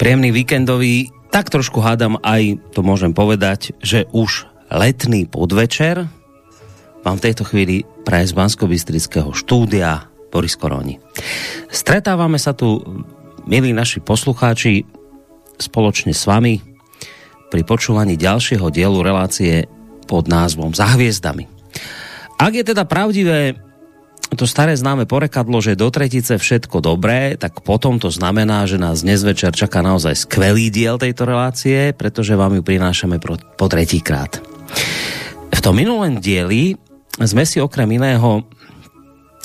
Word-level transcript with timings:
Príjemný 0.00 0.32
víkendový, 0.32 1.12
tak 1.28 1.52
trošku 1.52 1.84
hádam 1.84 2.16
aj, 2.24 2.56
to 2.72 2.80
môžem 2.80 3.12
povedať, 3.12 3.76
že 3.84 4.08
už 4.16 4.48
letný 4.72 5.28
podvečer 5.28 6.08
vám 7.04 7.20
v 7.20 7.24
tejto 7.28 7.44
chvíli 7.44 7.84
praje 8.08 8.32
z 8.32 8.36
bansko 8.40 8.64
štúdia 9.36 10.08
Boris 10.32 10.56
Koroni. 10.56 10.96
Stretávame 11.68 12.40
sa 12.40 12.56
tu, 12.56 12.80
milí 13.44 13.76
naši 13.76 14.00
poslucháči, 14.00 14.88
spoločne 15.60 16.16
s 16.16 16.24
vami 16.24 16.64
pri 17.52 17.60
počúvaní 17.60 18.16
ďalšieho 18.16 18.72
dielu 18.72 19.04
relácie 19.04 19.68
pod 20.08 20.32
názvom 20.32 20.72
Za 20.72 20.96
hviezdami. 20.96 21.44
Ak 22.40 22.56
je 22.56 22.64
teda 22.64 22.88
pravdivé 22.88 23.60
to 24.34 24.46
staré 24.46 24.78
známe 24.78 25.10
porekadlo, 25.10 25.58
že 25.58 25.78
do 25.78 25.90
tretice 25.90 26.38
všetko 26.38 26.78
dobré, 26.78 27.34
tak 27.34 27.66
potom 27.66 27.98
to 27.98 28.14
znamená, 28.14 28.62
že 28.70 28.78
nás 28.78 29.02
dnes 29.02 29.26
večer 29.26 29.50
čaká 29.50 29.82
naozaj 29.82 30.14
skvelý 30.26 30.70
diel 30.70 31.02
tejto 31.02 31.26
relácie, 31.26 31.90
pretože 31.94 32.38
vám 32.38 32.58
ju 32.58 32.62
prinášame 32.62 33.18
po, 33.18 33.66
tretíkrát. 33.66 34.38
V 35.50 35.60
tom 35.60 35.74
minulém 35.74 36.22
dieli 36.22 36.78
sme 37.18 37.42
si 37.42 37.58
okrem 37.58 37.90
iného 37.90 38.46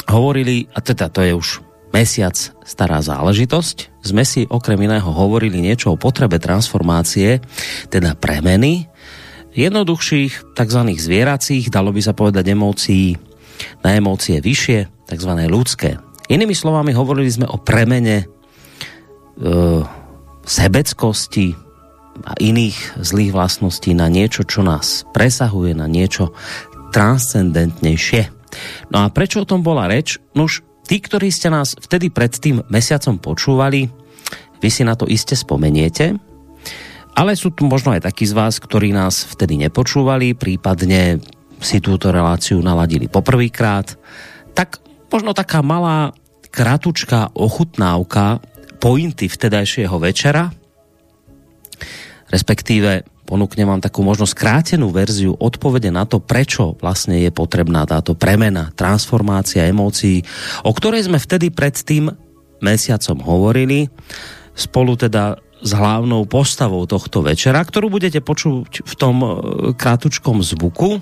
hovorili, 0.06 0.70
a 0.72 0.80
teda 0.80 1.10
to 1.10 1.26
je 1.26 1.34
už 1.34 1.66
mesiac 1.90 2.36
stará 2.62 3.02
záležitosť, 3.02 4.06
sme 4.06 4.22
si 4.22 4.46
okrem 4.46 4.78
iného 4.78 5.10
hovorili 5.10 5.66
niečo 5.66 5.96
o 5.96 6.00
potrebe 6.00 6.38
transformácie, 6.38 7.42
teda 7.90 8.14
premeny, 8.14 8.86
jednoduchších, 9.56 10.54
tzv. 10.54 10.82
zvieracích, 10.94 11.74
dalo 11.74 11.90
by 11.90 12.02
sa 12.04 12.14
povedať 12.14 12.46
emócií, 12.54 13.16
na 13.82 13.96
emócie 13.96 14.42
vyššie, 14.42 15.10
tzv. 15.10 15.32
ľudské. 15.48 16.02
Inými 16.28 16.58
slovami, 16.58 16.92
hovorili 16.98 17.30
sme 17.30 17.46
o 17.46 17.62
premene 17.62 18.26
e, 18.26 18.26
sebeckosti 20.46 21.54
a 22.26 22.32
iných 22.40 23.04
zlých 23.04 23.32
vlastností 23.36 23.92
na 23.94 24.08
niečo, 24.08 24.48
čo 24.48 24.64
nás 24.64 25.04
presahuje, 25.12 25.76
na 25.76 25.86
niečo 25.86 26.32
transcendentnejšie. 26.96 28.32
No 28.90 29.04
a 29.04 29.12
prečo 29.12 29.44
o 29.44 29.50
tom 29.50 29.60
bola 29.60 29.92
reč? 29.92 30.18
Nož, 30.32 30.64
tí, 30.88 31.04
ktorí 31.04 31.28
ste 31.28 31.52
nás 31.52 31.76
vtedy 31.76 32.08
pred 32.08 32.32
tým 32.32 32.64
mesiacom 32.72 33.20
počúvali, 33.20 33.92
vy 34.64 34.70
si 34.72 34.88
na 34.88 34.96
to 34.96 35.06
iste 35.06 35.36
spomeniete, 35.36 36.16
ale 37.16 37.32
sú 37.36 37.52
tu 37.52 37.68
možno 37.68 37.96
aj 37.96 38.08
takí 38.08 38.28
z 38.28 38.36
vás, 38.36 38.60
ktorí 38.60 38.96
nás 38.96 39.28
vtedy 39.28 39.60
nepočúvali, 39.60 40.36
prípadne 40.36 41.20
si 41.60 41.80
túto 41.80 42.12
reláciu 42.12 42.60
naladili 42.60 43.08
poprvýkrát, 43.08 43.96
tak 44.56 44.80
možno 45.12 45.32
taká 45.36 45.64
malá 45.64 46.12
kratučká 46.52 47.36
ochutnávka 47.36 48.40
pointy 48.80 49.28
vtedajšieho 49.28 49.98
večera, 50.00 50.52
respektíve 52.32 53.04
ponúknem 53.26 53.66
vám 53.66 53.82
takú 53.82 54.06
možno 54.06 54.30
skrátenú 54.30 54.94
verziu 54.94 55.34
odpovede 55.34 55.90
na 55.90 56.06
to, 56.06 56.22
prečo 56.22 56.78
vlastne 56.78 57.20
je 57.26 57.34
potrebná 57.34 57.84
táto 57.90 58.14
premena, 58.14 58.70
transformácia 58.78 59.66
emócií, 59.66 60.22
o 60.64 60.72
ktorej 60.72 61.10
sme 61.10 61.18
vtedy 61.18 61.50
pred 61.50 61.74
tým 61.74 62.14
mesiacom 62.62 63.20
hovorili, 63.26 63.90
spolu 64.56 64.96
teda 64.96 65.36
s 65.66 65.72
hlavnou 65.74 66.30
postavou 66.30 66.86
tohto 66.86 67.26
večera, 67.26 67.58
ktorú 67.66 67.90
budete 67.90 68.22
počuť 68.22 68.86
v 68.86 68.94
tom 68.96 69.16
e, 69.24 69.28
krátučkom 69.74 70.46
zvuku, 70.46 71.02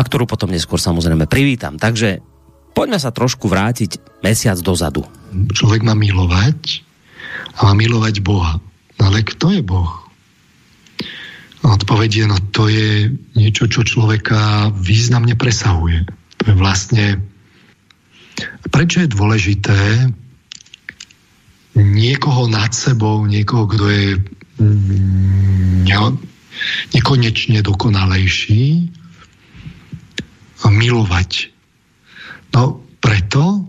a 0.00 0.06
ktorú 0.06 0.24
potom 0.24 0.48
neskôr 0.48 0.80
samozrejme 0.80 1.28
privítam. 1.28 1.76
Takže 1.76 2.24
poďme 2.72 2.96
sa 2.96 3.12
trošku 3.12 3.52
vrátiť 3.52 4.00
mesiac 4.24 4.56
dozadu. 4.64 5.04
Človek 5.52 5.84
má 5.84 5.92
milovať 5.92 6.80
a 7.60 7.68
má 7.68 7.72
milovať 7.76 8.24
Boha. 8.24 8.56
No 8.96 9.02
ale 9.12 9.20
kto 9.20 9.52
je 9.52 9.60
Boh? 9.60 9.92
Odpoveď 11.60 12.24
je, 12.24 12.24
no 12.24 12.38
to 12.56 12.72
je 12.72 13.12
niečo, 13.36 13.68
čo 13.68 13.84
človeka 13.84 14.72
významne 14.72 15.36
presahuje. 15.36 16.08
To 16.40 16.44
je 16.48 16.54
vlastne... 16.56 17.04
Prečo 18.72 19.04
je 19.04 19.12
dôležité 19.12 20.08
niekoho 21.76 22.48
nad 22.48 22.72
sebou, 22.72 23.28
niekoho, 23.28 23.68
kto 23.68 23.84
je 23.92 24.08
mm, 24.56 25.84
nekonečne 26.96 27.60
dokonalejší, 27.60 28.88
milovať. 30.68 31.48
No 32.52 32.82
preto, 33.00 33.64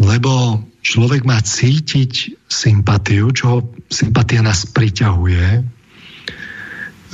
lebo 0.00 0.62
človek 0.80 1.26
má 1.26 1.42
cítiť 1.42 2.46
sympatiu, 2.46 3.28
čo 3.34 3.66
sympatia 3.90 4.40
nás 4.40 4.64
priťahuje 4.70 5.76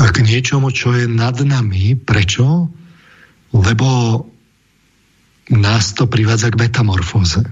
k 0.03 0.17
niečomu, 0.25 0.75
čo 0.75 0.93
je 0.97 1.07
nad 1.07 1.37
nami. 1.41 1.95
Prečo? 1.95 2.69
Lebo 3.53 3.89
nás 5.53 5.93
to 5.93 6.09
privádza 6.09 6.51
k 6.51 6.61
metamorfóze. 6.69 7.45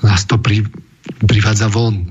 Nás 0.00 0.24
to 0.24 0.40
pri, 0.40 0.64
privádza 1.26 1.68
von. 1.68 2.08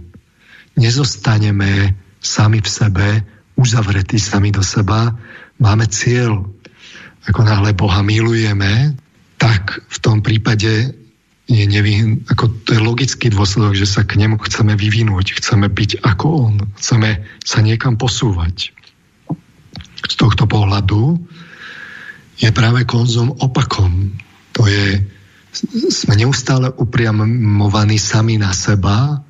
Nezostaneme 0.75 1.95
sami 2.19 2.59
v 2.61 2.69
sebe, 2.69 3.07
uzavretí 3.55 4.19
sami 4.19 4.51
do 4.51 4.61
seba. 4.61 5.15
Máme 5.59 5.87
cieľ, 5.87 6.43
ako 7.29 7.45
náhle 7.45 7.77
Boha 7.77 8.01
milujeme, 8.01 8.97
tak 9.37 9.85
v 9.85 9.97
tom 10.01 10.25
prípade 10.25 10.97
je 11.49 11.65
nevý, 11.65 12.21
ako 12.29 12.49
to 12.65 12.77
je 12.77 12.81
logický 12.81 13.27
dôsledok, 13.33 13.73
že 13.73 13.89
sa 13.89 14.05
k 14.05 14.21
nemu 14.21 14.37
chceme 14.45 14.77
vyvinúť, 14.77 15.41
chceme 15.41 15.65
byť 15.69 16.05
ako 16.05 16.25
on, 16.29 16.55
chceme 16.77 17.25
sa 17.41 17.59
niekam 17.65 17.97
posúvať. 17.97 18.73
Z 20.05 20.15
tohto 20.17 20.45
pohľadu 20.45 21.17
je 22.37 22.49
práve 22.53 22.85
konzum 22.85 23.33
opakom. 23.41 24.13
To 24.57 24.69
je, 24.69 25.01
sme 25.89 26.13
neustále 26.17 26.69
upriamovaní 26.69 27.97
sami 27.97 28.37
na 28.37 28.53
seba, 28.53 29.21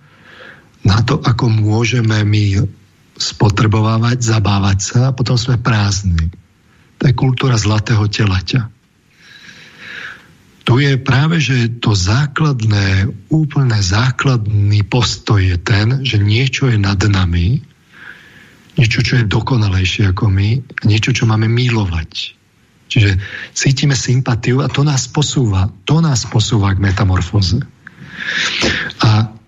na 0.84 0.98
to, 1.04 1.20
ako 1.20 1.52
môžeme 1.52 2.24
my 2.24 2.68
spotrebovávať, 3.20 4.24
zabávať 4.24 4.78
sa 4.80 5.00
a 5.12 5.16
potom 5.16 5.36
sme 5.36 5.60
prázdni. 5.60 6.32
To 7.00 7.04
je 7.08 7.14
kultúra 7.16 7.56
zlatého 7.56 8.04
telaťa. 8.12 8.68
Tu 10.70 10.86
je 10.86 11.02
práve, 11.02 11.42
že 11.42 11.82
to 11.82 11.98
základné, 11.98 13.10
úplne 13.34 13.80
základný 13.82 14.86
postoj 14.86 15.42
je 15.42 15.58
ten, 15.58 16.06
že 16.06 16.22
niečo 16.22 16.70
je 16.70 16.78
nad 16.78 17.02
nami, 17.02 17.58
niečo, 18.78 19.02
čo 19.02 19.18
je 19.18 19.26
dokonalejšie 19.26 20.14
ako 20.14 20.30
my, 20.30 20.62
niečo, 20.86 21.10
čo 21.10 21.26
máme 21.26 21.50
milovať. 21.50 22.38
Čiže 22.90 23.18
cítime 23.54 23.98
sympatiu 23.98 24.62
a 24.62 24.70
to 24.70 24.86
nás 24.86 25.10
posúva, 25.10 25.74
to 25.90 26.06
nás 26.06 26.30
posúva 26.30 26.74
k 26.78 26.86
metamorfóze. 26.86 27.62
A 29.02 29.39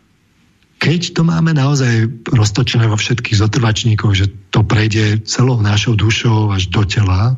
keď 0.82 1.14
to 1.14 1.22
máme 1.22 1.54
naozaj 1.54 2.10
roztočené 2.34 2.90
vo 2.90 2.98
všetkých 2.98 3.38
zotrvačníkoch, 3.38 4.18
že 4.18 4.34
to 4.50 4.66
prejde 4.66 5.22
celou 5.30 5.62
našou 5.62 5.94
dušou 5.94 6.50
až 6.50 6.74
do 6.74 6.82
tela, 6.90 7.38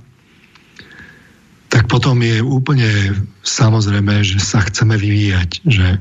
tak 1.67 1.91
potom 1.91 2.23
je 2.23 2.39
úplne 2.39 2.87
samozrejme, 3.43 4.23
že 4.23 4.39
sa 4.39 4.63
chceme 4.63 4.95
vyvíjať, 4.95 5.59
že 5.67 5.99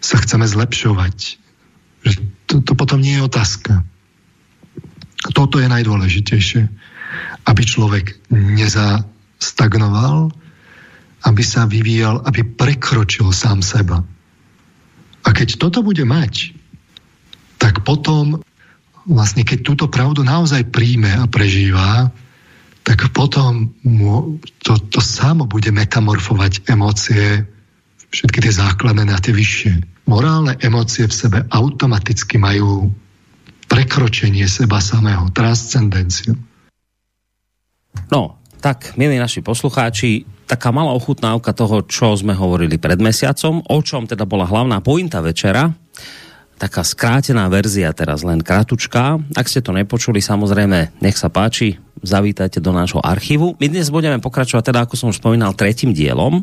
sa 0.00 0.16
chceme 0.24 0.48
zlepšovať. 0.48 1.36
Že 2.08 2.16
to, 2.48 2.64
to 2.64 2.72
potom 2.72 3.04
nie 3.04 3.20
je 3.20 3.28
otázka. 3.28 3.84
Toto 5.36 5.60
je 5.60 5.68
najdôležitejšie. 5.68 6.64
Aby 7.44 7.62
človek 7.68 8.16
nezastagnoval, 8.32 10.32
aby 11.28 11.42
sa 11.44 11.68
vyvíjal, 11.68 12.24
aby 12.24 12.40
prekročil 12.40 13.36
sám 13.36 13.60
seba. 13.60 14.00
A 15.26 15.28
keď 15.36 15.60
toto 15.60 15.84
bude 15.84 16.08
mať, 16.08 16.56
tak 17.60 17.84
potom 17.84 18.40
vlastne 19.04 19.44
keď 19.44 19.58
túto 19.60 19.84
pravdu 19.92 20.24
naozaj 20.24 20.68
príjme 20.72 21.12
a 21.12 21.24
prežíva, 21.28 22.08
tak 22.84 23.12
potom 23.12 23.70
mu 23.84 24.40
to, 24.64 24.80
to 24.88 25.00
samo 25.04 25.44
bude 25.44 25.68
metamorfovať 25.68 26.64
emócie, 26.68 27.44
všetky 28.10 28.38
tie 28.42 28.52
základné 28.52 29.06
na 29.06 29.20
tie 29.20 29.36
vyššie. 29.36 30.06
Morálne 30.08 30.58
emócie 30.58 31.06
v 31.06 31.14
sebe 31.14 31.38
automaticky 31.52 32.40
majú 32.40 32.90
prekročenie 33.70 34.50
seba 34.50 34.82
samého, 34.82 35.30
transcendenciu. 35.30 36.34
No, 38.10 38.42
tak, 38.58 38.98
milí 38.98 39.14
naši 39.14 39.38
poslucháči, 39.46 40.26
taká 40.50 40.74
malá 40.74 40.90
ochutnávka 40.90 41.54
toho, 41.54 41.86
čo 41.86 42.18
sme 42.18 42.34
hovorili 42.34 42.82
pred 42.82 42.98
mesiacom, 42.98 43.62
o 43.62 43.78
čom 43.78 44.10
teda 44.10 44.26
bola 44.26 44.50
hlavná 44.50 44.82
pointa 44.82 45.22
večera 45.22 45.70
taká 46.60 46.84
skrátená 46.84 47.48
verzia 47.48 47.88
teraz 47.96 48.20
len 48.20 48.44
kratučká. 48.44 49.16
Ak 49.32 49.48
ste 49.48 49.64
to 49.64 49.72
nepočuli, 49.72 50.20
samozrejme, 50.20 51.00
nech 51.00 51.16
sa 51.16 51.32
páči, 51.32 51.80
zavítajte 52.00 52.58
do 52.60 52.72
nášho 52.72 53.00
archívu. 53.00 53.56
My 53.60 53.66
dnes 53.68 53.92
budeme 53.92 54.18
pokračovať, 54.18 54.72
teda 54.72 54.84
ako 54.84 54.94
som 54.96 55.10
už 55.12 55.20
spomínal, 55.20 55.56
tretím 55.56 55.92
dielom 55.96 56.42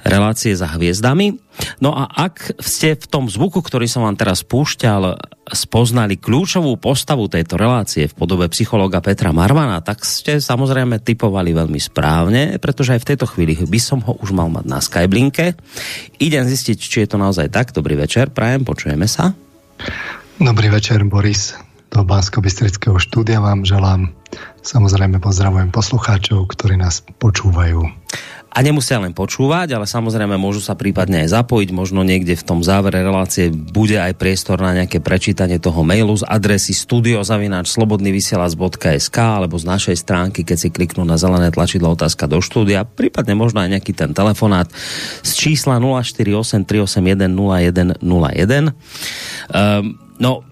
relácie 0.00 0.56
za 0.56 0.64
hviezdami. 0.64 1.36
No 1.84 1.92
a 1.92 2.08
ak 2.08 2.56
ste 2.60 2.96
v 2.96 3.04
tom 3.04 3.28
zvuku, 3.28 3.60
ktorý 3.60 3.84
som 3.84 4.08
vám 4.08 4.16
teraz 4.16 4.40
púšťal, 4.48 5.20
spoznali 5.50 6.16
kľúčovú 6.16 6.78
postavu 6.80 7.28
tejto 7.28 7.60
relácie 7.60 8.08
v 8.08 8.16
podobe 8.16 8.48
psychologa 8.48 9.04
Petra 9.04 9.34
Marvana, 9.34 9.84
tak 9.84 10.06
ste 10.06 10.40
samozrejme 10.40 11.02
typovali 11.04 11.52
veľmi 11.52 11.76
správne, 11.76 12.56
pretože 12.62 12.96
aj 12.96 13.00
v 13.04 13.08
tejto 13.12 13.26
chvíli 13.28 13.58
by 13.60 13.80
som 13.82 14.00
ho 14.00 14.16
už 14.24 14.32
mal 14.32 14.48
mať 14.48 14.64
na 14.64 14.78
Skyblinke. 14.80 15.58
Idem 16.16 16.48
zistiť, 16.48 16.78
či 16.80 16.96
je 17.04 17.08
to 17.10 17.20
naozaj 17.20 17.52
tak. 17.52 17.76
Dobrý 17.76 17.98
večer, 17.98 18.32
prajem, 18.32 18.64
počujeme 18.64 19.04
sa. 19.04 19.36
Dobrý 20.40 20.72
večer, 20.72 21.04
Boris. 21.04 21.69
Do 21.90 22.06
bansko 22.06 22.38
štúdia 22.98 23.42
vám 23.42 23.66
želám. 23.66 24.14
Samozrejme 24.62 25.18
pozdravujem 25.18 25.74
poslucháčov, 25.74 26.46
ktorí 26.54 26.78
nás 26.78 27.02
počúvajú 27.18 27.82
a 28.50 28.66
nemusia 28.66 28.98
len 28.98 29.14
počúvať, 29.14 29.78
ale 29.78 29.86
samozrejme 29.86 30.34
môžu 30.34 30.58
sa 30.58 30.74
prípadne 30.74 31.22
aj 31.22 31.38
zapojiť, 31.38 31.70
možno 31.70 32.02
niekde 32.02 32.34
v 32.34 32.42
tom 32.42 32.66
závere 32.66 33.06
relácie 33.06 33.54
bude 33.54 33.94
aj 33.94 34.18
priestor 34.18 34.58
na 34.58 34.74
nejaké 34.74 34.98
prečítanie 34.98 35.62
toho 35.62 35.86
mailu 35.86 36.18
z 36.18 36.26
adresy 36.26 36.74
studiozavináč.slobodnyvysielac.sk 36.74 39.18
alebo 39.22 39.54
z 39.54 39.70
našej 39.70 40.02
stránky, 40.02 40.42
keď 40.42 40.66
si 40.66 40.74
kliknú 40.74 41.06
na 41.06 41.14
zelené 41.14 41.54
tlačidlo 41.54 41.94
otázka 41.94 42.26
do 42.26 42.42
štúdia, 42.42 42.82
prípadne 42.82 43.38
možno 43.38 43.62
aj 43.62 43.78
nejaký 43.78 43.94
ten 43.94 44.10
telefonát 44.10 44.66
z 45.22 45.30
čísla 45.30 45.78
048 45.78 46.66
381 46.66 48.02
0101. 48.02 48.74
Um, 49.54 49.94
no, 50.18 50.42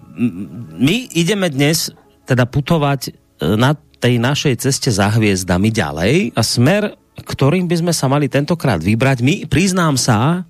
my 0.75 0.97
ideme 1.15 1.47
dnes 1.47 1.95
teda 2.27 2.43
putovať 2.43 3.01
e, 3.07 3.11
na 3.55 3.73
tej 3.99 4.19
našej 4.19 4.59
ceste 4.59 4.91
za 4.91 5.07
hviezdami 5.11 5.71
ďalej 5.71 6.35
a 6.35 6.41
smer 6.43 6.99
ktorým 7.23 7.67
by 7.67 7.75
sme 7.79 7.93
sa 7.95 8.07
mali 8.07 8.31
tentokrát 8.31 8.79
vybrať. 8.79 9.17
My, 9.23 9.35
priznám 9.47 9.99
sa, 9.99 10.47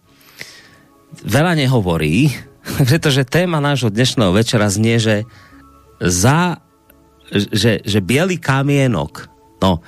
veľa 1.26 1.58
nehovorí, 1.58 2.30
pretože 2.90 3.26
téma 3.26 3.58
nášho 3.58 3.90
dnešného 3.90 4.34
večera 4.34 4.70
znie, 4.70 5.02
že 5.02 5.16
za, 6.00 6.62
že, 7.32 7.84
že 7.84 8.00
biely 8.00 8.40
kamienok, 8.40 9.28
no, 9.60 9.84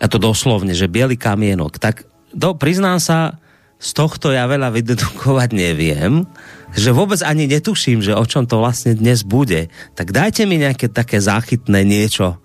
a 0.00 0.06
to 0.08 0.16
doslovne, 0.16 0.72
že 0.72 0.88
biely 0.88 1.18
kamienok, 1.18 1.76
tak 1.76 2.08
do, 2.30 2.54
priznám 2.56 3.02
sa, 3.02 3.36
z 3.80 3.90
tohto 3.96 4.28
ja 4.28 4.44
veľa 4.44 4.76
vydedukovať 4.76 5.50
neviem, 5.56 6.28
že 6.76 6.90
vôbec 6.94 7.20
ani 7.26 7.50
netuším, 7.50 8.02
že 8.04 8.14
o 8.14 8.24
čom 8.26 8.46
to 8.46 8.62
vlastne 8.62 8.94
dnes 8.94 9.26
bude. 9.26 9.70
Tak 9.98 10.14
dajte 10.14 10.46
mi 10.46 10.60
nejaké 10.60 10.86
také 10.90 11.18
záchytné 11.18 11.82
niečo, 11.82 12.38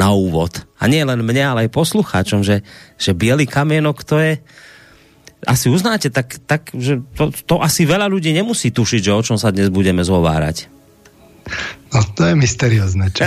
na 0.00 0.12
úvod. 0.12 0.64
A 0.80 0.88
nie 0.88 1.04
len 1.04 1.20
mne, 1.20 1.42
ale 1.54 1.58
aj 1.68 1.76
poslucháčom, 1.76 2.42
že, 2.42 2.64
že 2.96 3.12
biely 3.12 3.44
kamienok 3.44 4.02
to 4.02 4.18
je 4.18 4.32
asi 5.42 5.66
uznáte, 5.66 6.06
tak, 6.14 6.38
tak 6.46 6.70
že 6.70 7.02
to, 7.18 7.34
to 7.34 7.58
asi 7.58 7.82
veľa 7.82 8.06
ľudí 8.06 8.30
nemusí 8.30 8.70
tušiť, 8.70 9.10
že 9.10 9.12
o 9.12 9.22
čom 9.26 9.36
sa 9.38 9.50
dnes 9.50 9.74
budeme 9.74 10.06
zhovárať. 10.06 10.70
No 11.90 11.98
to 12.14 12.30
je 12.30 12.34
mysteriózne, 12.38 13.10
čo? 13.10 13.26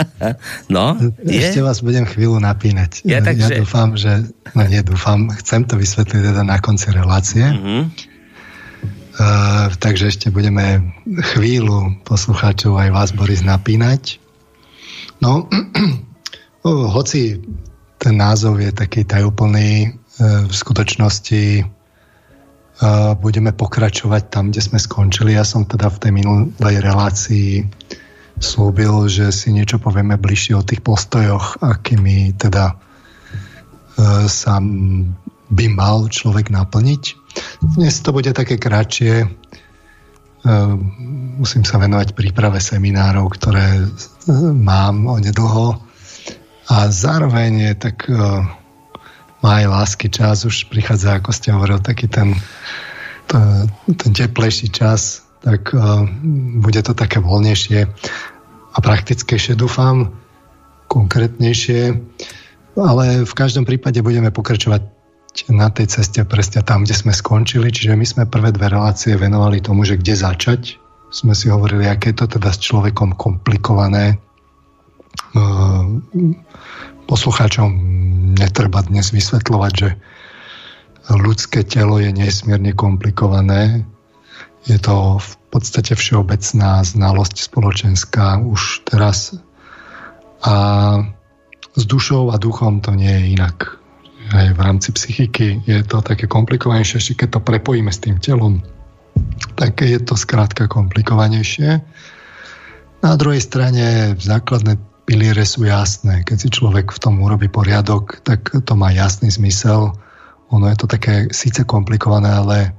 no, 0.74 0.96
Ešte 1.20 1.60
je? 1.60 1.64
vás 1.64 1.84
budem 1.84 2.08
chvíľu 2.08 2.40
napínať. 2.40 3.04
Ja, 3.04 3.20
tak, 3.20 3.36
ja 3.36 3.60
dúfam, 3.60 3.92
že... 3.92 4.24
No 4.56 4.64
nie, 4.64 4.80
dúfam, 4.80 5.28
chcem 5.36 5.68
to 5.68 5.76
vysvetliť 5.76 6.32
teda 6.32 6.42
na 6.48 6.56
konci 6.64 6.88
relácie. 6.96 7.44
Mm-hmm. 7.44 8.13
Takže 9.78 10.10
ešte 10.10 10.34
budeme 10.34 10.94
chvíľu 11.06 12.02
poslucháčov 12.02 12.74
aj 12.74 12.90
vás, 12.90 13.10
Boris, 13.14 13.46
napínať. 13.46 14.18
No, 15.22 15.46
hoci 16.96 17.38
ten 18.04 18.14
názov 18.18 18.58
je 18.60 18.74
taký 18.74 19.06
tajúplný, 19.06 19.70
e, 19.86 19.88
v 20.44 20.52
skutočnosti 20.52 21.44
e, 21.60 21.64
budeme 23.16 23.54
pokračovať 23.54 24.22
tam, 24.28 24.50
kde 24.50 24.60
sme 24.60 24.76
skončili. 24.82 25.38
Ja 25.38 25.46
som 25.46 25.64
teda 25.64 25.88
v 25.88 26.00
tej 26.02 26.12
minulej 26.12 26.76
relácii 26.84 27.64
slúbil, 28.42 29.06
že 29.06 29.30
si 29.30 29.54
niečo 29.54 29.78
povieme 29.78 30.18
bližšie 30.18 30.58
o 30.58 30.66
tých 30.66 30.82
postojoch, 30.82 31.62
akými 31.62 32.34
teda 32.36 32.74
e, 32.74 32.74
sa 34.26 34.58
by 35.48 35.66
mal 35.70 36.10
človek 36.10 36.50
naplniť. 36.50 37.23
Dnes 37.76 38.00
to 38.00 38.12
bude 38.12 38.30
také 38.32 38.60
kratšie. 38.60 39.28
Musím 41.40 41.64
sa 41.64 41.80
venovať 41.80 42.12
príprave 42.12 42.60
seminárov, 42.60 43.32
ktoré 43.32 43.88
mám 44.52 45.08
onedlho 45.08 45.80
a 46.68 46.76
zároveň 46.88 47.72
je 47.72 47.72
tak 47.76 48.08
uh, 48.08 48.44
má 49.44 49.60
aj 49.60 49.68
lásky 49.68 50.08
čas, 50.08 50.48
už 50.48 50.72
prichádza, 50.72 51.20
ako 51.20 51.30
ste 51.36 51.52
hovoril, 51.52 51.76
taký 51.76 52.08
ten, 52.08 52.32
to, 53.28 53.36
ten 53.92 54.16
teplejší 54.16 54.72
čas, 54.72 55.28
tak 55.44 55.76
bude 56.64 56.80
to 56.80 56.96
také 56.96 57.20
voľnejšie 57.20 57.84
a 58.72 58.78
praktickejšie, 58.80 59.60
dúfam, 59.60 60.16
konkrétnejšie, 60.88 62.00
ale 62.80 63.28
v 63.28 63.34
každom 63.36 63.68
prípade 63.68 64.00
budeme 64.00 64.32
pokračovať 64.32 64.88
na 65.50 65.66
tej 65.70 65.90
ceste 65.90 66.22
presne 66.22 66.62
tam, 66.62 66.86
kde 66.86 66.94
sme 66.94 67.10
skončili, 67.10 67.74
čiže 67.74 67.98
my 67.98 68.06
sme 68.06 68.30
prvé 68.30 68.54
dve 68.54 68.70
relácie 68.70 69.18
venovali 69.18 69.58
tomu, 69.58 69.82
že 69.82 69.98
kde 69.98 70.14
začať, 70.14 70.78
sme 71.10 71.34
si 71.34 71.50
hovorili, 71.50 71.86
aké 71.86 72.14
je 72.14 72.22
to 72.22 72.38
teda 72.38 72.50
s 72.54 72.62
človekom 72.62 73.18
komplikované. 73.18 74.18
Ehm, 75.34 76.02
poslucháčom 77.06 77.70
netreba 78.34 78.82
dnes 78.82 79.14
vysvetľovať, 79.14 79.72
že 79.74 79.90
ľudské 81.12 81.62
telo 81.62 82.00
je 82.00 82.10
nesmierne 82.10 82.72
komplikované. 82.72 83.84
Je 84.64 84.80
to 84.80 85.20
v 85.20 85.32
podstate 85.52 85.92
všeobecná 85.92 86.80
znalosť 86.82 87.36
spoločenská 87.46 88.40
už 88.40 88.88
teraz. 88.88 89.36
A 90.42 90.54
s 91.74 91.82
dušou 91.84 92.32
a 92.32 92.40
duchom 92.40 92.80
to 92.80 92.96
nie 92.96 93.10
je 93.10 93.24
inak. 93.36 93.83
Aj 94.34 94.50
v 94.50 94.58
rámci 94.58 94.90
psychiky 94.90 95.62
je 95.62 95.78
to 95.86 96.02
také 96.02 96.26
komplikovanejšie, 96.26 97.14
keď 97.14 97.38
to 97.38 97.40
prepojíme 97.46 97.94
s 97.94 98.02
tým 98.02 98.18
telom, 98.18 98.66
tak 99.54 99.78
je 99.78 100.02
to 100.02 100.18
skrátka 100.18 100.66
komplikovanejšie. 100.66 101.78
Na 102.98 103.14
druhej 103.14 103.38
strane 103.38 104.18
základné 104.18 104.74
piliere 105.06 105.46
sú 105.46 105.62
jasné. 105.62 106.26
Keď 106.26 106.36
si 106.40 106.48
človek 106.50 106.90
v 106.90 106.98
tom 106.98 107.22
urobí 107.22 107.46
poriadok, 107.46 108.26
tak 108.26 108.50
to 108.50 108.72
má 108.74 108.90
jasný 108.90 109.30
zmysel. 109.30 109.94
Ono 110.50 110.66
je 110.66 110.76
to 110.82 110.90
také 110.90 111.30
síce 111.30 111.62
komplikované, 111.62 112.34
ale 112.34 112.74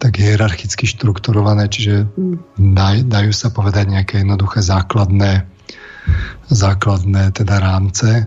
tak 0.00 0.16
hierarchicky 0.16 0.88
štrukturované, 0.88 1.68
čiže 1.68 2.08
dajú 3.12 3.32
sa 3.36 3.52
povedať 3.52 3.92
nejaké 3.92 4.24
jednoduché 4.24 4.64
základné, 4.64 5.44
základné 6.48 7.36
teda 7.36 7.60
rámce 7.60 8.24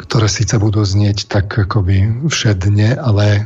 ktoré 0.00 0.32
síce 0.32 0.56
budú 0.56 0.80
znieť 0.80 1.28
tak 1.28 1.52
akoby 1.52 2.24
všedne, 2.24 2.96
ale 2.96 3.26
e, 3.36 3.40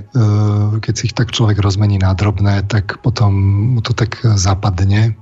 keď 0.78 0.92
si 0.94 1.10
ich 1.10 1.16
tak 1.18 1.34
človek 1.34 1.58
rozmení 1.58 1.98
na 1.98 2.14
drobné, 2.14 2.62
tak 2.70 3.02
potom 3.02 3.34
mu 3.74 3.80
to 3.82 3.90
tak 3.90 4.22
zapadne. 4.38 5.18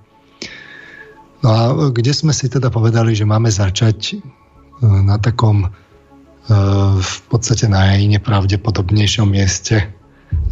No 1.41 1.49
a 1.49 1.63
kde 1.89 2.13
sme 2.13 2.37
si 2.37 2.53
teda 2.53 2.69
povedali, 2.69 3.17
že 3.17 3.25
máme 3.25 3.49
začať 3.49 4.13
e, 4.13 4.17
na 4.85 5.17
takom 5.17 5.65
e, 5.65 5.69
v 7.01 7.17
podstate 7.33 7.65
najnepravdepodobnejšom 7.73 9.33
mieste. 9.33 9.89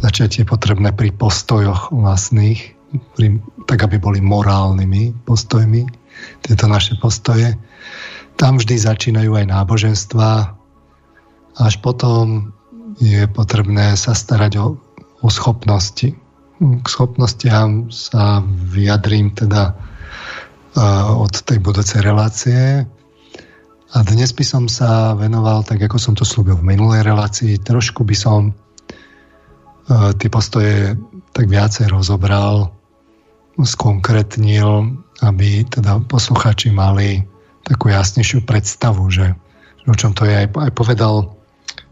Začať 0.01 0.41
je 0.41 0.45
potrebné 0.49 0.89
pri 0.97 1.13
postojoch 1.13 1.93
vlastných, 1.93 2.73
pri, 3.15 3.37
tak 3.69 3.85
aby 3.85 4.01
boli 4.01 4.17
morálnymi 4.17 5.29
postojmi, 5.29 5.85
tieto 6.41 6.65
naše 6.65 6.97
postoje. 6.97 7.53
Tam 8.35 8.57
vždy 8.57 8.81
začínajú 8.81 9.37
aj 9.37 9.45
náboženstva, 9.45 10.60
až 11.59 11.83
potom 11.83 12.55
je 13.01 13.25
potrebné 13.27 13.97
sa 13.97 14.13
starať 14.13 14.61
o, 14.61 14.77
o 15.23 15.27
schopnosti. 15.31 16.13
K 16.61 16.85
schopnostiam 16.85 17.89
sa 17.89 18.45
vyjadrím 18.45 19.33
teda 19.33 19.73
uh, 19.73 21.17
od 21.17 21.33
tej 21.33 21.57
budúcej 21.57 22.05
relácie. 22.05 22.85
A 23.91 23.97
dnes 24.07 24.31
by 24.31 24.45
som 24.45 24.63
sa 24.71 25.17
venoval, 25.17 25.65
tak 25.67 25.81
ako 25.83 25.97
som 25.99 26.13
to 26.15 26.23
slúbil 26.23 26.55
v 26.61 26.77
minulej 26.77 27.03
relácii, 27.03 27.59
trošku 27.59 28.05
by 28.05 28.15
som 28.15 28.53
uh, 28.53 30.13
tie 30.15 30.29
postoje 30.29 30.95
tak 31.33 31.49
viacej 31.49 31.89
rozobral, 31.89 32.71
skonkretnil, 33.59 34.95
aby 35.25 35.65
teda 35.67 35.99
posluchači 36.07 36.71
mali 36.71 37.25
takú 37.65 37.91
jasnejšiu 37.91 38.45
predstavu, 38.45 39.09
že 39.11 39.33
o 39.89 39.95
čom 39.97 40.13
to 40.13 40.29
je. 40.29 40.45
Aj, 40.45 40.47
aj 40.47 40.71
povedal 40.77 41.40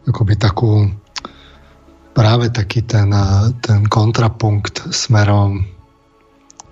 akoby 0.07 0.33
takú 0.39 0.87
práve 2.15 2.51
taký 2.51 2.83
ten, 2.83 3.11
ten 3.63 3.87
kontrapunkt 3.87 4.91
smerom 4.91 5.65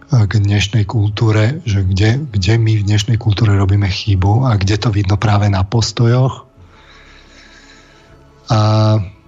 k 0.07 0.34
dnešnej 0.39 0.88
kultúre, 0.88 1.60
že 1.67 1.84
kde, 1.84 2.24
kde 2.31 2.53
my 2.55 2.79
v 2.79 2.88
dnešnej 2.88 3.19
kultúre 3.19 3.51
robíme 3.60 3.91
chybu 3.91 4.48
a 4.48 4.55
kde 4.55 4.79
to 4.79 4.88
vidno 4.88 5.19
práve 5.19 5.51
na 5.51 5.67
postojoch. 5.67 6.48
A 8.48 8.60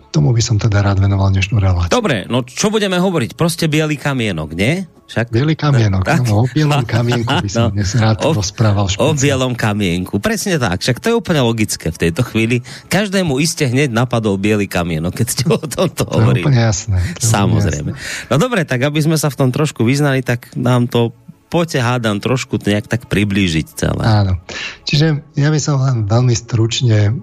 tomu 0.10 0.34
by 0.34 0.42
som 0.42 0.58
teda 0.58 0.82
rád 0.82 1.02
venoval 1.02 1.30
dnešnú 1.30 1.62
reláciu. 1.62 1.94
Dobre, 1.94 2.26
no 2.26 2.42
čo 2.42 2.74
budeme 2.74 2.98
hovoriť? 2.98 3.38
Proste 3.38 3.70
biely 3.70 3.96
kamienok, 3.96 4.58
nie? 4.58 4.90
Však... 5.10 5.34
Bielý 5.34 5.58
kamienok, 5.58 6.06
tak? 6.06 6.22
no, 6.30 6.46
o 6.46 6.50
bielom 6.54 6.86
kamienku 6.86 7.42
by 7.42 7.50
som 7.50 7.74
no, 7.74 7.82
dnes 7.82 7.98
rád 7.98 8.22
o, 8.30 8.30
rozprával 8.30 8.94
špeciál. 8.94 9.10
O 9.10 9.18
bielom 9.18 9.54
kamienku, 9.58 10.22
presne 10.22 10.62
tak. 10.62 10.86
Však 10.86 11.02
to 11.02 11.06
je 11.10 11.16
úplne 11.18 11.42
logické 11.42 11.90
v 11.90 11.98
tejto 11.98 12.22
chvíli. 12.22 12.62
Každému 12.94 13.42
iste 13.42 13.66
hneď 13.66 13.90
napadol 13.90 14.38
biely 14.38 14.70
kamienok, 14.70 15.18
keď 15.18 15.28
ste 15.34 15.44
o 15.50 15.58
tomto 15.58 16.06
to 16.06 16.14
hovorili. 16.14 16.46
To 16.46 16.54
je 16.54 16.54
úplne 16.54 16.62
jasné. 16.62 16.98
To 17.18 17.26
Samozrejme. 17.26 17.90
Jasné. 17.98 18.30
No 18.30 18.36
dobre, 18.38 18.62
tak 18.70 18.86
aby 18.86 19.02
sme 19.02 19.18
sa 19.18 19.34
v 19.34 19.38
tom 19.42 19.50
trošku 19.50 19.82
vyznali, 19.82 20.22
tak 20.22 20.54
nám 20.54 20.86
to 20.86 21.10
poďte 21.50 21.82
hádam 21.82 22.22
trošku 22.22 22.62
nejak 22.62 22.86
tak 22.86 23.10
priblížiť 23.10 23.66
celé. 23.74 24.06
Áno. 24.06 24.38
Čiže 24.86 25.26
ja 25.34 25.50
by 25.50 25.58
som 25.58 25.82
len 25.82 26.06
veľmi 26.06 26.38
stručne 26.38 27.18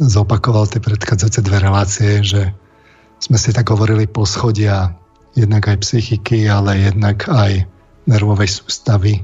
zopakoval 0.00 0.64
tie 0.64 0.80
predchádzajúce 0.80 1.40
dve 1.44 1.58
relácie, 1.60 2.12
že 2.24 2.56
sme 3.20 3.36
si 3.36 3.52
tak 3.52 3.68
hovorili 3.68 4.08
poschodia 4.08 4.96
jednak 5.36 5.68
aj 5.68 5.84
psychiky, 5.84 6.48
ale 6.48 6.88
jednak 6.88 7.28
aj 7.28 7.68
nervovej 8.08 8.48
sústavy. 8.48 9.20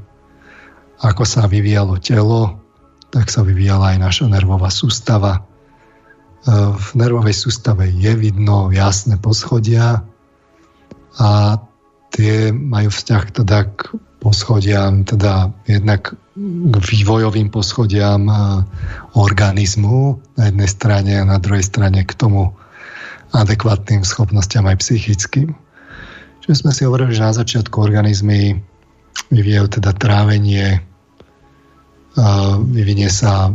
Ako 1.01 1.25
sa 1.25 1.49
vyvíjalo 1.49 1.97
telo, 1.97 2.61
tak 3.09 3.33
sa 3.33 3.41
vyvíjala 3.41 3.97
aj 3.97 3.99
naša 4.05 4.25
nervová 4.29 4.69
sústava. 4.69 5.41
E, 5.41 5.43
v 6.77 6.89
nervovej 6.93 7.33
sústave 7.33 7.89
je 7.89 8.13
vidno 8.13 8.69
jasné 8.69 9.17
poschodia 9.17 10.05
a 11.17 11.57
tie 12.13 12.53
majú 12.53 12.93
vzťah 12.93 13.25
teda 13.33 13.59
k 13.73 13.97
poschodiam, 14.19 15.05
teda 15.05 15.53
jednak 15.69 16.17
k 16.37 16.75
vývojovým 16.77 17.49
poschodiam 17.49 18.29
e, 18.29 18.35
organizmu 19.17 20.21
na 20.37 20.53
jednej 20.53 20.69
strane 20.69 21.13
a 21.21 21.25
na 21.25 21.41
druhej 21.41 21.65
strane 21.65 22.05
k 22.05 22.13
tomu 22.13 22.53
adekvátnym 23.33 24.05
schopnostiam 24.05 24.69
aj 24.69 24.81
psychickým. 24.85 25.57
Čiže 26.45 26.65
sme 26.65 26.73
si 26.77 26.85
hovorili, 26.85 27.17
že 27.17 27.25
na 27.25 27.33
začiatku 27.33 27.77
organizmy 27.81 28.61
vyvíjajú 29.33 29.81
teda 29.81 29.97
trávenie, 29.97 30.77
e, 30.77 30.81
vyvinie 32.73 33.09
sa 33.09 33.53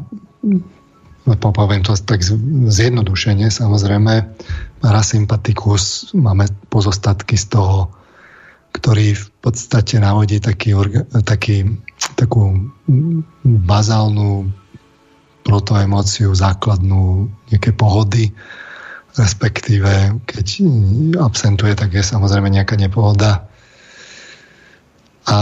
poviem 1.38 1.86
to 1.86 1.94
tak 2.01 2.25
zjednodušene, 2.65 3.53
samozrejme, 3.53 4.25
parasympatikus, 4.82 6.18
máme 6.18 6.50
pozostatky 6.74 7.38
z 7.38 7.46
toho 7.53 7.94
ktorý 8.82 9.14
v 9.14 9.28
podstate 9.46 10.02
navodí 10.02 10.42
taký, 10.42 10.74
taký, 11.22 11.70
takú 12.18 12.66
bazálnu 13.46 14.50
protoemóciu, 15.46 16.34
základnú 16.34 17.30
nejaké 17.54 17.78
pohody, 17.78 18.34
respektíve 19.14 20.18
keď 20.26 20.48
absentuje, 21.22 21.78
tak 21.78 21.94
je 21.94 22.02
samozrejme 22.02 22.50
nejaká 22.50 22.74
nepohoda. 22.74 23.46
A 25.30 25.38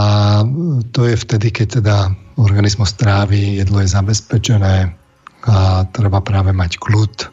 to 0.92 1.08
je 1.08 1.16
vtedy, 1.16 1.48
keď 1.48 1.80
teda 1.80 1.96
organizmus 2.36 2.92
trávi, 2.92 3.56
jedlo 3.56 3.80
je 3.80 3.88
zabezpečené 3.88 4.92
a 5.48 5.88
treba 5.96 6.20
práve 6.20 6.52
mať 6.52 6.76
kľud. 6.76 7.32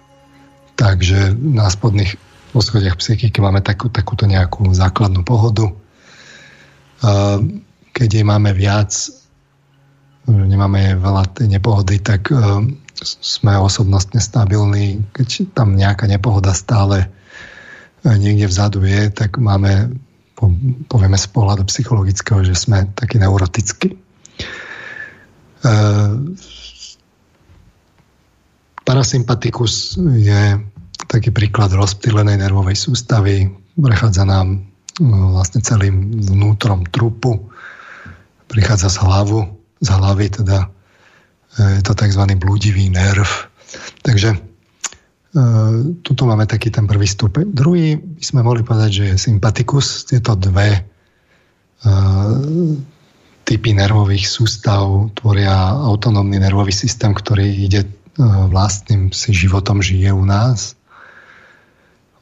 Takže 0.80 1.36
na 1.36 1.68
spodných 1.68 2.16
poschodiach 2.56 2.96
psychiky 2.96 3.44
máme 3.44 3.60
takú, 3.60 3.92
takúto 3.92 4.24
nejakú 4.24 4.72
základnú 4.72 5.28
pohodu 5.28 5.68
keď 7.94 8.10
jej 8.10 8.26
máme 8.26 8.54
viac, 8.54 8.94
nemáme 10.28 11.00
veľa 11.00 11.24
tej 11.32 11.48
nepohody, 11.48 12.04
tak 12.04 12.28
e, 12.30 12.36
sme 13.00 13.56
osobnostne 13.56 14.20
stabilní. 14.20 15.08
Keď 15.16 15.56
tam 15.56 15.80
nejaká 15.80 16.06
nepohoda 16.06 16.52
stále 16.52 17.08
e, 18.04 18.12
niekde 18.20 18.52
vzadu 18.52 18.84
je, 18.84 19.08
tak 19.10 19.40
máme, 19.40 19.96
povieme 20.92 21.16
z 21.16 21.28
pohľadu 21.32 21.64
psychologického, 21.72 22.44
že 22.44 22.60
sme 22.60 22.92
takí 22.92 23.18
neurotickí. 23.24 23.96
E, 23.96 23.98
parasympatikus 28.84 29.96
je 30.20 30.60
taký 31.08 31.32
príklad 31.32 31.72
rozptýlenej 31.72 32.44
nervovej 32.44 32.76
sústavy. 32.76 33.48
Prechádza 33.80 34.28
nám 34.28 34.68
vlastne 35.02 35.62
celým 35.62 36.22
vnútrom 36.22 36.86
trupu. 36.90 37.50
Prichádza 38.48 38.90
z 38.90 38.98
hlavu, 39.04 39.40
z 39.84 39.90
hlavy 39.92 40.26
teda 40.42 40.58
e, 40.64 40.68
je 41.80 41.82
to 41.84 41.94
tzv. 41.94 42.24
blúdivý 42.40 42.90
nerv. 42.90 43.28
Takže 44.02 44.30
e, 44.34 44.40
tuto 46.02 46.24
máme 46.26 46.48
taký 46.50 46.74
ten 46.74 46.88
prvý 46.90 47.06
stupeň. 47.06 47.52
Druhý 47.52 48.00
by 48.00 48.24
sme 48.24 48.42
mohli 48.42 48.64
povedať, 48.64 48.90
že 48.90 49.04
je 49.14 49.26
sympatikus. 49.30 50.08
Tieto 50.08 50.34
dve 50.40 50.70
e, 50.74 50.82
typy 53.44 53.72
nervových 53.76 54.26
sústav 54.26 55.12
tvoria 55.20 55.76
autonómny 55.76 56.40
nervový 56.40 56.72
systém, 56.72 57.12
ktorý 57.12 57.48
ide 57.48 57.88
vlastným 58.50 59.14
si 59.14 59.30
životom, 59.30 59.78
žije 59.78 60.10
u 60.10 60.26
nás 60.26 60.77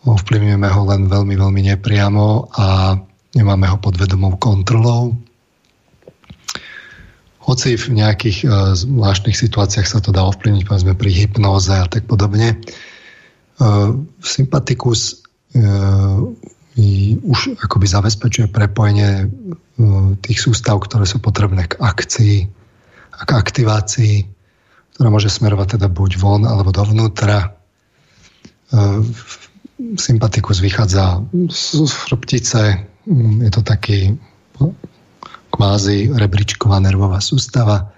ovplyvňujeme 0.05 0.69
ho 0.69 0.81
len 0.85 1.09
veľmi, 1.09 1.35
veľmi 1.35 1.61
nepriamo 1.73 2.53
a 2.53 2.97
nemáme 3.33 3.65
ho 3.65 3.77
pod 3.81 3.97
vedomou 3.97 4.37
kontrolou. 4.37 5.17
Hoci 7.45 7.77
v 7.77 8.01
nejakých 8.01 8.37
uh, 8.45 8.73
zvláštnych 8.73 9.37
situáciách 9.37 9.85
sa 9.85 10.01
to 10.01 10.09
dá 10.13 10.25
ovplyvniť, 10.25 10.65
povedzme 10.65 10.93
pri 10.97 11.11
hypnóze 11.13 11.73
a 11.73 11.85
tak 11.89 12.09
podobne. 12.09 12.57
Uh, 13.57 14.01
sympatikus 14.21 15.25
uh, 15.57 16.21
už 17.23 17.55
akoby 17.63 17.87
zabezpečuje 17.87 18.51
prepojenie 18.51 19.31
tých 20.19 20.39
sústav, 20.43 20.83
ktoré 20.83 21.07
sú 21.07 21.23
potrebné 21.23 21.71
k 21.71 21.79
akcii 21.79 22.51
a 23.15 23.21
k 23.23 23.31
aktivácii, 23.31 24.15
ktorá 24.95 25.07
môže 25.07 25.31
smerovať 25.31 25.79
teda 25.79 25.87
buď 25.87 26.19
von 26.19 26.43
alebo 26.43 26.75
dovnútra 26.75 27.55
sympatikus 29.99 30.59
vychádza 30.59 31.23
z 31.51 31.91
chrbtice, 31.91 32.61
je 33.41 33.51
to 33.51 33.61
taký 33.61 34.17
kvázi 35.51 36.11
rebríčková 36.11 36.79
nervová 36.79 37.19
sústava. 37.23 37.91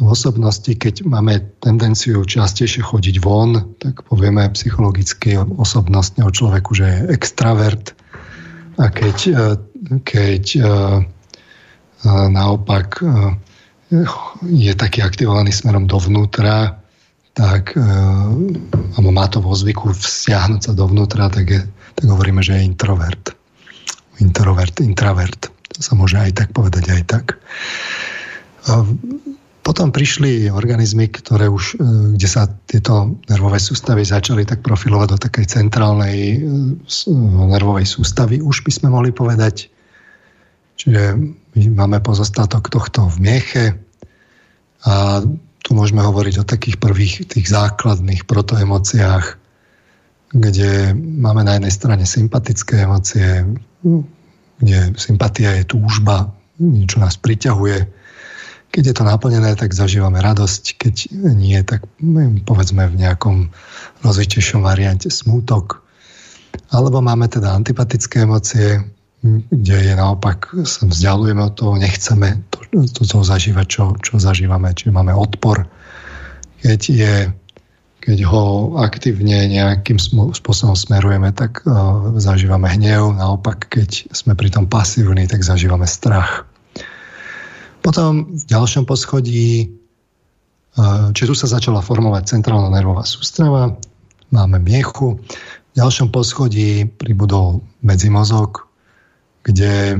V 0.00 0.08
osobnosti, 0.08 0.72
keď 0.72 1.04
máme 1.04 1.38
tendenciu 1.62 2.24
častejšie 2.24 2.82
chodiť 2.82 3.22
von, 3.22 3.76
tak 3.78 4.02
povieme 4.08 4.50
psychologicky 4.50 5.36
osobnostne 5.38 6.26
o 6.26 6.32
človeku, 6.32 6.74
že 6.74 6.86
je 6.88 6.98
extravert. 7.12 7.92
A 8.80 8.88
keď, 8.88 9.16
keď 10.02 10.44
e, 10.56 10.62
naopak 12.08 13.04
e, 13.04 13.36
je 14.48 14.72
taký 14.72 15.04
aktivovaný 15.04 15.52
smerom 15.52 15.84
dovnútra, 15.84 16.81
tak 17.32 17.74
alebo 18.92 19.08
má 19.08 19.24
to 19.28 19.40
vo 19.40 19.56
zvyku 19.56 19.96
vsiahnuť 19.96 20.60
sa 20.68 20.72
dovnútra, 20.76 21.32
tak, 21.32 21.46
je, 21.48 21.60
tak 21.96 22.04
hovoríme, 22.04 22.44
že 22.44 22.60
je 22.60 22.68
introvert. 22.68 23.32
Introvert, 24.20 24.76
introvert. 24.84 25.48
To 25.48 25.80
sa 25.80 25.96
môže 25.96 26.20
aj 26.20 26.36
tak 26.36 26.48
povedať, 26.52 26.92
aj 26.92 27.02
tak. 27.08 27.26
Potom 29.62 29.94
prišli 29.94 30.50
organizmy, 30.50 31.06
ktoré 31.06 31.46
už, 31.46 31.78
e, 31.78 31.86
kde 32.18 32.28
sa 32.28 32.50
tieto 32.50 33.14
nervové 33.30 33.62
sústavy 33.62 34.02
začali 34.02 34.42
tak 34.42 34.58
profilovať 34.58 35.08
do 35.14 35.18
takej 35.22 35.46
centrálnej 35.46 36.16
e, 36.18 36.36
nervovej 37.46 37.86
sústavy, 37.86 38.42
už 38.42 38.66
by 38.66 38.70
sme 38.74 38.88
mohli 38.90 39.14
povedať, 39.14 39.70
čiže 40.82 41.14
my 41.54 41.78
máme 41.78 42.02
pozostatok 42.02 42.74
tohto 42.74 43.06
v 43.06 43.16
mieche 43.22 43.64
a 44.82 45.22
tu 45.72 45.80
môžeme 45.80 46.04
hovoriť 46.04 46.44
o 46.44 46.44
takých 46.44 46.76
prvých 46.76 47.32
tých 47.32 47.48
základných 47.48 48.28
protoemociách, 48.28 49.40
kde 50.36 50.92
máme 50.92 51.48
na 51.48 51.56
jednej 51.56 51.72
strane 51.72 52.04
sympatické 52.04 52.84
emócie, 52.84 53.40
kde 54.60 54.92
sympatia 55.00 55.56
je 55.56 55.64
túžba, 55.64 56.28
niečo 56.60 57.00
nás 57.00 57.16
priťahuje. 57.16 57.88
Keď 58.68 58.82
je 58.84 58.94
to 59.00 59.08
naplnené, 59.08 59.56
tak 59.56 59.72
zažívame 59.72 60.20
radosť, 60.20 60.76
keď 60.76 60.94
nie, 61.40 61.56
tak 61.64 61.88
povedzme 62.44 62.92
v 62.92 63.08
nejakom 63.08 63.48
rozvitejšom 64.04 64.60
variante 64.60 65.08
smútok. 65.08 65.80
Alebo 66.68 67.00
máme 67.00 67.32
teda 67.32 67.48
antipatické 67.56 68.28
emócie, 68.28 68.76
kde 69.24 69.76
je 69.88 69.94
naopak, 69.96 70.52
sa 70.68 70.84
vzdialujeme 70.84 71.40
od 71.48 71.56
toho, 71.56 71.80
nechceme 71.80 72.44
to, 72.72 73.18
zažívať, 73.20 73.66
čo, 73.68 73.84
čo 74.00 74.16
zažívame, 74.16 74.72
čiže 74.72 74.96
máme 74.96 75.12
odpor. 75.12 75.68
Keď, 76.64 76.80
je, 76.88 77.14
keď 78.00 78.18
ho 78.24 78.74
aktívne 78.80 79.44
nejakým 79.46 80.00
spôsobom 80.32 80.72
smerujeme, 80.72 81.36
tak 81.36 81.60
uh, 81.68 82.16
zažívame 82.16 82.72
hnev, 82.72 83.12
naopak 83.12 83.68
keď 83.68 84.08
sme 84.16 84.32
pri 84.32 84.48
tom 84.48 84.64
pasívni, 84.64 85.28
tak 85.28 85.44
zažívame 85.44 85.84
strach. 85.84 86.48
Potom 87.82 88.30
v 88.30 88.44
ďalšom 88.46 88.86
poschodí, 88.86 89.74
či 91.12 91.22
tu 91.26 91.34
sa 91.34 91.50
začala 91.50 91.82
formovať 91.82 92.30
centrálna 92.30 92.70
nervová 92.70 93.02
sústrava, 93.02 93.74
máme 94.30 94.62
miechu, 94.62 95.18
v 95.72 95.74
ďalšom 95.74 96.14
poschodí 96.14 96.86
pribudol 96.86 97.58
medzimozog, 97.82 98.70
kde 99.42 99.98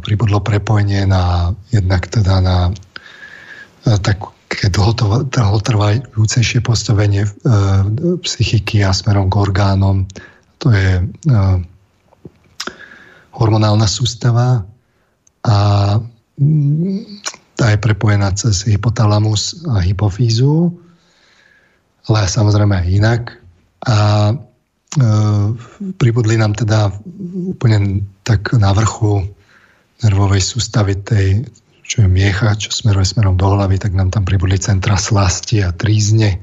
pribudlo 0.00 0.38
prepojenie 0.40 1.06
na 1.10 1.54
jednak 1.74 2.06
teda 2.06 2.38
na 2.40 2.56
také 3.82 4.70
dlhotrvajúcejšie 4.70 6.62
postavenie 6.62 7.26
psychiky 8.22 8.84
a 8.86 8.94
smerom 8.94 9.30
k 9.30 9.38
orgánom. 9.40 10.06
To 10.62 10.70
je 10.70 11.02
hormonálna 13.34 13.88
sústava 13.88 14.62
a 15.48 15.56
tá 17.56 17.64
je 17.72 17.78
prepojená 17.80 18.32
cez 18.32 18.64
hypotalamus 18.64 19.64
a 19.68 19.84
hypofízu, 19.84 20.72
ale 22.08 22.24
samozrejme 22.24 22.72
aj 22.72 22.88
inak. 22.88 23.22
A 23.84 23.96
e, 24.32 24.34
pribudli 26.00 26.40
nám 26.40 26.56
teda 26.56 26.88
úplne 27.52 28.04
tak 28.24 28.52
na 28.56 28.72
vrchu 28.72 29.28
nervovej 30.00 30.42
sústavy 30.42 30.96
tej, 31.00 31.44
čo 31.84 32.04
je 32.04 32.08
miecha, 32.08 32.56
čo 32.56 32.72
smeruje 32.72 33.04
smerom 33.08 33.36
do 33.36 33.50
hlavy, 33.50 33.76
tak 33.76 33.92
nám 33.92 34.14
tam 34.14 34.24
pribudli 34.24 34.56
centra 34.56 34.96
slasti 34.96 35.60
a 35.60 35.74
trízne, 35.74 36.40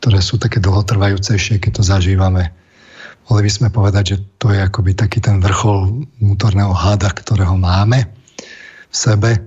ktoré 0.00 0.24
sú 0.24 0.40
také 0.40 0.58
dlhotrvajúcejšie, 0.64 1.60
keď 1.60 1.80
to 1.80 1.82
zažívame. 1.84 2.50
Mohli 3.28 3.42
by 3.46 3.52
sme 3.52 3.68
povedať, 3.70 4.04
že 4.04 4.16
to 4.40 4.50
je 4.50 4.58
akoby 4.58 4.96
taký 4.96 5.22
ten 5.22 5.38
vrchol 5.38 6.08
vnútorného 6.18 6.74
hada, 6.74 7.12
ktorého 7.14 7.54
máme 7.54 8.10
v 8.90 8.94
sebe. 8.96 9.38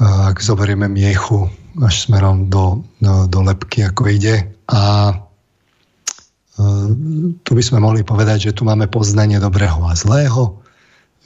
Ak 0.00 0.40
zoberieme 0.40 0.88
miechu 0.88 1.50
až 1.82 2.08
smerom 2.08 2.48
do, 2.48 2.84
do, 3.00 3.28
do 3.28 3.40
lepky, 3.44 3.84
ako 3.84 4.08
ide. 4.08 4.48
A 4.72 5.12
e, 5.12 5.14
tu 7.44 7.50
by 7.52 7.62
sme 7.62 7.84
mohli 7.84 8.00
povedať, 8.00 8.48
že 8.48 8.56
tu 8.56 8.64
máme 8.64 8.88
poznanie 8.88 9.36
dobrého 9.36 9.76
a 9.84 9.92
zlého. 9.92 10.64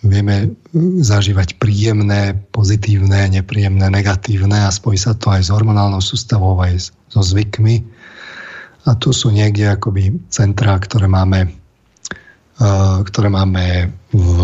Vieme 0.01 0.57
zažívať 1.05 1.61
príjemné, 1.61 2.33
pozitívne, 2.57 3.29
nepríjemné, 3.29 3.85
negatívne 3.93 4.65
a 4.65 4.73
spojí 4.73 4.97
sa 4.97 5.13
to 5.13 5.29
aj 5.29 5.45
s 5.45 5.53
hormonálnou 5.53 6.01
sústavou, 6.01 6.57
aj 6.57 6.89
so 7.13 7.21
zvykmi. 7.21 7.85
A 8.89 8.97
tu 8.97 9.13
sú 9.13 9.29
niekde 9.29 9.69
akoby 9.69 10.17
centrá, 10.33 10.81
ktoré 10.81 11.05
máme, 11.05 11.53
e, 12.57 12.69
ktoré 13.05 13.29
máme 13.29 13.93
v, 14.09 14.37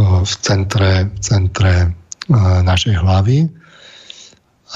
v 0.00 0.32
centre, 0.40 1.12
centre 1.20 1.72
e, 1.84 1.88
našej 2.64 2.96
hlavy. 2.96 3.44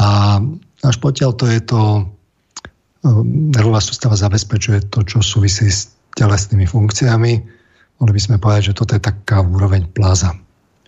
A 0.04 0.36
až 0.84 0.96
potiaľ 1.00 1.32
to 1.32 1.48
je 1.48 1.60
to, 1.64 1.82
e, 1.96 2.02
nervová 3.56 3.80
sústava 3.80 4.20
zabezpečuje 4.20 4.92
to, 4.92 5.00
čo 5.00 5.24
súvisí 5.24 5.72
s 5.72 5.96
telesnými 6.12 6.68
funkciami. 6.68 7.57
Mohli 7.98 8.12
by 8.14 8.22
sme 8.22 8.36
povedať, 8.38 8.62
že 8.70 8.76
toto 8.78 8.94
je 8.94 9.02
taká 9.02 9.42
úroveň 9.42 9.90
plaza, 9.90 10.38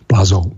plazov. 0.07 0.55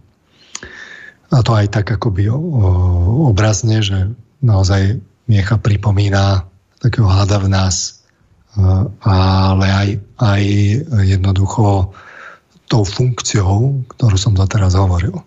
A 1.33 1.41
to 1.41 1.57
aj 1.57 1.73
tak 1.73 1.89
akoby 1.89 2.29
obrazne, 2.29 3.81
že 3.81 4.13
naozaj 4.45 5.01
miecha 5.25 5.57
pripomína 5.57 6.45
takého 6.77 7.09
hada 7.09 7.41
v 7.41 7.49
nás, 7.49 8.05
ale 9.01 9.65
aj, 9.65 9.89
aj 10.21 10.41
jednoducho 11.01 11.89
tou 12.69 12.83
funkciou, 12.85 13.81
ktorú 13.97 14.17
som 14.17 14.37
doteraz 14.37 14.77
hovoril. 14.77 15.25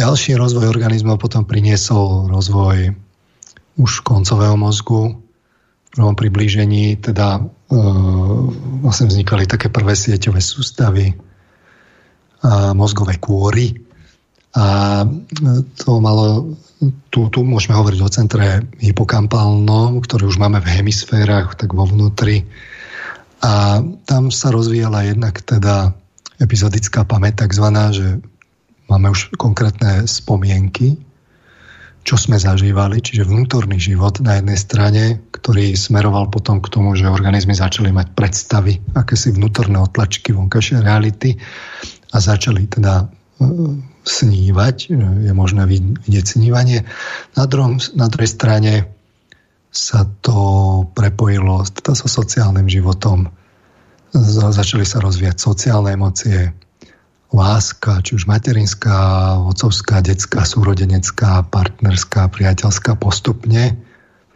Ďalší 0.00 0.36
rozvoj 0.36 0.68
organizmu 0.68 1.20
potom 1.20 1.44
priniesol 1.44 2.32
rozvoj 2.32 2.96
už 3.76 4.00
koncového 4.00 4.56
mozgu. 4.56 5.16
V 5.16 5.88
prvom 5.92 6.16
priblížení 6.16 7.00
teda 7.00 7.40
vlastne 8.82 9.10
vznikali 9.10 9.50
také 9.50 9.66
prvé 9.66 9.98
sieťové 9.98 10.38
sústavy 10.38 11.14
a 12.46 12.70
mozgové 12.76 13.18
kôry. 13.18 13.74
A 14.56 15.02
to 15.76 16.00
malo, 16.00 16.56
tu, 17.10 17.28
tu 17.28 17.44
môžeme 17.44 17.76
hovoriť 17.76 18.00
o 18.00 18.12
centre 18.12 18.64
hypokampálnom, 18.80 20.00
ktorý 20.00 20.30
už 20.30 20.40
máme 20.40 20.62
v 20.62 20.80
hemisférach, 20.80 21.58
tak 21.58 21.76
vo 21.76 21.84
vnútri. 21.84 22.48
A 23.44 23.84
tam 24.08 24.32
sa 24.32 24.48
rozvíjala 24.48 25.12
jednak 25.12 25.44
teda 25.44 25.92
epizodická 26.40 27.04
pamäť 27.04 27.44
takzvaná, 27.44 27.92
že 27.92 28.22
máme 28.88 29.12
už 29.12 29.36
konkrétne 29.36 30.08
spomienky, 30.08 30.96
čo 32.06 32.14
sme 32.14 32.38
zažívali, 32.38 33.02
čiže 33.02 33.26
vnútorný 33.26 33.82
život 33.82 34.22
na 34.22 34.38
jednej 34.38 34.54
strane, 34.54 35.02
ktorý 35.34 35.74
smeroval 35.74 36.30
potom 36.30 36.62
k 36.62 36.70
tomu, 36.70 36.94
že 36.94 37.10
organizmy 37.10 37.50
začali 37.50 37.90
mať 37.90 38.14
predstavy, 38.14 38.78
akési 38.94 39.34
vnútorné 39.34 39.74
otlačky 39.82 40.30
vonkajšej 40.30 40.86
reality 40.86 41.34
a 42.14 42.16
začali 42.22 42.70
teda 42.70 43.02
e, 43.02 43.04
snívať, 44.06 44.76
je 45.26 45.32
možné 45.34 45.66
vidieť 45.66 46.38
snívanie. 46.38 46.86
Na, 47.34 47.50
druhom, 47.50 47.82
na 47.98 48.06
druhej 48.06 48.30
strane 48.30 48.86
sa 49.74 50.06
to 50.22 50.38
prepojilo 50.94 51.66
teda 51.66 51.98
so 51.98 52.06
sociálnym 52.06 52.70
životom, 52.70 53.34
začali 54.54 54.86
sa 54.86 55.02
rozvíjať 55.02 55.42
sociálne 55.42 55.98
emócie, 55.98 56.54
láska, 57.34 58.02
či 58.02 58.14
už 58.14 58.30
materinská, 58.30 59.34
otcovská, 59.42 60.00
detská, 60.02 60.46
súrodenecká, 60.46 61.42
partnerská, 61.46 62.30
priateľská 62.30 62.94
postupne 62.94 63.74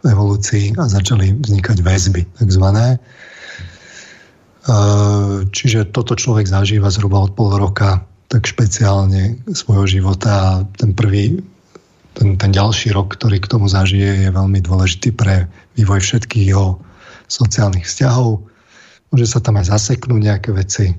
v 0.01 0.05
evolúcii 0.05 0.75
a 0.75 0.89
začali 0.89 1.37
vznikať 1.37 1.77
väzby, 1.79 2.21
takzvané. 2.35 2.97
E, 2.97 2.99
čiže 5.49 5.93
toto 5.93 6.17
človek 6.17 6.49
zažíva 6.49 6.91
zhruba 6.91 7.23
od 7.23 7.31
pol 7.37 7.55
roka 7.55 8.03
tak 8.27 8.47
špeciálne 8.47 9.43
svojho 9.51 9.87
života. 9.87 10.31
A 10.31 10.51
ten 10.75 10.95
prvý, 10.95 11.39
ten, 12.15 12.35
ten 12.35 12.51
ďalší 12.51 12.91
rok, 12.91 13.15
ktorý 13.15 13.39
k 13.39 13.51
tomu 13.51 13.71
zažije, 13.71 14.27
je 14.27 14.29
veľmi 14.35 14.59
dôležitý 14.63 15.15
pre 15.15 15.47
vývoj 15.79 16.03
všetkých 16.03 16.45
jeho 16.51 16.83
sociálnych 17.31 17.87
vzťahov, 17.87 18.51
Môže 19.11 19.27
sa 19.27 19.43
tam 19.43 19.59
aj 19.59 19.75
zaseknúť 19.75 20.19
nejaké 20.23 20.49
veci, 20.55 20.95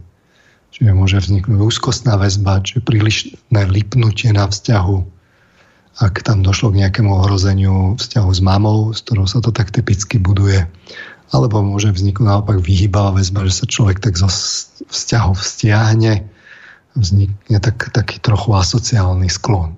čiže 0.72 0.96
môže 0.96 1.20
vzniknúť 1.20 1.60
úzkostná 1.60 2.16
väzba, 2.16 2.64
čiže 2.64 2.80
prílišné 2.82 3.60
lipnutie 3.68 4.32
na 4.32 4.48
vzťahu, 4.48 4.96
ak 6.00 6.24
tam 6.24 6.40
došlo 6.40 6.72
k 6.72 6.88
nejakému 6.88 7.12
ohrozeniu 7.12 8.00
vzťahu 8.00 8.30
s 8.32 8.40
mamou, 8.40 8.96
s 8.96 9.04
ktorou 9.04 9.28
sa 9.28 9.44
to 9.44 9.52
tak 9.52 9.68
typicky 9.68 10.16
buduje, 10.16 10.64
alebo 11.36 11.60
môže 11.60 11.92
vzniknúť 11.92 12.24
naopak 12.24 12.58
vyhýbavá 12.64 13.20
väzba, 13.20 13.44
že 13.44 13.62
sa 13.62 13.66
človek 13.68 14.00
tak 14.00 14.16
zo 14.16 14.32
vzťahov 14.88 15.36
stiahne, 15.36 16.24
vznikne 16.96 17.58
tak, 17.60 17.92
taký 17.92 18.20
trochu 18.24 18.56
asociálny 18.56 19.28
sklon. 19.28 19.76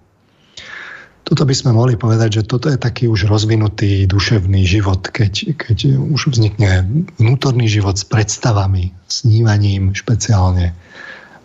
Toto 1.24 1.48
by 1.48 1.56
sme 1.56 1.72
mohli 1.72 1.96
povedať, 1.96 2.42
že 2.42 2.42
toto 2.44 2.68
je 2.68 2.76
taký 2.76 3.08
už 3.08 3.32
rozvinutý 3.32 4.04
duševný 4.04 4.68
život, 4.68 5.08
keď, 5.08 5.56
keď 5.56 5.96
už 6.12 6.36
vznikne 6.36 6.84
vnútorný 7.16 7.64
život 7.64 7.96
s 7.96 8.04
predstavami, 8.04 8.92
snívaním 9.08 9.96
špeciálne 9.96 10.76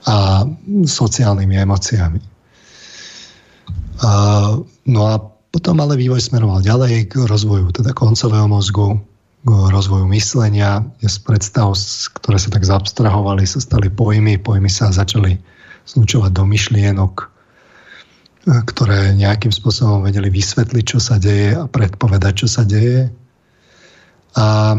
a 0.07 0.47
sociálnymi 0.85 1.55
emóciami. 1.59 2.21
A, 3.99 4.11
no 4.87 5.01
a 5.03 5.13
potom 5.49 5.75
ale 5.81 5.99
vývoj 5.99 6.23
smeroval 6.23 6.63
ďalej 6.63 7.11
k 7.11 7.25
rozvoju 7.27 7.73
teda 7.73 7.91
koncového 7.91 8.47
mozgu, 8.47 9.01
k 9.43 9.49
rozvoju 9.49 10.05
myslenia, 10.13 10.85
z 11.03 11.17
predstav, 11.25 11.73
ktoré 12.15 12.37
sa 12.37 12.53
tak 12.53 12.63
zabstrahovali, 12.63 13.43
sa 13.43 13.59
stali 13.59 13.91
pojmy, 13.91 14.39
pojmy 14.39 14.69
sa 14.69 14.93
začali 14.93 15.35
zlučovať 15.89 16.31
do 16.31 16.43
myšlienok, 16.45 17.13
ktoré 18.45 19.17
nejakým 19.17 19.51
spôsobom 19.51 20.05
vedeli 20.05 20.29
vysvetliť, 20.31 20.83
čo 20.85 20.99
sa 21.01 21.17
deje 21.17 21.57
a 21.57 21.65
predpovedať, 21.65 22.45
čo 22.45 22.47
sa 22.47 22.63
deje. 22.63 23.09
A 24.37 24.77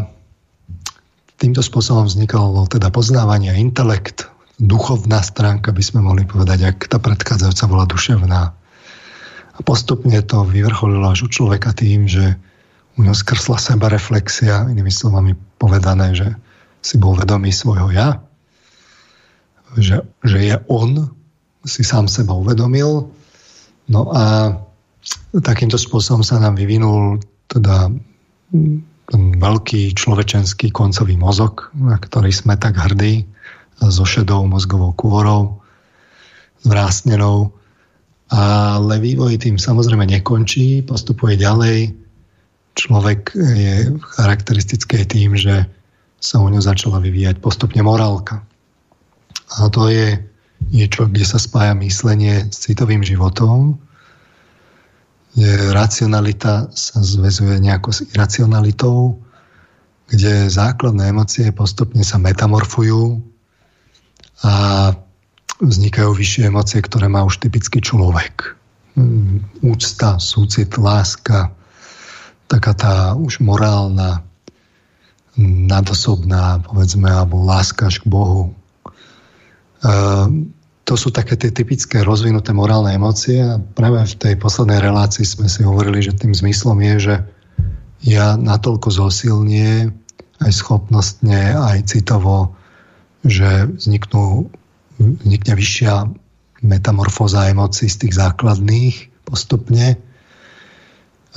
týmto 1.35 1.61
spôsobom 1.61 2.07
vznikalo 2.07 2.63
teda 2.71 2.89
poznávanie 2.89 3.51
intelekt, 3.59 4.30
duchovná 4.61 5.25
stránka 5.25 5.73
by 5.73 5.81
sme 5.81 6.05
mohli 6.05 6.23
povedať, 6.29 6.69
ak 6.69 6.77
tá 6.85 7.01
predchádzajúca 7.01 7.65
bola 7.65 7.85
duševná. 7.89 8.41
A 9.51 9.59
postupne 9.65 10.15
to 10.21 10.45
vyvrcholilo 10.45 11.09
až 11.09 11.25
u 11.25 11.29
človeka 11.33 11.73
tým, 11.73 12.05
že 12.05 12.37
u 12.95 13.01
ňo 13.01 13.17
skrsla 13.17 13.57
seba 13.57 13.89
reflexia, 13.89 14.69
inými 14.69 14.93
slovami 14.93 15.33
povedané, 15.57 16.13
že 16.13 16.29
si 16.85 17.01
bol 17.01 17.17
vedomý 17.17 17.49
svojho 17.49 17.89
ja, 17.89 18.21
že, 19.75 20.05
že 20.21 20.37
je 20.37 20.55
on, 20.69 21.09
si 21.65 21.81
sám 21.81 22.05
seba 22.09 22.37
uvedomil 22.37 23.09
No 23.91 24.07
a 24.15 24.55
takýmto 25.35 25.75
spôsobom 25.75 26.23
sa 26.23 26.39
nám 26.39 26.55
vyvinul 26.55 27.19
teda 27.51 27.91
ten 29.11 29.23
veľký 29.35 29.91
človečenský 29.91 30.71
koncový 30.71 31.19
mozog, 31.19 31.67
na 31.75 31.99
ktorý 31.99 32.31
sme 32.31 32.55
tak 32.55 32.79
hrdí, 32.79 33.27
so 33.89 34.05
šedou 34.05 34.45
mozgovou 34.45 34.93
kôrou, 34.93 35.57
zvrásnenou. 36.61 37.49
ale 38.31 38.95
vývoj 39.01 39.43
tým 39.43 39.59
samozrejme 39.59 40.07
nekončí, 40.07 40.85
postupuje 40.87 41.35
ďalej. 41.35 41.91
Človek 42.79 43.35
je 43.35 43.91
charakteristické 44.15 45.03
tým, 45.03 45.35
že 45.35 45.67
sa 46.21 46.39
u 46.39 46.47
ňo 46.47 46.63
začala 46.63 47.03
vyvíjať 47.03 47.43
postupne 47.43 47.81
morálka. 47.83 48.39
A 49.59 49.67
to 49.67 49.91
je 49.91 50.15
niečo, 50.71 51.09
kde 51.09 51.25
sa 51.27 51.41
spája 51.41 51.75
myslenie 51.75 52.47
s 52.47 52.69
citovým 52.69 53.03
životom, 53.03 53.81
racionalita 55.71 56.67
sa 56.75 56.97
zväzuje 56.99 57.59
nejako 57.63 57.89
s 57.91 57.99
iracionalitou, 58.15 59.15
kde 60.11 60.51
základné 60.51 61.15
emócie 61.15 61.47
postupne 61.55 62.03
sa 62.03 62.19
metamorfujú 62.19 63.23
a 64.41 64.53
vznikajú 65.61 66.11
vyššie 66.17 66.49
emócie, 66.49 66.81
ktoré 66.81 67.05
má 67.05 67.21
už 67.21 67.37
typický 67.37 67.81
človek. 67.81 68.57
Mm, 68.97 69.45
úcta, 69.61 70.17
súcit, 70.17 70.73
láska, 70.75 71.53
taká 72.49 72.73
tá 72.75 72.93
už 73.15 73.39
morálna 73.39 74.25
nadosobná, 75.39 76.59
povedzme, 76.67 77.07
alebo 77.07 77.39
láska 77.47 77.87
až 77.87 78.03
k 78.03 78.11
Bohu. 78.11 78.51
to 80.83 80.93
sú 80.99 81.07
také 81.09 81.39
tie 81.39 81.55
typické 81.55 82.03
rozvinuté 82.03 82.51
morálne 82.51 82.91
emócie 82.91 83.39
a 83.39 83.55
práve 83.57 84.03
v 84.03 84.15
tej 84.19 84.35
poslednej 84.35 84.83
relácii 84.83 85.23
sme 85.23 85.47
si 85.47 85.63
hovorili, 85.63 86.03
že 86.03 86.19
tým 86.19 86.35
zmyslom 86.35 86.77
je, 86.83 86.95
že 86.99 87.15
ja 88.03 88.35
natoľko 88.35 88.91
zosilnie 88.91 89.87
aj 90.43 90.51
schopnostne, 90.51 91.55
aj 91.55 91.87
citovo, 91.87 92.59
že 93.21 93.69
vzniknú, 93.69 94.49
vznikne 94.97 95.53
vyššia 95.53 95.93
metamorfóza 96.61 97.49
emócií 97.49 97.89
z 97.89 98.05
tých 98.05 98.13
základných 98.17 99.25
postupne, 99.25 99.97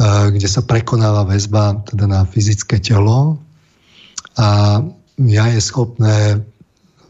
kde 0.05 0.49
sa 0.51 0.67
prekonáva 0.67 1.25
väzba 1.25 1.87
teda 1.87 2.05
na 2.11 2.21
fyzické 2.27 2.83
telo 2.83 3.39
a 4.35 4.81
ja 5.23 5.45
je 5.55 5.61
schopné 5.63 6.43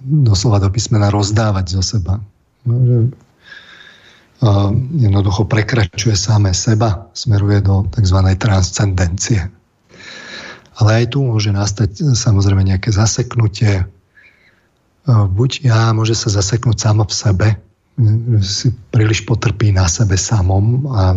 doslova 0.04 0.60
do 0.60 0.68
písmena 0.68 1.08
rozdávať 1.08 1.80
zo 1.80 1.82
seba. 1.82 2.20
No, 2.68 3.08
uh, 4.44 4.70
jednoducho 5.00 5.48
prekračuje 5.48 6.12
samé 6.12 6.52
seba, 6.52 7.08
smeruje 7.16 7.64
do 7.64 7.88
tzv. 7.88 8.18
transcendencie. 8.37 9.48
Ale 10.76 10.90
aj 11.00 11.16
tu 11.16 11.24
môže 11.24 11.54
nastať 11.54 12.12
samozrejme 12.12 12.60
nejaké 12.66 12.92
zaseknutie. 12.92 13.88
Uh, 15.04 15.28
buď 15.28 15.68
ja 15.68 15.92
môže 15.92 16.16
sa 16.16 16.32
zaseknúť 16.32 16.80
samo 16.80 17.04
v 17.04 17.12
sebe, 17.12 17.48
že 18.40 18.50
si 18.50 18.68
príliš 18.90 19.22
potrpí 19.22 19.70
na 19.70 19.86
sebe 19.86 20.18
samom 20.18 20.88
a 20.90 21.14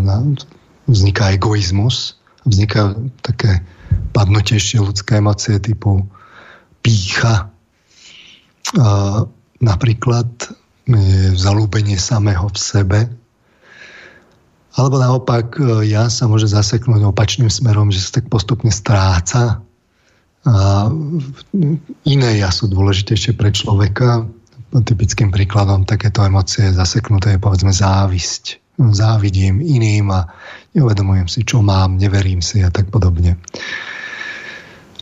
vzniká 0.86 1.34
egoizmus, 1.34 2.22
vznikajú 2.46 3.10
také 3.26 3.66
padnutejšie 4.14 4.84
ľudské 4.84 5.18
emócie 5.18 5.58
typu 5.58 6.06
pícha, 6.86 7.50
napríklad 9.58 10.28
e, 10.38 10.48
zalúbenie 11.34 11.98
samého 11.98 12.48
v 12.52 12.58
sebe, 12.60 13.00
alebo 14.78 15.02
naopak 15.02 15.58
e, 15.58 15.90
ja 15.90 16.12
sa 16.12 16.30
môže 16.30 16.46
zaseknúť 16.52 17.02
opačným 17.10 17.50
smerom, 17.50 17.90
že 17.90 18.04
sa 18.06 18.22
tak 18.22 18.30
postupne 18.30 18.70
stráca 18.70 19.66
a 20.48 20.88
iné 22.08 22.30
ja 22.40 22.48
sú 22.48 22.72
dôležitejšie 22.72 23.36
pre 23.36 23.52
človeka. 23.52 24.24
Typickým 24.72 25.28
príkladom 25.28 25.84
takéto 25.84 26.24
emócie 26.24 26.72
zaseknuté 26.72 27.36
je 27.36 27.44
povedzme 27.44 27.76
závisť. 27.76 28.64
Závidím 28.96 29.60
iným 29.60 30.08
a 30.14 30.30
neuvedomujem 30.72 31.28
si, 31.28 31.44
čo 31.44 31.60
mám, 31.60 32.00
neverím 32.00 32.40
si 32.40 32.64
a 32.64 32.72
tak 32.72 32.88
podobne. 32.88 33.36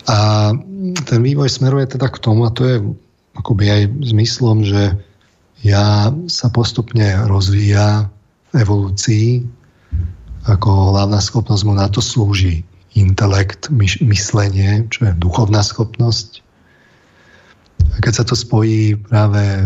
A 0.10 0.50
ten 1.06 1.20
vývoj 1.22 1.50
smeruje 1.50 1.94
teda 1.94 2.10
k 2.10 2.22
tomu, 2.22 2.50
a 2.50 2.54
to 2.54 2.62
je 2.66 2.78
akoby 3.38 3.66
aj 3.70 3.82
zmyslom, 4.16 4.66
že 4.66 4.98
ja 5.62 6.14
sa 6.30 6.48
postupne 6.50 7.26
rozvíja 7.26 8.10
v 8.54 8.54
evolúcii, 8.66 9.46
ako 10.46 10.94
hlavná 10.94 11.22
schopnosť 11.22 11.64
mu 11.66 11.74
na 11.74 11.90
to 11.90 12.02
slúži 12.02 12.66
intelekt, 12.96 13.70
myslenie, 14.02 14.88
čo 14.88 15.12
je 15.12 15.14
duchovná 15.20 15.62
schopnosť. 15.62 16.42
A 17.92 17.98
keď 18.00 18.14
sa 18.18 18.26
to 18.26 18.40
spojí 18.40 18.96
práve 18.96 19.44
e, 19.44 19.66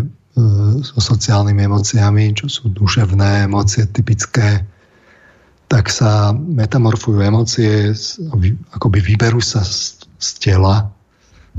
so 0.82 0.98
sociálnymi 0.98 1.70
emóciami, 1.70 2.34
čo 2.34 2.50
sú 2.50 2.74
duševné 2.74 3.46
emócie 3.46 3.86
typické, 3.86 4.66
tak 5.70 5.94
sa 5.94 6.34
metamorfujú 6.34 7.22
emócie, 7.22 7.94
akoby 8.74 9.00
vyberú 9.06 9.38
sa 9.38 9.62
z 9.62 10.00
z 10.20 10.30
tela, 10.44 10.92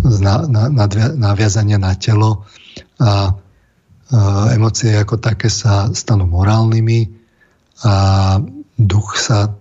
z 0.05 0.21
na, 0.21 0.45
na, 0.47 0.87
naviazania 1.17 1.81
na 1.81 1.97
telo 1.97 2.45
a, 3.01 3.09
a 3.09 3.13
emócie 4.53 4.93
ako 5.01 5.17
také 5.17 5.49
sa 5.49 5.89
stanú 5.97 6.29
morálnymi 6.29 7.09
a 7.89 7.93
duch 8.77 9.17
sa 9.17 9.57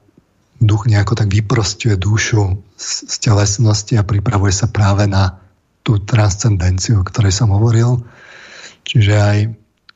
duch 0.59 0.87
nejako 0.91 1.15
tak 1.15 1.31
vyprostuje 1.31 1.95
dušu 1.95 2.59
z, 2.75 2.87
z 3.07 3.15
telesnosti 3.23 3.95
a 3.95 4.03
pripravuje 4.03 4.51
sa 4.51 4.67
práve 4.67 5.07
na 5.07 5.39
tú 5.87 5.97
transcendenciu, 6.03 7.01
o 7.01 7.07
ktorej 7.07 7.31
som 7.31 7.55
hovoril. 7.55 8.03
Čiže 8.83 9.13
aj 9.15 9.37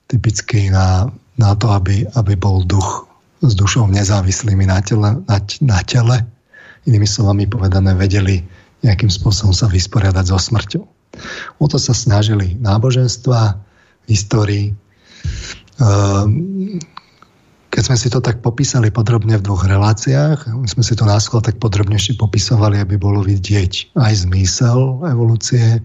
typicky 0.07 0.71
na, 0.71 1.11
na 1.35 1.51
to, 1.59 1.71
aby, 1.75 2.07
aby 2.15 2.33
bol 2.39 2.63
duch 2.63 3.05
s 3.43 3.53
dušou 3.59 3.91
nezávislými 3.91 4.63
na 4.63 4.79
tele, 4.79 5.19
na, 5.27 5.37
na 5.59 5.79
tele. 5.83 6.23
Inými 6.87 7.07
slovami 7.07 7.43
povedané, 7.47 7.91
vedeli 7.95 8.43
nejakým 8.83 9.11
spôsobom 9.11 9.51
sa 9.55 9.67
vysporiadať 9.67 10.25
so 10.31 10.39
smrťou. 10.39 10.83
O 11.59 11.65
to 11.67 11.79
sa 11.79 11.95
snažili 11.95 12.55
náboženstva 12.59 13.39
v 14.03 14.07
histórii. 14.07 14.65
Ehm, 15.79 16.79
keď 17.73 17.81
sme 17.89 17.97
si 17.97 18.13
to 18.13 18.21
tak 18.21 18.45
popísali 18.45 18.93
podrobne 18.93 19.33
v 19.41 19.45
dvoch 19.49 19.65
reláciách, 19.65 20.45
my 20.53 20.69
sme 20.69 20.85
si 20.85 20.93
to 20.93 21.09
náskôr 21.09 21.41
tak 21.41 21.57
podrobnejšie 21.57 22.21
popisovali, 22.21 22.77
aby 22.77 23.01
bolo 23.01 23.25
vidieť 23.25 23.97
aj 23.97 24.29
zmysel 24.29 25.01
evolúcie, 25.01 25.81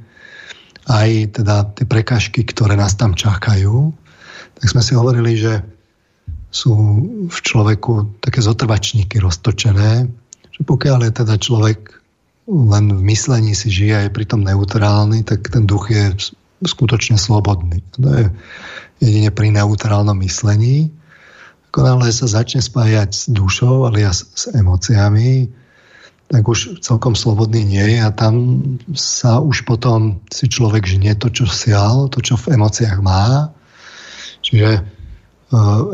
aj 0.85 1.09
teda 1.41 1.73
tie 1.73 1.89
prekážky, 1.89 2.45
ktoré 2.45 2.77
nás 2.77 2.93
tam 2.93 3.17
čakajú, 3.17 3.89
tak 4.61 4.67
sme 4.69 4.85
si 4.85 4.93
hovorili, 4.93 5.41
že 5.41 5.65
sú 6.53 6.77
v 7.25 7.39
človeku 7.41 8.21
také 8.21 8.45
zotrvačníky 8.45 9.17
roztočené, 9.25 10.13
že 10.53 10.61
pokiaľ 10.69 11.09
je 11.09 11.13
teda 11.25 11.41
človek 11.41 11.97
len 12.49 12.85
v 13.01 13.03
myslení 13.09 13.57
si 13.57 13.73
žije 13.73 13.95
a 13.97 14.05
je 14.05 14.13
pritom 14.13 14.45
neutrálny, 14.45 15.25
tak 15.25 15.49
ten 15.49 15.65
duch 15.65 15.89
je 15.89 16.13
skutočne 16.65 17.17
slobodný. 17.17 17.81
To 17.97 18.09
je 18.13 18.25
jedine 19.01 19.33
pri 19.33 19.57
neutrálnom 19.57 20.17
myslení. 20.21 20.93
Ako 21.69 21.85
náhle 21.85 22.09
sa 22.11 22.25
začne 22.25 22.65
spájať 22.65 23.11
s 23.13 23.25
dušou, 23.29 23.85
ale 23.85 24.05
s, 24.09 24.25
s 24.33 24.49
emóciami, 24.53 25.53
tak 26.29 26.45
už 26.45 26.85
celkom 26.85 27.17
slobodný 27.17 27.65
nie 27.65 27.97
je 27.97 27.99
a 28.05 28.13
tam 28.13 28.61
sa 28.93 29.41
už 29.41 29.65
potom 29.65 30.21
si 30.29 30.49
človek 30.49 30.85
žnie 30.85 31.17
to, 31.17 31.33
čo 31.33 31.49
sial, 31.49 32.13
to, 32.13 32.21
čo 32.21 32.37
v 32.37 32.57
emóciách 32.57 33.01
má. 33.01 33.53
Čiže 34.45 34.98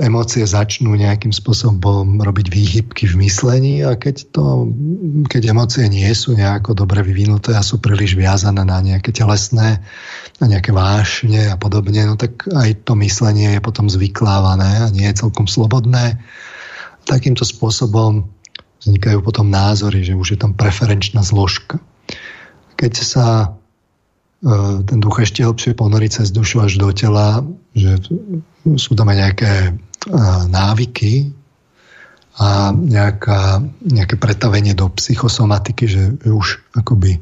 emócie 0.03 0.43
začnú 0.43 0.99
nejakým 0.99 1.31
spôsobom 1.31 2.19
robiť 2.19 2.47
výhybky 2.51 3.07
v 3.07 3.23
myslení 3.23 3.87
a 3.87 3.95
keď, 3.95 4.35
to, 4.35 4.67
keď 5.31 5.55
emócie 5.55 5.87
nie 5.87 6.11
sú 6.11 6.35
nejako 6.35 6.75
dobre 6.75 7.07
vyvinuté 7.07 7.55
a 7.55 7.63
sú 7.63 7.79
príliš 7.79 8.19
viazané 8.19 8.67
na 8.67 8.83
nejaké 8.83 9.15
telesné, 9.15 9.79
na 10.43 10.47
nejaké 10.51 10.75
vášne 10.75 11.55
a 11.55 11.57
podobne, 11.57 12.03
no 12.03 12.19
tak 12.19 12.51
aj 12.51 12.83
to 12.83 12.99
myslenie 12.99 13.55
je 13.55 13.61
potom 13.63 13.87
zvyklávané 13.87 14.91
a 14.91 14.91
nie 14.91 15.07
je 15.07 15.23
celkom 15.23 15.47
slobodné. 15.47 16.19
Takýmto 17.07 17.47
spôsobom 17.47 18.27
vznikajú 18.83 19.23
potom 19.23 19.55
názory, 19.55 20.03
že 20.03 20.19
už 20.19 20.35
je 20.35 20.39
tam 20.43 20.59
preferenčná 20.59 21.23
zložka. 21.23 21.79
Keď 22.75 22.93
sa 23.07 23.55
eh, 23.55 23.64
ten 24.85 24.99
duch 25.01 25.25
ešte 25.25 25.41
hlbšie 25.41 25.73
ponorí 25.73 26.13
cez 26.13 26.29
dušu 26.29 26.61
až 26.61 26.77
do 26.77 26.93
tela, 26.93 27.41
že 27.73 27.97
sú 28.77 28.93
tam 28.93 29.09
aj 29.09 29.17
nejaké 29.17 29.53
návyky 30.53 31.33
a 32.37 32.75
nejaká, 32.77 33.65
nejaké 33.89 34.21
pretavenie 34.21 34.77
do 34.77 34.93
psychosomatiky, 34.93 35.85
že 35.89 36.03
už 36.29 36.61
akoby 36.77 37.17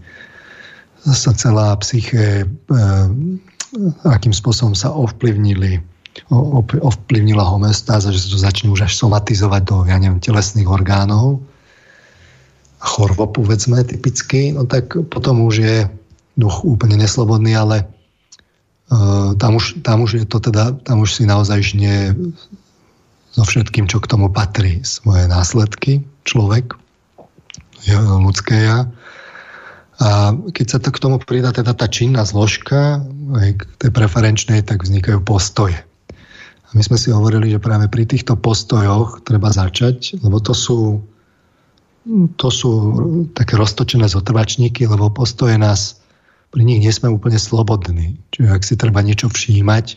sa 1.03 1.31
celá 1.35 1.79
psyché 1.79 2.47
akým 4.05 4.35
spôsobom 4.37 4.77
sa 4.77 4.93
ovplyvnili 4.93 5.81
ovplyvnila 6.69 7.41
homestáza, 7.41 8.13
že 8.13 8.21
sa 8.21 8.29
to 8.37 8.39
začne 8.45 8.69
už 8.69 8.85
až 8.85 9.01
somatizovať 9.01 9.63
do, 9.65 9.77
ja 9.89 9.97
neviem, 9.97 10.21
telesných 10.21 10.69
orgánov, 10.69 11.41
chorvo 12.77 13.33
povedzme 13.33 13.81
typicky, 13.81 14.53
no 14.53 14.69
tak 14.69 14.93
potom 15.09 15.49
už 15.49 15.55
je 15.57 15.77
duch 16.37 16.65
úplne 16.65 16.97
neslobodný, 16.97 17.53
ale 17.57 17.89
tam 19.41 19.57
už, 19.57 19.81
tam 19.81 20.05
už 20.05 20.11
je 20.21 20.27
to 20.29 20.39
teda, 20.41 20.77
tam 20.85 21.01
už 21.01 21.17
si 21.17 21.25
naozaj 21.25 21.61
nie 21.73 22.13
so 23.33 23.43
všetkým, 23.49 23.89
čo 23.89 24.05
k 24.05 24.11
tomu 24.13 24.29
patrí, 24.29 24.85
svoje 24.85 25.25
následky, 25.25 26.05
človek, 26.29 26.77
ľudské 28.21 28.69
ja. 28.69 28.93
A 30.03 30.37
keď 30.37 30.67
sa 30.69 30.79
to 30.83 30.93
k 30.93 31.01
tomu 31.01 31.17
pridá 31.17 31.55
teda 31.57 31.73
tá 31.73 31.89
činná 31.89 32.29
zložka, 32.29 33.01
aj 33.33 33.49
k 33.57 33.63
tej 33.81 33.91
preferenčnej, 33.95 34.61
tak 34.61 34.85
vznikajú 34.85 35.25
postoje. 35.25 35.81
A 36.13 36.71
my 36.77 36.83
sme 36.85 37.01
si 37.01 37.09
hovorili, 37.09 37.49
že 37.49 37.63
práve 37.63 37.89
pri 37.89 38.05
týchto 38.05 38.37
postojoch 38.37 39.25
treba 39.25 39.49
začať, 39.49 40.21
lebo 40.21 40.37
to 40.43 40.53
sú, 40.53 41.01
to 42.37 42.49
sú 42.53 42.71
také 43.33 43.57
roztočené 43.57 44.05
zotrvačníky, 44.11 44.85
lebo 44.85 45.09
postoje 45.09 45.57
nás, 45.57 46.02
pri 46.53 46.63
nich 46.69 46.85
nie 46.85 46.93
sme 46.93 47.09
úplne 47.09 47.41
slobodní. 47.41 48.21
Čiže 48.37 48.49
ak 48.53 48.63
si 48.63 48.75
treba 48.77 49.01
niečo 49.01 49.33
všímať, 49.33 49.97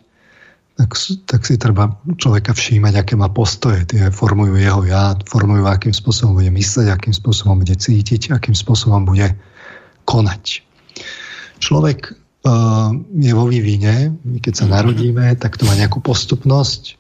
tak, 0.75 0.91
tak 1.27 1.41
si 1.47 1.55
treba 1.55 1.95
človeka 2.19 2.51
všímať, 2.51 2.93
aké 2.99 3.13
má 3.15 3.31
postoje. 3.31 3.83
Tie 3.87 4.11
formujú 4.11 4.59
jeho 4.59 4.83
ja, 4.87 5.15
formujú, 5.27 5.67
akým 5.67 5.95
spôsobom 5.95 6.39
bude 6.39 6.51
mysleť, 6.51 6.91
akým 6.91 7.15
spôsobom 7.15 7.63
bude 7.63 7.75
cítiť, 7.75 8.31
akým 8.31 8.55
spôsobom 8.55 9.07
bude 9.07 9.35
konať. 10.07 10.63
Človek 11.63 12.11
uh, 12.11 12.91
je 13.15 13.31
vo 13.31 13.47
vývine, 13.47 14.15
my 14.23 14.39
keď 14.43 14.53
sa 14.63 14.65
narodíme, 14.67 15.35
tak 15.39 15.55
to 15.55 15.63
má 15.63 15.75
nejakú 15.79 16.03
postupnosť. 16.03 16.99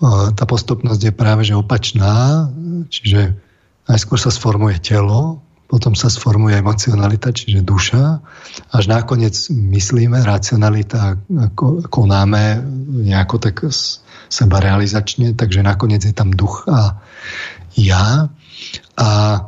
Uh, 0.00 0.32
tá 0.32 0.48
postupnosť 0.48 1.00
je 1.08 1.12
práve 1.12 1.44
že 1.44 1.56
opačná, 1.56 2.48
čiže 2.88 3.36
najskôr 3.84 4.16
sa 4.16 4.32
sformuje 4.32 4.80
telo, 4.80 5.44
potom 5.68 5.92
sa 5.92 6.08
sformuje 6.08 6.56
emocionalita, 6.56 7.28
čiže 7.28 7.60
duša, 7.60 8.24
až 8.72 8.84
nakoniec 8.88 9.36
myslíme, 9.52 10.24
racionalita, 10.24 11.20
konáme 11.92 12.64
nejako 13.04 13.36
tak 13.36 13.68
seba 14.32 14.64
realizačne, 14.64 15.36
takže 15.36 15.60
nakoniec 15.60 16.00
je 16.08 16.16
tam 16.16 16.32
duch 16.32 16.64
a 16.72 16.96
ja. 17.76 18.32
A 18.96 19.08
e, 19.36 19.40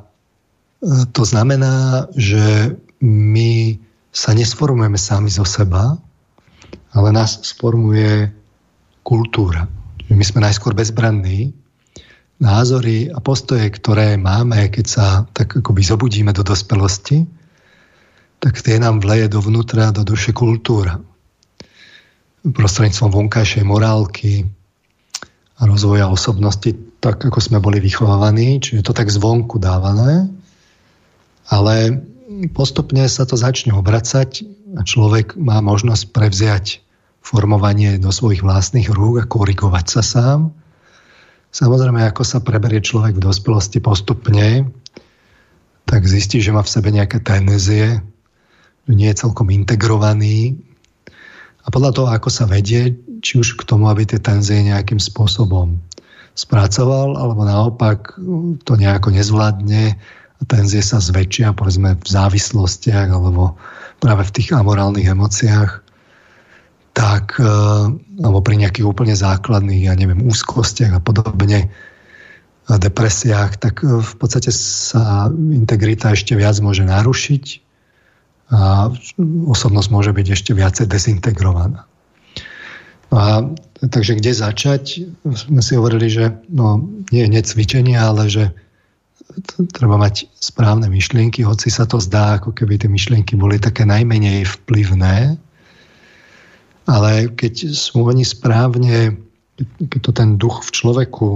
to 1.08 1.22
znamená, 1.24 2.04
že 2.12 2.76
my 3.00 3.80
sa 4.12 4.36
nesformujeme 4.36 5.00
sami 5.00 5.32
zo 5.32 5.48
seba, 5.48 5.96
ale 6.92 7.08
nás 7.16 7.40
sformuje 7.48 8.28
kultúra. 9.00 9.72
My 10.12 10.24
sme 10.26 10.44
najskôr 10.44 10.76
bezbranní, 10.76 11.56
názory 12.40 13.12
a 13.12 13.20
postoje, 13.20 13.68
ktoré 13.68 14.16
máme, 14.16 14.72
keď 14.72 14.86
sa 14.88 15.06
tak 15.36 15.60
akoby 15.60 15.84
zobudíme 15.84 16.32
do 16.32 16.40
dospelosti, 16.40 17.28
tak 18.40 18.64
tie 18.64 18.80
nám 18.80 19.04
vleje 19.04 19.28
dovnútra, 19.28 19.92
do 19.92 20.00
duše 20.00 20.32
kultúra. 20.32 20.96
Prostredníctvom 22.40 23.12
vonkajšej 23.12 23.64
morálky 23.68 24.48
a 25.60 25.68
rozvoja 25.68 26.08
osobnosti, 26.08 26.72
tak 27.04 27.20
ako 27.20 27.36
sme 27.36 27.60
boli 27.60 27.84
vychovávaní, 27.84 28.64
čiže 28.64 28.88
to 28.88 28.96
tak 28.96 29.12
zvonku 29.12 29.60
dávané, 29.60 30.32
ale 31.52 32.00
postupne 32.56 33.04
sa 33.04 33.28
to 33.28 33.36
začne 33.36 33.76
obracať 33.76 34.48
a 34.80 34.80
človek 34.80 35.36
má 35.36 35.60
možnosť 35.60 36.16
prevziať 36.16 36.80
formovanie 37.20 38.00
do 38.00 38.08
svojich 38.08 38.40
vlastných 38.40 38.88
rúk 38.88 39.20
a 39.20 39.28
korigovať 39.28 39.86
sa 39.92 40.00
sám 40.00 40.56
Samozrejme, 41.50 42.06
ako 42.06 42.22
sa 42.22 42.38
preberie 42.38 42.78
človek 42.78 43.18
v 43.18 43.26
dospelosti 43.26 43.82
postupne, 43.82 44.70
tak 45.90 46.06
zistí, 46.06 46.38
že 46.38 46.54
má 46.54 46.62
v 46.62 46.70
sebe 46.70 46.94
nejaké 46.94 47.18
tenzie, 47.18 47.98
že 48.86 48.92
nie 48.94 49.10
je 49.10 49.20
celkom 49.26 49.50
integrovaný. 49.50 50.54
A 51.66 51.74
podľa 51.74 51.90
toho, 51.90 52.08
ako 52.14 52.30
sa 52.30 52.46
vedie, 52.46 52.94
či 53.18 53.42
už 53.42 53.58
k 53.58 53.66
tomu, 53.66 53.90
aby 53.90 54.06
tie 54.06 54.22
tenzie 54.22 54.62
nejakým 54.62 55.02
spôsobom 55.02 55.82
spracoval, 56.38 57.18
alebo 57.18 57.42
naopak 57.42 58.14
to 58.62 58.72
nejako 58.78 59.10
nezvládne 59.10 59.98
a 60.40 60.42
tenzie 60.46 60.80
sa 60.80 61.02
zväčšia, 61.02 61.52
povedzme 61.52 61.98
v 61.98 62.08
závislostiach 62.08 63.10
alebo 63.10 63.58
práve 63.98 64.22
v 64.24 64.34
tých 64.38 64.54
amorálnych 64.54 65.10
emóciách, 65.10 65.89
tak, 67.00 67.40
e, 67.40 67.48
alebo 68.20 68.44
pri 68.44 68.60
nejakých 68.60 68.84
úplne 68.84 69.16
základných, 69.16 69.88
ja 69.88 69.96
neviem, 69.96 70.20
úzkostiach 70.20 70.92
a 70.92 71.00
podobne, 71.00 71.72
a 72.68 72.76
depresiách, 72.76 73.56
tak 73.56 73.80
e, 73.80 74.04
v 74.04 74.14
podstate 74.20 74.52
sa 74.52 75.32
integrita 75.32 76.12
ešte 76.12 76.36
viac 76.36 76.60
môže 76.60 76.84
narušiť 76.84 77.44
a 78.50 78.90
osobnosť 79.46 79.88
môže 79.94 80.12
byť 80.12 80.26
ešte 80.34 80.52
viacej 80.52 80.90
dezintegrovaná. 80.90 81.86
A, 83.14 83.46
takže 83.78 84.18
kde 84.18 84.34
začať? 84.34 85.06
Sme 85.22 85.62
si 85.62 85.78
hovorili, 85.78 86.10
že 86.10 86.34
no, 86.50 86.82
nie 87.14 87.24
je 87.30 87.46
cvičenie, 87.46 87.94
ale 87.94 88.26
že 88.26 88.50
treba 89.70 89.94
mať 89.94 90.26
správne 90.34 90.90
myšlienky, 90.90 91.46
hoci 91.46 91.70
sa 91.70 91.86
to 91.86 92.02
zdá, 92.02 92.42
ako 92.42 92.50
keby 92.50 92.76
tie 92.76 92.90
myšlienky 92.90 93.38
boli 93.38 93.62
také 93.62 93.86
najmenej 93.86 94.42
vplyvné, 94.46 95.38
ale 96.88 97.32
keď 97.32 97.74
sú 97.74 98.04
oni 98.04 98.24
správne, 98.24 99.16
keď 99.80 100.00
to 100.00 100.12
ten 100.12 100.40
duch 100.40 100.64
v 100.64 100.70
človeku 100.72 101.28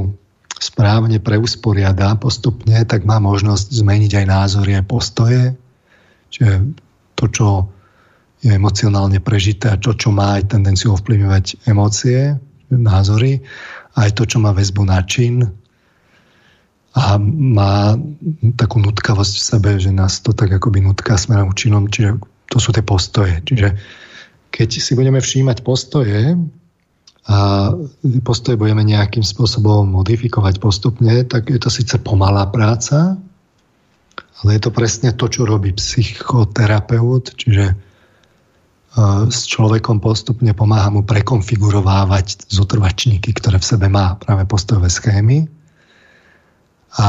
správne 0.61 1.21
preusporiada 1.21 2.17
postupne, 2.17 2.79
tak 2.87 3.05
má 3.05 3.21
možnosť 3.21 3.75
zmeniť 3.75 4.13
aj 4.23 4.27
názory, 4.27 4.71
aj 4.79 4.87
postoje. 4.87 5.43
Čiže 6.31 6.53
to, 7.19 7.25
čo 7.29 7.47
je 8.45 8.53
emocionálne 8.55 9.19
prežité 9.21 9.73
a 9.73 9.81
čo, 9.81 9.97
čo 9.97 10.13
má 10.13 10.41
aj 10.41 10.53
tendenciu 10.57 10.97
ovplyvňovať 10.97 11.69
emócie, 11.69 12.37
názory, 12.69 13.45
aj 13.95 14.11
to, 14.19 14.27
čo 14.27 14.43
má 14.43 14.51
väzbu 14.51 14.83
na 14.89 15.01
čin 15.07 15.47
a 16.95 17.19
má 17.19 17.99
takú 18.55 18.79
nutkavosť 18.79 19.35
v 19.35 19.47
sebe, 19.47 19.71
že 19.79 19.91
nás 19.91 20.23
to 20.23 20.31
tak 20.31 20.51
akoby 20.55 20.83
nutká 20.83 21.19
smerom 21.19 21.55
činom, 21.55 21.91
čiže 21.91 22.19
to 22.51 22.59
sú 22.63 22.71
tie 22.71 22.87
postoje. 22.87 23.43
Čiže 23.43 23.75
keď 24.55 24.71
si 24.79 24.95
budeme 24.95 25.19
všímať 25.19 25.67
postoje 25.67 26.39
a 27.27 27.37
postoje 28.23 28.55
budeme 28.55 28.87
nejakým 28.87 29.27
spôsobom 29.27 29.91
modifikovať 29.91 30.63
postupne, 30.63 31.27
tak 31.27 31.51
je 31.51 31.59
to 31.59 31.67
síce 31.67 31.99
pomalá 32.07 32.47
práca, 32.55 33.19
ale 34.45 34.49
je 34.55 34.61
to 34.63 34.71
presne 34.71 35.11
to, 35.19 35.27
čo 35.27 35.43
robí 35.43 35.75
psychoterapeut, 35.75 37.35
čiže 37.35 37.73
e, 37.73 37.75
s 39.27 39.51
človekom 39.51 39.99
postupne 39.99 40.55
pomáha 40.55 40.93
mu 40.93 41.03
prekonfigurovávať 41.03 42.47
zotrvačníky, 42.47 43.35
ktoré 43.35 43.59
v 43.59 43.67
sebe 43.67 43.91
má 43.91 44.15
práve 44.21 44.47
postojové 44.47 44.93
schémy. 44.93 45.51
A 47.01 47.09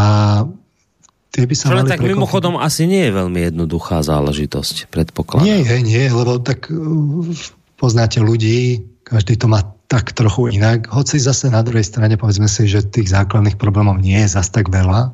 Tie 1.36 1.44
by 1.44 1.52
sa 1.52 1.68
Čo 1.68 1.84
mali 1.84 1.92
tak 1.92 2.00
mimochodom 2.00 2.56
asi 2.56 2.88
nie 2.88 3.12
je 3.12 3.12
veľmi 3.12 3.52
jednoduchá 3.52 4.00
záležitosť, 4.08 4.88
predpokladám. 4.88 5.44
Nie 5.44 5.60
je, 5.68 5.78
nie, 5.84 6.08
lebo 6.08 6.40
tak 6.40 6.72
uh, 6.72 7.28
poznáte 7.76 8.24
ľudí, 8.24 8.88
každý 9.04 9.36
to 9.36 9.52
má 9.52 9.60
tak 9.92 10.16
trochu 10.16 10.56
inak. 10.56 10.88
Hoci 10.88 11.20
zase 11.20 11.52
na 11.52 11.60
druhej 11.60 11.84
strane 11.84 12.16
povedzme 12.16 12.48
si, 12.48 12.72
že 12.72 12.88
tých 12.88 13.12
základných 13.12 13.60
problémov 13.60 14.00
nie 14.00 14.16
je 14.24 14.32
zas 14.32 14.48
tak 14.48 14.72
veľa. 14.72 15.12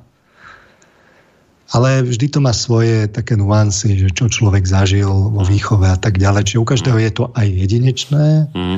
Ale 1.74 2.06
vždy 2.06 2.28
to 2.30 2.40
má 2.44 2.54
svoje 2.54 3.10
také 3.10 3.34
nuancy, 3.34 3.98
že 3.98 4.14
čo 4.14 4.30
človek 4.30 4.62
zažil 4.68 5.10
vo 5.10 5.42
výchove 5.42 5.90
a 5.90 5.98
tak 5.98 6.22
ďalej. 6.22 6.54
Čiže 6.54 6.62
u 6.62 6.68
každého 6.68 7.00
je 7.02 7.12
to 7.18 7.24
aj 7.34 7.48
jedinečné, 7.50 8.28
mm. 8.54 8.78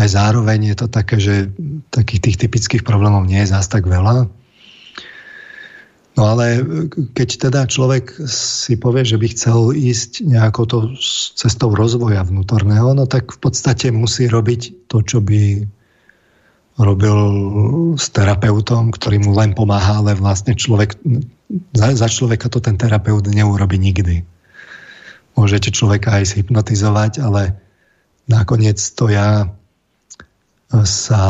aj 0.00 0.06
zároveň 0.10 0.72
je 0.72 0.76
to 0.82 0.86
také, 0.90 1.16
že 1.20 1.52
takých 1.94 2.20
tých 2.26 2.36
typických 2.42 2.82
problémov 2.82 3.22
nie 3.28 3.38
je 3.44 3.52
zas 3.54 3.70
tak 3.70 3.86
veľa. 3.86 4.32
No 6.12 6.36
ale 6.36 6.60
keď 7.16 7.48
teda 7.48 7.60
človek 7.64 8.12
si 8.28 8.76
povie, 8.76 9.00
že 9.08 9.16
by 9.16 9.26
chcel 9.32 9.72
ísť 9.72 10.28
nejakou 10.28 10.68
to 10.68 10.78
cestou 11.32 11.72
rozvoja 11.72 12.20
vnútorného, 12.20 12.92
no 12.92 13.08
tak 13.08 13.32
v 13.32 13.38
podstate 13.40 13.88
musí 13.88 14.28
robiť 14.28 14.92
to, 14.92 15.00
čo 15.00 15.24
by 15.24 15.64
robil 16.76 17.18
s 17.96 18.12
terapeutom, 18.12 18.92
ktorý 18.92 19.24
mu 19.24 19.32
len 19.36 19.56
pomáha, 19.56 20.04
ale 20.04 20.16
vlastne 20.16 20.52
človek, 20.52 20.96
za, 21.72 21.96
za 21.96 22.08
človeka 22.08 22.48
to 22.52 22.60
ten 22.60 22.76
terapeut 22.76 23.24
neurobi 23.28 23.80
nikdy. 23.80 24.24
Môžete 25.32 25.72
človeka 25.72 26.20
aj 26.20 26.36
zhypnotizovať, 26.36 27.24
ale 27.24 27.56
nakoniec 28.28 28.76
to 28.76 29.08
ja 29.08 29.48
sa 30.84 31.24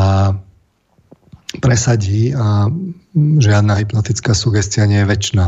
presadí 1.59 2.31
a 2.35 2.67
žiadna 3.15 3.77
hypnotická 3.77 4.33
sugestia 4.33 4.89
nie 4.89 5.01
je 5.01 5.09
väčšiná. 5.09 5.47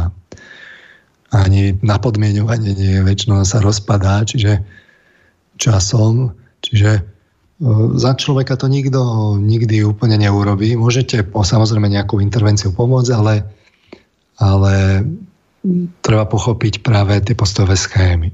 Ani 1.34 1.76
napodmienovanie 1.82 2.78
nie 2.78 2.92
je 3.02 3.02
väčšinou, 3.02 3.44
sa 3.44 3.60
rozpadá, 3.60 4.24
čiže 4.24 4.62
časom, 5.58 6.38
čiže 6.62 6.92
e, 6.96 7.02
za 7.98 8.14
človeka 8.14 8.56
to 8.56 8.70
nikto 8.70 9.34
nikdy 9.42 9.82
úplne 9.82 10.22
neurobí. 10.22 10.78
Môžete 10.78 11.26
po, 11.26 11.42
samozrejme 11.42 11.90
nejakú 11.90 12.22
intervenciu 12.22 12.72
pomôcť, 12.72 13.12
ale, 13.18 13.34
ale 14.38 14.74
treba 16.06 16.30
pochopiť 16.30 16.86
práve 16.86 17.18
tie 17.26 17.34
postojové 17.34 17.76
schémy. 17.76 18.30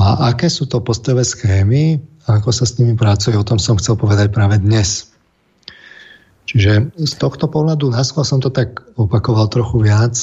A 0.00 0.32
aké 0.32 0.48
sú 0.48 0.64
to 0.64 0.80
postojové 0.80 1.26
schémy, 1.26 2.00
ako 2.24 2.50
sa 2.54 2.64
s 2.64 2.78
nimi 2.80 2.96
pracuje, 2.96 3.36
o 3.36 3.44
tom 3.44 3.60
som 3.60 3.76
chcel 3.76 3.98
povedať 3.98 4.32
práve 4.32 4.56
dnes. 4.56 5.09
Čiže 6.50 6.90
z 6.98 7.14
tohto 7.14 7.46
pohľadu 7.46 7.94
na 7.94 8.02
som 8.02 8.42
to 8.42 8.50
tak 8.50 8.82
opakoval 8.98 9.46
trochu 9.46 9.86
viac. 9.86 10.18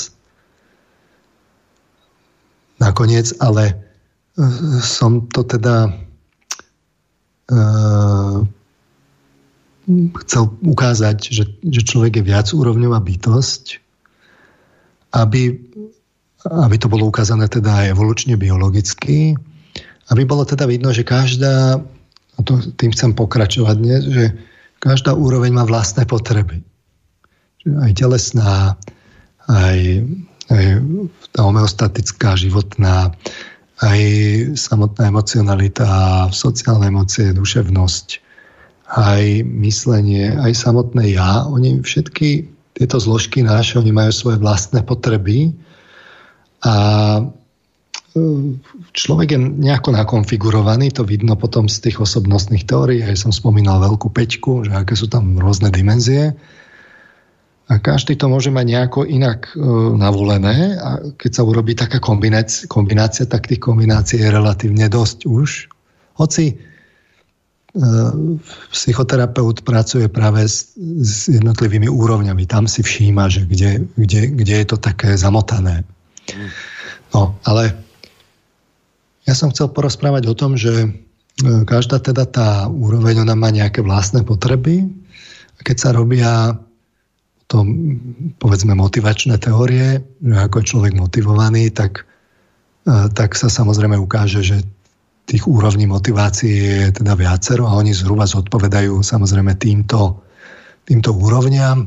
Nakoniec, 2.84 3.32
ale 3.40 3.72
uh, 4.36 4.84
som 4.84 5.32
to 5.32 5.48
teda 5.48 5.88
uh, 7.48 8.44
chcel 10.28 10.44
ukázať, 10.68 11.32
že, 11.32 11.48
že 11.64 11.82
človek 11.88 12.20
je 12.20 12.28
viac 12.28 12.52
úrovňová 12.52 13.00
bytosť, 13.00 13.80
aby, 15.16 15.56
aby 16.44 16.76
to 16.76 16.92
bolo 16.92 17.08
ukázané 17.08 17.48
teda 17.48 17.88
aj 17.88 17.96
evolučne 17.96 18.36
biologicky, 18.36 19.40
aby 20.12 20.22
bolo 20.28 20.44
teda 20.44 20.68
vidno, 20.68 20.92
že 20.92 21.08
každá, 21.08 21.80
a 22.36 22.40
to, 22.44 22.60
tým 22.76 22.92
chcem 22.92 23.16
pokračovať 23.16 23.76
dnes, 23.80 24.04
že 24.12 24.26
každá 24.88 25.12
úroveň 25.12 25.52
má 25.52 25.68
vlastné 25.68 26.08
potreby. 26.08 26.64
Aj 27.84 27.92
telesná, 27.92 28.80
aj, 29.52 29.80
aj 30.48 30.66
tá 31.36 31.40
homeostatická, 31.44 32.40
životná, 32.40 33.12
aj 33.84 34.00
samotná 34.56 35.12
emocionalita, 35.12 35.88
sociálne 36.32 36.88
emócie, 36.88 37.36
duševnosť, 37.36 38.08
aj 38.96 39.44
myslenie, 39.44 40.32
aj 40.40 40.56
samotné 40.56 41.12
ja, 41.12 41.44
oni 41.44 41.84
všetky 41.84 42.48
tieto 42.80 42.98
zložky 43.04 43.44
naše, 43.44 43.76
oni 43.78 43.92
majú 43.92 44.12
svoje 44.16 44.38
vlastné 44.40 44.88
potreby 44.88 45.52
a 46.64 46.74
človek 48.94 49.28
je 49.36 49.40
nejako 49.40 49.96
nakonfigurovaný, 49.96 50.94
to 50.94 51.08
vidno 51.08 51.36
potom 51.36 51.72
z 51.72 51.90
tých 51.90 52.04
osobnostných 52.04 52.68
teórií, 52.68 53.02
aj 53.04 53.28
som 53.28 53.32
spomínal 53.32 53.82
veľkú 53.82 54.10
peťku, 54.12 54.68
že 54.68 54.74
aké 54.74 54.94
sú 54.94 55.10
tam 55.10 55.38
rôzne 55.40 55.72
dimenzie. 55.72 56.36
A 57.68 57.84
každý 57.84 58.16
to 58.16 58.32
môže 58.32 58.48
mať 58.48 58.64
nejako 58.64 59.04
inak 59.04 59.52
e, 59.52 59.60
navolené 60.00 60.80
a 60.80 61.04
keď 61.20 61.32
sa 61.36 61.44
urobí 61.44 61.76
taká 61.76 62.00
kombinácia, 62.00 62.64
kombinácia, 62.64 63.28
tak 63.28 63.52
tých 63.52 63.60
kombinácií 63.60 64.24
je 64.24 64.32
relatívne 64.32 64.88
dosť 64.88 65.28
už. 65.28 65.68
Hoci 66.16 66.56
E, 67.78 67.82
psychoterapeut 68.74 69.62
pracuje 69.62 70.10
práve 70.10 70.50
s, 70.50 70.74
s 71.04 71.30
jednotlivými 71.30 71.86
úrovňami. 71.86 72.50
Tam 72.50 72.66
si 72.66 72.82
všíma, 72.82 73.30
že 73.30 73.46
kde, 73.46 73.86
kde, 73.94 74.22
kde 74.34 74.56
je 74.64 74.66
to 74.66 74.78
také 74.82 75.14
zamotané. 75.14 75.86
No, 77.14 77.38
ale 77.46 77.78
ja 79.28 79.36
som 79.36 79.52
chcel 79.52 79.76
porozprávať 79.76 80.24
o 80.32 80.34
tom, 80.34 80.56
že 80.56 80.72
e, 80.72 80.90
každá 81.68 82.00
teda 82.00 82.24
tá 82.24 82.72
úroveň, 82.72 83.28
ona 83.28 83.36
má 83.36 83.52
nejaké 83.52 83.84
vlastné 83.84 84.24
potreby. 84.24 84.88
A 85.58 85.60
keď 85.68 85.78
sa 85.78 85.90
robia 85.92 86.56
to, 87.52 87.64
povedzme, 88.40 88.72
motivačné 88.76 89.36
teórie, 89.40 90.00
že 90.04 90.36
ako 90.36 90.56
je 90.64 90.70
človek 90.72 90.94
motivovaný, 90.96 91.76
tak, 91.76 92.08
e, 92.88 93.12
tak 93.12 93.36
sa 93.36 93.52
samozrejme 93.52 94.00
ukáže, 94.00 94.48
že 94.48 94.64
tých 95.28 95.44
úrovní 95.44 95.92
motivácie 95.92 96.88
je 96.88 97.04
teda 97.04 97.20
viacero 97.20 97.68
a 97.68 97.76
oni 97.76 97.92
zhruba 97.92 98.24
zodpovedajú 98.24 99.04
samozrejme 99.04 99.60
týmto, 99.60 100.24
týmto 100.88 101.12
úrovňam. 101.12 101.84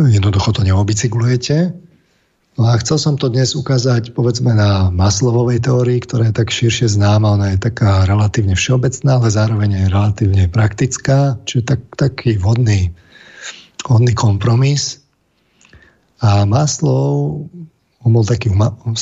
Jednoducho 0.00 0.56
to 0.56 0.64
neobicyklujete. 0.64 1.76
No 2.58 2.66
a 2.66 2.74
chcel 2.82 2.98
som 2.98 3.14
to 3.14 3.30
dnes 3.30 3.54
ukázať 3.54 4.10
povedzme 4.10 4.50
na 4.50 4.90
Maslovovej 4.90 5.62
teórii, 5.62 6.02
ktorá 6.02 6.28
je 6.28 6.38
tak 6.42 6.50
širšie 6.50 6.90
známa, 6.90 7.38
ona 7.38 7.54
je 7.54 7.62
taká 7.62 8.02
relatívne 8.10 8.58
všeobecná, 8.58 9.22
ale 9.22 9.30
zároveň 9.30 9.70
je 9.70 9.84
relatívne 9.86 10.44
praktická, 10.50 11.38
čiže 11.46 11.62
tak, 11.76 11.80
taký 11.94 12.42
vhodný, 12.42 12.90
vhodný 13.86 14.12
kompromis. 14.18 14.98
A 16.26 16.42
Maslov, 16.42 17.46
on 18.02 18.10
bol 18.10 18.26
taký 18.26 18.50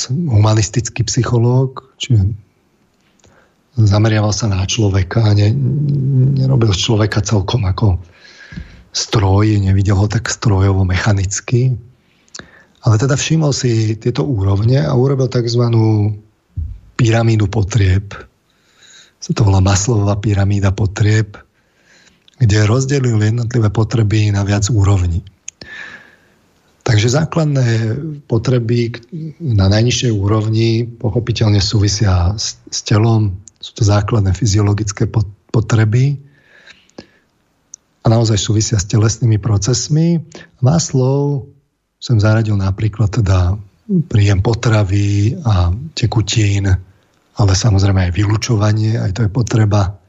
humanistický 0.07 1.01
psychológ, 1.09 1.89
čiže 1.97 2.29
zameriaval 3.81 4.29
sa 4.29 4.45
na 4.45 4.61
človeka 4.69 5.25
a 5.25 5.33
ne, 5.33 5.51
nerobil 6.37 6.69
z 6.69 6.85
človeka 6.85 7.25
celkom 7.25 7.65
ako 7.65 7.97
stroj, 8.93 9.57
nevidel 9.57 9.97
ho 9.97 10.05
tak 10.05 10.29
strojovo, 10.29 10.85
mechanicky. 10.85 11.88
Ale 12.79 12.95
teda 12.95 13.19
všimol 13.19 13.51
si 13.51 13.99
tieto 13.99 14.23
úrovne 14.23 14.79
a 14.79 14.95
urobil 14.95 15.27
tzv. 15.27 15.67
pyramídu 16.95 17.51
potrieb. 17.51 18.15
Sa 19.19 19.31
to 19.35 19.43
volá 19.43 19.59
Maslová 19.59 20.15
pyramída 20.15 20.71
potrieb, 20.71 21.35
kde 22.39 22.63
rozdelil 22.63 23.19
jednotlivé 23.19 23.67
potreby 23.67 24.31
na 24.31 24.47
viac 24.47 24.71
úrovní. 24.71 25.19
Takže 26.87 27.11
základné 27.21 27.67
potreby 28.25 28.97
na 29.37 29.69
najnižšej 29.69 30.11
úrovni 30.15 30.87
pochopiteľne 30.87 31.61
súvisia 31.61 32.33
s, 32.33 32.57
s 32.71 32.79
telom, 32.81 33.37
sú 33.59 33.75
to 33.75 33.83
základné 33.83 34.31
fyziologické 34.33 35.05
potreby 35.51 36.17
a 38.01 38.05
naozaj 38.07 38.39
súvisia 38.39 38.79
s 38.79 38.87
telesnými 38.87 39.37
procesmi. 39.37 40.23
Maslow 40.63 41.45
som 41.99 42.17
zaradil 42.17 42.55
napríklad 42.55 43.11
teda 43.11 43.59
príjem 44.07 44.39
potravy 44.39 45.35
a 45.43 45.75
tekutín, 45.93 46.71
ale 47.35 47.51
samozrejme 47.53 48.09
aj 48.09 48.15
vylúčovanie, 48.15 48.95
aj 48.95 49.11
to 49.15 49.21
je 49.27 49.31
potreba. 49.31 49.99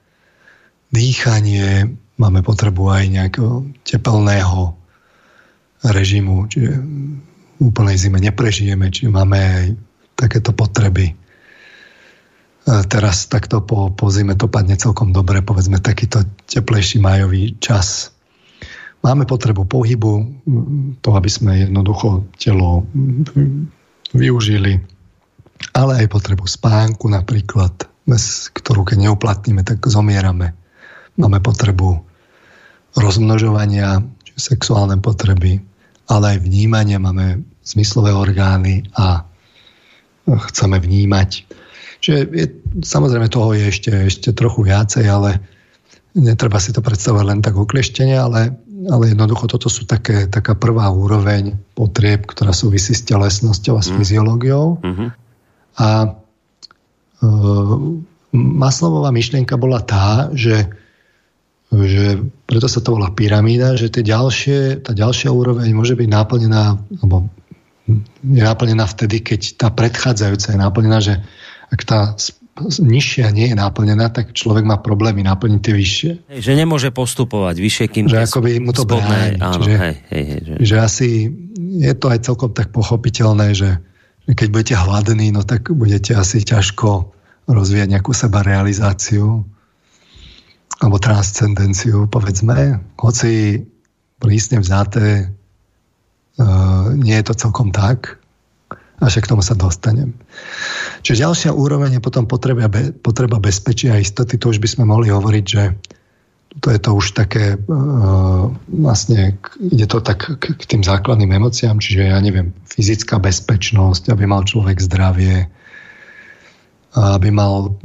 Dýchanie, 0.91 1.87
máme 2.19 2.43
potrebu 2.43 2.91
aj 2.91 3.05
nejakého 3.11 3.67
tepelného 3.83 4.75
režimu, 5.87 6.47
čiže 6.51 6.73
v 7.59 7.61
úplnej 7.61 7.97
zime 7.99 8.19
neprežijeme, 8.23 8.91
čiže 8.91 9.11
máme 9.11 9.39
aj 9.39 9.67
takéto 10.15 10.55
potreby 10.55 11.17
teraz 12.65 13.27
takto 13.27 13.65
po, 13.65 13.91
po 13.91 14.07
zime 14.13 14.37
to 14.37 14.47
padne 14.47 14.77
celkom 14.77 15.11
dobre, 15.11 15.43
povedzme 15.43 15.81
takýto 15.81 16.23
teplejší 16.47 17.01
majový 17.01 17.57
čas. 17.59 18.13
Máme 19.01 19.25
potrebu 19.25 19.65
pohybu, 19.65 20.13
to 21.01 21.09
aby 21.17 21.31
sme 21.33 21.65
jednoducho 21.65 22.29
telo 22.37 22.85
využili, 24.13 24.77
ale 25.73 26.05
aj 26.05 26.13
potrebu 26.13 26.45
spánku 26.45 27.09
napríklad, 27.09 27.89
ktorú 28.53 28.85
keď 28.85 29.09
neuplatníme, 29.09 29.65
tak 29.65 29.81
zomierame. 29.89 30.53
Máme 31.17 31.41
potrebu 31.41 32.05
rozmnožovania, 32.97 34.05
sexuálne 34.37 35.01
potreby, 35.01 35.65
ale 36.13 36.37
aj 36.37 36.39
vnímania, 36.45 37.01
máme 37.01 37.41
zmyslové 37.65 38.13
orgány 38.13 38.85
a 39.01 39.25
chceme 40.29 40.77
vnímať 40.77 41.31
Čiže 42.01 42.19
je, 42.33 42.47
samozrejme 42.81 43.29
toho 43.29 43.53
je 43.53 43.65
ešte, 43.69 43.93
ešte 44.09 44.29
trochu 44.33 44.65
viacej, 44.65 45.05
ale 45.05 45.37
netreba 46.17 46.57
si 46.57 46.73
to 46.73 46.81
predstavovať 46.81 47.25
len 47.29 47.41
tak 47.45 47.55
okleštenie, 47.61 48.17
ale, 48.17 48.57
ale 48.89 49.13
jednoducho 49.13 49.51
toto 49.51 49.69
sú 49.69 49.85
také, 49.85 50.31
taká 50.31 50.57
prvá 50.57 50.89
úroveň 50.89 51.59
potrieb, 51.77 52.25
ktorá 52.25 52.57
súvisí 52.57 52.97
s 52.97 53.05
telesnosťou 53.05 53.75
a 53.77 53.83
s 53.85 53.93
mm. 53.93 53.97
fyziológiou. 54.01 54.67
Mm-hmm. 54.81 55.09
A 55.81 55.89
e, 56.01 56.09
Maslovová 58.33 59.11
myšlienka 59.11 59.59
bola 59.61 59.83
tá, 59.83 60.31
že, 60.33 60.71
že 61.69 62.23
preto 62.47 62.71
sa 62.71 62.81
to 62.81 62.97
volá 62.97 63.11
pyramída, 63.13 63.77
že 63.77 63.93
tie 63.93 64.07
ďalšie, 64.07 64.87
tá 64.87 64.97
ďalšia 64.97 65.29
úroveň 65.35 65.69
môže 65.75 65.99
byť 65.99 66.09
náplnená, 66.09 66.79
alebo 67.03 67.29
je 68.23 68.43
náplnená 68.43 68.87
vtedy, 68.87 69.21
keď 69.21 69.41
tá 69.59 69.69
predchádzajúca 69.75 70.49
je 70.55 70.59
náplnená, 70.63 70.99
že 71.03 71.19
ak 71.75 71.81
tá 71.83 72.15
nižšia 72.59 73.33
nie 73.33 73.51
je 73.51 73.57
naplnená, 73.57 74.13
tak 74.13 74.37
človek 74.37 74.67
má 74.67 74.77
problémy 74.83 75.25
naplniť 75.25 75.61
tie 75.63 75.75
vyššie. 75.75 76.13
Hej, 76.29 76.41
že 76.45 76.53
nemôže 76.53 76.91
postupovať 76.93 77.57
vyššie, 77.57 77.87
kým 77.89 78.05
že 78.11 78.21
by 78.21 78.53
mu 78.61 78.73
to 78.77 78.85
spodné, 78.85 79.39
bráni. 79.39 79.39
Áno, 79.41 79.55
Čiže, 79.65 79.73
hej, 79.79 79.97
hej, 80.13 80.25
hej, 80.25 80.41
že... 80.45 80.55
že 80.61 80.77
asi 80.77 81.09
je 81.81 81.93
to 81.97 82.07
aj 82.13 82.19
celkom 82.27 82.51
tak 82.53 82.75
pochopiteľné, 82.75 83.57
že 83.57 83.81
keď 84.29 84.49
budete 84.53 84.75
hladní, 84.77 85.33
no 85.33 85.43
tak 85.43 85.73
budete 85.73 86.15
asi 86.15 86.45
ťažko 86.45 87.11
rozvíjať 87.49 87.89
nejakú 87.99 88.13
seba 88.15 88.45
realizáciu 88.45 89.43
alebo 90.81 90.97
transcendenciu, 90.97 92.07
povedzme. 92.09 92.81
Hoci 93.01 93.65
prísne 94.21 94.61
vzaté 94.61 95.29
uh, 95.29 96.93
nie 96.95 97.17
je 97.21 97.25
to 97.27 97.35
celkom 97.37 97.73
tak, 97.73 98.20
a 99.01 99.09
však 99.09 99.25
k 99.25 99.31
tomu 99.33 99.41
sa 99.41 99.57
dostanem. 99.57 100.13
Čiže 101.01 101.25
ďalšia 101.25 101.51
úroveň 101.57 101.97
je 101.99 102.05
potom 102.05 102.29
potreba, 102.29 102.69
potreba 103.01 103.41
bezpečia 103.41 103.97
a 103.97 104.03
istoty. 104.03 104.37
To 104.37 104.53
už 104.53 104.61
by 104.61 104.69
sme 104.69 104.85
mohli 104.85 105.09
hovoriť, 105.09 105.45
že 105.49 105.63
to 106.61 106.69
je 106.69 106.81
to 106.83 106.91
už 106.99 107.15
také, 107.15 107.55
uh, 107.57 108.51
vlastne 108.69 109.39
ide 109.63 109.87
to 109.87 110.03
tak 110.03 110.27
k, 110.27 110.45
k 110.53 110.63
tým 110.67 110.83
základným 110.83 111.31
emóciám, 111.31 111.79
čiže 111.79 112.11
ja 112.11 112.19
neviem, 112.19 112.51
fyzická 112.67 113.23
bezpečnosť, 113.23 114.11
aby 114.11 114.27
mal 114.27 114.43
človek 114.43 114.83
zdravie, 114.83 115.47
aby 116.91 117.29
mal 117.31 117.79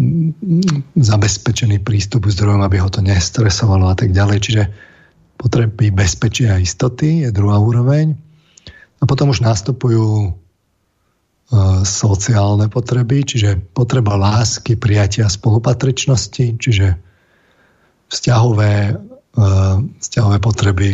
zabezpečený 0.97 1.85
prístup 1.85 2.25
k 2.25 2.33
zdrojom, 2.33 2.65
aby 2.65 2.81
ho 2.81 2.89
to 2.89 3.05
nestresovalo 3.05 3.93
a 3.93 3.95
tak 3.95 4.09
ďalej. 4.09 4.37
Čiže 4.41 4.63
potreby 5.37 5.93
bezpečia 5.93 6.57
a 6.57 6.61
istoty 6.61 7.21
je 7.21 7.29
druhá 7.29 7.61
úroveň. 7.61 8.17
A 8.97 9.03
potom 9.05 9.29
už 9.29 9.45
nastupujú 9.45 10.33
sociálne 11.85 12.65
potreby, 12.67 13.21
čiže 13.21 13.61
potreba 13.77 14.17
lásky, 14.17 14.73
prijatia, 14.75 15.29
spolupatričnosti, 15.29 16.57
čiže 16.57 16.97
vzťahové, 18.09 18.97
vzťahové 20.01 20.37
potreby 20.41 20.87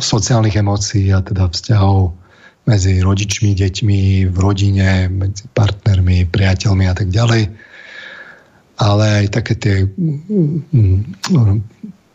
sociálnych 0.00 0.60
emócií 0.60 1.08
a 1.08 1.24
teda 1.24 1.48
vzťahov 1.48 2.12
medzi 2.68 3.02
rodičmi, 3.02 3.56
deťmi, 3.56 4.30
v 4.30 4.36
rodine, 4.38 5.08
medzi 5.08 5.48
partnermi, 5.50 6.28
priateľmi 6.28 6.84
a 6.86 6.94
tak 6.94 7.10
ďalej. 7.10 7.48
Ale 8.78 9.04
aj 9.24 9.26
také 9.34 9.54
tie 9.58 9.76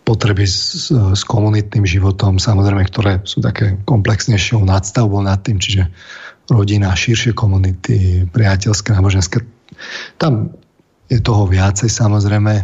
potreby 0.08 0.48
s, 0.48 0.88
s 0.96 1.22
komunitným 1.28 1.84
životom, 1.84 2.40
samozrejme, 2.40 2.88
ktoré 2.88 3.20
sú 3.28 3.44
také 3.44 3.76
komplexnejšou 3.84 4.64
nadstavbou 4.64 5.20
nad 5.20 5.44
tým, 5.44 5.60
čiže 5.60 5.92
rodina, 6.48 6.96
širšie 6.96 7.36
komunity, 7.36 8.24
priateľské, 8.32 8.96
náboženské. 8.96 9.44
Tam 10.16 10.56
je 11.12 11.20
toho 11.20 11.44
viacej 11.44 11.92
samozrejme, 11.92 12.64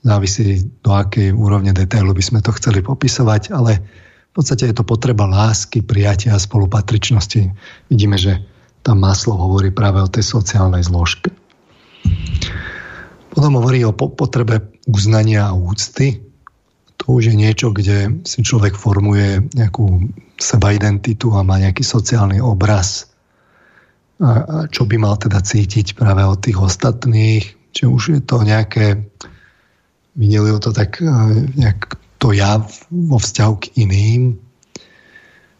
závisí 0.00 0.64
do 0.80 0.96
akej 0.96 1.36
úrovne 1.36 1.76
detailu 1.76 2.16
by 2.16 2.24
sme 2.24 2.40
to 2.40 2.56
chceli 2.56 2.80
popisovať, 2.80 3.52
ale 3.52 3.84
v 4.28 4.32
podstate 4.32 4.72
je 4.72 4.76
to 4.80 4.88
potreba 4.88 5.28
lásky, 5.28 5.84
prijatia 5.84 6.32
a 6.32 6.40
spolupatričnosti. 6.40 7.52
Vidíme, 7.92 8.16
že 8.16 8.40
tam 8.80 9.04
maslo 9.04 9.36
hovorí 9.36 9.68
práve 9.68 10.00
o 10.00 10.08
tej 10.08 10.24
sociálnej 10.24 10.88
zložke. 10.88 11.28
Potom 13.28 13.60
hovorí 13.60 13.84
o 13.84 13.92
potrebe 13.92 14.72
uznania 14.88 15.52
a 15.52 15.56
úcty, 15.56 16.27
to 17.08 17.16
už 17.16 17.32
je 17.32 17.40
niečo, 17.40 17.72
kde 17.72 18.20
si 18.28 18.44
človek 18.44 18.76
formuje 18.76 19.48
nejakú 19.56 20.12
sebaidentitu 20.36 21.32
a 21.32 21.40
má 21.40 21.56
nejaký 21.56 21.80
sociálny 21.80 22.36
obraz, 22.36 23.08
a, 24.20 24.68
čo 24.68 24.84
by 24.84 25.00
mal 25.00 25.16
teda 25.16 25.40
cítiť 25.40 25.96
práve 25.96 26.20
od 26.20 26.36
tých 26.36 26.60
ostatných, 26.60 27.48
či 27.72 27.88
už 27.88 28.02
je 28.12 28.20
to 28.20 28.44
nejaké, 28.44 29.08
videli 30.20 30.52
to 30.60 30.68
tak 30.68 31.00
nejak 31.56 31.96
to 32.20 32.36
ja 32.36 32.60
vo 32.92 33.16
vzťahu 33.16 33.54
k 33.56 33.64
iným, 33.88 34.36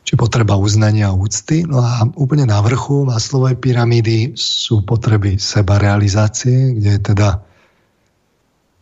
či 0.05 0.21
potreba 0.21 0.53
uznania 0.61 1.09
a 1.09 1.17
úcty. 1.17 1.65
No 1.65 1.81
a 1.81 2.05
úplne 2.21 2.45
na 2.45 2.61
vrchu 2.61 3.09
Maslovej 3.09 3.57
pyramídy 3.57 4.37
sú 4.37 4.85
potreby 4.85 5.41
sebarealizácie, 5.41 6.77
kde 6.77 6.91
je 6.93 7.03
teda 7.09 7.41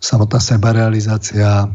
samotná 0.02 0.42
sebarealizácia 0.42 1.70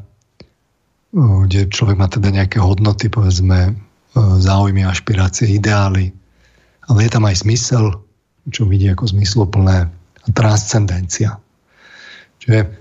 kde 1.12 1.68
človek 1.68 1.99
má 1.99 2.07
teda 2.07 2.32
nejaké 2.32 2.64
hodnoty, 2.64 3.12
povedzme, 3.12 3.76
záujmy, 4.16 4.84
ašpirácie, 4.88 5.59
ideály, 5.59 6.16
ale 6.88 7.07
je 7.07 7.12
tam 7.12 7.28
aj 7.28 7.43
zmysel, 7.43 7.99
čo 8.51 8.68
vidí 8.68 8.88
ako 8.91 9.12
zmysloplné, 9.12 9.78
a 10.22 10.28
transcendencia. 10.38 11.41
Čiže 12.41 12.74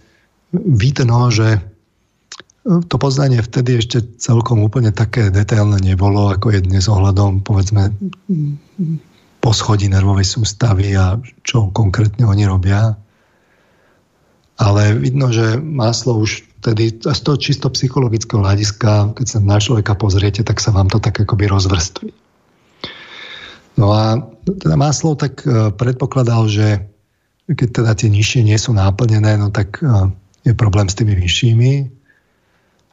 vidno, 0.53 1.33
že 1.33 1.63
to 2.65 2.97
poznanie 3.01 3.41
vtedy 3.41 3.81
ešte 3.81 4.05
celkom 4.21 4.61
úplne 4.61 4.93
také 4.93 5.33
detailné 5.33 5.81
nebolo, 5.81 6.29
ako 6.29 6.53
je 6.53 6.61
dnes 6.61 6.85
ohľadom, 6.85 7.41
povedzme, 7.41 7.89
poschodí 9.41 9.89
nervovej 9.89 10.29
sústavy 10.29 10.93
a 10.93 11.17
čo 11.41 11.73
konkrétne 11.73 12.29
oni 12.29 12.45
robia. 12.45 12.93
Ale 14.61 14.93
vidno, 14.93 15.33
že 15.33 15.57
Maslow 15.57 16.21
už 16.21 16.45
tedy 16.61 17.01
z 17.01 17.21
toho 17.25 17.37
čisto 17.41 17.73
psychologického 17.73 18.45
hľadiska, 18.45 19.17
keď 19.17 19.27
sa 19.27 19.39
na 19.41 19.57
človeka 19.57 19.97
pozriete, 19.97 20.45
tak 20.45 20.61
sa 20.61 20.73
vám 20.73 20.93
to 20.93 21.01
tak 21.01 21.17
akoby 21.17 21.49
rozvrství. 21.49 22.13
No 23.81 23.97
a 23.97 24.21
teda 24.45 24.77
Maslow 24.77 25.17
tak 25.17 25.41
e, 25.49 25.73
predpokladal, 25.73 26.53
že 26.53 26.85
keď 27.49 27.69
teda 27.83 27.93
tie 27.97 28.09
nižšie 28.13 28.45
nie 28.45 28.59
sú 28.61 28.77
náplnené, 28.77 29.41
no 29.41 29.49
tak 29.49 29.81
e, 29.81 30.13
je 30.45 30.53
problém 30.53 30.93
s 30.93 30.97
tými 31.01 31.17
vyššími. 31.17 31.73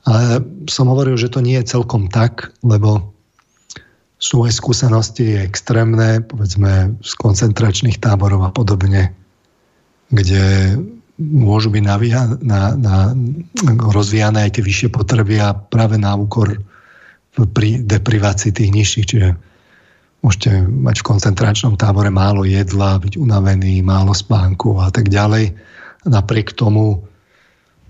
Ale 0.07 0.39
som 0.71 0.87
hovoril, 0.87 1.19
že 1.19 1.27
to 1.27 1.43
nie 1.43 1.59
je 1.59 1.75
celkom 1.75 2.07
tak, 2.07 2.55
lebo 2.63 3.11
sú 4.17 4.47
aj 4.47 4.55
skúsenosti 4.55 5.35
extrémne, 5.43 6.23
povedzme 6.23 6.97
z 7.03 7.11
koncentračných 7.19 7.99
táborov 7.99 8.47
a 8.47 8.51
podobne, 8.55 9.13
kde 10.09 10.73
môžu 11.17 11.73
byť 11.73 11.83
navia, 11.83 12.29
na, 12.45 12.77
na, 12.77 13.11
rozvíjane 13.89 14.45
aj 14.45 14.57
tie 14.57 14.63
vyššie 14.63 14.89
potreby 14.93 15.41
a 15.41 15.57
práve 15.57 15.97
na 15.97 16.13
úkor 16.13 16.61
pri 17.33 17.81
deprivácii 17.85 18.53
tých 18.53 18.73
nižších. 18.73 19.05
Čiže 19.05 19.29
môžete 20.21 20.65
mať 20.65 20.95
v 21.01 21.07
koncentračnom 21.13 21.73
tábore 21.77 22.09
málo 22.09 22.45
jedla, 22.45 23.01
byť 23.01 23.17
unavený, 23.17 23.81
málo 23.85 24.13
spánku 24.13 24.81
a 24.81 24.89
tak 24.89 25.09
ďalej. 25.09 25.53
Napriek 26.05 26.53
tomu 26.53 27.05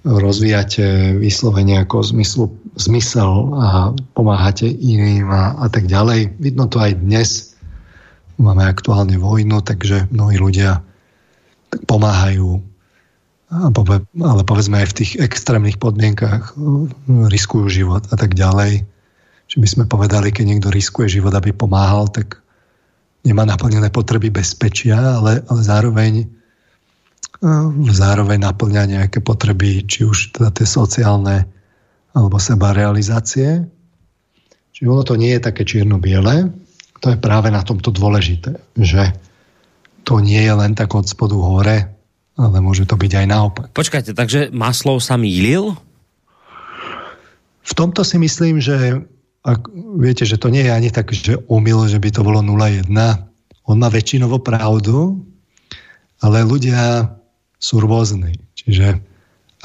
rozvíjate 0.07 1.19
vyslovene 1.19 1.83
ako 1.83 2.15
zmyslu, 2.15 2.47
zmysel 2.79 3.51
a 3.59 3.91
pomáhate 4.15 4.67
iným 4.71 5.27
a, 5.27 5.59
a 5.59 5.67
tak 5.67 5.91
ďalej. 5.91 6.39
Vidno 6.39 6.71
to 6.71 6.79
aj 6.79 6.95
dnes. 6.95 7.59
Máme 8.39 8.63
aktuálne 8.63 9.19
vojnu, 9.19 9.59
takže 9.65 10.07
mnohí 10.13 10.39
ľudia 10.39 10.79
pomáhajú 11.89 12.63
ale 13.47 14.43
povedzme 14.43 14.83
aj 14.83 14.87
v 14.91 14.97
tých 15.03 15.11
extrémnych 15.23 15.79
podmienkach 15.79 16.55
hm, 16.55 17.31
riskujú 17.31 17.71
život 17.71 18.03
a 18.11 18.15
tak 18.19 18.35
ďalej. 18.35 18.83
Že 19.47 19.57
by 19.63 19.67
sme 19.67 19.83
povedali, 19.87 20.35
keď 20.35 20.45
niekto 20.51 20.69
riskuje 20.69 21.07
život, 21.07 21.31
aby 21.31 21.55
pomáhal, 21.55 22.11
tak 22.11 22.43
nemá 23.23 23.47
naplnené 23.47 23.87
potreby 23.87 24.27
bezpečia, 24.27 24.99
ale, 24.99 25.47
ale 25.47 25.61
zároveň 25.63 26.27
hm, 27.39 27.87
zároveň 27.87 28.43
naplňa 28.43 28.83
nejaké 28.99 29.23
potreby, 29.23 29.87
či 29.87 30.03
už 30.03 30.35
teda 30.35 30.51
tie 30.51 30.67
sociálne 30.67 31.47
alebo 32.11 32.35
seba 32.43 32.75
realizácie. 32.75 33.63
Čiže 34.75 34.87
ono 34.91 35.07
to 35.07 35.15
nie 35.15 35.31
je 35.37 35.41
také 35.47 35.63
čierno-biele, 35.63 36.51
to 36.99 37.13
je 37.13 37.17
práve 37.17 37.47
na 37.53 37.61
tomto 37.61 37.93
dôležité, 37.93 38.57
že 38.75 39.15
to 40.03 40.19
nie 40.19 40.41
je 40.41 40.53
len 40.53 40.73
tak 40.73 40.91
od 40.97 41.05
spodu 41.05 41.37
hore, 41.37 41.96
ale 42.37 42.61
môže 42.61 42.85
to 42.85 42.93
byť 42.93 43.11
aj 43.17 43.25
naopak. 43.25 43.67
Počkajte, 43.73 44.13
takže 44.13 44.53
Maslov 44.53 45.01
sa 45.01 45.17
mýlil? 45.17 45.73
V 47.67 47.73
tomto 47.73 48.05
si 48.05 48.21
myslím, 48.21 48.61
že 48.61 49.03
ak, 49.41 49.67
viete, 49.97 50.23
že 50.23 50.37
to 50.37 50.53
nie 50.53 50.63
je 50.63 50.71
ani 50.71 50.89
tak, 50.93 51.09
že 51.11 51.41
umil, 51.49 51.89
že 51.89 51.97
by 51.97 52.09
to 52.13 52.21
bolo 52.21 52.39
0,1. 52.45 52.87
On 53.67 53.75
má 53.75 53.89
väčšinovo 53.91 54.39
pravdu, 54.39 55.19
ale 56.21 56.45
ľudia 56.45 57.11
sú 57.57 57.81
rôzni. 57.81 58.37
Čiže 58.55 59.01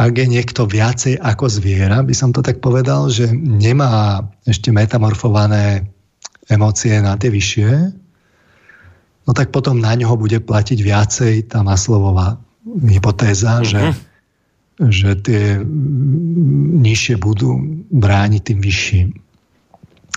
ak 0.00 0.12
je 0.16 0.26
niekto 0.26 0.64
viacej 0.64 1.20
ako 1.20 1.52
zviera, 1.52 2.00
by 2.00 2.14
som 2.16 2.32
to 2.32 2.40
tak 2.40 2.64
povedal, 2.64 3.12
že 3.12 3.28
nemá 3.36 4.24
ešte 4.48 4.72
metamorfované 4.72 5.92
emócie 6.48 6.96
na 7.04 7.14
tie 7.20 7.28
vyššie, 7.28 7.70
no 9.28 9.30
tak 9.36 9.52
potom 9.54 9.78
na 9.78 9.92
ňoho 9.94 10.16
bude 10.16 10.40
platiť 10.42 10.78
viacej 10.80 11.32
tá 11.52 11.60
Maslovová 11.62 12.40
hypotéza, 12.64 13.60
uh-huh. 13.60 13.66
že, 13.66 13.82
že 14.78 15.10
tie 15.18 15.44
nižšie 16.82 17.18
budú 17.18 17.58
brániť 17.90 18.42
tým 18.42 18.60
vyšším. 18.62 19.08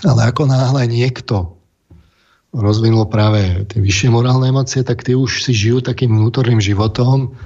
Ale 0.04 0.20
ako 0.28 0.46
náhle 0.46 0.86
niekto 0.86 1.56
rozvinul 2.56 3.08
práve 3.08 3.68
tie 3.68 3.80
vyššie 3.82 4.08
morálne 4.08 4.48
emócie, 4.48 4.80
tak 4.80 5.04
tie 5.04 5.12
už 5.12 5.44
si 5.44 5.52
žijú 5.52 5.84
takým 5.84 6.12
vnútorným 6.14 6.62
životom 6.62 7.36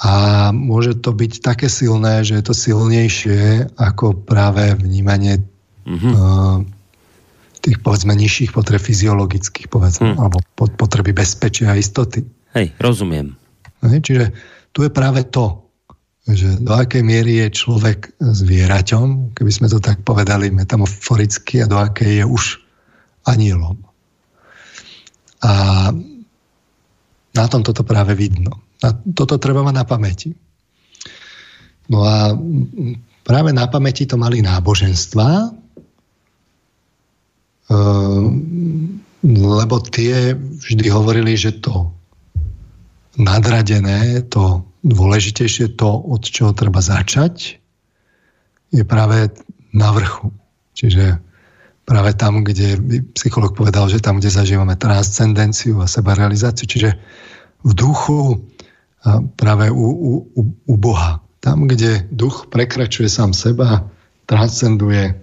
a 0.00 0.12
môže 0.54 0.96
to 0.96 1.12
byť 1.12 1.44
také 1.44 1.66
silné, 1.68 2.24
že 2.24 2.38
je 2.40 2.44
to 2.44 2.54
silnejšie 2.54 3.74
ako 3.76 4.16
práve 4.16 4.78
vnímanie 4.78 5.42
uh, 5.84 6.62
tých 7.60 7.78
povedzme 7.84 8.16
nižších 8.16 8.56
potreb 8.56 8.80
fyziologických, 8.80 9.68
povedzme, 9.68 10.14
uh-huh. 10.14 10.20
alebo 10.20 10.40
potreby 10.56 11.12
bezpečia 11.12 11.74
a 11.74 11.78
istoty. 11.78 12.24
Hej, 12.56 12.72
rozumiem. 12.80 13.39
Čiže 13.80 14.32
tu 14.70 14.84
je 14.84 14.90
práve 14.92 15.24
to, 15.28 15.70
že 16.28 16.60
do 16.60 16.76
akej 16.76 17.02
miery 17.02 17.42
je 17.46 17.56
človek 17.64 18.20
zvieraťom, 18.20 19.34
keby 19.34 19.50
sme 19.50 19.66
to 19.72 19.80
tak 19.80 20.04
povedali 20.04 20.52
metamorforicky, 20.52 21.64
a 21.64 21.70
do 21.70 21.80
akej 21.80 22.22
je 22.22 22.24
už 22.28 22.44
anielom. 23.26 23.80
A 25.40 25.52
na 27.30 27.44
tom 27.48 27.64
toto 27.64 27.82
práve 27.82 28.12
vidno. 28.12 28.60
A 28.84 28.92
toto 28.92 29.40
treba 29.40 29.64
mať 29.64 29.74
na 29.74 29.84
pamäti. 29.88 30.30
No 31.90 32.04
a 32.04 32.36
práve 33.24 33.50
na 33.50 33.66
pamäti 33.66 34.04
to 34.06 34.20
mali 34.20 34.44
náboženstva, 34.44 35.28
ehm, 37.72 38.28
lebo 39.26 39.76
tie 39.84 40.32
vždy 40.36 40.86
hovorili, 40.88 41.34
že 41.36 41.60
to 41.60 41.99
nadradené, 43.18 44.22
to 44.26 44.66
dôležitejšie, 44.86 45.74
to, 45.76 45.88
od 45.88 46.22
čoho 46.24 46.54
treba 46.54 46.78
začať, 46.78 47.58
je 48.70 48.82
práve 48.86 49.34
na 49.74 49.90
vrchu. 49.90 50.30
Čiže 50.78 51.18
práve 51.84 52.14
tam, 52.14 52.46
kde 52.46 52.78
by 52.78 52.96
psycholog 53.18 53.58
povedal, 53.58 53.90
že 53.90 53.98
tam, 53.98 54.22
kde 54.22 54.30
zažívame 54.30 54.78
transcendenciu 54.78 55.82
a 55.82 55.90
sebarealizáciu, 55.90 56.66
čiže 56.70 56.90
v 57.66 57.72
duchu 57.74 58.40
práve 59.36 59.72
u, 59.72 59.86
u, 60.36 60.42
u 60.66 60.74
Boha. 60.76 61.20
Tam, 61.40 61.64
kde 61.64 62.04
duch 62.12 62.52
prekračuje 62.52 63.08
sám 63.08 63.32
seba, 63.32 63.88
transcenduje, 64.28 65.16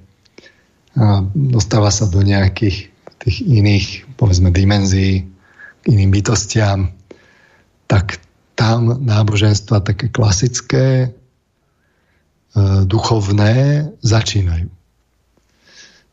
a 0.98 1.22
dostáva 1.38 1.94
sa 1.94 2.10
do 2.10 2.26
nejakých 2.26 2.90
tých 3.22 3.38
iných, 3.46 4.18
povedzme, 4.18 4.50
dimenzií, 4.50 5.30
k 5.82 5.84
iným 5.86 6.10
bytostiam, 6.10 6.97
tak 7.88 8.20
tam 8.58 9.00
náboženstva 9.06 9.80
také 9.80 10.12
klasické, 10.12 10.88
e, 11.08 11.10
duchovné 12.84 13.86
začínajú. 14.02 14.68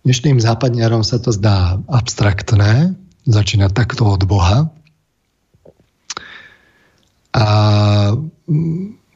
Dnešným 0.05 0.37
západňarom 0.37 1.01
sa 1.01 1.17
to 1.17 1.33
zdá 1.33 1.81
abstraktné, 1.89 2.93
začína 3.25 3.73
takto 3.73 4.05
od 4.05 4.29
Boha. 4.29 4.69
A 7.33 7.47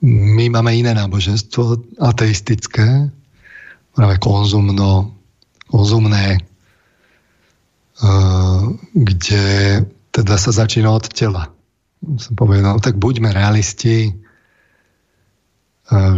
my 0.02 0.44
máme 0.48 0.72
iné 0.72 0.96
náboženstvo, 0.96 1.84
ateistické, 2.00 3.12
práve 3.92 4.16
konzumno, 4.18 5.12
konzumné, 5.68 6.26
e, 6.34 6.40
kde 8.96 9.44
teda 10.09 10.34
sa 10.40 10.50
začína 10.50 10.88
od 10.88 11.06
tela. 11.12 11.57
Som 11.99 12.34
povedal, 12.38 12.78
no 12.78 12.82
tak 12.82 12.96
buďme 12.96 13.34
realisti, 13.34 14.09
e, 14.09 14.12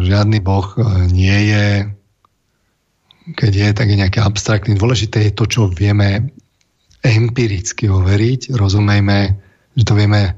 žiadny 0.04 0.44
boh 0.44 0.66
e, 0.76 1.08
nie 1.08 1.38
je, 1.50 1.66
keď 3.32 3.52
je, 3.52 3.68
tak 3.72 3.86
je 3.88 4.00
nejaký 4.00 4.18
abstraktný. 4.20 4.76
Dôležité 4.76 5.28
je 5.28 5.32
to, 5.32 5.44
čo 5.48 5.70
vieme 5.70 6.34
empiricky 7.00 7.88
overiť. 7.88 8.52
Rozumejme, 8.52 9.18
že 9.76 9.84
to 9.86 9.94
vieme 9.96 10.36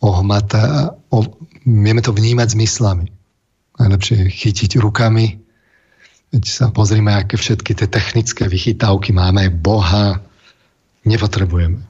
ohmata, 0.00 0.96
o, 1.12 1.18
vieme 1.66 2.00
to 2.00 2.16
vnímať 2.16 2.56
zmyslami. 2.56 3.06
Najlepšie 3.76 4.28
chytiť 4.28 4.80
rukami. 4.80 5.40
Veď 6.30 6.44
sa 6.46 6.66
pozrime, 6.70 7.12
aké 7.12 7.36
všetky 7.36 7.74
tie 7.74 7.88
technické 7.90 8.46
vychytávky 8.46 9.10
máme. 9.10 9.50
Boha 9.50 10.22
nepotrebujeme. 11.04 11.89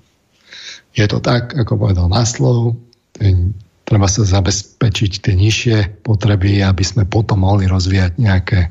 Je 0.94 1.06
to 1.06 1.22
tak, 1.22 1.54
ako 1.54 1.86
povedal 1.88 2.10
Maslov, 2.10 2.74
treba 3.86 4.06
sa 4.06 4.22
zabezpečiť 4.26 5.12
tie 5.22 5.34
nižšie 5.38 5.76
potreby, 6.02 6.62
aby 6.62 6.82
sme 6.82 7.06
potom 7.06 7.46
mohli 7.46 7.70
rozvíjať 7.70 8.18
nejaké 8.18 8.70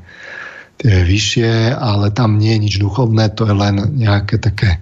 tie 0.80 0.94
vyššie, 1.04 1.76
ale 1.76 2.08
tam 2.12 2.40
nie 2.40 2.56
je 2.56 2.62
nič 2.64 2.74
duchovné, 2.80 3.32
to 3.36 3.44
je 3.44 3.54
len 3.56 3.76
nejaké 4.00 4.40
také 4.40 4.80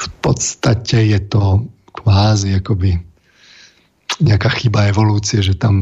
v 0.00 0.08
podstate 0.24 1.12
je 1.12 1.20
to 1.20 1.68
kvázi 1.92 2.56
akoby 2.56 2.96
nejaká 4.20 4.52
chyba 4.52 4.92
evolúcie, 4.92 5.40
že 5.40 5.56
tam 5.56 5.74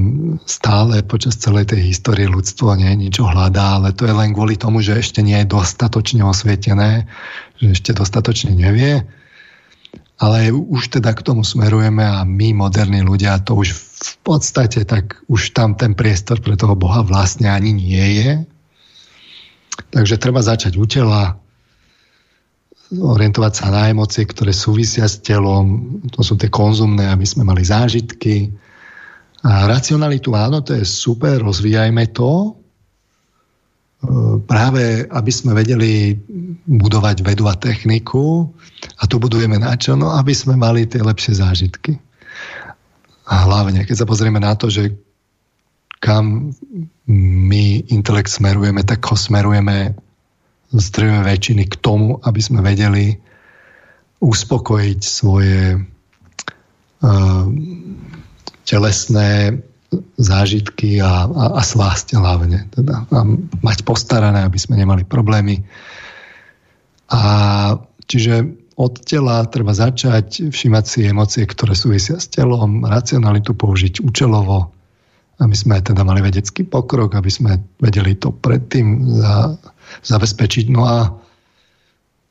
stále 0.46 1.02
počas 1.02 1.42
celej 1.42 1.74
tej 1.74 1.90
histórie 1.90 2.30
ľudstvo 2.30 2.70
nie 2.78 2.94
niečo 2.94 3.26
hľadá, 3.26 3.82
ale 3.82 3.90
to 3.90 4.06
je 4.06 4.14
len 4.14 4.30
kvôli 4.30 4.54
tomu, 4.54 4.78
že 4.78 4.94
ešte 4.94 5.26
nie 5.26 5.42
je 5.42 5.50
dostatočne 5.50 6.22
osvietené, 6.22 7.10
že 7.58 7.74
ešte 7.74 7.90
dostatočne 7.98 8.54
nevie. 8.54 9.02
Ale 10.18 10.50
už 10.50 10.98
teda 10.98 11.14
k 11.14 11.22
tomu 11.22 11.46
smerujeme 11.46 12.02
a 12.02 12.26
my, 12.26 12.50
moderní 12.50 13.06
ľudia, 13.06 13.38
to 13.38 13.54
už 13.54 13.70
v 13.74 14.14
podstate 14.26 14.82
tak 14.82 15.22
už 15.30 15.54
tam 15.54 15.78
ten 15.78 15.94
priestor 15.94 16.42
pre 16.42 16.58
toho 16.58 16.74
Boha 16.74 17.06
vlastne 17.06 17.46
ani 17.46 17.70
nie 17.70 18.06
je. 18.18 18.30
Takže 19.94 20.18
treba 20.18 20.42
začať 20.42 20.74
u 20.74 20.90
tela, 20.90 21.38
orientovať 22.90 23.52
sa 23.52 23.66
na 23.70 23.86
emócie, 23.92 24.26
ktoré 24.26 24.50
súvisia 24.50 25.06
s 25.06 25.22
telom, 25.22 26.00
to 26.10 26.26
sú 26.26 26.34
tie 26.34 26.50
konzumné, 26.50 27.06
aby 27.06 27.22
sme 27.22 27.46
mali 27.46 27.62
zážitky. 27.62 28.50
A 29.46 29.70
racionalitu, 29.70 30.34
áno, 30.34 30.66
to 30.66 30.74
je 30.74 30.82
super, 30.82 31.38
rozvíjajme 31.38 32.10
to, 32.10 32.57
práve 34.46 35.10
aby 35.10 35.32
sme 35.34 35.58
vedeli 35.58 36.14
budovať 36.70 37.26
vedu 37.26 37.50
a 37.50 37.58
techniku 37.58 38.46
a 39.02 39.10
to 39.10 39.18
budujeme 39.18 39.58
na 39.58 39.74
čo? 39.74 39.98
No, 39.98 40.14
aby 40.14 40.30
sme 40.30 40.54
mali 40.54 40.86
tie 40.86 41.02
lepšie 41.02 41.42
zážitky. 41.42 41.98
A 43.28 43.44
hlavne, 43.44 43.84
keď 43.84 44.04
sa 44.04 44.08
pozrieme 44.08 44.38
na 44.38 44.54
to, 44.54 44.70
že 44.70 44.94
kam 45.98 46.54
my 47.10 47.64
intelekt 47.90 48.30
smerujeme, 48.30 48.86
tak 48.86 49.02
ho 49.02 49.18
smerujeme 49.18 49.98
z 50.70 50.86
drvej 50.94 51.26
väčšiny 51.26 51.64
k 51.66 51.74
tomu, 51.82 52.22
aby 52.22 52.40
sme 52.40 52.62
vedeli 52.62 53.18
uspokojiť 54.22 55.00
svoje 55.02 55.82
uh, 57.02 57.44
telesné 58.62 59.58
zážitky 60.20 61.00
a, 61.00 61.24
a, 61.24 61.44
a 61.56 61.62
svásť 61.64 62.20
hlavne. 62.20 62.68
Teda, 62.68 63.08
a 63.08 63.20
mať 63.64 63.78
postarané, 63.88 64.44
aby 64.44 64.58
sme 64.60 64.76
nemali 64.76 65.08
problémy. 65.08 65.64
A 67.08 67.20
čiže 68.04 68.44
od 68.78 69.00
tela 69.02 69.42
treba 69.48 69.72
začať 69.74 70.52
všimať 70.52 70.84
si 70.84 70.98
emócie, 71.08 71.42
ktoré 71.48 71.72
súvisia 71.72 72.20
s 72.20 72.28
telom, 72.30 72.84
racionalitu 72.84 73.56
použiť 73.56 74.04
účelovo, 74.04 74.70
aby 75.40 75.56
sme 75.56 75.80
teda 75.80 76.04
mali 76.04 76.20
vedecký 76.20 76.68
pokrok, 76.68 77.16
aby 77.16 77.30
sme 77.32 77.58
vedeli 77.80 78.14
to 78.14 78.30
predtým 78.30 79.08
za, 79.18 79.56
zabezpečiť. 80.04 80.68
No 80.68 80.84
a, 80.84 81.10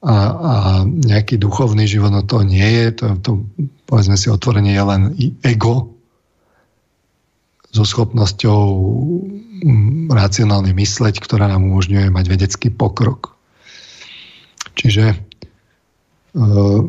a, 0.06 0.14
a 0.14 0.54
nejaký 0.86 1.42
duchovný 1.42 1.90
život, 1.90 2.14
no 2.14 2.22
to 2.22 2.46
nie 2.46 2.64
je, 2.64 2.86
to, 3.02 3.06
to 3.20 3.32
povedzme 3.90 4.14
si 4.14 4.30
otvorenie 4.30 4.78
je 4.78 4.84
len 4.86 5.02
ego 5.42 5.97
so 7.72 7.84
schopnosťou 7.84 8.62
mm, 9.64 10.10
racionálne 10.12 10.72
mysleť, 10.72 11.20
ktorá 11.20 11.52
nám 11.52 11.68
umožňuje 11.68 12.08
mať 12.10 12.26
vedecký 12.28 12.68
pokrok. 12.72 13.36
Čiže 14.78 15.18
uh, 16.38 16.80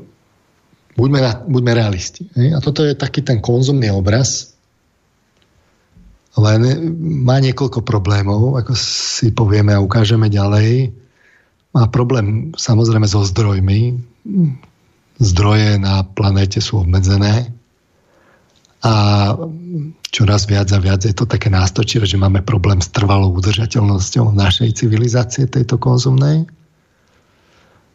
buďme, 0.94 1.48
buďme 1.48 1.72
realisti. 1.74 2.28
Hej? 2.36 2.54
A 2.54 2.58
toto 2.62 2.84
je 2.86 2.94
taký 2.94 3.24
ten 3.24 3.42
konzumný 3.42 3.90
obraz, 3.90 4.54
len 6.38 6.60
má 7.26 7.42
niekoľko 7.42 7.82
problémov, 7.82 8.62
ako 8.62 8.78
si 8.78 9.34
povieme 9.34 9.74
a 9.74 9.82
ukážeme 9.82 10.30
ďalej. 10.30 10.94
Má 11.74 11.90
problém 11.90 12.54
samozrejme 12.54 13.10
so 13.10 13.26
zdrojmi. 13.26 13.98
Zdroje 15.18 15.82
na 15.82 16.06
planéte 16.06 16.62
sú 16.62 16.86
obmedzené 16.86 17.57
a 18.78 19.34
čoraz 20.14 20.46
viac 20.46 20.70
a 20.70 20.78
viac 20.78 21.02
je 21.02 21.10
to 21.10 21.26
také 21.26 21.50
nástočivé, 21.50 22.06
že 22.06 22.14
máme 22.14 22.46
problém 22.46 22.78
s 22.78 22.86
trvalou 22.94 23.34
udržateľnosťou 23.34 24.30
našej 24.30 24.78
civilizácie, 24.78 25.50
tejto 25.50 25.82
konzumnej. 25.82 26.46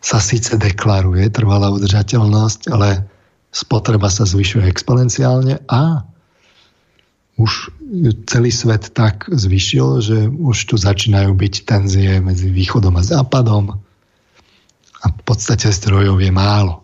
Sa 0.03 0.19
síce 0.19 0.59
deklaruje 0.59 1.31
trvalá 1.31 1.71
udržateľnosť, 1.71 2.67
ale 2.75 3.07
spotreba 3.55 4.11
sa 4.11 4.27
zvyšuje 4.27 4.67
exponenciálne 4.67 5.63
a 5.71 6.03
už 7.39 7.71
celý 8.27 8.51
svet 8.51 8.91
tak 8.91 9.25
zvyšil, 9.31 9.87
že 10.03 10.17
už 10.27 10.57
tu 10.67 10.75
začínajú 10.75 11.31
byť 11.31 11.53
tenzie 11.63 12.19
medzi 12.19 12.51
východom 12.51 12.99
a 12.99 13.03
západom 13.07 13.79
a 15.03 15.05
v 15.07 15.21
podstate 15.23 15.71
zdrojov 15.71 16.19
je 16.19 16.31
málo. 16.31 16.82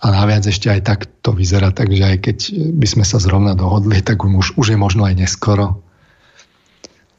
A 0.00 0.06
naviac 0.08 0.48
ešte 0.48 0.72
aj 0.72 0.80
tak 0.80 1.00
to 1.20 1.36
vyzerá 1.36 1.76
tak, 1.76 1.92
že 1.92 2.04
aj 2.04 2.18
keď 2.24 2.38
by 2.72 2.86
sme 2.88 3.04
sa 3.04 3.20
zrovna 3.20 3.52
dohodli, 3.52 4.00
tak 4.00 4.24
už, 4.24 4.56
už 4.56 4.66
je 4.72 4.78
možno 4.80 5.04
aj 5.04 5.20
neskoro, 5.20 5.84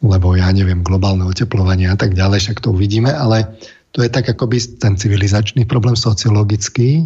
lebo 0.02 0.34
ja 0.34 0.50
neviem, 0.50 0.82
globálne 0.82 1.22
oteplovanie 1.30 1.86
a 1.86 1.98
tak 1.98 2.18
ďalej, 2.18 2.42
však 2.42 2.66
to 2.66 2.74
uvidíme, 2.74 3.14
ale 3.14 3.54
to 3.94 4.02
je 4.02 4.10
tak 4.10 4.26
akoby 4.26 4.58
ten 4.82 4.98
civilizačný 4.98 5.70
problém 5.70 5.94
sociologický, 5.94 7.06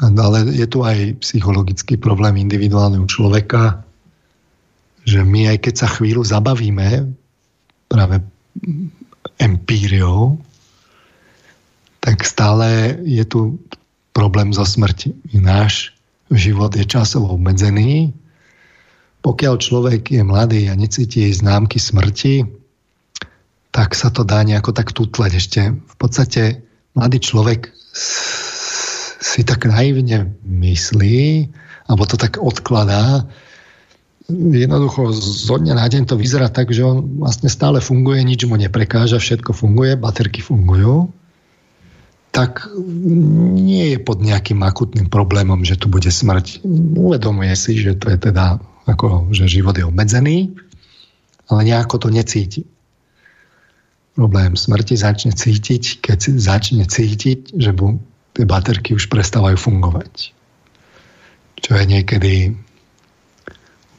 ale 0.00 0.48
je 0.56 0.64
tu 0.64 0.80
aj 0.80 1.20
psychologický 1.20 2.00
problém 2.00 2.40
individuálneho 2.40 3.04
človeka, 3.04 3.84
že 5.04 5.20
my 5.20 5.52
aj 5.52 5.68
keď 5.68 5.74
sa 5.84 5.88
chvíľu 5.92 6.24
zabavíme 6.24 7.12
práve 7.92 8.24
empíriou, 9.36 10.40
tak 12.00 12.24
stále 12.24 12.96
je 13.04 13.24
tu 13.28 13.60
problém 14.20 14.52
zo 14.52 14.68
smrti. 14.68 15.16
Náš 15.32 15.96
život 16.28 16.76
je 16.76 16.84
časovo 16.84 17.40
obmedzený. 17.40 18.12
Pokiaľ 19.24 19.54
človek 19.56 20.12
je 20.12 20.20
mladý 20.20 20.68
a 20.68 20.76
necíti 20.76 21.32
známky 21.32 21.80
smrti, 21.80 22.44
tak 23.72 23.96
sa 23.96 24.12
to 24.12 24.28
dá 24.28 24.44
nejako 24.44 24.76
tak 24.76 24.92
tutleť. 24.92 25.32
Ešte 25.40 25.60
v 25.72 25.94
podstate 25.96 26.60
mladý 26.92 27.16
človek 27.24 27.72
si 29.20 29.40
tak 29.40 29.64
naivne 29.64 30.36
myslí, 30.44 31.48
alebo 31.88 32.04
to 32.04 32.20
tak 32.20 32.36
odkladá, 32.36 33.24
jednoducho 34.30 35.10
zo 35.16 35.56
dňa 35.58 35.74
na 35.74 35.86
deň 35.88 36.06
to 36.06 36.14
vyzerá 36.14 36.52
tak, 36.52 36.70
že 36.70 36.86
on 36.86 37.18
vlastne 37.18 37.50
stále 37.50 37.82
funguje, 37.82 38.22
nič 38.22 38.46
mu 38.46 38.54
neprekáža, 38.54 39.18
všetko 39.18 39.50
funguje, 39.56 39.98
baterky 39.98 40.38
fungujú, 40.44 41.10
tak 42.30 42.70
nie 43.58 43.94
je 43.94 43.98
pod 43.98 44.22
nejakým 44.22 44.62
akutným 44.62 45.10
problémom, 45.10 45.66
že 45.66 45.74
tu 45.74 45.90
bude 45.90 46.06
smrť. 46.06 46.62
Uvedomuje 46.94 47.54
si, 47.58 47.74
že 47.82 47.98
to 47.98 48.14
je 48.14 48.18
teda 48.30 48.62
ako, 48.86 49.34
že 49.34 49.50
život 49.50 49.74
je 49.74 49.86
obmedzený, 49.86 50.54
ale 51.50 51.60
nejako 51.66 52.06
to 52.06 52.08
necíti. 52.14 52.62
Problém 54.14 54.54
smrti 54.54 54.94
začne 54.94 55.34
cítiť, 55.34 56.02
keď 56.02 56.18
začne 56.38 56.86
cítiť, 56.86 57.54
že 57.54 57.70
mu 57.74 57.98
tie 58.34 58.46
baterky 58.46 58.94
už 58.94 59.10
prestávajú 59.10 59.58
fungovať. 59.58 60.30
Čo 61.60 61.72
je 61.76 61.84
niekedy 61.84 62.54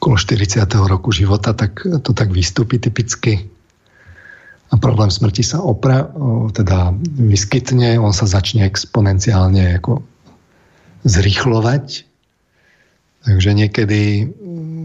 okolo 0.00 0.16
40. 0.18 0.66
roku 0.88 1.12
života, 1.14 1.52
tak 1.54 1.84
to 1.84 2.10
tak 2.16 2.32
vystúpi 2.32 2.80
typicky. 2.80 3.51
A 4.72 4.80
problém 4.80 5.12
smrti 5.12 5.44
sa 5.44 5.60
opra, 5.60 6.08
teda 6.56 6.96
vyskytne, 7.20 8.00
on 8.00 8.16
sa 8.16 8.24
začne 8.24 8.64
exponenciálne 8.64 9.76
ako 9.76 10.00
zrychlovať. 11.04 12.08
Takže 13.22 13.50
niekedy 13.52 14.32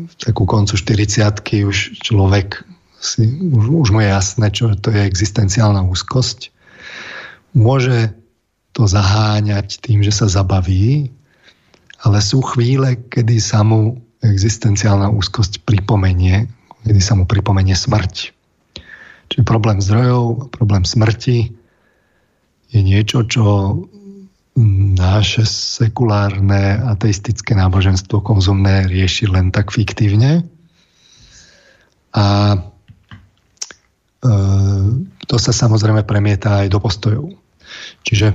v 0.07 0.13
takú 0.19 0.43
koncu 0.43 0.75
40 0.75 1.65
už 1.65 2.03
človek 2.03 2.67
si, 2.99 3.25
už, 3.47 3.87
už 3.87 3.89
mu 3.95 4.03
je 4.03 4.09
jasné, 4.11 4.47
čo 4.51 4.75
to 4.75 4.91
je 4.91 5.01
existenciálna 5.07 5.81
úzkosť. 5.87 6.51
Môže 7.55 8.13
to 8.77 8.85
zaháňať 8.85 9.81
tým, 9.81 10.05
že 10.05 10.13
sa 10.13 10.29
zabaví, 10.29 11.09
ale 12.05 12.21
sú 12.21 12.45
chvíle, 12.45 12.99
kedy 13.09 13.41
sa 13.41 13.65
mu 13.65 13.97
existenciálna 14.21 15.09
úzkosť 15.09 15.65
pripomenie, 15.65 16.45
kedy 16.85 17.01
sa 17.01 17.17
mu 17.17 17.25
pripomenie 17.25 17.73
smrť. 17.73 18.36
Čiže 19.27 19.43
problém 19.43 19.83
zdrojov, 19.83 20.51
problém 20.55 20.87
smrti 20.87 21.51
je 22.71 22.79
niečo, 22.83 23.23
čo 23.27 23.43
naše 24.97 25.45
sekulárne 25.45 26.81
ateistické 26.81 27.53
náboženstvo 27.53 28.25
konzumné 28.25 28.89
rieši 28.89 29.29
len 29.29 29.53
tak 29.53 29.69
fiktívne. 29.69 30.41
A 32.17 32.25
e, 34.25 34.31
to 35.29 35.35
sa 35.37 35.53
samozrejme 35.53 36.01
premieta 36.09 36.65
aj 36.65 36.73
do 36.73 36.79
postojov. 36.81 37.37
Čiže 38.01 38.33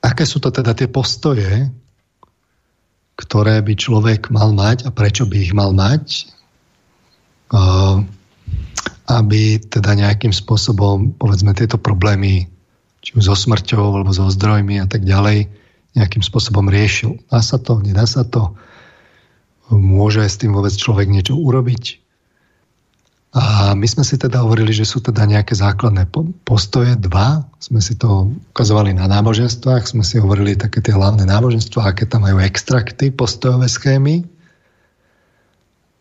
aké 0.00 0.24
sú 0.24 0.40
to 0.40 0.48
teda 0.48 0.72
tie 0.72 0.88
postoje, 0.88 1.68
ktoré 3.20 3.60
by 3.60 3.74
človek 3.76 4.32
mal 4.32 4.56
mať 4.56 4.88
a 4.88 4.90
prečo 4.96 5.28
by 5.28 5.36
ich 5.36 5.52
mal 5.52 5.76
mať, 5.76 6.32
aby 9.10 9.58
teda 9.58 9.98
nejakým 9.98 10.30
spôsobom, 10.30 11.18
povedzme, 11.18 11.50
tieto 11.50 11.74
problémy, 11.82 12.46
či 13.02 13.10
už 13.18 13.26
so 13.26 13.34
smrťou, 13.34 13.98
alebo 13.98 14.14
so 14.14 14.30
zdrojmi 14.30 14.78
a 14.78 14.86
tak 14.86 15.02
ďalej, 15.02 15.50
nejakým 15.98 16.22
spôsobom 16.22 16.70
riešil. 16.70 17.18
Dá 17.26 17.42
sa 17.42 17.58
to, 17.58 17.82
nedá 17.82 18.06
sa 18.06 18.22
to? 18.22 18.54
Môže 19.70 20.22
s 20.22 20.38
tým 20.38 20.54
vôbec 20.54 20.70
človek 20.70 21.10
niečo 21.10 21.34
urobiť? 21.34 21.98
A 23.30 23.74
my 23.78 23.86
sme 23.86 24.02
si 24.02 24.18
teda 24.18 24.42
hovorili, 24.42 24.74
že 24.74 24.82
sú 24.82 24.98
teda 24.98 25.22
nejaké 25.22 25.54
základné 25.54 26.10
postoje, 26.42 26.98
dva. 26.98 27.46
Sme 27.62 27.78
si 27.78 27.94
to 27.94 28.34
ukazovali 28.50 28.90
na 28.90 29.06
náboženstvách, 29.06 29.86
sme 29.86 30.02
si 30.02 30.18
hovorili 30.18 30.58
také 30.58 30.82
tie 30.82 30.90
hlavné 30.90 31.22
náboženstva, 31.30 31.94
aké 31.94 32.10
tam 32.10 32.26
majú 32.26 32.42
extrakty, 32.42 33.14
postojové 33.14 33.70
schémy. 33.70 34.26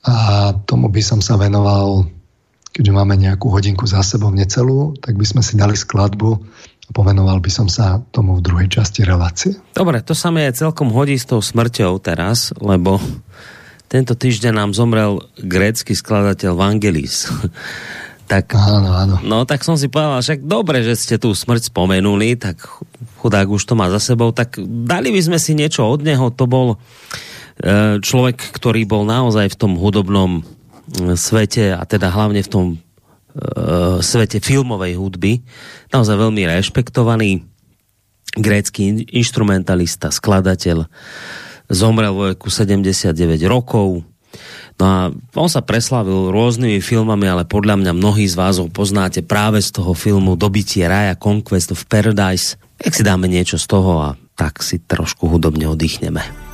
A 0.10 0.58
tomu 0.66 0.90
by 0.90 1.02
som 1.06 1.22
sa 1.22 1.38
venoval, 1.38 2.10
keďže 2.80 2.96
máme 2.96 3.20
nejakú 3.20 3.52
hodinku 3.52 3.84
za 3.84 4.00
sebou 4.00 4.32
necelú, 4.32 4.96
tak 5.04 5.20
by 5.20 5.28
sme 5.28 5.44
si 5.44 5.60
dali 5.60 5.76
skladbu 5.76 6.40
a 6.88 6.90
povenoval 6.96 7.44
by 7.44 7.52
som 7.52 7.68
sa 7.68 8.00
tomu 8.16 8.40
v 8.40 8.46
druhej 8.48 8.72
časti 8.72 9.04
relácie. 9.04 9.60
Dobre, 9.76 10.00
to 10.00 10.16
sa 10.16 10.32
mi 10.32 10.48
aj 10.48 10.64
celkom 10.64 10.88
hodí 10.96 11.20
s 11.20 11.28
tou 11.28 11.44
smrťou 11.44 12.00
teraz, 12.00 12.56
lebo 12.56 13.04
tento 13.92 14.16
týždeň 14.16 14.54
nám 14.56 14.72
zomrel 14.72 15.20
grécky 15.36 15.92
skladateľ 15.92 16.56
Vangelis. 16.56 17.28
tak, 18.32 18.56
áno, 18.56 18.96
áno. 18.96 19.16
No 19.28 19.44
tak 19.44 19.68
som 19.68 19.76
si 19.76 19.92
povedal, 19.92 20.24
však 20.24 20.48
dobre, 20.48 20.80
že 20.80 20.96
ste 20.96 21.16
tú 21.20 21.36
smrť 21.36 21.76
spomenuli, 21.76 22.40
tak 22.40 22.64
chudák 23.20 23.52
už 23.52 23.60
to 23.60 23.76
má 23.76 23.92
za 23.92 24.00
sebou, 24.00 24.32
tak 24.32 24.56
dali 24.64 25.12
by 25.12 25.20
sme 25.20 25.36
si 25.36 25.52
niečo 25.52 25.84
od 25.84 26.00
neho. 26.00 26.32
To 26.32 26.48
bol 26.48 26.80
e, 27.60 28.00
človek, 28.00 28.40
ktorý 28.56 28.88
bol 28.88 29.04
naozaj 29.04 29.52
v 29.52 29.60
tom 29.60 29.76
hudobnom 29.76 30.48
svete 31.16 31.74
a 31.76 31.84
teda 31.86 32.10
hlavne 32.10 32.42
v 32.42 32.50
tom 32.50 32.66
e, 32.74 32.78
svete 34.02 34.42
filmovej 34.42 34.98
hudby 34.98 35.42
naozaj 35.94 36.16
veľmi 36.18 36.44
rešpektovaný 36.50 37.46
grécky 38.38 39.10
instrumentalista, 39.10 40.14
skladateľ 40.14 40.86
zomrel 41.70 42.14
vo 42.14 42.30
veku 42.34 42.50
79 42.50 43.14
rokov. 43.46 44.06
No 44.80 44.86
a 44.86 44.98
on 45.36 45.50
sa 45.50 45.66
preslavil 45.66 46.30
rôznymi 46.32 46.80
filmami, 46.80 47.26
ale 47.28 47.44
podľa 47.44 47.82
mňa 47.82 47.92
mnohí 47.98 48.26
z 48.30 48.38
vás 48.38 48.62
ho 48.62 48.70
poznáte 48.70 49.26
práve 49.26 49.60
z 49.60 49.74
toho 49.76 49.92
filmu 49.98 50.38
Dobitie 50.38 50.86
raja, 50.86 51.18
Conquest 51.18 51.74
of 51.74 51.86
Paradise. 51.90 52.56
Jak 52.80 52.94
si 52.96 53.04
dáme 53.04 53.28
niečo 53.28 53.60
z 53.60 53.66
toho 53.68 53.92
a 54.00 54.10
tak 54.40 54.64
si 54.64 54.80
trošku 54.80 55.28
hudobne 55.28 55.68
oddychneme. 55.68 56.49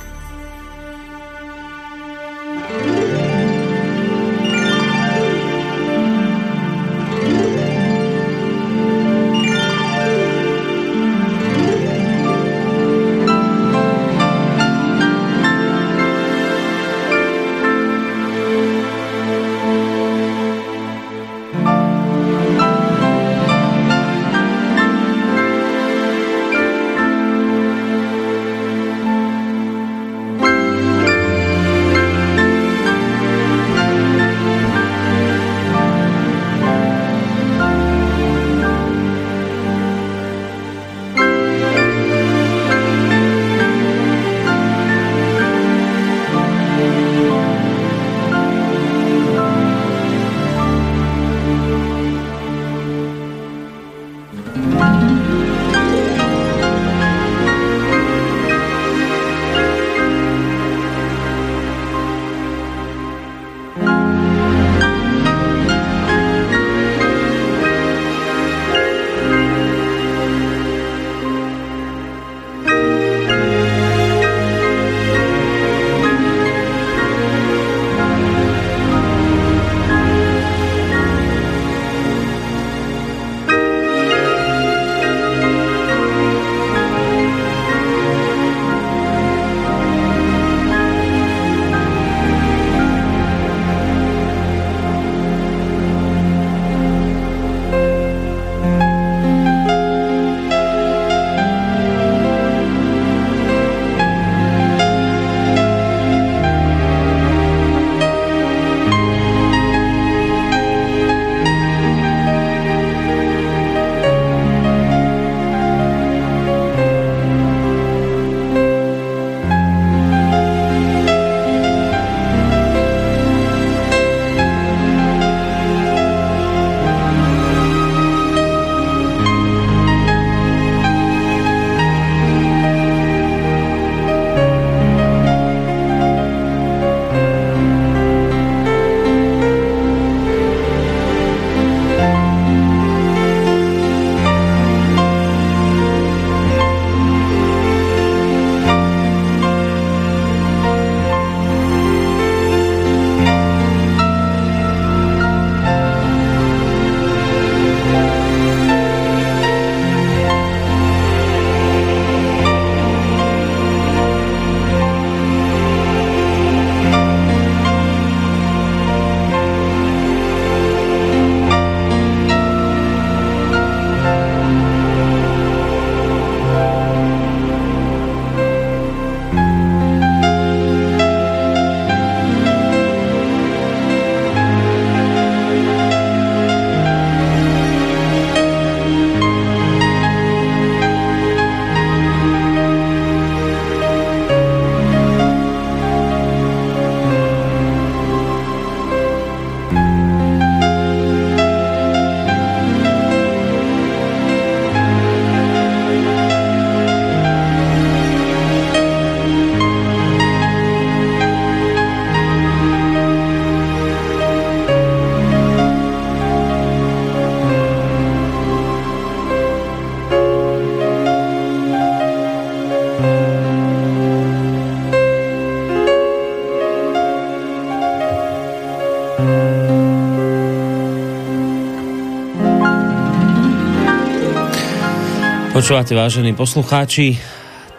Počúvate, 235.56 235.96
vážení 235.96 236.36
poslucháči, 236.36 237.16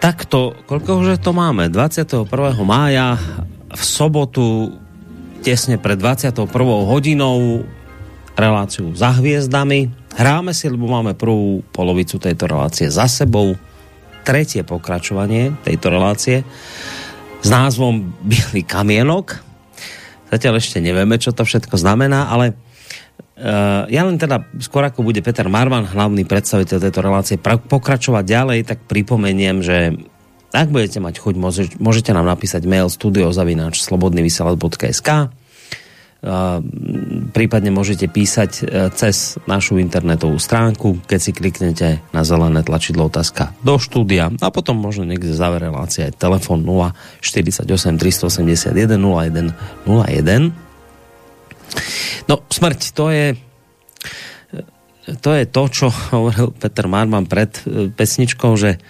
takto, 0.01 0.57
koľko 0.65 0.97
už 0.97 1.21
to 1.21 1.30
máme? 1.30 1.69
21. 1.69 2.25
mája 2.65 3.21
v 3.69 3.82
sobotu 3.86 4.73
tesne 5.45 5.78
pred 5.78 5.93
21. 5.93 6.49
hodinou 6.57 7.69
reláciu 8.34 8.89
za 8.97 9.13
hviezdami. 9.13 9.93
Hráme 10.09 10.57
si, 10.57 10.73
lebo 10.73 10.89
máme 10.89 11.13
prvú 11.13 11.61
polovicu 11.69 12.17
tejto 12.17 12.49
relácie 12.49 12.89
za 12.89 13.05
sebou. 13.05 13.53
Tretie 14.25 14.65
pokračovanie 14.65 15.53
tejto 15.61 15.93
relácie 15.93 16.41
s 17.45 17.47
názvom 17.53 18.09
Bielý 18.25 18.65
kamienok. 18.65 19.38
Zatiaľ 20.34 20.57
ešte 20.57 20.82
nevieme, 20.82 21.21
čo 21.21 21.30
to 21.30 21.45
všetko 21.45 21.78
znamená, 21.78 22.25
ale 22.25 22.57
Uh, 23.38 23.76
ja 23.88 24.08
len 24.08 24.20
teda, 24.20 24.44
skôr 24.60 24.86
ako 24.86 25.04
bude 25.04 25.20
Peter 25.24 25.48
Marman, 25.48 25.88
hlavný 25.88 26.24
predstaviteľ 26.28 26.78
tejto 26.80 27.02
relácie, 27.02 27.36
pokračovať 27.42 28.24
ďalej, 28.24 28.60
tak 28.68 28.86
pripomeniem, 28.86 29.64
že 29.64 29.98
ak 30.52 30.72
budete 30.72 31.04
mať 31.04 31.20
chuť, 31.20 31.36
môžete 31.78 32.12
nám 32.16 32.28
napísať 32.28 32.64
mail 32.64 32.88
studiozavináč 32.88 33.84
slobodnyvysielac.sk 33.84 35.10
prípadne 37.32 37.70
môžete 37.70 38.10
písať 38.10 38.52
e, 38.58 38.90
cez 38.98 39.38
našu 39.46 39.78
internetovú 39.78 40.42
stránku, 40.42 41.06
keď 41.06 41.20
si 41.22 41.32
kliknete 41.32 42.02
na 42.10 42.26
zelené 42.26 42.66
tlačidlo 42.66 43.06
otázka 43.06 43.54
do 43.62 43.78
štúdia. 43.78 44.34
A 44.42 44.50
potom 44.50 44.82
možno 44.82 45.06
niekde 45.06 45.30
v 45.30 45.38
závere 45.38 45.70
relácie 45.70 46.10
aj 46.10 46.18
telefon 46.18 46.66
0 46.66 46.98
48 47.22 47.70
381 47.70 48.98
01 48.98 49.54
01 49.86 50.66
No, 52.28 52.44
smrť, 52.48 52.80
to 52.96 53.12
je 53.12 53.38
to 55.16 55.30
je 55.32 55.45
to, 55.47 55.64
čo 55.72 55.88
hovoril 56.12 56.51
Peter 56.51 56.88
Marman 56.91 57.28
pred 57.30 57.51
e, 57.64 57.88
pesničkou, 57.91 58.55
že 58.60 58.82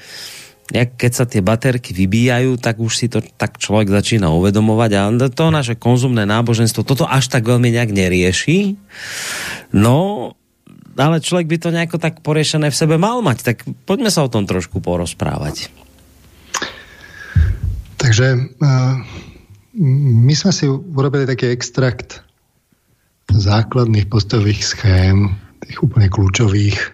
keď 0.68 1.12
sa 1.16 1.24
tie 1.24 1.40
baterky 1.40 1.96
vybíjajú, 1.96 2.60
tak 2.60 2.84
už 2.84 2.92
si 2.92 3.08
to 3.08 3.24
tak 3.24 3.56
človek 3.56 3.88
začína 3.88 4.28
uvedomovať 4.36 4.92
a 5.00 5.02
to 5.32 5.48
naše 5.48 5.80
konzumné 5.80 6.28
náboženstvo 6.28 6.84
toto 6.84 7.08
až 7.08 7.32
tak 7.32 7.48
veľmi 7.48 7.72
nejak 7.72 7.96
nerieši. 7.96 8.76
No, 9.72 10.36
ale 11.00 11.24
človek 11.24 11.48
by 11.48 11.58
to 11.64 11.70
nejako 11.72 11.98
tak 12.04 12.20
poriešené 12.20 12.68
v 12.68 12.80
sebe 12.84 13.00
mal 13.00 13.24
mať, 13.24 13.48
tak 13.48 13.58
poďme 13.88 14.12
sa 14.12 14.28
o 14.28 14.32
tom 14.32 14.44
trošku 14.44 14.84
porozprávať. 14.84 15.72
Takže 17.96 18.28
uh, 18.60 19.00
my 19.80 20.34
sme 20.36 20.52
si 20.52 20.68
urobili 20.68 21.24
taký 21.24 21.48
extrakt 21.48 22.28
základných 23.32 24.12
postových 24.12 24.62
schém, 24.68 25.47
tých 25.68 25.84
úplne 25.84 26.08
kľúčových. 26.08 26.78
E, 26.80 26.88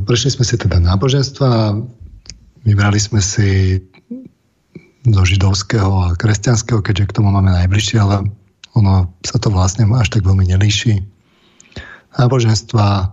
prešli 0.00 0.30
sme 0.32 0.44
si 0.48 0.56
teda 0.56 0.80
náboženstva, 0.80 1.76
vybrali 2.64 2.98
sme 2.98 3.20
si 3.20 3.78
do 5.04 5.20
židovského 5.20 5.92
a 6.08 6.16
kresťanského, 6.16 6.80
keďže 6.80 7.12
k 7.12 7.16
tomu 7.20 7.28
máme 7.28 7.52
najbližšie, 7.52 8.00
ale 8.00 8.24
ono 8.72 9.12
sa 9.20 9.36
to 9.36 9.52
vlastne 9.52 9.84
až 9.92 10.08
tak 10.08 10.24
veľmi 10.24 10.48
nelíši. 10.48 11.04
Náboženstva 12.16 13.12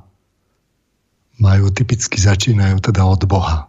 majú 1.42 1.66
typicky 1.74 2.22
začínajú 2.22 2.80
teda 2.80 3.04
od 3.04 3.22
Boha. 3.28 3.68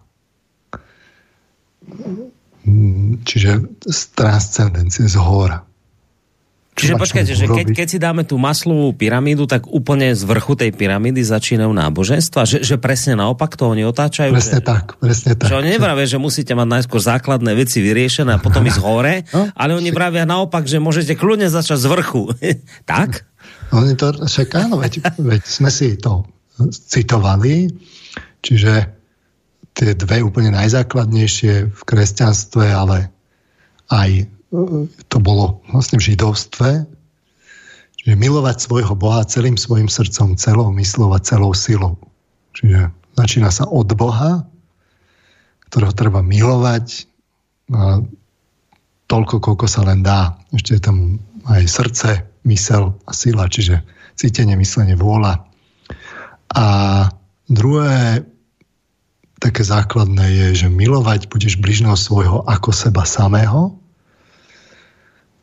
Čiže 3.27 3.51
z 3.83 4.01
transcendencie, 4.15 5.09
z 5.09 5.17
hora. 5.19 5.67
Čiže 6.83 6.99
počkajte, 6.99 7.33
že 7.39 7.47
keď, 7.47 7.67
keď 7.71 7.87
si 7.87 7.99
dáme 8.03 8.27
tú 8.27 8.43
maslovú 8.43 8.91
pyramídu, 8.91 9.47
tak 9.47 9.71
úplne 9.71 10.11
z 10.19 10.27
vrchu 10.27 10.59
tej 10.59 10.75
pyramídy 10.75 11.23
začínajú 11.23 11.71
náboženstva? 11.71 12.43
Že, 12.43 12.59
že 12.67 12.77
presne 12.83 13.15
naopak 13.15 13.55
to 13.55 13.71
oni 13.71 13.87
otáčajú? 13.87 14.35
Presne 14.35 14.59
že, 14.59 14.67
tak, 14.67 14.99
presne 14.99 15.39
tak. 15.39 15.47
Že 15.47 15.63
oni 15.63 15.79
nevravia, 15.79 16.11
že 16.11 16.19
musíte 16.19 16.59
mať 16.59 16.69
najskôr 16.83 16.99
základné 16.99 17.55
veci 17.55 17.79
vyriešené 17.79 18.35
a 18.35 18.43
potom 18.43 18.67
ísť 18.67 18.83
hore, 18.83 19.23
no? 19.31 19.47
ale 19.55 19.79
oni 19.79 19.95
vravia 19.95 20.27
naopak, 20.27 20.67
že 20.67 20.83
môžete 20.83 21.15
kľudne 21.15 21.47
začať 21.47 21.79
z 21.79 21.87
vrchu. 21.87 22.35
tak? 22.91 23.31
Oni 23.71 23.95
to, 23.95 24.13
však 24.27 24.51
áno, 24.59 24.83
veď, 24.83 25.07
veď 25.23 25.43
sme 25.47 25.71
si 25.71 25.95
to 25.95 26.27
citovali, 26.69 27.71
čiže 28.43 28.73
tie 29.73 29.97
dve 29.97 30.21
úplne 30.21 30.53
najzákladnejšie 30.53 31.73
v 31.73 31.81
kresťanstve, 31.87 32.67
ale 32.69 33.09
aj 33.89 34.29
to 35.09 35.19
bolo 35.19 35.65
vlastne 35.73 35.97
v 35.97 36.13
židovstve, 36.13 36.85
že 38.03 38.13
milovať 38.13 38.69
svojho 38.69 38.93
Boha 38.93 39.25
celým 39.25 39.57
svojim 39.57 39.89
srdcom, 39.89 40.37
celou 40.37 40.69
myslou 40.77 41.17
a 41.17 41.23
celou 41.25 41.57
silou. 41.57 41.97
Čiže 42.53 42.93
začína 43.17 43.49
sa 43.49 43.65
od 43.65 43.89
Boha, 43.97 44.45
ktorého 45.73 45.97
treba 45.97 46.21
milovať 46.21 47.09
a 47.73 48.05
toľko, 49.09 49.41
koľko 49.41 49.67
sa 49.69 49.89
len 49.89 50.05
dá. 50.05 50.37
Ešte 50.53 50.77
je 50.77 50.83
tam 50.85 51.17
aj 51.49 51.63
srdce, 51.65 52.09
mysel 52.45 52.93
a 53.09 53.13
sila, 53.17 53.49
čiže 53.49 53.81
cítenie, 54.21 54.53
myslenie, 54.61 54.93
vôľa. 54.93 55.41
A 56.53 56.67
druhé 57.49 58.21
také 59.41 59.65
základné 59.65 60.27
je, 60.29 60.47
že 60.65 60.69
milovať 60.69 61.33
budeš 61.33 61.57
bližného 61.57 61.97
svojho 61.97 62.45
ako 62.45 62.77
seba 62.77 63.09
samého 63.09 63.81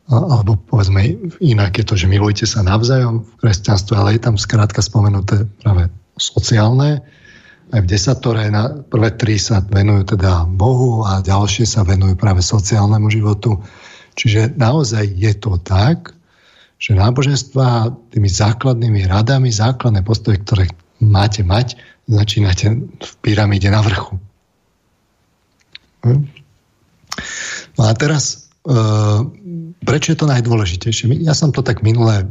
alebo 0.09 0.57
povedzme 0.57 1.29
inak 1.37 1.77
je 1.77 1.85
to, 1.85 1.93
že 1.93 2.09
milujte 2.09 2.49
sa 2.49 2.65
navzájom 2.65 3.21
v 3.21 3.31
kresťanstve, 3.45 3.93
ale 3.93 4.17
je 4.17 4.21
tam 4.25 4.35
skrátka 4.41 4.81
spomenuté 4.81 5.45
práve 5.61 5.93
sociálne. 6.17 7.05
Aj 7.69 7.79
v 7.85 7.89
desatore 7.89 8.49
na 8.49 8.73
prvé 8.89 9.13
tri 9.13 9.37
sa 9.37 9.61
venujú 9.61 10.17
teda 10.17 10.49
Bohu 10.49 11.05
a 11.05 11.21
ďalšie 11.21 11.69
sa 11.69 11.85
venujú 11.85 12.17
práve 12.17 12.41
sociálnemu 12.41 13.07
životu. 13.13 13.61
Čiže 14.17 14.57
naozaj 14.57 15.13
je 15.13 15.33
to 15.37 15.61
tak, 15.61 16.17
že 16.81 16.97
náboženstva 16.97 17.93
tými 18.09 18.25
základnými 18.25 19.05
radami, 19.05 19.53
základné 19.53 20.01
postoje, 20.01 20.41
ktoré 20.41 20.65
máte 20.97 21.45
mať, 21.45 21.77
začínate 22.09 22.81
v 22.81 23.11
pyramíde 23.21 23.69
na 23.69 23.85
vrchu. 23.85 24.17
Hm? 26.01 26.25
No 27.77 27.81
a 27.85 27.93
teraz 27.93 28.48
prečo 29.83 30.07
je 30.11 30.17
to 30.19 30.27
najdôležitejšie? 30.27 31.23
Ja 31.23 31.33
som 31.37 31.55
to 31.55 31.63
tak 31.63 31.81
minulé 31.85 32.27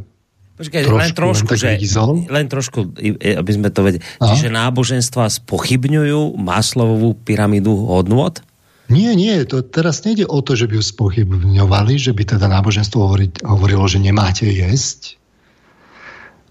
Počkaj, 0.59 0.91
trošku, 0.91 0.99
len 0.99 1.11
trošku, 1.14 1.51
len, 1.55 1.79
že, 1.79 1.97
len 2.26 2.47
trošku, 2.51 2.79
aby 3.22 3.51
sme 3.55 3.70
to 3.70 3.87
vedeli. 3.87 4.03
Aha. 4.18 4.35
Čiže 4.35 4.51
náboženstva 4.51 5.31
spochybňujú 5.31 6.35
Maslovovú 6.35 7.14
pyramídu 7.14 7.87
hodnot? 7.87 8.43
Nie, 8.91 9.14
nie, 9.14 9.39
to 9.47 9.62
teraz 9.62 10.03
nejde 10.03 10.26
o 10.26 10.43
to, 10.43 10.59
že 10.59 10.66
by 10.66 10.81
ju 10.81 10.85
spochybňovali, 10.85 11.95
že 12.01 12.11
by 12.11 12.22
teda 12.35 12.51
náboženstvo 12.51 12.99
hovori, 12.99 13.31
hovorilo, 13.47 13.87
že 13.87 14.03
nemáte 14.03 14.51
jesť, 14.51 15.20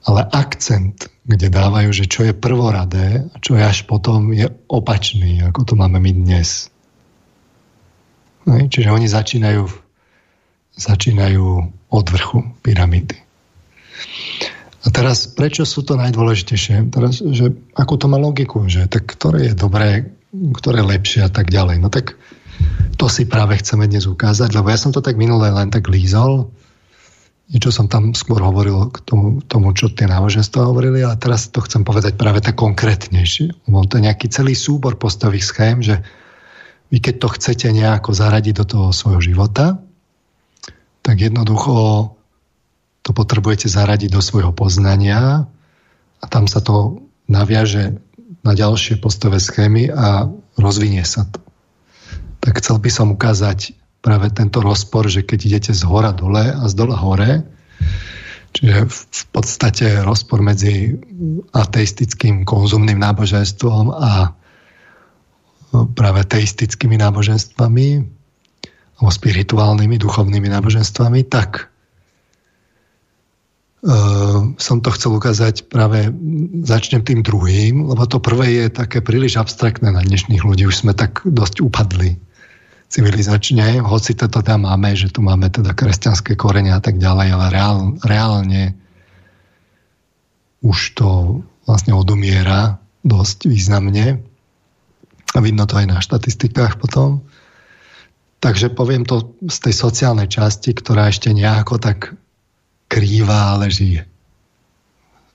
ale 0.08 0.24
akcent, 0.24 1.12
kde 1.28 1.52
dávajú, 1.52 1.92
že 1.92 2.08
čo 2.08 2.24
je 2.24 2.32
prvoradé 2.32 3.28
a 3.28 3.36
čo 3.44 3.60
je 3.60 3.64
až 3.66 3.84
potom, 3.90 4.32
je 4.32 4.48
opačný, 4.72 5.44
ako 5.44 5.68
to 5.68 5.74
máme 5.76 6.00
my 6.00 6.12
dnes. 6.16 6.72
Čiže 8.48 8.90
oni 8.90 9.08
začínajú 9.12 9.88
začínajú 10.78 11.46
od 11.90 12.06
vrchu 12.06 12.46
pyramidy. 12.62 13.18
A 14.86 14.88
teraz, 14.94 15.28
prečo 15.28 15.66
sú 15.66 15.84
to 15.84 15.98
najdôležitejšie? 15.98 16.94
Teraz, 16.94 17.20
že 17.20 17.52
ako 17.76 17.94
to 17.98 18.06
má 18.08 18.16
logiku, 18.22 18.64
že 18.70 18.88
tak 18.88 19.10
ktoré 19.10 19.52
je 19.52 19.54
dobré, 19.58 20.14
ktoré 20.32 20.80
je 20.80 20.92
lepšie 20.96 21.22
a 21.26 21.32
tak 21.34 21.50
ďalej. 21.50 21.82
No 21.82 21.90
tak 21.90 22.16
to 22.96 23.10
si 23.10 23.28
práve 23.28 23.58
chceme 23.60 23.90
dnes 23.90 24.08
ukázať, 24.08 24.54
lebo 24.54 24.70
ja 24.70 24.80
som 24.80 24.94
to 24.94 25.04
tak 25.04 25.20
minulé 25.20 25.50
len 25.52 25.74
tak 25.74 25.90
lízol, 25.90 26.54
niečo 27.52 27.72
som 27.72 27.88
tam 27.88 28.12
skôr 28.12 28.40
hovoril 28.44 28.92
k 28.92 28.98
tomu, 29.08 29.40
tomu 29.44 29.72
čo 29.72 29.92
tie 29.92 30.08
náboženstva 30.08 30.68
hovorili, 30.68 31.04
ale 31.04 31.20
teraz 31.20 31.48
to 31.52 31.64
chcem 31.64 31.84
povedať 31.84 32.16
práve 32.16 32.44
tak 32.44 32.60
konkrétnejšie. 32.60 33.68
Lebo 33.68 33.88
to 33.88 34.00
je 34.00 34.06
nejaký 34.08 34.28
celý 34.32 34.54
súbor 34.56 35.00
postavých 35.00 35.46
schém, 35.46 35.78
že 35.80 36.00
vy 36.88 36.98
keď 37.04 37.16
to 37.20 37.28
chcete 37.36 37.68
nejako 37.72 38.16
zaradiť 38.16 38.54
do 38.64 38.66
toho 38.66 38.88
svojho 38.96 39.20
života, 39.20 39.80
tak 41.04 41.24
jednoducho 41.24 42.12
to 43.04 43.12
potrebujete 43.16 43.72
zaradiť 43.72 44.12
do 44.12 44.20
svojho 44.20 44.52
poznania 44.52 45.48
a 46.20 46.26
tam 46.28 46.48
sa 46.52 46.60
to 46.60 47.00
naviaže 47.32 48.00
na 48.44 48.52
ďalšie 48.56 49.00
postové 49.00 49.40
schémy 49.40 49.92
a 49.92 50.28
rozvinie 50.56 51.04
sa 51.04 51.28
to. 51.28 51.44
Tak 52.40 52.64
chcel 52.64 52.80
by 52.80 52.90
som 52.92 53.12
ukázať 53.12 53.76
práve 54.00 54.32
tento 54.32 54.64
rozpor, 54.64 55.12
že 55.12 55.28
keď 55.28 55.40
idete 55.44 55.72
z 55.76 55.84
hora 55.84 56.16
dole 56.16 56.56
a 56.56 56.64
z 56.68 56.74
dola 56.76 56.96
hore, 56.96 57.44
čiže 58.56 58.88
v 58.88 59.24
podstate 59.36 60.00
rozpor 60.08 60.40
medzi 60.40 60.96
ateistickým 61.52 62.48
konzumným 62.48 63.04
náboženstvom 63.04 63.92
a 63.92 64.37
práve 65.72 66.22
teistickými 66.28 66.98
náboženstvami, 67.00 67.88
alebo 68.98 69.12
spirituálnymi, 69.14 69.96
duchovnými 70.02 70.50
náboženstvami, 70.52 71.28
tak 71.28 71.72
Uh, 73.78 74.58
som 74.58 74.82
to 74.82 74.90
chcel 74.90 75.16
ukázať 75.22 75.70
práve, 75.70 76.10
začnem 76.66 77.06
tým 77.06 77.22
druhým, 77.22 77.86
lebo 77.86 78.10
to 78.10 78.18
prvé 78.18 78.66
je 78.66 78.74
také 78.74 79.06
príliš 79.06 79.38
abstraktné 79.38 79.94
na 79.94 80.02
dnešných 80.02 80.42
ľudí, 80.42 80.66
už 80.66 80.82
sme 80.82 80.98
tak 80.98 81.22
dosť 81.22 81.62
upadli 81.62 82.18
civilizačne, 82.90 83.78
hoci 83.86 84.18
to 84.18 84.26
teda 84.28 84.58
máme, 84.58 84.98
že 84.98 85.14
tu 85.14 85.22
máme 85.22 85.54
teda 85.54 85.78
kresťanské 85.78 86.34
korenia 86.34 86.80
a 86.80 86.84
tak 86.84 86.98
ďalej, 86.98 87.28
ale 87.32 87.46
reál, 87.54 87.78
reálne 88.02 88.74
už 90.66 90.98
to 90.98 91.40
vlastne 91.70 91.94
odumiera 91.94 92.82
dosť 93.06 93.46
významne 93.46 94.26
a 95.36 95.40
vidno 95.44 95.68
to 95.68 95.76
aj 95.76 95.88
na 95.90 96.00
štatistikách 96.00 96.80
potom. 96.80 97.26
Takže 98.38 98.70
poviem 98.70 99.04
to 99.04 99.34
z 99.50 99.58
tej 99.70 99.74
sociálnej 99.74 100.30
časti, 100.30 100.72
ktorá 100.72 101.10
ešte 101.10 101.34
nejako 101.34 101.82
tak 101.82 102.14
krýva, 102.86 103.58
ale 103.58 103.74
žije. 103.74 104.06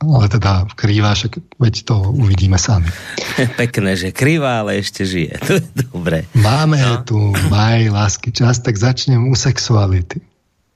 Ale 0.03 0.27
teda 0.27 0.67
krýva, 0.75 1.15
však 1.15 1.63
veď 1.63 1.75
to 1.87 1.95
uvidíme 2.11 2.59
sami. 2.59 2.91
Pekné, 3.63 3.95
že 3.95 4.09
krýva, 4.11 4.67
ale 4.67 4.83
ešte 4.83 5.07
žije. 5.07 5.39
To 5.47 5.53
je 5.59 5.63
dobré. 5.91 6.27
Máme 6.35 6.79
no. 6.83 7.07
tu 7.07 7.19
maj, 7.51 7.87
lásky, 7.87 8.35
čas, 8.35 8.59
tak 8.63 8.75
začnem 8.75 9.31
u 9.31 9.35
sexuality. 9.39 10.23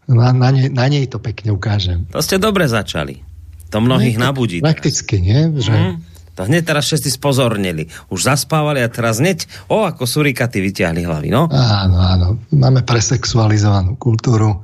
Na, 0.06 0.30
na, 0.30 0.54
nej, 0.54 0.70
na 0.70 0.86
nej 0.86 1.10
to 1.10 1.18
pekne 1.18 1.50
ukážem. 1.50 2.06
To 2.14 2.22
ste 2.22 2.38
dobre 2.38 2.70
začali. 2.70 3.26
To 3.74 3.82
mnohých 3.82 4.14
no, 4.22 4.30
nabudí. 4.30 4.62
Prakticky, 4.62 5.18
nie? 5.18 5.50
Že... 5.58 5.74
Mm. 5.74 5.94
To 6.36 6.44
hneď 6.44 6.68
teraz 6.68 6.92
všetci 6.92 7.16
spozornili. 7.16 7.88
Už 8.12 8.28
zaspávali 8.28 8.84
a 8.84 8.92
teraz 8.92 9.18
hneď, 9.24 9.48
o, 9.72 9.88
ako 9.88 10.04
surikaty 10.04 10.60
vyťahli 10.60 11.02
hlavy, 11.02 11.28
no? 11.32 11.48
Áno, 11.48 11.96
áno. 11.96 12.26
Máme 12.52 12.84
presexualizovanú 12.84 13.96
kultúru. 13.96 14.60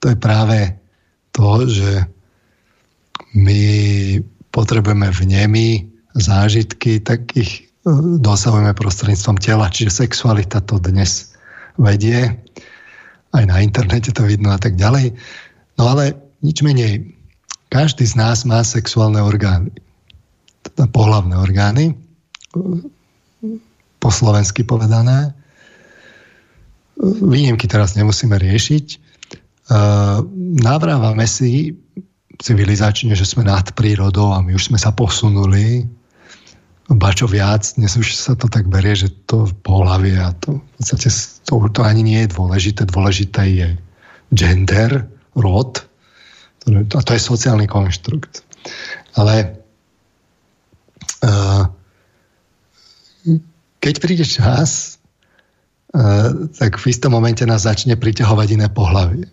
To 0.00 0.04
je 0.08 0.16
práve 0.16 0.80
to, 1.36 1.68
že 1.68 2.08
my 3.36 3.62
potrebujeme 4.50 5.12
vnemy, 5.12 5.86
zážitky, 6.16 6.98
tak 7.04 7.36
ich 7.38 7.70
e, 7.86 7.90
dosahujeme 8.18 8.74
prostredníctvom 8.74 9.38
tela, 9.38 9.70
čiže 9.70 10.08
sexualita 10.08 10.58
to 10.64 10.82
dnes 10.82 11.30
vedie, 11.78 12.34
aj 13.30 13.44
na 13.46 13.62
internete 13.62 14.10
to 14.10 14.26
vidno 14.26 14.50
a 14.50 14.58
tak 14.58 14.74
ďalej. 14.74 15.14
No 15.78 15.94
ale 15.94 16.18
nič 16.42 16.66
menej, 16.66 17.14
každý 17.70 18.02
z 18.02 18.18
nás 18.18 18.42
má 18.42 18.66
sexuálne 18.66 19.22
orgány, 19.22 19.70
pohlavné 20.88 21.36
orgány, 21.36 21.98
po 24.00 24.10
slovensky 24.12 24.64
povedané. 24.64 25.36
Výnimky 27.00 27.68
teraz 27.68 27.96
nemusíme 27.96 28.36
riešiť. 28.36 28.86
Eh, 29.70 30.18
navrávame 30.60 31.24
si 31.28 31.76
civilizačne, 32.40 33.12
že 33.12 33.28
sme 33.28 33.44
nad 33.44 33.68
prírodou 33.76 34.32
a 34.32 34.40
my 34.40 34.56
už 34.56 34.72
sme 34.72 34.78
sa 34.80 34.92
posunuli 34.96 35.84
ba 36.90 37.14
čo 37.14 37.30
viac, 37.30 37.62
dnes 37.78 37.94
už 37.94 38.18
sa 38.18 38.34
to 38.34 38.50
tak 38.50 38.66
berie, 38.66 38.98
že 38.98 39.14
to 39.30 39.46
pohlavie 39.62 40.18
a 40.18 40.34
to 40.42 40.58
v 40.58 40.70
podstate 40.74 41.06
to, 41.46 41.54
to 41.70 41.80
ani 41.86 42.02
nie 42.02 42.26
je 42.26 42.34
dôležité. 42.34 42.82
Dôležité 42.90 43.42
je 43.46 43.68
gender, 44.34 45.06
rod 45.38 45.86
a 46.66 47.00
to 47.06 47.10
je 47.14 47.22
sociálny 47.22 47.70
konštrukt. 47.70 48.42
Ale 49.14 49.59
keď 53.80 53.94
príde 54.00 54.24
čas, 54.24 55.00
tak 56.56 56.78
v 56.78 56.84
istom 56.86 57.12
momente 57.12 57.42
nás 57.44 57.66
začne 57.66 57.98
priťahovať 57.98 58.48
iné 58.54 58.68
pohlavie 58.70 59.26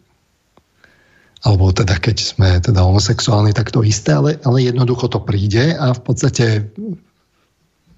alebo 1.46 1.70
teda 1.70 2.02
keď 2.02 2.18
sme 2.18 2.50
teda 2.58 2.82
homosexuálni, 2.82 3.54
tak 3.54 3.70
to 3.70 3.86
isté, 3.86 4.18
ale, 4.18 4.42
ale 4.42 4.66
jednoducho 4.66 5.08
to 5.08 5.22
príde 5.22 5.78
a 5.78 5.94
v 5.94 6.02
podstate 6.02 6.74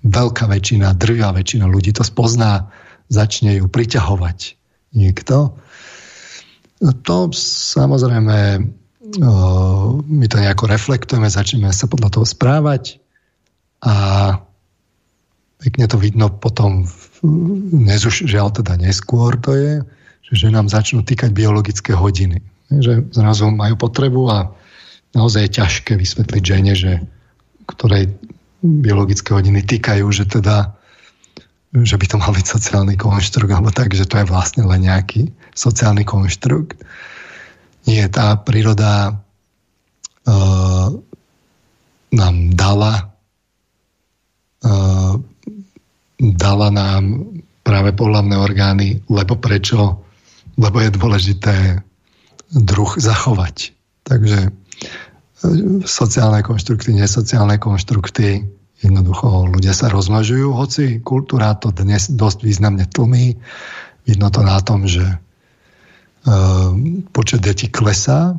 veľká 0.04 0.46
väčšina, 0.46 0.94
drvá 0.94 1.32
väčšina 1.32 1.66
ľudí 1.66 1.96
to 1.96 2.04
spozná, 2.04 2.68
začne 3.08 3.58
ju 3.58 3.66
priťahovať 3.72 4.60
niekto. 4.94 5.56
To 6.80 7.18
samozrejme 7.34 8.38
my 10.06 10.26
to 10.30 10.38
nejako 10.38 10.70
reflektujeme, 10.70 11.26
začneme 11.26 11.74
sa 11.74 11.90
podľa 11.90 12.20
toho 12.20 12.26
správať 12.30 13.02
a 13.86 13.96
pekne 15.60 15.86
to 15.88 15.98
vidno 16.00 16.28
potom 16.32 16.88
dnes 17.74 18.04
už 18.04 18.28
žiaľ 18.28 18.52
teda 18.56 18.80
neskôr 18.80 19.36
to 19.40 19.56
je, 19.56 19.74
že 20.30 20.52
nám 20.54 20.72
začnú 20.72 21.04
týkať 21.04 21.32
biologické 21.32 21.96
hodiny 21.96 22.40
že 22.70 23.10
zrazu 23.10 23.50
majú 23.50 23.74
potrebu 23.82 24.30
a 24.30 24.38
naozaj 25.18 25.50
je 25.50 25.56
ťažké 25.58 25.98
vysvetliť 25.98 26.44
žene, 26.46 26.74
že 26.78 26.92
ktorej 27.66 28.14
biologické 28.62 29.34
hodiny 29.34 29.66
týkajú, 29.66 30.06
že 30.14 30.30
teda 30.30 30.78
že 31.70 32.02
by 32.02 32.06
to 32.10 32.18
mal 32.18 32.34
byť 32.34 32.46
sociálny 32.50 32.98
konštrukt, 32.98 33.54
alebo 33.54 33.70
tak, 33.70 33.94
že 33.94 34.10
to 34.10 34.18
je 34.18 34.26
vlastne 34.26 34.66
len 34.66 34.90
nejaký 34.90 35.30
sociálny 35.54 36.02
konštrukt. 36.02 36.82
Nie, 37.86 38.10
tá 38.10 38.34
príroda 38.42 39.22
uh, 40.26 40.90
nám 42.10 42.36
dala 42.58 43.09
dala 46.20 46.68
nám 46.68 47.04
práve 47.64 47.96
pohľavné 47.96 48.36
orgány, 48.36 48.88
lebo 49.08 49.40
prečo? 49.40 50.04
Lebo 50.60 50.84
je 50.84 50.92
dôležité 50.92 51.56
druh 52.52 52.92
zachovať. 52.98 53.72
Takže 54.04 54.50
e, 54.50 54.52
sociálne 55.86 56.42
konštrukty, 56.42 56.98
nesociálne 56.98 57.62
konštrukty, 57.62 58.44
jednoducho 58.82 59.48
ľudia 59.54 59.72
sa 59.72 59.88
rozmnožujú, 59.94 60.52
hoci 60.52 61.00
kultúra 61.00 61.56
to 61.56 61.70
dnes 61.72 62.10
dosť 62.12 62.40
významne 62.44 62.90
tlmí. 62.90 63.38
Vidno 64.10 64.28
to 64.34 64.42
na 64.42 64.60
tom, 64.66 64.90
že 64.90 65.06
e, 65.06 65.18
počet 67.14 67.46
detí 67.46 67.70
klesá. 67.70 68.34
E, 68.34 68.38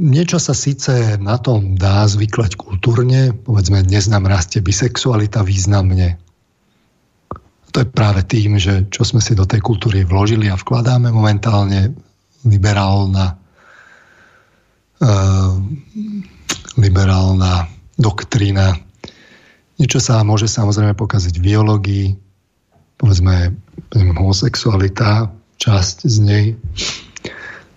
niečo 0.00 0.40
sa 0.40 0.56
síce 0.56 1.20
na 1.20 1.36
tom 1.36 1.76
dá 1.76 2.08
zvyklať 2.08 2.56
kultúrne, 2.56 3.36
povedzme 3.36 3.84
dnes 3.84 4.08
nám 4.08 4.24
rastie 4.24 4.64
bisexualita 4.64 5.44
významne, 5.44 6.16
to 7.72 7.80
je 7.80 7.88
práve 7.88 8.20
tým, 8.28 8.60
že 8.60 8.84
čo 8.92 9.00
sme 9.00 9.24
si 9.24 9.32
do 9.32 9.48
tej 9.48 9.64
kultúry 9.64 10.04
vložili 10.04 10.52
a 10.52 10.60
vkladáme 10.60 11.08
momentálne 11.08 11.96
liberálna 12.44 13.40
uh, 15.00 15.56
liberálna 16.76 17.72
doktrína. 17.96 18.76
Niečo 19.80 20.04
sa 20.04 20.20
môže 20.20 20.52
samozrejme 20.52 20.92
pokaziť 20.92 21.40
v 21.40 21.46
biológii, 21.48 22.06
povedzme, 23.00 23.56
povedzme 23.88 24.12
homosexualita, 24.20 25.32
časť 25.56 25.96
z 26.04 26.16
nej. 26.20 26.46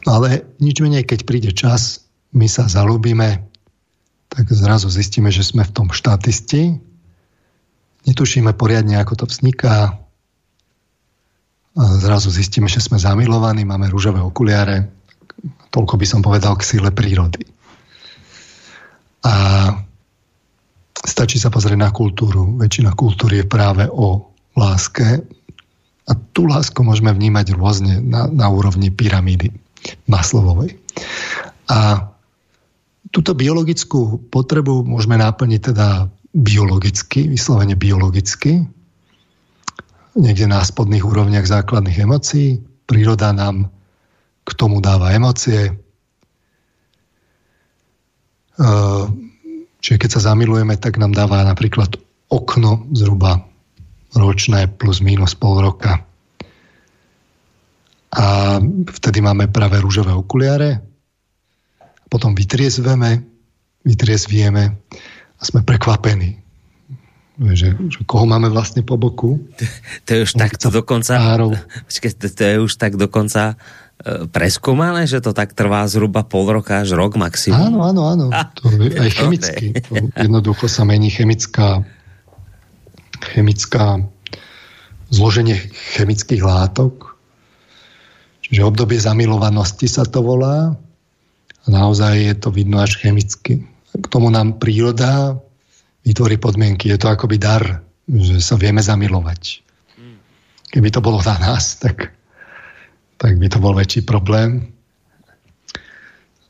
Ale 0.05 0.45
nič 0.61 0.77
menej, 0.85 1.09
keď 1.09 1.19
príde 1.25 1.51
čas, 1.51 2.05
my 2.37 2.45
sa 2.45 2.69
zalúbime, 2.69 3.41
tak 4.29 4.45
zrazu 4.53 4.91
zistíme, 4.93 5.33
že 5.33 5.41
sme 5.41 5.65
v 5.65 5.73
tom 5.73 5.87
štatisti, 5.89 6.77
netušíme 8.05 8.53
poriadne, 8.53 9.01
ako 9.01 9.23
to 9.23 9.25
vzniká. 9.25 9.97
A 11.75 11.83
zrazu 11.99 12.29
zistíme, 12.29 12.69
že 12.69 12.85
sme 12.85 13.01
zamilovaní, 13.01 13.65
máme 13.65 13.89
rúžové 13.89 14.21
okuliare. 14.21 14.93
Toľko 15.73 15.97
by 15.97 16.05
som 16.05 16.21
povedal 16.21 16.53
k 16.55 16.67
síle 16.67 16.93
prírody. 16.93 17.41
A 19.25 19.33
stačí 21.01 21.41
sa 21.41 21.49
pozrieť 21.49 21.81
na 21.81 21.89
kultúru. 21.89 22.61
Väčšina 22.61 22.93
kultúry 22.93 23.41
je 23.41 23.49
práve 23.49 23.89
o 23.89 24.29
láske. 24.53 25.25
A 26.05 26.11
tú 26.31 26.45
lásku 26.45 26.77
môžeme 26.85 27.09
vnímať 27.09 27.57
rôzne 27.57 27.97
na, 28.05 28.29
na 28.29 28.47
úrovni 28.53 28.93
pyramídy 28.93 29.64
Maslovovej. 30.05 30.77
A 31.69 32.09
túto 33.09 33.31
biologickú 33.33 34.21
potrebu 34.29 34.85
môžeme 34.85 35.17
naplniť 35.17 35.61
teda 35.71 36.09
biologicky, 36.35 37.31
vyslovene 37.31 37.79
biologicky, 37.79 38.67
niekde 40.15 40.47
na 40.47 40.63
spodných 40.63 41.03
úrovniach 41.03 41.47
základných 41.47 42.03
emócií. 42.03 42.59
Príroda 42.87 43.31
nám 43.35 43.71
k 44.45 44.51
tomu 44.55 44.79
dáva 44.79 45.11
emócie. 45.11 45.73
Čiže 49.83 49.97
keď 49.99 50.09
sa 50.15 50.31
zamilujeme, 50.31 50.79
tak 50.79 50.95
nám 51.01 51.11
dáva 51.11 51.43
napríklad 51.43 51.99
okno 52.31 52.87
zhruba 52.95 53.43
ročné 54.15 54.71
plus 54.71 55.03
minus 55.03 55.35
pol 55.35 55.59
roka. 55.59 55.99
A 58.15 58.57
vtedy 58.95 59.19
máme 59.19 59.51
práve 59.51 59.79
rúžové 59.83 60.15
okuliare. 60.15 60.79
Potom 62.07 62.31
vytriezveme, 62.31 63.19
vytriezvieme 63.83 64.63
a 65.35 65.41
sme 65.43 65.67
prekvapení. 65.67 66.39
Že, 67.35 67.91
že 67.91 67.99
koho 68.07 68.23
máme 68.23 68.47
vlastne 68.47 68.79
po 68.87 68.95
boku. 68.95 69.43
To, 69.59 69.63
to 70.07 70.09
je 70.15 70.19
už 70.23 70.39
takto 70.39 70.71
dokonca, 70.71 71.19
počkej, 71.83 72.15
to, 72.15 72.31
to 72.31 72.43
je 72.47 72.55
už 72.63 72.73
tak 72.79 72.95
dokonca 72.95 73.59
preskúmané, 74.31 75.07
že 75.07 75.23
to 75.23 75.31
tak 75.31 75.55
trvá 75.55 75.87
zhruba 75.87 76.27
pol 76.27 76.45
roka 76.51 76.83
až 76.83 76.93
rok 76.93 77.15
maximum? 77.15 77.71
Áno, 77.71 77.79
áno, 77.81 78.01
áno. 78.11 78.25
To 78.59 78.69
je 78.69 78.91
aj 78.91 79.11
chemicky. 79.23 79.65
To 79.87 80.11
jednoducho 80.19 80.67
sa 80.67 80.83
mení 80.83 81.07
chemická, 81.09 81.81
chemická 83.33 84.03
zloženie 85.09 85.55
chemických 85.95 86.43
látok. 86.43 87.14
Čiže 88.45 88.61
obdobie 88.61 89.01
zamilovanosti 89.01 89.89
sa 89.89 90.05
to 90.05 90.21
volá. 90.21 90.73
A 91.65 91.67
naozaj 91.67 92.13
je 92.13 92.35
to 92.37 92.53
vidno 92.53 92.77
až 92.77 93.01
chemicky. 93.01 93.65
K 93.95 94.05
tomu 94.11 94.29
nám 94.29 94.61
príroda 94.61 95.33
vytvorí 96.05 96.37
podmienky. 96.37 96.93
Je 96.93 97.01
to 97.01 97.09
akoby 97.09 97.41
dar, 97.41 97.81
že 98.05 98.37
sa 98.37 98.53
vieme 98.53 98.85
zamilovať. 98.85 99.65
Keby 100.69 100.93
to 100.93 101.01
bolo 101.01 101.23
na 101.25 101.35
nás, 101.41 101.81
tak 101.81 102.13
tak 103.17 103.39
by 103.39 103.47
to 103.47 103.63
bol 103.63 103.73
väčší 103.75 104.03
problém. 104.03 104.75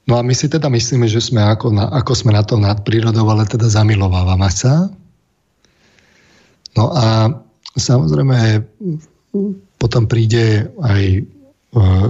No 0.06 0.22
a 0.22 0.22
my 0.22 0.34
si 0.38 0.46
teda 0.46 0.70
myslíme, 0.70 1.10
že 1.10 1.18
sme 1.18 1.42
ako, 1.42 1.74
na, 1.74 1.90
ako 1.90 2.14
sme 2.14 2.32
na 2.34 2.46
to 2.46 2.62
nadprírodou, 2.62 3.26
ale 3.26 3.50
teda 3.50 3.66
zamilovávame 3.66 4.50
sa. 4.54 4.90
No 6.78 6.94
a 6.94 7.32
samozrejme 7.74 8.62
potom 9.82 10.06
príde 10.06 10.70
aj 10.82 11.26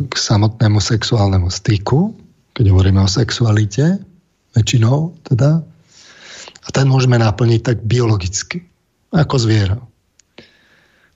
k 0.05 0.13
samotnému 0.13 0.77
sexuálnemu 0.77 1.49
styku, 1.49 2.13
keď 2.53 2.65
hovoríme 2.69 3.01
o 3.01 3.09
sexualite, 3.09 3.97
väčšinou 4.53 5.17
teda. 5.25 5.65
A 6.65 6.67
ten 6.69 6.85
môžeme 6.85 7.17
naplniť 7.17 7.61
tak 7.61 7.77
biologicky, 7.81 8.61
ako 9.09 9.35
zviera. 9.41 9.77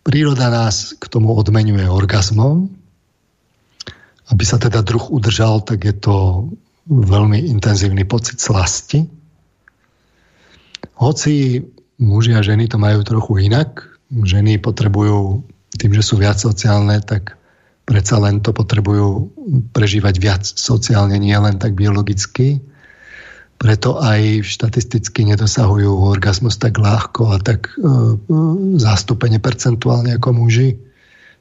Príroda 0.02 0.50
nás 0.50 0.98
k 0.98 1.06
tomu 1.08 1.34
odmenuje 1.38 1.86
orgazmom, 1.86 2.70
aby 4.30 4.44
sa 4.46 4.62
teda 4.62 4.86
druh 4.86 5.10
udržal, 5.10 5.62
tak 5.62 5.86
je 5.86 5.94
to 5.94 6.50
veľmi 6.90 7.50
intenzívny 7.50 8.06
pocit 8.06 8.42
slasti. 8.42 9.06
Hoci 10.98 11.62
muži 12.02 12.34
a 12.34 12.42
ženy 12.42 12.70
to 12.70 12.78
majú 12.82 13.02
trochu 13.06 13.50
inak, 13.50 13.86
ženy 14.10 14.58
potrebujú, 14.58 15.46
tým, 15.78 15.94
že 15.94 16.04
sú 16.04 16.18
viac 16.18 16.42
sociálne, 16.42 16.98
tak 17.02 17.39
predsa 17.90 18.22
len 18.22 18.38
to 18.46 18.54
potrebujú 18.54 19.34
prežívať 19.74 20.16
viac 20.22 20.44
sociálne, 20.46 21.18
nie 21.18 21.34
len 21.34 21.58
tak 21.58 21.74
biologicky. 21.74 22.62
Preto 23.58 23.98
aj 23.98 24.46
štatisticky 24.46 25.26
nedosahujú 25.26 25.90
orgazmus 25.90 26.62
tak 26.62 26.78
ľahko 26.78 27.34
a 27.34 27.42
tak 27.42 27.74
e, 27.74 27.90
e 28.78 29.40
percentuálne 29.42 30.22
ako 30.22 30.30
muži. 30.38 30.78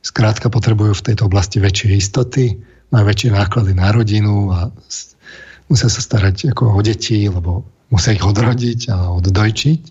Skrátka 0.01 0.49
potrebujú 0.49 0.97
v 0.97 1.05
tejto 1.13 1.29
oblasti 1.29 1.61
väčšie 1.61 2.01
istoty, 2.01 2.57
majú 2.89 3.05
väčšie 3.13 3.37
náklady 3.37 3.77
na 3.77 3.93
rodinu 3.93 4.49
a 4.49 4.73
musia 5.69 5.93
sa 5.93 6.01
starať 6.01 6.57
ako 6.57 6.75
o 6.75 6.81
deti, 6.81 7.29
lebo 7.29 7.69
musia 7.93 8.17
ich 8.17 8.25
odrodiť 8.25 8.89
a 8.89 9.13
oddojčiť. 9.21 9.83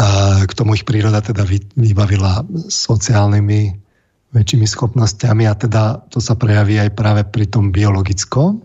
A 0.00 0.08
k 0.48 0.52
tomu 0.56 0.72
ich 0.72 0.88
príroda 0.88 1.20
teda 1.20 1.44
vybavila 1.76 2.48
sociálnymi 2.72 3.81
väčšími 4.32 4.64
schopnosťami 4.64 5.44
a 5.44 5.54
teda 5.54 6.08
to 6.08 6.18
sa 6.18 6.34
prejaví 6.34 6.80
aj 6.80 6.96
práve 6.96 7.22
pri 7.28 7.46
tom 7.52 7.68
biologickom. 7.68 8.64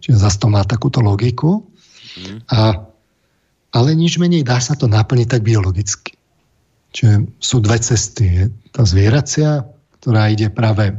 Čiže 0.00 0.16
zase 0.16 0.40
to 0.40 0.48
má 0.48 0.64
takúto 0.64 1.04
logiku. 1.04 1.68
Mm. 2.16 2.38
A, 2.48 2.58
ale 3.76 3.88
nič 3.92 4.16
menej 4.16 4.48
dá 4.48 4.56
sa 4.58 4.72
to 4.72 4.88
naplniť 4.88 5.28
tak 5.28 5.42
biologicky. 5.44 6.16
Čiže 6.96 7.28
sú 7.36 7.60
dve 7.60 7.76
cesty. 7.84 8.48
Tá 8.72 8.88
zvieracia, 8.88 9.68
ktorá 10.00 10.32
ide 10.32 10.48
práve 10.48 10.96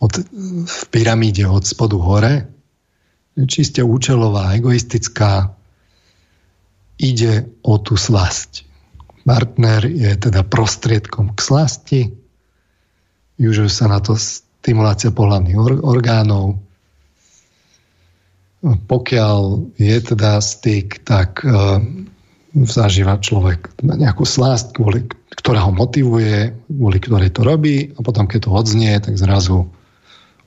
od, 0.00 0.12
v 0.68 0.80
pyramíde 0.92 1.48
od 1.48 1.64
spodu 1.64 1.96
hore, 1.96 2.44
čiste 3.48 3.80
účelová, 3.80 4.52
egoistická, 4.52 5.56
ide 7.00 7.48
o 7.64 7.80
tú 7.80 7.96
slasť. 7.96 8.68
Partner 9.24 9.86
je 9.86 10.10
teda 10.18 10.44
prostriedkom 10.44 11.32
k 11.32 11.40
slasti, 11.40 12.00
využuje 13.40 13.72
sa 13.72 13.88
na 13.88 14.04
to 14.04 14.20
stimulácia 14.20 15.08
pohľadných 15.08 15.56
or- 15.56 15.80
orgánov. 15.80 16.60
Pokiaľ 18.60 19.40
je 19.80 19.96
teda 20.04 20.36
styk, 20.36 21.00
tak 21.08 21.40
e, 21.40 21.48
zažíva 22.68 23.16
človek 23.16 23.72
nejakú 23.80 24.28
slasť, 24.28 24.76
kvôli, 24.76 25.08
ktorá 25.32 25.64
ho 25.64 25.72
motivuje, 25.72 26.52
kvôli 26.68 26.98
ktorej 27.00 27.32
to 27.32 27.40
robí 27.40 27.96
a 27.96 28.04
potom, 28.04 28.28
keď 28.28 28.44
to 28.44 28.50
odznie, 28.52 28.92
tak 29.00 29.16
zrazu 29.16 29.64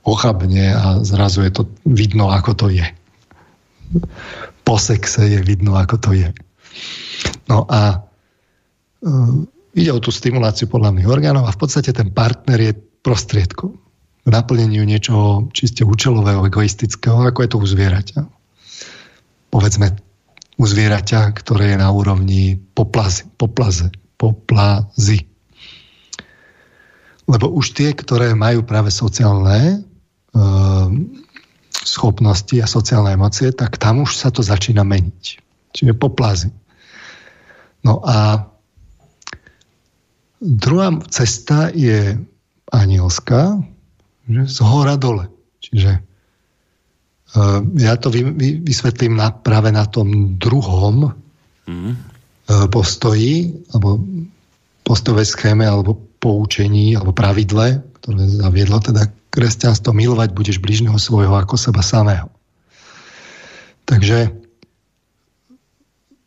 ochabne 0.06 0.78
a 0.78 0.86
zrazu 1.02 1.42
je 1.42 1.50
to 1.50 1.62
vidno, 1.82 2.30
ako 2.30 2.54
to 2.54 2.66
je. 2.70 2.86
Po 4.62 4.78
sexe 4.78 5.26
je 5.26 5.40
vidno, 5.42 5.74
ako 5.74 5.96
to 5.98 6.10
je. 6.14 6.30
No 7.50 7.66
a 7.66 7.98
uh, 9.02 9.34
ide 9.74 9.90
o 9.90 10.02
tú 10.02 10.14
stimuláciu 10.14 10.70
pohľadných 10.70 11.10
orgánov 11.10 11.46
a 11.46 11.54
v 11.54 11.60
podstate 11.60 11.90
ten 11.90 12.14
partner 12.14 12.58
je 12.58 12.72
prostriedkom 13.04 13.74
k 14.24 14.28
naplneniu 14.32 14.88
niečoho 14.88 15.52
čiste 15.52 15.84
účelového, 15.84 16.46
egoistického, 16.48 17.28
ako 17.28 17.38
je 17.44 17.48
to 17.50 17.58
u 17.60 17.66
zvieraťa. 17.68 18.20
Povedzme 19.52 19.92
u 20.56 20.64
zvieraťa, 20.64 21.34
ktoré 21.36 21.76
je 21.76 21.78
na 21.82 21.92
úrovni 21.92 22.56
poplazy, 22.56 23.28
poplaze, 23.36 23.92
poplazy. 24.16 25.28
Lebo 27.28 27.52
už 27.52 27.76
tie, 27.76 27.92
ktoré 27.92 28.32
majú 28.32 28.64
práve 28.64 28.88
sociálne 28.88 29.84
Ehm, 30.34 31.22
schopnosti 31.70 32.58
a 32.58 32.66
sociálne 32.66 33.14
emócie, 33.14 33.54
tak 33.54 33.78
tam 33.78 34.02
už 34.02 34.18
sa 34.18 34.34
to 34.34 34.42
začína 34.42 34.82
meniť. 34.82 35.22
Čiže 35.70 35.94
poplazy. 35.94 36.50
No 37.86 38.02
a 38.02 38.48
druhá 40.44 40.92
cesta 41.08 41.72
je 41.72 42.20
anielská, 42.68 43.64
že 44.28 44.42
z 44.44 44.58
hora 44.60 45.00
dole. 45.00 45.32
Čiže 45.64 46.04
uh, 47.32 47.60
ja 47.80 47.96
to 47.96 48.12
vy, 48.12 48.28
vy, 48.36 48.48
vysvetlím 48.60 49.16
na, 49.16 49.32
práve 49.32 49.72
na 49.72 49.88
tom 49.88 50.36
druhom 50.36 51.16
mm. 51.64 51.92
postoji, 52.68 53.56
alebo 53.72 54.04
postovej 54.84 55.24
schéme, 55.24 55.64
alebo 55.64 55.96
poučení, 56.20 56.92
alebo 56.92 57.16
pravidle, 57.16 57.80
ktoré 58.00 58.28
zaviedlo 58.28 58.84
teda 58.84 59.08
kresťanstvo 59.32 59.90
milovať 59.96 60.30
budeš 60.36 60.60
bližného 60.60 60.94
svojho 61.00 61.32
ako 61.34 61.56
seba 61.58 61.80
samého. 61.80 62.28
Takže 63.84 64.30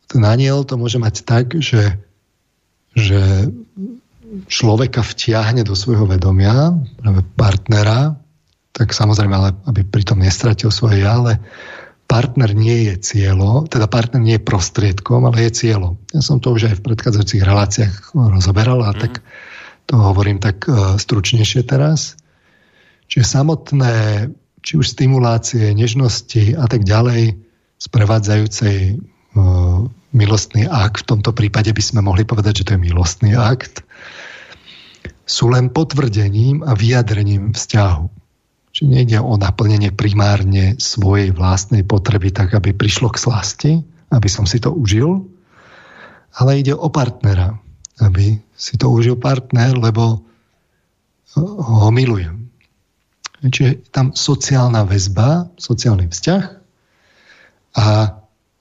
ten 0.07 0.23
aniel 0.23 0.65
to 0.65 0.75
môže 0.75 0.97
mať 0.99 1.15
tak, 1.23 1.55
že, 1.57 1.97
že 2.97 3.49
človeka 4.47 5.03
vtiahne 5.03 5.63
do 5.63 5.75
svojho 5.75 6.07
vedomia, 6.07 6.75
práve 6.99 7.21
partnera, 7.35 8.19
tak 8.75 8.93
samozrejme, 8.93 9.33
ale 9.33 9.49
aby 9.65 9.81
pritom 9.87 10.21
nestratil 10.21 10.69
svoje 10.69 11.01
ja, 11.01 11.17
ale 11.17 11.41
partner 12.07 12.55
nie 12.55 12.87
je 12.91 12.95
cieľo, 13.03 13.67
teda 13.67 13.89
partner 13.91 14.23
nie 14.23 14.39
je 14.39 14.47
prostriedkom, 14.47 15.27
ale 15.27 15.47
je 15.47 15.67
cieľom. 15.67 15.99
Ja 16.15 16.23
som 16.23 16.39
to 16.39 16.55
už 16.55 16.71
aj 16.71 16.75
v 16.79 16.85
predchádzajúcich 16.87 17.43
reláciách 17.43 17.93
rozoberal 18.15 18.85
a 18.87 18.95
mm. 18.95 18.99
tak 18.99 19.13
to 19.87 19.95
hovorím 19.95 20.39
tak 20.39 20.67
uh, 20.67 20.95
stručnejšie 20.95 21.67
teraz. 21.67 22.15
Čiže 23.07 23.39
samotné, 23.39 23.95
či 24.63 24.75
už 24.75 24.87
stimulácie, 24.87 25.71
nežnosti 25.71 26.55
a 26.59 26.67
tak 26.67 26.83
ďalej, 26.83 27.39
sprevádzajúcej 27.79 28.77
e, 28.91 28.95
milostný 30.11 30.65
akt, 30.65 31.05
v 31.05 31.09
tomto 31.17 31.31
prípade 31.35 31.69
by 31.73 31.83
sme 31.83 32.01
mohli 32.01 32.25
povedať, 32.25 32.63
že 32.63 32.65
to 32.67 32.73
je 32.75 32.85
milostný 32.85 33.31
akt, 33.37 33.85
sú 35.27 35.51
len 35.51 35.69
potvrdením 35.69 36.63
a 36.63 36.73
vyjadrením 36.73 37.51
vzťahu. 37.51 38.05
Čiže 38.71 38.87
nejde 38.87 39.17
o 39.19 39.35
naplnenie 39.35 39.91
primárne 39.91 40.77
svojej 40.77 41.33
vlastnej 41.33 41.81
potreby, 41.81 42.29
tak 42.31 42.53
aby 42.53 42.71
prišlo 42.71 43.09
k 43.11 43.21
slasti, 43.21 43.71
aby 44.13 44.29
som 44.29 44.45
si 44.47 44.61
to 44.61 44.71
užil, 44.71 45.25
ale 46.37 46.61
ide 46.61 46.77
o 46.77 46.87
partnera, 46.87 47.57
aby 47.99 48.37
si 48.53 48.77
to 48.77 48.87
užil 48.93 49.17
partner, 49.17 49.73
lebo 49.75 50.21
ho 51.37 51.89
milujem. 51.91 52.47
Čiže 53.41 53.93
tam 53.93 54.17
sociálna 54.17 54.85
väzba, 54.85 55.53
sociálny 55.61 56.09
vzťah 56.09 56.43
a 57.77 57.85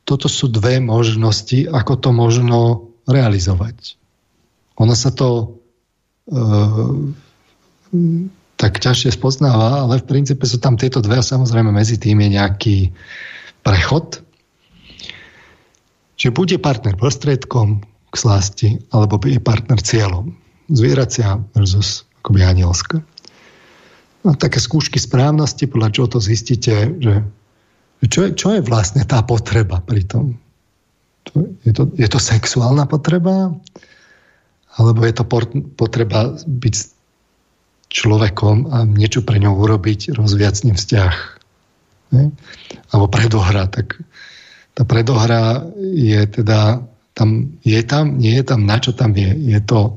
toto 0.06 0.30
sú 0.30 0.46
dve 0.46 0.78
možnosti, 0.78 1.66
ako 1.66 1.92
to 1.98 2.10
možno 2.14 2.58
realizovať. 3.10 3.98
Ono 4.78 4.94
sa 4.94 5.10
to 5.10 5.58
e, 6.30 6.34
tak 8.56 8.78
ťažšie 8.78 9.18
spoznáva, 9.18 9.82
ale 9.82 9.98
v 10.00 10.08
princípe 10.08 10.46
sú 10.46 10.62
tam 10.62 10.78
tieto 10.78 11.02
dve 11.02 11.18
a 11.18 11.26
samozrejme 11.26 11.74
medzi 11.74 11.98
tým 11.98 12.22
je 12.22 12.28
nejaký 12.38 12.76
prechod. 13.66 14.22
Čiže 16.16 16.32
bude 16.32 16.56
partner 16.62 16.94
prostriedkom 16.96 17.82
k 17.82 18.14
slasti, 18.14 18.70
alebo 18.94 19.18
je 19.26 19.42
partner 19.42 19.82
cieľom. 19.82 20.32
Zvieracia 20.70 21.42
versus 21.52 22.06
akoby 22.22 22.46
anielska. 22.46 23.02
no, 24.24 24.34
také 24.34 24.58
skúšky 24.62 24.98
správnosti, 24.98 25.66
podľa 25.66 25.90
čoho 25.92 26.08
to 26.10 26.18
zistíte, 26.22 26.94
že 27.02 27.22
čo 28.04 28.28
je, 28.28 28.30
čo 28.36 28.48
je 28.52 28.60
vlastne 28.60 29.00
tá 29.08 29.24
potreba 29.24 29.80
pri 29.80 30.04
tom? 30.04 30.36
Je 31.64 31.72
to, 31.72 31.88
je 31.96 32.06
to 32.06 32.20
sexuálna 32.20 32.84
potreba? 32.86 33.56
Alebo 34.76 35.00
je 35.08 35.14
to 35.16 35.24
potreba 35.74 36.36
byť 36.36 36.74
človekom 37.88 38.68
a 38.68 38.84
niečo 38.84 39.24
pre 39.24 39.40
ňou 39.40 39.56
urobiť, 39.56 40.12
rozviať 40.12 40.54
s 40.54 40.64
ním 40.68 40.76
vzťah? 40.76 41.14
Ne? 42.12 42.24
Alebo 42.92 43.06
predohra. 43.08 43.66
Tak 43.72 43.96
tá 44.76 44.82
predohra 44.84 45.64
je 45.80 46.20
teda 46.28 46.84
tam, 47.16 47.56
je 47.64 47.80
tam, 47.80 48.20
nie 48.20 48.36
je 48.36 48.44
tam, 48.44 48.68
na 48.68 48.76
čo 48.76 48.92
tam 48.92 49.16
je. 49.16 49.32
Je 49.32 49.60
to 49.64 49.96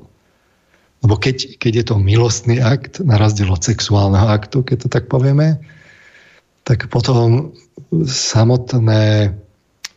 lebo 0.99 1.15
keď, 1.15 1.55
keď 1.63 1.73
je 1.75 1.85
to 1.87 1.95
milostný 1.95 2.59
akt, 2.59 2.99
na 2.99 3.15
rozdiel 3.15 3.47
od 3.47 3.63
sexuálneho 3.63 4.27
aktu, 4.27 4.67
keď 4.67 4.77
to 4.83 4.87
tak 4.91 5.07
povieme, 5.07 5.55
tak 6.63 6.87
potom 6.91 7.53
samotné 8.05 9.33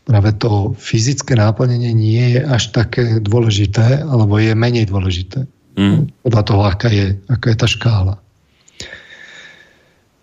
práve 0.02 0.30
to 0.38 0.74
fyzické 0.78 1.38
náplnenie 1.38 1.94
nie 1.94 2.38
je 2.38 2.40
až 2.42 2.74
také 2.74 3.22
dôležité, 3.22 4.02
alebo 4.02 4.38
je 4.38 4.52
menej 4.54 4.90
dôležité. 4.90 5.46
Mm. 5.78 6.10
Podľa 6.26 6.42
toho, 6.42 6.62
aká 6.66 6.88
je, 6.90 7.16
aká 7.30 7.46
je 7.54 7.58
tá 7.58 7.68
škála. 7.70 8.14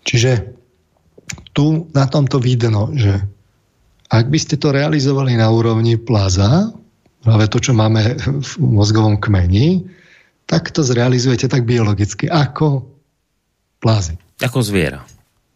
Čiže 0.04 0.52
tu 1.56 1.90
na 1.96 2.06
tomto 2.06 2.38
vidno, 2.38 2.92
že 2.94 3.18
ak 4.10 4.26
by 4.26 4.38
ste 4.38 4.58
to 4.58 4.74
realizovali 4.74 5.38
na 5.38 5.48
úrovni 5.50 5.94
plaza, 5.94 6.70
práve 7.22 7.46
to, 7.46 7.62
čo 7.62 7.72
máme 7.72 8.18
v 8.18 8.50
mozgovom 8.58 9.22
kmeni, 9.22 9.86
tak 10.50 10.74
to 10.74 10.82
zrealizujete 10.82 11.46
tak 11.46 11.62
biologicky, 11.62 12.26
ako 12.26 12.82
plázy. 13.78 14.18
Ako 14.42 14.66
zviera. 14.66 15.06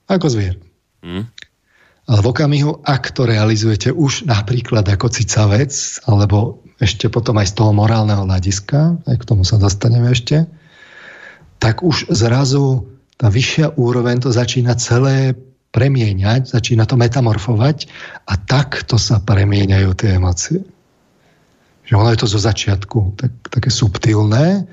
Ako 0.07 0.31
zviera. 0.31 0.59
Mm. 1.05 1.29
Ale 2.05 2.21
v 2.21 2.31
okamihu, 2.33 2.85
ak 2.85 3.17
to 3.17 3.25
realizujete 3.25 3.93
už 3.93 4.29
napríklad 4.29 4.85
ako 4.85 5.09
cicavec, 5.09 5.73
alebo 6.05 6.65
ešte 6.81 7.09
potom 7.09 7.41
aj 7.41 7.53
z 7.53 7.55
toho 7.61 7.73
morálneho 7.73 8.29
hľadiska, 8.29 9.05
aj 9.09 9.17
k 9.21 9.29
tomu 9.29 9.45
sa 9.45 9.57
dostaneme 9.57 10.13
ešte, 10.13 10.45
tak 11.61 11.81
už 11.81 12.13
zrazu 12.13 12.89
tá 13.17 13.33
vyššia 13.33 13.81
úroveň 13.81 14.21
to 14.21 14.29
začína 14.35 14.77
celé 14.77 15.33
premieňať, 15.73 16.53
začína 16.53 16.85
to 16.85 17.01
metamorfovať 17.01 17.89
a 18.29 18.37
takto 18.37 19.01
sa 19.01 19.19
premieňajú 19.25 19.91
tie 19.97 20.21
emócie. 20.21 20.61
Že 21.89 21.95
ono 21.99 22.09
je 22.13 22.21
to 22.21 22.29
zo 22.29 22.41
začiatku 22.41 22.99
tak, 23.17 23.33
také 23.49 23.71
subtilné, 23.73 24.69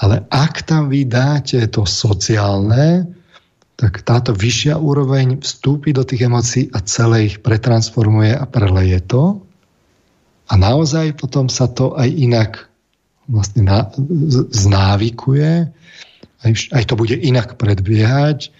ale 0.00 0.16
ak 0.32 0.66
tam 0.66 0.90
vy 0.90 1.06
dáte 1.06 1.60
to 1.70 1.86
sociálne, 1.86 3.06
tak 3.74 4.06
táto 4.06 4.30
vyššia 4.30 4.78
úroveň 4.78 5.42
vstúpi 5.42 5.90
do 5.90 6.06
tých 6.06 6.30
emócií 6.30 6.70
a 6.70 6.78
celé 6.86 7.34
ich 7.34 7.36
pretransformuje 7.42 8.30
a 8.30 8.46
preleje 8.46 9.02
to. 9.02 9.42
A 10.46 10.54
naozaj 10.54 11.18
potom 11.18 11.50
sa 11.50 11.66
to 11.66 11.98
aj 11.98 12.06
inak 12.06 12.50
vlastne 13.26 13.64
na, 13.64 13.88
znávykuje, 14.52 15.72
aj, 16.44 16.52
aj 16.76 16.84
to 16.84 16.94
bude 16.94 17.16
inak 17.16 17.56
predbiehať 17.56 18.52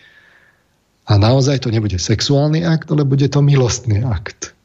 a 1.04 1.20
naozaj 1.20 1.60
to 1.62 1.68
nebude 1.68 2.00
sexuálny 2.00 2.64
akt, 2.64 2.88
ale 2.88 3.04
bude 3.04 3.28
to 3.28 3.44
milostný 3.44 4.00
akt. 4.00 4.56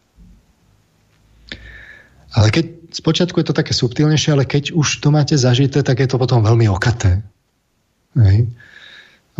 Ale 2.31 2.47
keď 2.47 2.95
spočiatku 2.95 3.43
je 3.43 3.47
to 3.51 3.59
také 3.59 3.75
subtilnejšie, 3.75 4.31
ale 4.31 4.47
keď 4.47 4.71
už 4.71 5.03
to 5.03 5.11
máte 5.11 5.35
zažité, 5.35 5.83
tak 5.83 5.99
je 5.99 6.07
to 6.07 6.15
potom 6.15 6.41
veľmi 6.41 6.71
okaté. 6.71 7.19
Hej 8.15 8.49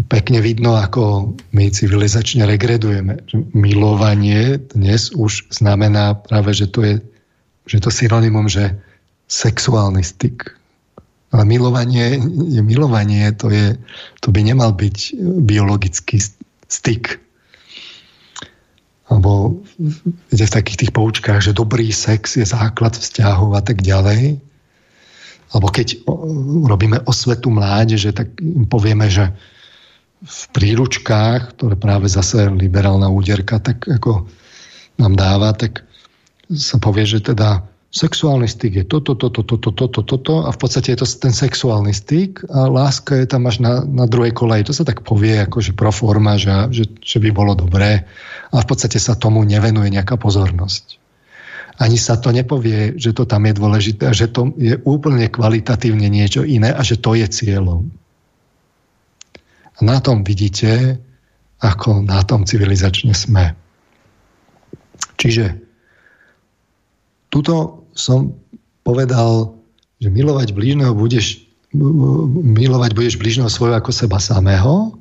pekne 0.07 0.40
vidno, 0.40 0.80
ako 0.80 1.36
my 1.52 1.72
civilizačne 1.72 2.48
regredujeme. 2.48 3.20
Milovanie 3.52 4.61
dnes 4.72 5.11
už 5.11 5.52
znamená 5.52 6.16
práve, 6.16 6.56
že 6.56 6.72
to 6.72 6.86
je, 6.86 6.94
že 7.68 7.84
to 7.84 7.91
synonymum, 7.91 8.48
že 8.48 8.80
sexuálny 9.28 10.02
styk. 10.02 10.56
Ale 11.30 11.45
milovanie 11.45 12.18
milovanie, 12.66 13.30
to, 13.38 13.53
je, 13.53 13.78
to 14.18 14.34
by 14.34 14.41
nemal 14.41 14.74
byť 14.74 15.14
biologický 15.45 16.18
styk. 16.66 17.22
Alebo 19.10 19.61
v 20.30 20.38
takých 20.38 20.86
tých 20.86 20.94
poučkách, 20.94 21.41
že 21.41 21.57
dobrý 21.57 21.90
sex 21.94 22.38
je 22.38 22.45
základ 22.45 22.98
vzťahov 22.98 23.57
a 23.57 23.61
tak 23.61 23.82
ďalej. 23.82 24.41
Alebo 25.49 25.68
keď 25.74 26.06
robíme 26.66 27.02
osvetu 27.10 27.49
mládeže, 27.49 28.14
tak 28.14 28.38
im 28.38 28.70
povieme, 28.70 29.10
že 29.10 29.34
v 30.20 30.44
príručkách, 30.52 31.56
ktoré 31.56 31.76
práve 31.80 32.12
zase 32.12 32.52
liberálna 32.52 33.08
úderka 33.08 33.64
tak 33.64 33.88
ako 33.88 34.28
nám 35.00 35.16
dáva, 35.16 35.56
tak 35.56 35.88
sa 36.52 36.76
povie, 36.76 37.08
že 37.08 37.24
teda 37.24 37.64
sexuálny 37.90 38.46
styk 38.46 38.74
je 38.84 38.86
toto, 38.86 39.18
toto, 39.18 39.41
toto, 39.41 39.72
toto, 39.74 40.02
toto 40.06 40.34
a 40.46 40.54
v 40.54 40.60
podstate 40.62 40.94
je 40.94 41.02
to 41.02 41.08
ten 41.10 41.34
sexuálny 41.34 41.90
styk 41.90 42.46
a 42.52 42.70
láska 42.70 43.18
je 43.18 43.26
tam 43.26 43.50
až 43.50 43.66
na, 43.66 43.82
na 43.82 44.06
druhej 44.06 44.36
koleji. 44.36 44.68
To 44.70 44.76
sa 44.76 44.86
tak 44.86 45.02
povie 45.02 45.41
ako 45.41 45.58
že 45.64 45.74
pro 45.74 45.90
forma, 45.90 46.38
že, 46.38 46.70
že, 46.70 46.86
že 47.02 47.18
by 47.18 47.30
bolo 47.34 47.58
dobré 47.58 48.06
a 48.54 48.56
v 48.62 48.68
podstate 48.68 49.02
sa 49.02 49.18
tomu 49.18 49.41
nevenuje 49.41 49.90
nejaká 49.90 50.22
pozornosť. 50.22 51.02
Ani 51.80 51.96
sa 51.96 52.20
to 52.20 52.36
nepovie, 52.36 53.00
že 53.00 53.16
to 53.16 53.24
tam 53.24 53.48
je 53.48 53.54
dôležité 53.56 54.12
a 54.12 54.14
že 54.14 54.28
to 54.30 54.52
je 54.60 54.76
úplne 54.84 55.26
kvalitatívne 55.32 56.12
niečo 56.12 56.44
iné 56.44 56.76
a 56.76 56.84
že 56.84 57.00
to 57.00 57.16
je 57.16 57.26
cieľom. 57.26 57.90
A 59.80 59.88
na 59.88 60.04
tom 60.04 60.28
vidíte, 60.28 61.00
ako 61.64 62.04
na 62.04 62.20
tom 62.28 62.44
civilizačne 62.44 63.16
sme. 63.16 63.56
Čiže 65.16 65.60
tuto 67.32 67.88
som 67.96 68.36
povedal, 68.84 69.56
že 70.00 70.08
milovať 70.12 70.56
blížneho 70.56 70.96
budeš 70.96 71.50
milovať 71.70 72.92
budeš 72.98 73.16
blížneho 73.22 73.50
svojho 73.50 73.78
ako 73.78 73.94
seba 73.94 74.18
samého, 74.18 74.98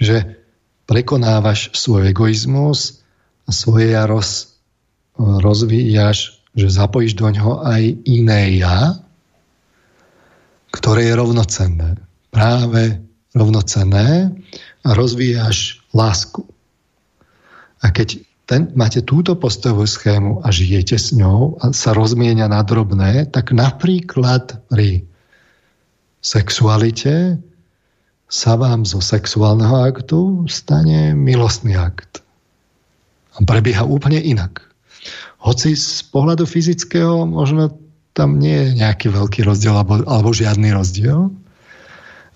že 0.00 0.40
prekonávaš 0.88 1.68
svoj 1.76 2.16
egoizmus 2.16 3.04
a 3.44 3.52
svoje 3.52 3.92
ja 3.92 4.08
roz, 4.08 4.56
rozvíjaš, 5.20 6.40
že 6.56 6.72
zapojíš 6.72 7.12
do 7.20 7.28
ňoho 7.28 7.60
aj 7.60 7.82
iné 8.08 8.56
ja, 8.56 8.96
ktoré 10.72 11.12
je 11.12 11.14
rovnocenné. 11.18 12.00
Práve 12.32 13.04
rovnocenné 13.36 14.32
a 14.80 14.88
rozvíjaš 14.96 15.84
lásku. 15.92 16.48
A 17.84 17.92
keď 17.92 18.24
ten, 18.46 18.70
máte 18.78 19.02
túto 19.02 19.34
postovú 19.36 19.84
schému 19.84 20.40
a 20.40 20.48
žijete 20.54 20.96
s 20.96 21.12
ňou 21.12 21.60
a 21.60 21.74
sa 21.74 21.92
rozmienia 21.92 22.46
na 22.48 22.62
drobné, 22.62 23.28
tak 23.28 23.50
napríklad 23.52 24.62
pri 24.70 25.02
sexualite 26.22 27.42
sa 28.26 28.58
vám 28.58 28.82
zo 28.86 28.98
sexuálneho 28.98 29.86
aktu 29.86 30.46
stane 30.50 31.14
milostný 31.14 31.78
akt. 31.78 32.22
A 33.36 33.42
prebieha 33.42 33.86
úplne 33.86 34.18
inak. 34.18 34.62
Hoci 35.42 35.78
z 35.78 36.02
pohľadu 36.10 36.46
fyzického 36.48 37.26
možno 37.28 37.74
tam 38.16 38.40
nie 38.40 38.56
je 38.56 38.82
nejaký 38.82 39.12
veľký 39.12 39.44
rozdiel 39.44 39.76
alebo, 39.76 40.00
alebo 40.08 40.32
žiadny 40.32 40.72
rozdiel, 40.72 41.30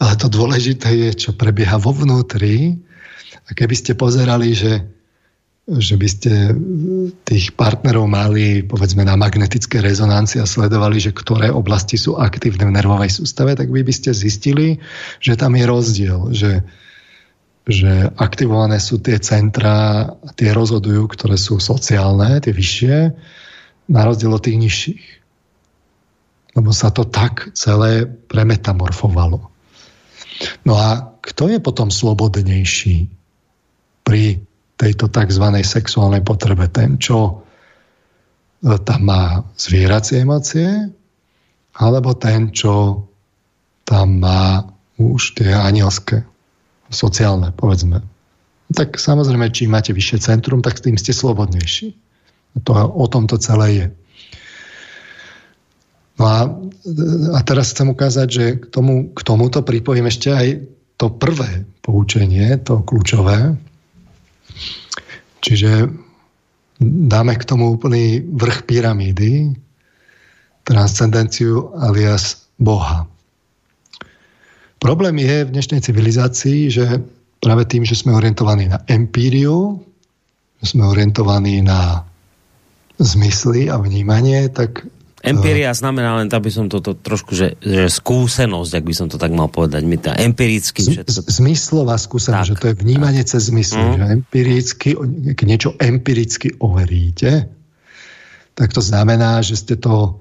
ale 0.01 0.17
to 0.17 0.33
dôležité 0.33 0.89
je, 0.97 1.11
čo 1.29 1.37
prebieha 1.37 1.77
vo 1.77 1.93
vnútri. 1.93 2.81
A 3.45 3.53
keby 3.53 3.77
ste 3.77 3.93
pozerali, 3.93 4.57
že, 4.57 4.81
že 5.69 6.01
by 6.01 6.09
ste 6.09 6.33
tých 7.29 7.53
partnerov 7.53 8.09
mali 8.09 8.65
povedzme 8.65 9.05
na 9.05 9.21
magnetické 9.21 9.85
rezonancii 9.85 10.41
a 10.41 10.49
sledovali, 10.49 11.05
že 11.05 11.13
ktoré 11.13 11.53
oblasti 11.53 12.01
sú 12.01 12.17
aktívne 12.17 12.73
v 12.73 12.81
nervovej 12.81 13.13
sústave, 13.13 13.53
tak 13.53 13.69
by, 13.69 13.85
by 13.85 13.93
ste 13.93 14.17
zistili, 14.17 14.81
že 15.21 15.37
tam 15.37 15.53
je 15.53 15.65
rozdiel, 15.69 16.33
že, 16.33 16.65
že 17.69 18.09
aktivované 18.17 18.81
sú 18.81 19.05
tie 19.05 19.21
centra, 19.21 20.09
tie 20.33 20.57
rozhodujú, 20.57 21.13
ktoré 21.13 21.37
sú 21.37 21.61
sociálne, 21.61 22.41
tie 22.41 22.57
vyššie, 22.57 22.97
na 23.93 24.01
rozdiel 24.09 24.33
od 24.33 24.41
tých 24.41 24.57
nižších. 24.57 25.05
Lebo 26.57 26.73
sa 26.73 26.89
to 26.89 27.05
tak 27.05 27.53
celé 27.53 28.09
premetamorfovalo. 28.09 29.50
No 30.65 30.75
a 30.77 31.17
kto 31.21 31.53
je 31.53 31.59
potom 31.61 31.93
slobodnejší 31.93 33.09
pri 34.05 34.41
tejto 34.81 35.13
tzv. 35.13 35.45
sexuálnej 35.61 36.25
potrebe? 36.25 36.65
Ten, 36.73 36.97
čo 36.97 37.45
tam 38.61 39.01
má 39.05 39.45
zvieracie 39.57 40.25
emócie, 40.25 40.89
alebo 41.77 42.13
ten, 42.17 42.53
čo 42.53 43.05
tam 43.89 44.21
má 44.21 44.65
už 45.01 45.41
tie 45.41 45.53
anielské, 45.53 46.25
sociálne, 46.93 47.55
povedzme. 47.57 48.05
Tak 48.71 49.01
samozrejme, 49.01 49.51
čím 49.51 49.73
máte 49.73 49.91
vyššie 49.97 50.19
centrum, 50.21 50.61
tak 50.61 50.79
tým 50.79 51.01
ste 51.01 51.17
slobodnejší. 51.17 51.97
To, 52.67 52.73
o 52.91 53.07
tom 53.09 53.31
to 53.31 53.39
celé 53.39 53.69
je. 53.75 53.87
No 56.21 56.29
a, 56.29 56.53
a 57.33 57.41
teraz 57.49 57.73
chcem 57.73 57.89
ukázať, 57.89 58.29
že 58.29 58.45
k, 58.61 58.65
tomu, 58.69 59.09
k 59.17 59.21
tomuto 59.25 59.65
pripojím 59.65 60.13
ešte 60.13 60.29
aj 60.29 60.49
to 61.01 61.09
prvé 61.17 61.65
poučenie, 61.81 62.61
to 62.61 62.85
kľúčové. 62.85 63.57
Čiže 65.41 65.89
dáme 66.85 67.41
k 67.41 67.49
tomu 67.49 67.73
úplný 67.73 68.21
vrch 68.37 68.69
pyramídy, 68.69 69.57
transcendenciu 70.69 71.73
alias 71.81 72.45
Boha. 72.61 73.09
Problém 74.77 75.25
je 75.25 75.49
v 75.49 75.53
dnešnej 75.57 75.81
civilizácii, 75.81 76.69
že 76.69 77.01
práve 77.41 77.65
tým, 77.65 77.89
že 77.89 77.97
sme 77.97 78.13
orientovaní 78.13 78.69
na 78.69 78.85
empíriu, 78.93 79.81
že 80.61 80.77
sme 80.77 80.85
orientovaní 80.85 81.65
na 81.65 82.05
zmysly 83.01 83.73
a 83.73 83.81
vnímanie, 83.81 84.53
tak 84.53 84.85
Empiria 85.21 85.77
znamená 85.77 86.17
len, 86.17 86.33
aby 86.33 86.49
som 86.49 86.73
toto 86.73 86.97
trošku, 86.97 87.37
že, 87.37 87.61
že 87.61 87.93
skúsenosť, 87.93 88.73
ak 88.73 88.85
by 88.89 88.95
som 88.97 89.07
to 89.13 89.21
tak 89.21 89.37
mal 89.37 89.53
povedať, 89.53 89.85
my 89.85 90.01
tá 90.01 90.17
empiricky. 90.17 90.81
Z. 90.81 91.05
Zmyslová 91.29 92.01
skúsenosť, 92.01 92.41
tak, 92.41 92.49
že 92.49 92.57
to 92.57 92.67
je 92.73 92.77
vnímanie 92.81 93.21
tak. 93.21 93.37
cez 93.37 93.53
zmysly, 93.53 93.85
mm. 93.85 93.95
že 94.01 94.05
empiricky, 94.17 94.91
keď 95.37 95.47
niečo 95.47 95.71
empiricky 95.77 96.57
overíte, 96.57 97.53
tak 98.57 98.73
to 98.73 98.81
znamená, 98.81 99.45
že 99.45 99.61
ste 99.61 99.77
to 99.77 100.17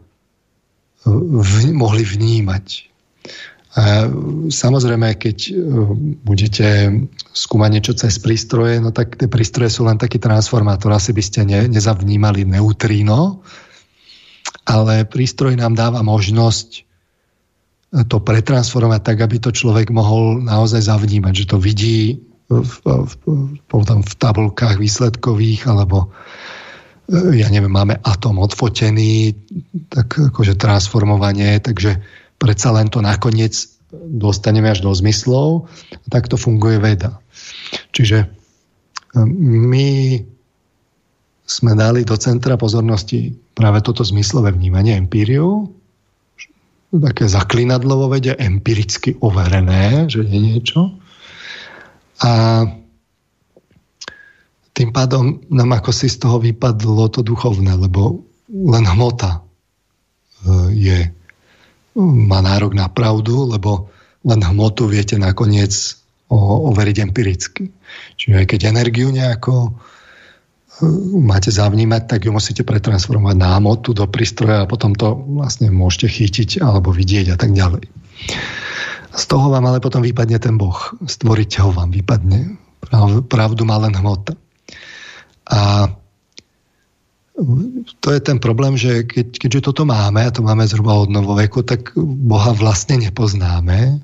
eh, 1.03 1.15
v, 1.15 1.71
mohli 1.71 2.03
vnímať. 2.03 2.91
A 3.79 4.09
samozrejme, 4.51 5.15
keď 5.15 5.37
eh, 5.47 5.55
budete 6.27 6.67
skúmať 7.31 7.69
niečo 7.71 7.93
cez 7.95 8.19
prístroje, 8.19 8.83
no 8.83 8.91
tak 8.91 9.15
tie 9.15 9.31
prístroje 9.31 9.71
sú 9.71 9.87
len 9.87 9.95
taký 9.95 10.19
transformátor. 10.19 10.91
Asi 10.91 11.15
by 11.15 11.23
ste 11.23 11.47
ne, 11.47 11.71
nezavnímali 11.71 12.43
neutríno, 12.43 13.47
ale 14.69 15.09
prístroj 15.09 15.57
nám 15.57 15.73
dáva 15.73 16.05
možnosť 16.05 16.85
to 18.05 18.21
pretransformovať 18.21 19.01
tak, 19.01 19.17
aby 19.25 19.41
to 19.41 19.49
človek 19.49 19.89
mohol 19.89 20.37
naozaj 20.37 20.85
zavnímať, 20.85 21.33
že 21.33 21.49
to 21.49 21.57
vidí 21.57 22.21
v, 22.45 22.73
v, 22.85 23.13
potom 23.65 24.05
v 24.05 24.13
tabulkách 24.13 24.77
výsledkových, 24.77 25.65
alebo 25.65 26.13
ja 27.09 27.49
neviem, 27.49 27.73
máme 27.73 27.97
atom 28.05 28.37
odfotený, 28.37 29.33
tak 29.89 30.29
akože 30.29 30.53
transformovanie, 30.53 31.57
takže 31.57 31.97
predsa 32.37 32.69
len 32.69 32.93
to 32.93 33.01
nakoniec 33.01 33.57
dostaneme 33.89 34.69
až 34.69 34.85
do 34.85 34.93
zmyslov, 34.93 35.65
tak 36.13 36.29
to 36.29 36.37
funguje 36.37 36.77
veda. 36.77 37.17
Čiže 37.97 38.29
my 39.17 40.21
sme 41.49 41.73
dali 41.73 42.05
do 42.05 42.13
centra 42.13 42.53
pozornosti 42.61 43.33
práve 43.57 43.81
toto 43.81 44.05
zmyslové 44.05 44.53
vnímanie 44.53 44.93
empíriu, 44.93 45.65
také 46.93 47.25
zaklinadlo 47.25 48.05
vo 48.05 48.07
vede, 48.13 48.37
empiricky 48.37 49.17
overené, 49.25 50.05
že 50.05 50.21
je 50.29 50.37
niečo. 50.37 50.93
A 52.21 52.63
tým 54.77 54.93
pádom 54.93 55.41
nám 55.49 55.81
ako 55.81 55.89
si 55.89 56.05
z 56.05 56.21
toho 56.21 56.37
vypadlo 56.37 57.09
to 57.09 57.25
duchovné, 57.25 57.73
lebo 57.81 58.21
len 58.49 58.85
hmota 58.85 59.37
e, 59.37 59.39
je, 60.77 60.99
má 61.97 62.45
nárok 62.45 62.77
na 62.77 62.85
pravdu, 62.93 63.49
lebo 63.49 63.89
len 64.21 64.41
hmotu 64.45 64.85
viete 64.85 65.17
nakoniec 65.17 65.73
overiť 66.29 66.97
empiricky. 67.01 67.73
Čiže 68.21 68.35
aj 68.37 68.45
keď 68.53 68.59
energiu 68.69 69.09
nejako 69.09 69.73
máte 71.19 71.51
zavnímať, 71.51 72.07
tak 72.07 72.19
ju 72.25 72.31
musíte 72.31 72.63
pretransformovať 72.63 73.35
na 73.35 73.59
hmotu 73.59 73.91
do 73.91 74.07
prístroja 74.07 74.63
a 74.63 74.69
potom 74.69 74.95
to 74.95 75.15
vlastne 75.39 75.71
môžete 75.71 76.07
chytiť 76.07 76.63
alebo 76.63 76.95
vidieť 76.95 77.35
a 77.35 77.37
tak 77.39 77.51
ďalej. 77.51 77.83
Z 79.09 79.23
toho 79.27 79.51
vám 79.51 79.65
ale 79.67 79.83
potom 79.83 80.05
vypadne 80.05 80.39
ten 80.39 80.55
Boh. 80.55 80.77
Stvoriť 81.03 81.59
ho 81.65 81.75
vám 81.75 81.91
vypadne. 81.91 82.55
Pravdu 83.27 83.67
má 83.67 83.75
len 83.81 83.91
hmota. 83.91 84.37
A 85.49 85.89
to 87.99 88.07
je 88.11 88.19
ten 88.19 88.37
problém, 88.39 88.75
že 88.75 89.07
keď, 89.07 89.27
keďže 89.39 89.71
toto 89.71 89.87
máme, 89.87 90.27
a 90.27 90.33
to 90.33 90.43
máme 90.43 90.67
zhruba 90.67 90.99
od 90.99 91.09
novoveku, 91.09 91.63
tak 91.63 91.95
Boha 91.99 92.51
vlastne 92.51 92.99
nepoznáme. 92.99 94.03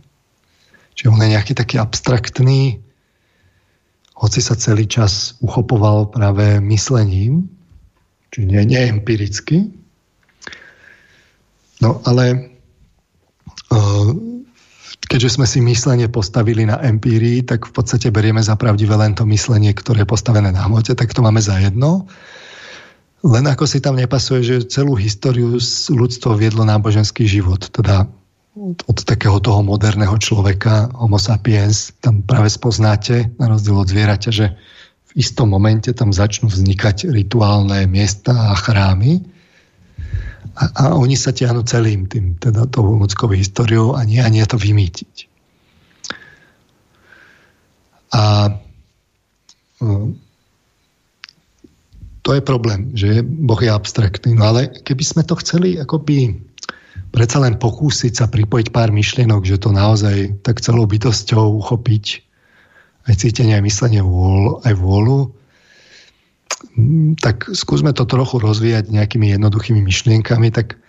Čiže 0.96 1.12
on 1.12 1.20
je 1.20 1.34
nejaký 1.36 1.54
taký 1.54 1.76
abstraktný, 1.76 2.80
hoci 4.26 4.42
sa 4.42 4.58
celý 4.58 4.90
čas 4.90 5.38
uchopoval 5.46 6.10
práve 6.10 6.58
myslením, 6.58 7.46
čiže 8.34 8.46
nie, 8.50 8.62
nie 8.66 8.82
empiricky. 8.90 9.70
No 11.86 12.02
ale 12.10 12.34
e, 12.34 12.38
keďže 15.06 15.38
sme 15.38 15.46
si 15.46 15.62
myslenie 15.62 16.10
postavili 16.10 16.66
na 16.66 16.82
empírii, 16.82 17.46
tak 17.46 17.70
v 17.70 17.74
podstate 17.78 18.10
berieme 18.10 18.42
za 18.42 18.58
pravdivé 18.58 18.98
len 18.98 19.14
to 19.14 19.30
myslenie, 19.30 19.78
ktoré 19.78 20.02
je 20.02 20.10
postavené 20.10 20.50
na 20.50 20.66
hmote, 20.66 20.98
tak 20.98 21.14
to 21.14 21.22
máme 21.22 21.40
za 21.40 21.62
jedno. 21.62 22.10
Len 23.22 23.46
ako 23.46 23.70
si 23.70 23.78
tam 23.78 23.98
nepasuje, 23.98 24.42
že 24.42 24.70
celú 24.70 24.98
históriu 24.98 25.58
ľudstvo 25.90 26.34
viedlo 26.34 26.66
náboženský 26.66 27.30
život. 27.30 27.70
Teda 27.70 28.10
od 28.64 29.00
takého 29.04 29.44
toho 29.44 29.60
moderného 29.68 30.16
človeka, 30.16 30.88
homo 30.96 31.20
sapiens, 31.20 31.92
tam 32.00 32.24
práve 32.24 32.48
spoznáte, 32.48 33.28
na 33.36 33.52
rozdiel 33.52 33.76
od 33.76 33.92
zvieraťa, 33.92 34.32
že 34.32 34.56
v 35.06 35.12
istom 35.20 35.52
momente 35.52 35.92
tam 35.92 36.16
začnú 36.16 36.48
vznikať 36.48 37.12
rituálne 37.12 37.84
miesta 37.84 38.32
a 38.32 38.56
chrámy 38.56 39.20
a, 40.56 40.64
a 40.72 40.84
oni 40.96 41.20
sa 41.20 41.36
tiahnu 41.36 41.68
celým 41.68 42.08
tým, 42.08 42.40
teda 42.40 42.64
tou 42.72 42.96
ľudskou 42.96 43.28
históriou 43.36 44.00
a 44.00 44.08
nie, 44.08 44.24
a 44.24 44.32
nie 44.32 44.44
to 44.48 44.56
vymýtiť. 44.56 45.28
A 48.16 48.56
to 52.24 52.30
je 52.32 52.42
problém, 52.42 52.96
že 52.96 53.20
Boh 53.22 53.60
je 53.60 53.68
abstraktný. 53.68 54.32
No 54.40 54.56
ale 54.56 54.72
keby 54.72 55.04
sme 55.04 55.22
to 55.28 55.36
chceli 55.44 55.76
akoby 55.76 56.40
predsa 57.12 57.42
len 57.42 57.60
pokúsiť 57.60 58.14
sa 58.14 58.26
pripojiť 58.30 58.74
pár 58.74 58.90
myšlienok, 58.90 59.46
že 59.46 59.62
to 59.62 59.76
naozaj 59.76 60.42
tak 60.42 60.62
celou 60.62 60.86
bytosťou 60.90 61.60
uchopiť. 61.62 62.06
Aj 63.06 63.14
cítenie, 63.14 63.54
aj 63.54 63.66
myslenie, 63.66 64.02
aj 64.66 64.74
vôľu, 64.74 65.30
mm, 66.74 67.22
tak 67.22 67.46
skúsme 67.54 67.94
to 67.94 68.10
trochu 68.10 68.42
rozvíjať 68.42 68.90
nejakými 68.90 69.30
jednoduchými 69.38 69.78
myšlienkami, 69.86 70.50
tak 70.50 70.82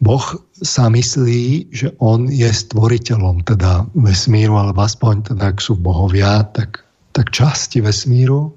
Boh 0.00 0.24
sa 0.56 0.88
myslí, 0.88 1.70
že 1.70 1.92
on 2.00 2.26
je 2.28 2.48
stvoriteľom 2.48 3.44
teda 3.44 3.88
vesmíru, 3.94 4.58
alebo 4.58 4.82
aspoň 4.82 5.32
teda, 5.32 5.54
ak 5.54 5.60
sú 5.60 5.78
bohovia, 5.78 6.48
tak, 6.50 6.82
tak 7.12 7.30
časti 7.30 7.84
vesmíru. 7.84 8.52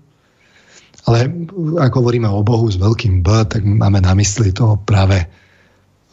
Ale 1.08 1.32
ak 1.80 1.92
hovoríme 1.96 2.28
o 2.28 2.44
Bohu 2.44 2.68
s 2.68 2.76
veľkým 2.76 3.24
B, 3.24 3.28
tak 3.48 3.64
máme 3.64 4.04
na 4.04 4.12
mysli 4.18 4.52
toho 4.52 4.76
práve 4.84 5.24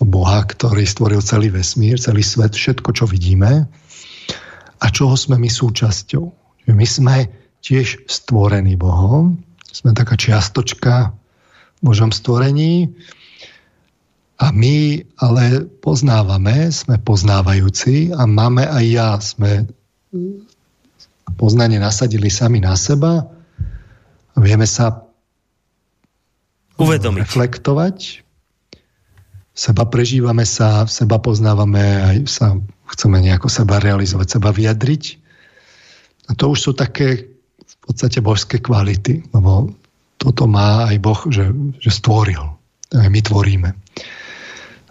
Boha, 0.05 0.45
ktorý 0.45 0.85
stvoril 0.85 1.25
celý 1.25 1.49
vesmír, 1.51 1.97
celý 1.97 2.21
svet, 2.21 2.53
všetko, 2.55 2.93
čo 2.93 3.05
vidíme. 3.09 3.67
A 4.81 4.87
čoho 4.93 5.17
sme 5.17 5.41
my 5.41 5.49
súčasťou. 5.49 6.25
My 6.73 6.87
sme 6.89 7.29
tiež 7.65 8.05
stvorení 8.09 8.77
Bohom, 8.77 9.41
sme 9.73 9.97
taká 9.97 10.17
čiastočka 10.21 11.13
v 11.13 11.81
Božom 11.81 12.13
stvorení. 12.13 12.93
A 14.41 14.51
my 14.51 15.01
ale 15.23 15.65
poznávame, 15.81 16.69
sme 16.69 17.01
poznávajúci 17.01 18.13
a 18.13 18.29
máme 18.29 18.67
aj 18.67 18.85
ja, 18.85 19.09
sme 19.23 19.71
poznanie 21.39 21.79
nasadili 21.79 22.29
sami 22.29 22.61
na 22.61 22.75
seba 22.77 23.31
a 24.35 24.39
vieme 24.43 24.67
sa 24.67 25.07
uvedomiť. 26.77 27.23
reflektovať, 27.23 28.24
seba 29.55 29.87
prežívame 29.87 30.43
sa, 30.43 30.85
seba 30.91 31.23
poznávame, 31.23 31.83
aj 32.03 32.17
sa 32.27 32.47
chceme 32.91 33.23
nejako 33.23 33.47
seba 33.47 33.79
realizovať, 33.79 34.37
seba 34.37 34.51
vyjadriť. 34.51 35.05
A 36.29 36.31
to 36.35 36.51
už 36.53 36.59
sú 36.59 36.71
také 36.75 37.31
v 37.63 37.75
podstate 37.87 38.19
božské 38.19 38.59
kvality, 38.59 39.23
lebo 39.31 39.71
toto 40.19 40.51
má 40.51 40.91
aj 40.91 40.97
Boh, 40.99 41.21
že, 41.31 41.55
že 41.79 41.91
stvoril. 41.95 42.43
Aj 42.95 43.09
my 43.09 43.21
tvoríme. 43.23 43.71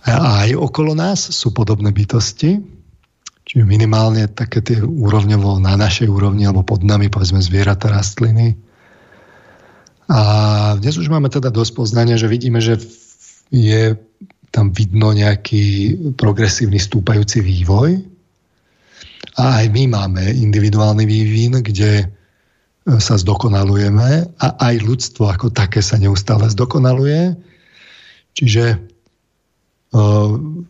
A 0.04 0.48
aj 0.48 0.56
okolo 0.56 0.96
nás 0.96 1.32
sú 1.32 1.56
podobné 1.56 1.92
bytosti, 1.96 2.60
čiže 3.48 3.64
minimálne 3.64 4.28
také 4.32 4.60
tie 4.64 4.80
úrovňovo 4.84 5.60
na 5.64 5.76
našej 5.80 6.08
úrovni, 6.08 6.48
alebo 6.48 6.64
pod 6.64 6.84
nami, 6.84 7.08
povedzme, 7.08 7.40
zvieratá, 7.40 7.92
rastliny. 7.92 8.56
A 10.12 10.20
dnes 10.80 11.00
už 11.00 11.08
máme 11.08 11.32
teda 11.32 11.48
dosť 11.52 11.72
poznania, 11.76 12.20
že 12.20 12.28
vidíme, 12.28 12.60
že 12.60 12.78
je 13.48 13.96
tam 14.54 14.70
vidno 14.70 15.12
nejaký 15.12 15.98
progresívny 16.14 16.78
stúpajúci 16.78 17.42
vývoj. 17.42 17.98
A 19.42 19.66
aj 19.66 19.74
my 19.74 19.90
máme 19.90 20.22
individuálny 20.30 21.10
vývin, 21.10 21.58
kde 21.66 22.06
e, 22.06 22.08
sa 23.02 23.18
zdokonalujeme 23.18 24.30
a 24.38 24.48
aj 24.62 24.76
ľudstvo 24.86 25.26
ako 25.26 25.50
také 25.50 25.82
sa 25.82 25.98
neustále 25.98 26.46
zdokonaluje. 26.54 27.34
Čiže 28.38 28.94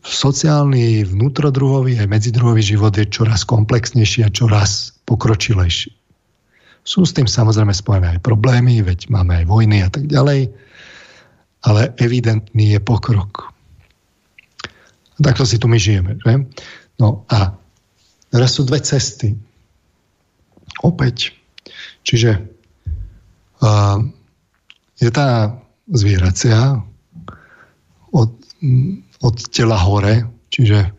sociálny, 0.03 1.07
vnútrodruhový 1.07 1.95
aj 1.95 2.11
medzidruhový 2.11 2.59
život 2.59 2.91
je 2.91 3.07
čoraz 3.07 3.47
komplexnejší 3.47 4.27
a 4.27 4.33
čoraz 4.33 4.99
pokročilejší. 5.07 5.95
Sú 6.83 7.07
s 7.07 7.15
tým 7.15 7.31
samozrejme 7.31 7.71
spojené 7.71 8.19
aj 8.19 8.19
problémy, 8.19 8.83
veď 8.83 9.07
máme 9.07 9.39
aj 9.39 9.45
vojny 9.47 9.79
a 9.79 9.87
tak 9.87 10.11
ďalej, 10.11 10.51
ale 11.63 11.81
evidentný 12.03 12.75
je 12.75 12.79
pokrok. 12.83 13.52
Takto 15.21 15.45
si 15.45 15.61
tu 15.61 15.69
my 15.69 15.77
žijeme. 15.77 16.17
Že? 16.21 16.49
No 16.97 17.27
a 17.29 17.53
teraz 18.33 18.57
sú 18.57 18.65
dve 18.65 18.81
cesty. 18.81 19.37
Opäť. 20.81 21.37
Čiže 22.03 22.43
uh, 23.61 23.97
je 24.97 25.09
tá 25.13 25.59
zvieracia 25.91 26.81
od, 28.13 28.31
od 29.19 29.35
tela 29.51 29.77
hore, 29.79 30.27
čiže 30.49 30.91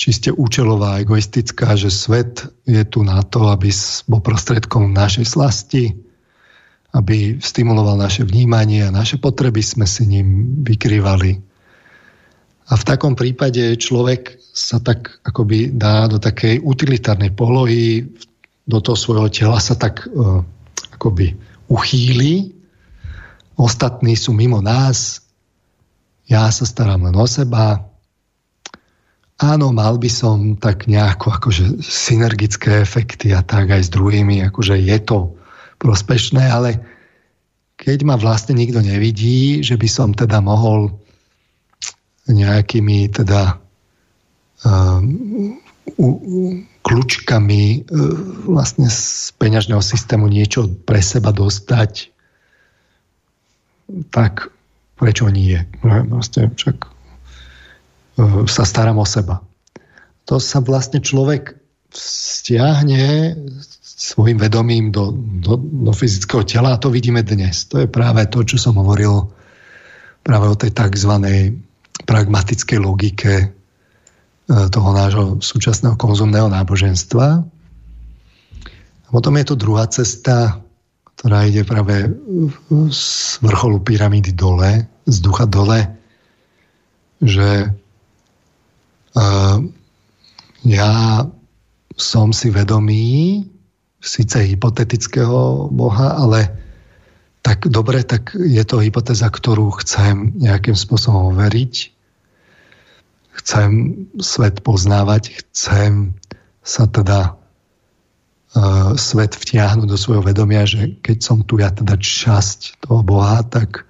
čiste 0.00 0.34
účelová, 0.34 1.00
egoistická, 1.00 1.78
že 1.78 1.88
svet 1.92 2.46
je 2.66 2.82
tu 2.84 3.06
na 3.06 3.22
to, 3.22 3.48
aby 3.48 3.70
bol 4.10 4.20
prostredkom 4.20 4.90
našej 4.92 5.26
slasti, 5.28 5.94
aby 6.94 7.38
stimuloval 7.42 7.98
naše 7.98 8.22
vnímanie 8.22 8.86
a 8.86 8.94
naše 8.94 9.18
potreby 9.18 9.62
sme 9.62 9.86
si 9.86 10.06
ním 10.06 10.60
vykrývali. 10.62 11.53
A 12.64 12.80
v 12.80 12.86
takom 12.86 13.12
prípade 13.12 13.76
človek 13.76 14.40
sa 14.40 14.80
tak 14.80 15.20
akoby 15.26 15.76
dá 15.76 16.08
do 16.08 16.16
takej 16.16 16.64
utilitárnej 16.64 17.34
polohy, 17.36 18.08
do 18.64 18.78
toho 18.80 18.96
svojho 18.96 19.28
tela 19.28 19.60
sa 19.60 19.76
tak 19.76 20.08
uh, 20.08 20.40
akoby 20.96 21.36
uchýli, 21.68 22.56
ostatní 23.60 24.16
sú 24.16 24.32
mimo 24.32 24.64
nás, 24.64 25.20
ja 26.24 26.48
sa 26.48 26.64
starám 26.64 27.04
len 27.04 27.16
o 27.20 27.28
seba, 27.28 27.84
áno, 29.36 29.76
mal 29.76 30.00
by 30.00 30.08
som 30.08 30.56
tak 30.56 30.88
nejako 30.88 31.36
akože 31.36 31.84
synergické 31.84 32.80
efekty 32.80 33.36
a 33.36 33.44
tak 33.44 33.68
aj 33.68 33.82
s 33.84 33.90
druhými, 33.92 34.40
akože 34.48 34.80
je 34.80 34.98
to 35.04 35.36
prospešné, 35.76 36.48
ale 36.48 36.80
keď 37.76 38.08
ma 38.08 38.16
vlastne 38.16 38.56
nikto 38.56 38.80
nevidí, 38.80 39.60
že 39.60 39.76
by 39.76 39.88
som 39.90 40.16
teda 40.16 40.40
mohol 40.40 41.03
nejakými 42.28 43.12
teda 43.12 43.60
uh, 44.64 45.00
u, 46.00 46.08
u, 46.08 46.40
kľúčkami 46.84 47.64
uh, 47.64 47.84
vlastne 48.48 48.88
z 48.88 49.32
peňažného 49.36 49.80
systému 49.80 50.28
niečo 50.28 50.68
pre 50.88 51.00
seba 51.04 51.32
dostať, 51.32 52.12
tak 54.08 54.48
prečo 54.96 55.28
nie? 55.28 55.60
Vlastne 55.84 56.48
však 56.52 56.94
Eh, 58.14 58.46
sa 58.46 58.62
starám 58.62 59.02
o 59.02 59.06
seba. 59.06 59.42
To 60.30 60.38
sa 60.38 60.62
vlastne 60.62 61.02
človek 61.02 61.58
stiahne 61.94 63.34
svojim 63.82 64.38
vedomím 64.38 64.90
do, 64.90 65.14
do, 65.14 65.58
do 65.58 65.92
fyzického 65.94 66.42
tela 66.46 66.74
a 66.74 66.80
to 66.80 66.90
vidíme 66.90 67.22
dnes. 67.22 67.66
To 67.70 67.82
je 67.82 67.88
práve 67.90 68.26
to, 68.30 68.42
čo 68.46 68.58
som 68.58 68.78
hovoril 68.78 69.30
práve 70.22 70.46
o 70.46 70.58
tej 70.58 70.74
tzv. 70.74 71.12
Pragmatickej 72.04 72.78
logike 72.80 73.34
eh, 73.48 73.52
toho 74.46 74.90
nášho 74.92 75.24
súčasného 75.40 75.96
konzumného 75.96 76.48
náboženstva. 76.48 77.44
A 79.04 79.08
potom 79.12 79.36
je 79.40 79.44
to 79.48 79.60
druhá 79.60 79.84
cesta, 79.88 80.60
ktorá 81.16 81.46
ide 81.46 81.62
práve 81.62 82.10
z 82.90 83.04
vrcholu 83.40 83.80
pyramídy 83.80 84.34
dole, 84.34 84.84
z 85.06 85.16
ducha 85.22 85.46
dole, 85.46 85.86
že 87.22 87.70
ja 90.64 90.92
som 91.94 92.34
si 92.34 92.50
vedomý 92.50 93.46
síce 94.02 94.42
hypotetického 94.42 95.70
Boha, 95.70 96.18
ale 96.18 96.50
tak 97.44 97.68
dobre, 97.68 98.02
tak 98.02 98.34
je 98.34 98.64
to 98.64 98.80
hypotéza, 98.80 99.28
ktorú 99.28 99.70
chcem 99.84 100.32
nejakým 100.40 100.74
spôsobom 100.74 101.36
overiť. 101.36 101.93
Chcem 103.34 103.70
svet 104.22 104.62
poznávať, 104.62 105.42
chcem 105.42 106.14
sa 106.62 106.86
teda 106.86 107.34
uh, 107.34 108.94
svet 108.94 109.34
vtiahnuť 109.34 109.88
do 109.90 109.98
svojho 109.98 110.22
vedomia, 110.22 110.64
že 110.64 110.94
keď 111.02 111.18
som 111.20 111.38
tu 111.42 111.58
ja 111.58 111.74
teda 111.74 111.98
časť 111.98 112.86
toho 112.86 113.02
Boha, 113.02 113.42
tak 113.42 113.84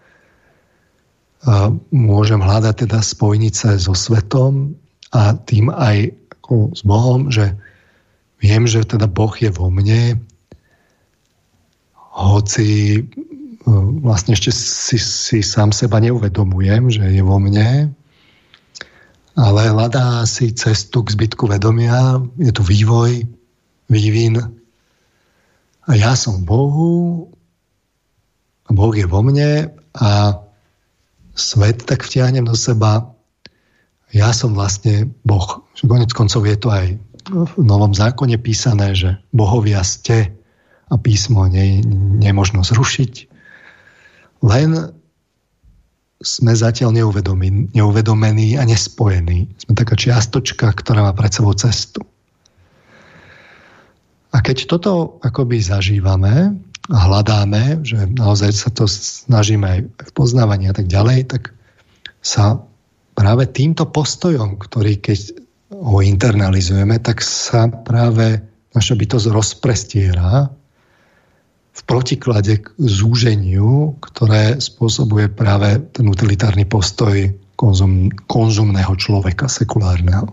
uh, 1.44 1.70
môžem 1.92 2.40
hľadať 2.40 2.88
teda 2.88 3.04
spojnice 3.04 3.76
so 3.76 3.92
svetom, 3.92 4.74
a 5.14 5.38
tým 5.38 5.70
aj 5.70 6.10
ako 6.42 6.74
s 6.74 6.82
Bohom, 6.82 7.30
že 7.30 7.54
viem, 8.42 8.66
že 8.66 8.82
teda 8.82 9.06
Boh 9.06 9.30
je 9.38 9.48
vo 9.54 9.70
mne, 9.70 10.18
hoci 12.14 12.98
e, 12.98 13.02
vlastne 14.02 14.34
ešte 14.34 14.50
si, 14.50 14.98
si 14.98 15.38
sám 15.40 15.70
seba 15.70 16.02
neuvedomujem, 16.02 16.90
že 16.90 17.04
je 17.14 17.22
vo 17.22 17.38
mne, 17.38 17.94
ale 19.35 19.70
hľadá 19.70 20.23
si 20.27 20.55
cestu 20.55 21.02
k 21.02 21.15
zbytku 21.15 21.51
vedomia, 21.51 22.23
je 22.39 22.51
tu 22.55 22.62
vývoj, 22.62 23.27
vývin 23.90 24.40
a 25.85 25.90
ja 25.93 26.16
som 26.16 26.47
Bohu 26.47 27.28
a 28.65 28.70
Boh 28.73 28.94
je 28.97 29.05
vo 29.05 29.20
mne 29.20 29.74
a 29.98 30.11
svet 31.35 31.85
tak 31.85 32.06
vtiahnem 32.06 32.47
do 32.47 32.56
seba 32.56 33.15
ja 34.15 34.31
som 34.31 34.55
vlastne 34.55 35.11
Boh. 35.27 35.66
Konec 35.82 36.15
koncov 36.15 36.47
je 36.47 36.55
to 36.55 36.70
aj 36.70 36.86
v 37.27 37.52
Novom 37.59 37.90
zákone 37.90 38.39
písané, 38.39 38.94
že 38.94 39.19
bohovia 39.35 39.82
ste 39.82 40.31
a 40.86 40.94
písmo 40.94 41.51
nie, 41.51 41.82
nemožno 42.23 42.62
zrušiť. 42.62 43.27
Len 44.47 44.94
sme 46.24 46.56
zatiaľ 46.56 46.96
neuvedomení, 46.96 47.70
neuvedomení 47.76 48.56
a 48.56 48.64
nespojení. 48.64 49.52
Sme 49.60 49.72
taká 49.76 49.94
čiastočka, 49.94 50.72
ktorá 50.72 51.05
má 51.05 51.12
pred 51.12 51.30
sebou 51.30 51.52
cestu. 51.52 52.01
A 54.34 54.42
keď 54.42 54.66
toto 54.66 55.22
akoby 55.22 55.62
zažívame 55.62 56.59
a 56.90 56.98
hľadáme, 57.06 57.86
že 57.86 58.10
naozaj 58.10 58.51
sa 58.51 58.68
to 58.74 58.90
snažíme 58.90 59.62
aj 59.62 59.80
v 59.86 60.10
poznávaní 60.16 60.72
a 60.72 60.74
tak 60.74 60.90
ďalej, 60.90 61.30
tak 61.30 61.55
sa 62.18 62.59
práve 63.14 63.46
týmto 63.52 63.86
postojom, 63.86 64.59
ktorý 64.59 64.98
keď 64.98 65.38
ho 65.70 66.02
internalizujeme, 66.02 66.98
tak 66.98 67.22
sa 67.22 67.70
práve 67.70 68.42
naša 68.74 68.98
bytosť 68.98 69.26
rozprestiera 69.30 70.51
v 71.74 71.80
protiklade 71.82 72.62
k 72.62 72.70
zúženiu, 72.78 73.98
ktoré 73.98 74.62
spôsobuje 74.62 75.26
práve 75.26 75.82
ten 75.90 76.06
utilitárny 76.06 76.62
postoj 76.70 77.34
konzum, 77.59 78.14
konzumného 78.30 78.94
človeka, 78.94 79.51
sekulárneho. 79.51 80.30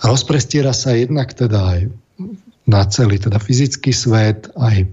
Rozprestiera 0.00 0.72
sa 0.72 0.96
jednak 0.96 1.36
teda 1.36 1.60
aj 1.76 1.80
na 2.64 2.80
celý 2.88 3.20
teda 3.20 3.36
fyzický 3.36 3.92
svet, 3.92 4.48
aj 4.56 4.88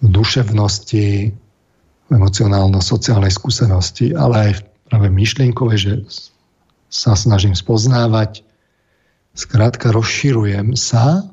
v 0.00 0.06
duševnosti, 0.06 1.34
emocionálno-sociálnej 2.10 3.30
skúsenosti, 3.30 4.14
ale 4.14 4.34
aj 4.50 4.52
práve 4.90 5.08
myšlienkové, 5.10 5.74
že 5.78 5.92
sa 6.90 7.14
snažím 7.14 7.54
spoznávať, 7.54 8.42
skrátka 9.34 9.94
rozširujem 9.94 10.74
sa 10.74 11.30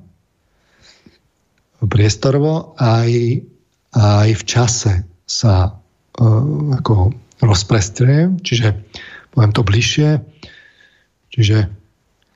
priestorovo 1.86 2.74
aj, 2.82 3.42
aj 3.94 4.30
v 4.34 4.44
čase 4.44 4.94
sa 5.30 5.78
uh, 5.78 6.44
ako 6.82 7.14
rozprestriem, 7.44 8.42
čiže 8.42 8.74
poviem 9.30 9.54
to 9.54 9.62
bližšie, 9.62 10.10
čiže 11.30 11.70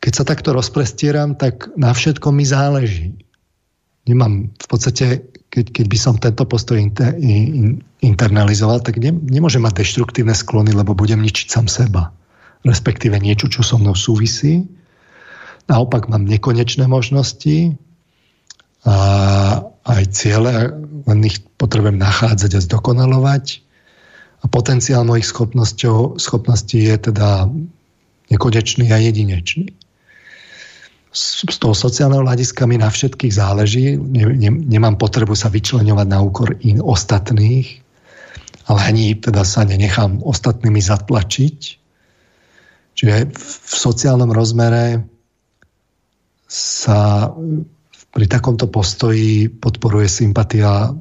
keď 0.01 0.13
sa 0.13 0.23
takto 0.26 0.53
rozprestieram, 0.53 1.34
tak 1.38 1.73
na 1.73 1.93
všetko 1.93 2.30
mi 2.34 2.45
záleží. 2.45 3.18
Nemám 4.05 4.49
v 4.49 4.68
podstate 4.69 5.31
keď, 5.51 5.65
keď 5.76 5.85
by 5.91 5.97
som 5.99 6.15
tento 6.15 6.47
postoj 6.47 6.80
inter, 6.80 7.11
in, 7.19 7.84
internalizoval, 7.99 8.80
tak 8.80 8.97
ne, 9.03 9.11
nemôžem 9.11 9.59
mať 9.59 9.84
deštruktívne 9.84 10.31
sklony, 10.31 10.72
lebo 10.72 10.95
budem 10.95 11.19
ničiť 11.19 11.47
sám 11.51 11.68
seba. 11.68 12.15
Respektíve 12.63 13.19
niečo, 13.19 13.51
čo 13.51 13.59
so 13.59 13.76
mnou 13.76 13.91
súvisí. 13.91 14.63
Naopak 15.68 16.07
mám 16.07 16.23
nekonečné 16.23 16.88
možnosti 16.88 17.76
a 18.85 18.95
aj 19.85 20.03
ciele, 20.13 20.73
len 21.05 21.19
ich 21.25 21.41
potrebujem 21.57 22.01
nachádzať 22.01 22.51
a 22.57 22.63
zdokonalovať. 22.65 23.61
A 24.41 24.49
potenciál 24.49 25.05
mojich 25.05 25.29
schopností 26.17 26.79
je 26.89 26.97
teda 26.97 27.45
nekonečný 28.33 28.89
a 28.89 28.97
jedinečný 28.97 29.69
z 31.11 31.57
toho 31.59 31.75
sociálneho 31.75 32.23
hľadiska 32.23 32.63
mi 32.63 32.79
na 32.79 32.87
všetkých 32.87 33.35
záleží. 33.35 33.99
Ne, 33.99 34.31
ne, 34.31 34.49
nemám 34.51 34.95
potrebu 34.95 35.35
sa 35.35 35.51
vyčleňovať 35.51 36.07
na 36.07 36.23
úkor 36.23 36.55
in 36.63 36.79
ostatných, 36.79 37.83
ale 38.71 38.79
ani 38.79 39.19
teda 39.19 39.43
sa 39.43 39.67
nenechám 39.67 40.23
ostatnými 40.23 40.79
zatlačiť. 40.79 41.59
Čiže 42.95 43.15
v 43.27 43.73
sociálnom 43.75 44.31
rozmere 44.31 45.03
sa 46.47 47.31
pri 48.11 48.25
takomto 48.27 48.67
postoji 48.67 49.47
podporuje 49.47 50.11
sympatia, 50.11 50.91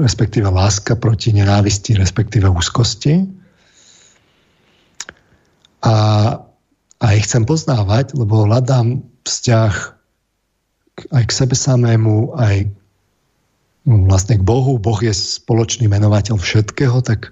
respektíve 0.00 0.48
láska 0.48 0.96
proti 0.96 1.36
nenávisti, 1.36 1.92
respektíve 1.92 2.48
úzkosti. 2.48 3.28
A 5.84 5.94
aj 6.98 7.16
chcem 7.28 7.44
poznávať, 7.44 8.16
lebo 8.16 8.48
hľadám 8.48 9.04
vzťah 9.28 9.74
aj 11.14 11.24
k 11.28 11.36
sebe 11.36 11.54
samému, 11.54 12.34
aj 12.34 12.72
no, 13.86 14.08
vlastne 14.08 14.40
k 14.40 14.42
Bohu. 14.42 14.80
Boh 14.80 14.98
je 15.04 15.12
spoločný 15.12 15.86
menovateľ 15.86 16.40
všetkého, 16.40 17.04
tak 17.04 17.30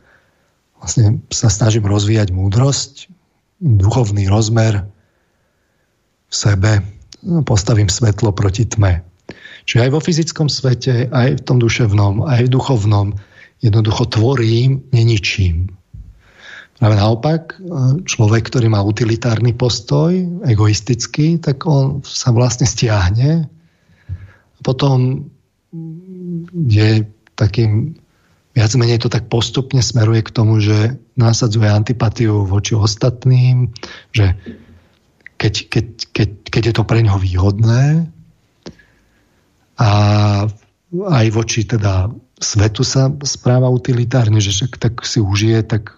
vlastne 0.77 1.25
sa 1.33 1.49
snažím 1.49 1.89
rozvíjať 1.89 2.31
múdrosť, 2.37 3.09
duchovný 3.65 4.29
rozmer 4.29 4.85
v 6.29 6.35
sebe, 6.37 6.85
postavím 7.45 7.89
svetlo 7.89 8.33
proti 8.33 8.67
tme. 8.67 9.03
Čiže 9.67 9.83
aj 9.83 9.91
vo 9.91 10.01
fyzickom 10.01 10.47
svete, 10.47 11.11
aj 11.11 11.43
v 11.43 11.45
tom 11.45 11.59
duševnom, 11.59 12.23
aj 12.23 12.47
v 12.47 12.53
duchovnom 12.55 13.07
jednoducho 13.59 14.07
tvorím, 14.07 14.87
neničím. 14.95 15.75
Práve 16.77 16.95
naopak, 17.01 17.57
človek, 18.05 18.53
ktorý 18.53 18.69
má 18.69 18.85
utilitárny 18.85 19.57
postoj, 19.57 20.13
egoistický, 20.45 21.41
tak 21.41 21.65
on 21.65 22.05
sa 22.05 22.37
vlastne 22.37 22.69
stiahne. 22.69 23.49
Potom 24.61 25.27
je 26.53 27.09
takým, 27.33 27.97
viac 28.53 28.71
menej 28.77 29.01
to 29.01 29.09
tak 29.09 29.33
postupne 29.33 29.81
smeruje 29.81 30.21
k 30.21 30.35
tomu, 30.37 30.61
že 30.61 31.01
násadzuje 31.17 31.65
antipatiu 31.65 32.45
voči 32.45 32.77
ostatným, 32.77 33.73
že 34.13 34.37
keď, 35.37 35.55
keď, 35.69 35.87
keď, 36.13 36.29
keď 36.49 36.63
je 36.73 36.75
to 36.75 36.85
pre 36.85 37.01
neho 37.05 37.19
výhodné 37.21 38.09
a 39.77 39.91
aj 40.97 41.27
voči 41.33 41.69
teda 41.69 42.09
svetu 42.41 42.85
sa 42.85 43.13
správa 43.25 43.69
utilitárne, 43.69 44.41
že 44.41 44.53
však 44.53 44.81
tak 44.81 44.95
si 45.05 45.21
užije, 45.21 45.61
tak 45.65 45.97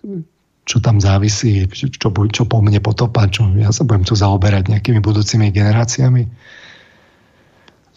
čo 0.68 0.84
tam 0.84 1.00
závisí, 1.00 1.64
čo, 1.72 2.10
čo 2.12 2.42
po 2.44 2.58
mne 2.60 2.78
potopa, 2.84 3.24
čo 3.30 3.48
ja 3.56 3.72
sa 3.72 3.88
budem 3.88 4.04
tu 4.04 4.12
zaoberať 4.12 4.68
nejakými 4.68 5.00
budúcimi 5.00 5.48
generáciami. 5.48 6.28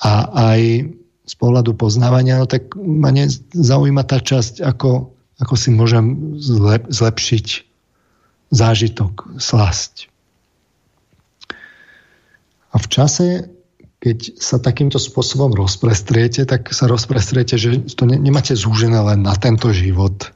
A 0.02 0.12
aj 0.56 0.62
z 1.28 1.34
pohľadu 1.38 1.78
poznávania, 1.78 2.42
no 2.42 2.48
tak 2.50 2.74
ma 2.76 3.14
zaujíma 3.54 4.04
tá 4.04 4.20
časť, 4.20 4.64
ako, 4.66 5.14
ako 5.40 5.54
si 5.56 5.70
môžem 5.72 6.36
zlep, 6.40 6.90
zlepšiť 6.90 7.48
zážitok, 8.52 9.40
slasť. 9.40 10.11
A 12.72 12.76
v 12.80 12.88
čase, 12.88 13.52
keď 14.00 14.40
sa 14.40 14.58
takýmto 14.58 14.98
spôsobom 14.98 15.52
rozprestriete, 15.54 16.48
tak 16.48 16.72
sa 16.72 16.88
rozprestriete, 16.88 17.60
že 17.60 17.70
to 17.94 18.08
ne, 18.08 18.16
nemáte 18.18 18.56
zúžené 18.56 18.98
len 18.98 19.22
na 19.22 19.36
tento 19.36 19.70
život, 19.76 20.32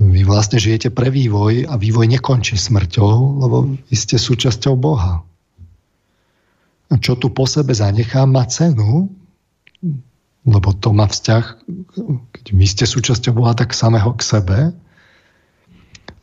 vy 0.00 0.24
vlastne 0.24 0.56
žijete 0.56 0.88
pre 0.88 1.12
vývoj 1.12 1.68
a 1.68 1.76
vývoj 1.76 2.08
nekončí 2.08 2.56
smrťou, 2.56 3.44
lebo 3.44 3.76
vy 3.76 3.96
ste 3.96 4.16
súčasťou 4.16 4.72
Boha. 4.72 5.20
A 6.88 6.94
čo 6.96 7.12
tu 7.20 7.28
po 7.28 7.44
sebe 7.44 7.76
zanechám, 7.76 8.24
má 8.24 8.48
cenu, 8.48 9.12
lebo 10.48 10.72
to 10.72 10.96
má 10.96 11.04
vzťah, 11.04 11.44
keď 12.32 12.44
vy 12.56 12.66
ste 12.66 12.84
súčasťou 12.88 13.36
Boha, 13.36 13.52
tak 13.52 13.76
samého 13.76 14.16
k 14.16 14.22
sebe. 14.24 14.58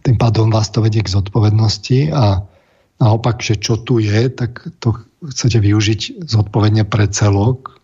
Tým 0.02 0.18
pádom 0.18 0.50
vás 0.50 0.74
to 0.74 0.82
vedie 0.82 1.06
k 1.06 1.14
zodpovednosti 1.14 2.10
a 2.10 2.50
naopak, 2.98 3.42
že 3.42 3.58
čo 3.58 3.80
tu 3.82 3.98
je, 3.98 4.30
tak 4.30 4.66
to 4.82 4.98
chcete 5.24 5.62
využiť 5.62 6.26
zodpovedne 6.28 6.84
pre 6.86 7.10
celok. 7.10 7.80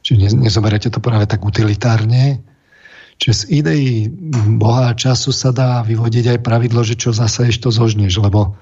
Čiže 0.00 0.36
nezoberete 0.36 0.88
to 0.88 1.02
práve 1.02 1.28
tak 1.28 1.44
utilitárne, 1.44 2.40
Čiže 3.20 3.36
z 3.36 3.42
ideí 3.52 4.08
Boha 4.56 4.88
a 4.90 4.96
času 4.96 5.28
sa 5.28 5.52
dá 5.52 5.84
vyvodiť 5.84 6.36
aj 6.36 6.38
pravidlo, 6.40 6.80
že 6.80 6.96
čo 6.96 7.12
zase 7.12 7.52
to 7.60 7.68
zožneš, 7.68 8.16
lebo 8.16 8.56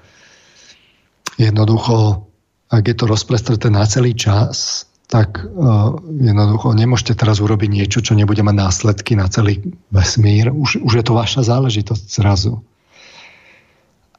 jednoducho, 1.39 2.27
ak 2.67 2.83
je 2.83 2.95
to 2.99 3.07
rozprestreté 3.07 3.71
na 3.71 3.87
celý 3.87 4.11
čas, 4.19 4.83
tak 5.07 5.39
uh, 5.41 5.95
jednoducho 6.03 6.75
nemôžete 6.75 7.15
teraz 7.15 7.39
urobiť 7.39 7.69
niečo, 7.71 8.03
čo 8.03 8.19
nebude 8.19 8.43
mať 8.43 8.55
následky 8.59 9.15
na 9.15 9.31
celý 9.31 9.63
vesmír. 9.95 10.51
Už, 10.51 10.83
už 10.83 10.93
je 11.01 11.03
to 11.07 11.15
vaša 11.15 11.47
záležitosť 11.47 12.05
zrazu. 12.11 12.59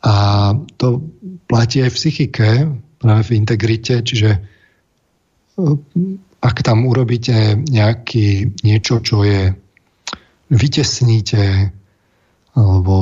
A 0.01 0.57
to 0.81 1.05
platí 1.51 1.83
aj 1.83 1.91
v 1.91 1.99
psychike, 1.99 2.49
práve 3.03 3.23
v 3.27 3.35
integrite, 3.35 4.07
čiže 4.07 4.31
uh, 5.59 5.75
ak 6.41 6.57
tam 6.65 6.89
urobíte 6.89 7.59
nejaký, 7.59 8.57
niečo, 8.63 9.03
čo 9.03 9.27
je 9.27 9.53
vytesníte 10.49 11.75
alebo 12.51 12.95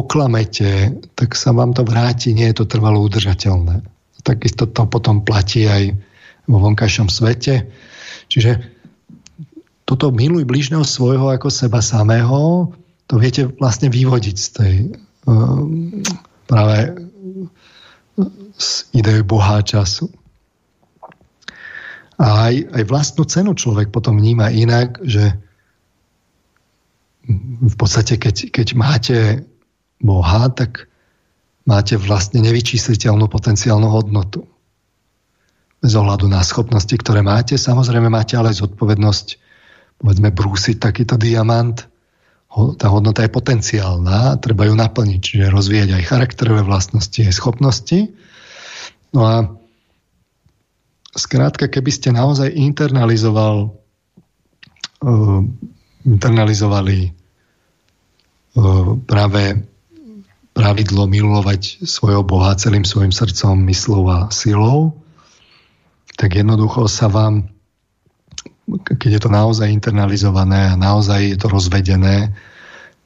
oklamete, 0.00 1.00
tak 1.12 1.36
sa 1.36 1.52
vám 1.52 1.76
to 1.76 1.84
vráti, 1.84 2.32
nie 2.32 2.48
je 2.48 2.64
to 2.64 2.64
trvalo 2.64 3.04
udržateľné. 3.04 3.84
Takisto 4.24 4.64
to 4.64 4.88
potom 4.88 5.20
platí 5.20 5.68
aj 5.68 5.92
vo 6.48 6.56
vonkajšom 6.56 7.12
svete. 7.12 7.68
Čiže 8.32 8.64
toto 9.84 10.08
miluj 10.08 10.48
blížneho 10.48 10.80
svojho 10.80 11.28
ako 11.28 11.52
seba 11.52 11.84
samého, 11.84 12.72
to 13.04 13.20
viete 13.20 13.52
vlastne 13.60 13.92
vyvodiť 13.92 14.36
z 14.40 14.48
tej 14.48 14.74
um, 15.28 16.00
práve 16.48 17.03
z 18.58 18.86
idei 18.94 19.22
Boha 19.26 19.62
času. 19.62 20.10
A 22.14 22.50
aj, 22.50 22.70
aj 22.70 22.82
vlastnú 22.86 23.26
cenu 23.26 23.58
človek 23.58 23.90
potom 23.90 24.14
vníma 24.18 24.54
inak, 24.54 25.02
že 25.02 25.34
v 27.64 27.74
podstate, 27.74 28.20
keď, 28.20 28.54
keď 28.54 28.68
máte 28.78 29.16
Boha, 29.98 30.46
tak 30.52 30.86
máte 31.64 31.96
vlastne 31.96 32.44
nevyčísliteľnú 32.44 33.26
potenciálnu 33.26 33.88
hodnotu. 33.88 34.46
Bez 35.80 35.92
ohľadu 35.96 36.28
na 36.28 36.44
schopnosti, 36.44 36.92
ktoré 36.92 37.24
máte. 37.24 37.56
Samozrejme 37.56 38.08
máte 38.12 38.36
ale 38.36 38.52
zodpovednosť 38.52 39.26
povedzme 40.00 40.30
brúsiť 40.32 40.76
takýto 40.80 41.16
diamant. 41.16 41.88
Tá 42.54 42.86
hodnota 42.86 43.26
je 43.26 43.34
potenciálna, 43.34 44.38
treba 44.38 44.70
ju 44.70 44.78
naplniť, 44.78 45.18
čiže 45.18 45.50
rozvíjať 45.50 45.90
aj 45.98 46.06
charakterové 46.06 46.62
vlastnosti, 46.62 47.18
aj 47.18 47.34
schopnosti. 47.34 48.14
No 49.14 49.22
a 49.22 49.46
skrátka, 51.14 51.70
keby 51.70 51.90
ste 51.94 52.10
naozaj 52.10 52.50
internalizoval 52.50 53.70
uh, 53.70 55.40
internalizovali 56.04 56.98
e, 57.08 57.10
práve 59.08 59.42
pravidlo 60.54 61.08
milovať 61.10 61.82
svojho 61.82 62.22
Boha 62.22 62.54
celým 62.54 62.84
svojim 62.86 63.10
srdcom, 63.10 63.58
myslou 63.66 64.06
a 64.06 64.18
silou, 64.30 64.94
tak 66.14 66.38
jednoducho 66.38 66.86
sa 66.86 67.10
vám, 67.10 67.50
keď 68.86 69.18
je 69.18 69.20
to 69.24 69.30
naozaj 69.32 69.66
internalizované 69.66 70.70
a 70.70 70.78
naozaj 70.78 71.34
je 71.34 71.38
to 71.40 71.50
rozvedené, 71.50 72.30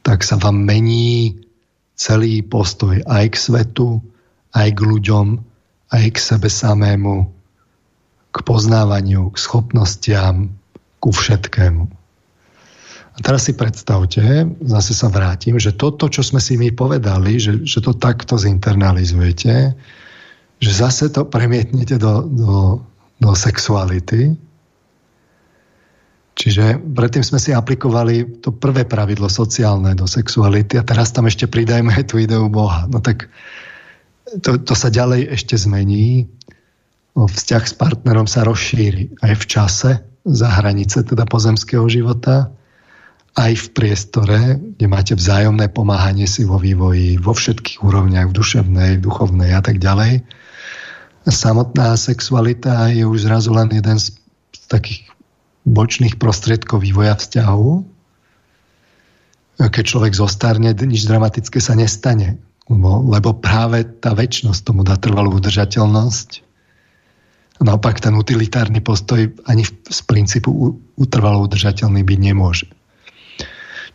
tak 0.05 0.21
sa 0.27 0.37
vám 0.37 0.61
mení 0.61 1.41
celý 1.97 2.45
postoj 2.45 3.01
aj 3.09 3.33
k 3.33 3.37
svetu, 3.39 4.05
aj 4.53 4.77
k 4.77 4.81
ľuďom, 4.85 5.27
aj 5.93 6.05
k 6.13 6.19
sebe 6.19 6.49
samému, 6.53 7.29
k 8.33 8.37
poznávaniu, 8.45 9.33
k 9.33 9.37
schopnostiam, 9.41 10.53
ku 11.01 11.11
všetkému. 11.15 11.99
A 13.19 13.19
teraz 13.19 13.51
si 13.51 13.53
predstavte, 13.57 14.23
zase 14.63 14.95
sa 14.95 15.11
vrátim, 15.11 15.59
že 15.59 15.75
toto, 15.75 16.07
čo 16.07 16.23
sme 16.23 16.39
si 16.39 16.55
my 16.55 16.71
povedali, 16.71 17.35
že, 17.43 17.67
že 17.67 17.83
to 17.83 17.91
takto 17.91 18.39
zinternalizujete, 18.39 19.75
že 20.63 20.71
zase 20.71 21.11
to 21.11 21.27
premietnete 21.27 21.99
do, 21.99 22.23
do, 22.31 22.55
do 23.19 23.31
sexuality. 23.35 24.39
Čiže 26.39 26.79
predtým 26.95 27.27
sme 27.27 27.43
si 27.43 27.51
aplikovali 27.51 28.39
to 28.39 28.55
prvé 28.55 28.87
pravidlo 28.87 29.27
sociálne 29.27 29.99
do 29.99 30.07
sexuality 30.07 30.79
a 30.79 30.87
teraz 30.87 31.11
tam 31.11 31.27
ešte 31.27 31.51
pridajme 31.51 31.91
aj 31.91 32.15
tú 32.15 32.23
ideu 32.23 32.47
Boha. 32.47 32.87
No 32.87 33.03
tak 33.03 33.27
to, 34.43 34.61
to 34.61 34.75
sa 34.77 34.93
ďalej 34.93 35.33
ešte 35.33 35.57
zmení. 35.57 36.29
Vzťah 37.19 37.65
s 37.67 37.75
partnerom 37.75 38.31
sa 38.31 38.47
rozšíri 38.47 39.19
aj 39.25 39.33
v 39.35 39.45
čase 39.49 39.91
za 40.23 40.49
hranice 40.61 41.03
teda 41.03 41.25
pozemského 41.25 41.89
života 41.89 42.53
aj 43.39 43.53
v 43.55 43.67
priestore, 43.71 44.39
kde 44.59 44.87
máte 44.91 45.15
vzájomné 45.15 45.71
pomáhanie 45.71 46.27
si 46.27 46.43
vo 46.43 46.59
vývoji, 46.59 47.23
vo 47.23 47.35
všetkých 47.35 47.87
úrovniach, 47.87 48.31
v 48.31 48.37
duševnej, 48.37 48.93
duchovnej 48.99 49.55
a 49.55 49.63
tak 49.63 49.79
ďalej. 49.79 50.27
Samotná 51.29 51.95
sexualita 51.95 52.91
je 52.91 53.07
už 53.07 53.31
zrazu 53.31 53.55
len 53.55 53.71
jeden 53.71 53.99
z 54.01 54.17
takých 54.67 55.07
bočných 55.69 56.17
prostriedkov 56.19 56.83
vývoja 56.83 57.15
vzťahu. 57.15 57.69
Keď 59.59 59.85
človek 59.85 60.15
zostarne, 60.15 60.75
nič 60.75 61.07
dramatické 61.07 61.63
sa 61.63 61.79
nestane. 61.79 62.43
Lebo, 62.69 63.01
lebo 63.09 63.33
práve 63.33 63.85
tá 64.01 64.13
väčšnosť 64.13 64.61
tomu 64.61 64.85
dá 64.85 65.01
trvalú 65.01 65.41
udržateľnosť. 65.41 66.45
Naopak 67.59 67.99
ten 67.99 68.15
utilitárny 68.15 68.79
postoj 68.79 69.33
ani 69.49 69.67
z 69.67 70.01
princípu 70.07 70.79
utrvalo 70.95 71.49
udržateľný 71.49 72.07
byť 72.07 72.19
nemôže. 72.21 72.69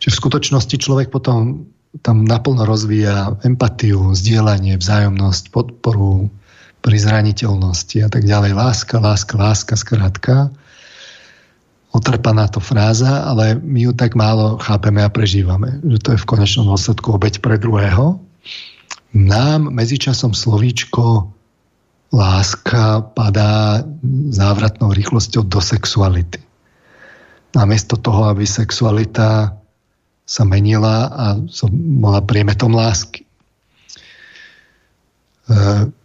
Čiže 0.02 0.12
v 0.12 0.20
skutočnosti 0.20 0.76
človek 0.76 1.08
potom 1.08 1.64
tam 2.02 2.26
naplno 2.26 2.66
rozvíja 2.66 3.38
empatiu, 3.46 4.10
zdieľanie, 4.12 4.74
vzájomnosť, 4.76 5.54
podporu 5.54 6.26
pri 6.82 6.96
zraniteľnosti 6.98 8.02
a 8.02 8.08
tak 8.10 8.26
ďalej. 8.26 8.52
Láska, 8.52 8.98
láska, 8.98 9.38
láska, 9.38 9.74
skrátka. 9.78 10.50
Otrpaná 11.94 12.50
to 12.50 12.58
fráza, 12.58 13.22
ale 13.22 13.54
my 13.54 13.86
ju 13.86 13.92
tak 13.94 14.18
málo 14.18 14.58
chápeme 14.58 15.06
a 15.06 15.08
prežívame, 15.08 15.78
že 15.86 16.02
to 16.02 16.08
je 16.12 16.20
v 16.20 16.28
konečnom 16.28 16.66
dôsledku 16.66 17.14
obeď 17.14 17.38
pre 17.38 17.54
druhého. 17.54 18.18
Nám 19.14 19.70
medzičasom 19.70 20.34
slovíčko 20.34 21.30
láska 22.14 23.02
padá 23.14 23.82
závratnou 24.30 24.94
rýchlosťou 24.94 25.46
do 25.46 25.58
sexuality. 25.62 26.42
Namiesto 27.54 27.94
toho, 27.98 28.30
aby 28.30 28.46
sexualita 28.46 29.54
sa 30.24 30.42
menila 30.42 31.10
a 31.10 31.26
bola 31.70 32.24
priemetom 32.24 32.74
lásky. 32.74 33.22
E, 33.22 33.28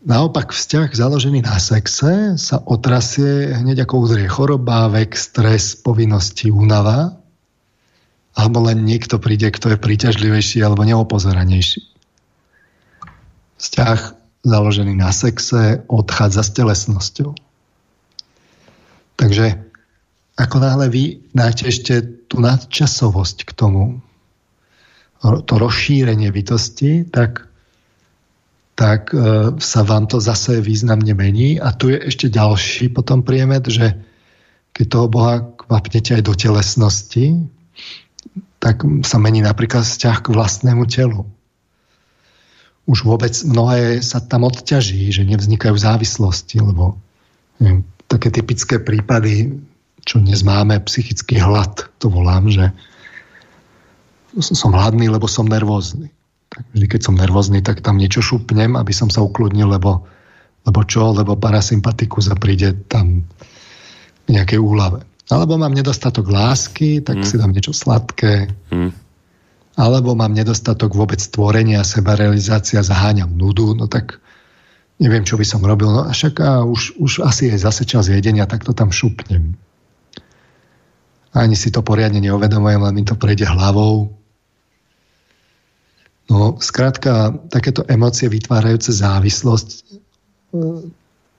naopak 0.04 0.52
vzťah 0.52 0.92
založený 0.92 1.48
na 1.48 1.56
sexe 1.58 2.36
sa 2.36 2.58
otrasie 2.62 3.56
hneď 3.56 3.88
ako 3.88 4.06
udrie 4.06 4.28
choroba, 4.28 4.92
vek, 4.92 5.16
stres, 5.16 5.74
povinnosti, 5.80 6.52
únava 6.52 7.16
alebo 8.38 8.64
len 8.70 8.86
niekto 8.86 9.18
príde, 9.18 9.50
kto 9.50 9.74
je 9.74 9.78
príťažlivejší 9.82 10.62
alebo 10.62 10.86
neopozoranejší. 10.86 11.99
Vzťah 13.60 14.00
založený 14.48 14.96
na 14.96 15.12
sexe 15.12 15.84
odchádza 15.92 16.48
s 16.48 16.52
telesnosťou. 16.56 17.36
Takže 19.20 19.60
ako 20.40 20.58
náhle 20.64 20.88
vy 20.88 21.04
dáte 21.36 21.68
ešte 21.68 22.00
tú 22.32 22.40
nadčasovosť 22.40 23.44
k 23.44 23.52
tomu, 23.52 24.00
to 25.20 25.54
rozšírenie 25.60 26.32
bytosti, 26.32 27.04
tak, 27.12 27.52
tak 28.80 29.12
e, 29.12 29.52
sa 29.60 29.82
vám 29.84 30.08
to 30.08 30.24
zase 30.24 30.64
významne 30.64 31.12
mení. 31.12 31.60
A 31.60 31.76
tu 31.76 31.92
je 31.92 32.00
ešte 32.00 32.32
ďalší 32.32 32.88
potom 32.96 33.28
priemet, 33.28 33.68
že 33.68 34.00
keď 34.72 34.86
toho 34.88 35.08
Boha 35.12 35.44
kvapnete 35.44 36.16
aj 36.16 36.24
do 36.24 36.32
telesnosti, 36.40 37.36
tak 38.64 38.88
sa 39.04 39.20
mení 39.20 39.44
napríklad 39.44 39.84
vzťah 39.84 40.24
k 40.24 40.32
vlastnému 40.32 40.88
telu. 40.88 41.28
Už 42.90 43.06
vôbec 43.06 43.38
mnohé 43.46 44.02
sa 44.02 44.18
tam 44.18 44.50
odťaží, 44.50 45.14
že 45.14 45.22
nevznikajú 45.30 45.78
závislosti, 45.78 46.58
lebo 46.58 46.98
neviem, 47.62 47.86
také 48.10 48.34
typické 48.34 48.82
prípady, 48.82 49.62
čo 50.02 50.18
dnes 50.18 50.42
máme, 50.42 50.82
psychický 50.82 51.38
hlad, 51.38 51.86
to 52.02 52.10
volám, 52.10 52.50
že 52.50 52.74
som 54.42 54.74
hladný, 54.74 55.06
lebo 55.06 55.30
som 55.30 55.46
nervózny. 55.46 56.10
Tak 56.50 56.66
vždy, 56.74 56.86
keď 56.90 57.02
som 57.06 57.16
nervózny, 57.18 57.62
tak 57.62 57.86
tam 57.86 58.02
niečo 58.02 58.26
šupnem, 58.26 58.74
aby 58.74 58.90
som 58.90 59.14
sa 59.14 59.22
ukludnil, 59.22 59.70
lebo, 59.70 60.06
lebo 60.66 60.82
čo? 60.86 61.14
Lebo 61.14 61.38
parasympatikus 61.38 62.34
a 62.34 62.36
príde 62.38 62.74
tam 62.90 63.22
nejaké 64.26 64.58
úlave. 64.58 65.06
Alebo 65.30 65.62
mám 65.62 65.78
nedostatok 65.78 66.26
lásky, 66.26 67.06
tak 67.06 67.22
mm. 67.22 67.26
si 67.26 67.36
dám 67.38 67.54
niečo 67.54 67.74
sladké. 67.74 68.50
Mm. 68.74 68.90
Alebo 69.80 70.12
mám 70.12 70.36
nedostatok 70.36 70.92
vôbec 70.92 71.24
tvorenia, 71.24 71.88
sebarealizácia, 71.88 72.84
zaháňam 72.84 73.32
nudu, 73.32 73.72
no 73.72 73.88
tak 73.88 74.20
neviem, 75.00 75.24
čo 75.24 75.40
by 75.40 75.46
som 75.48 75.64
robil. 75.64 75.88
No 75.88 76.04
a 76.04 76.12
však 76.12 76.36
a 76.44 76.68
už, 76.68 77.00
už 77.00 77.24
asi 77.24 77.48
je 77.48 77.56
zase 77.56 77.88
čas 77.88 78.12
jedenia, 78.12 78.44
tak 78.44 78.68
to 78.68 78.76
tam 78.76 78.92
šupnem. 78.92 79.56
Ani 81.32 81.56
si 81.56 81.72
to 81.72 81.80
poriadne 81.80 82.20
neuvedomujem, 82.20 82.82
len 82.84 82.94
mi 83.00 83.08
to 83.08 83.16
prejde 83.16 83.48
hlavou. 83.48 84.12
No, 86.28 86.60
skrátka, 86.60 87.32
takéto 87.48 87.88
emócie 87.88 88.28
vytvárajúce 88.28 88.94
závislosť, 88.94 89.70
e, 89.72 89.82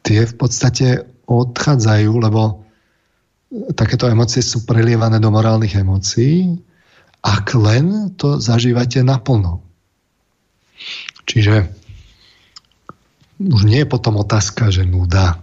tie 0.03 0.21
v 0.27 0.35
podstate 0.35 1.05
odchádzajú, 1.29 2.11
lebo 2.17 2.65
takéto 3.77 4.11
emócie 4.11 4.43
sú 4.43 4.67
prelievané 4.67 5.23
do 5.23 5.31
morálnych 5.31 5.79
emócií, 5.79 6.59
ak 7.21 7.47
len 7.57 8.17
to 8.17 8.41
zažívate 8.41 9.05
naplno. 9.05 9.61
Čiže 11.29 11.69
už 13.41 13.63
nie 13.65 13.85
je 13.85 13.89
potom 13.89 14.21
otázka, 14.21 14.73
že 14.73 14.89
nuda, 14.89 15.41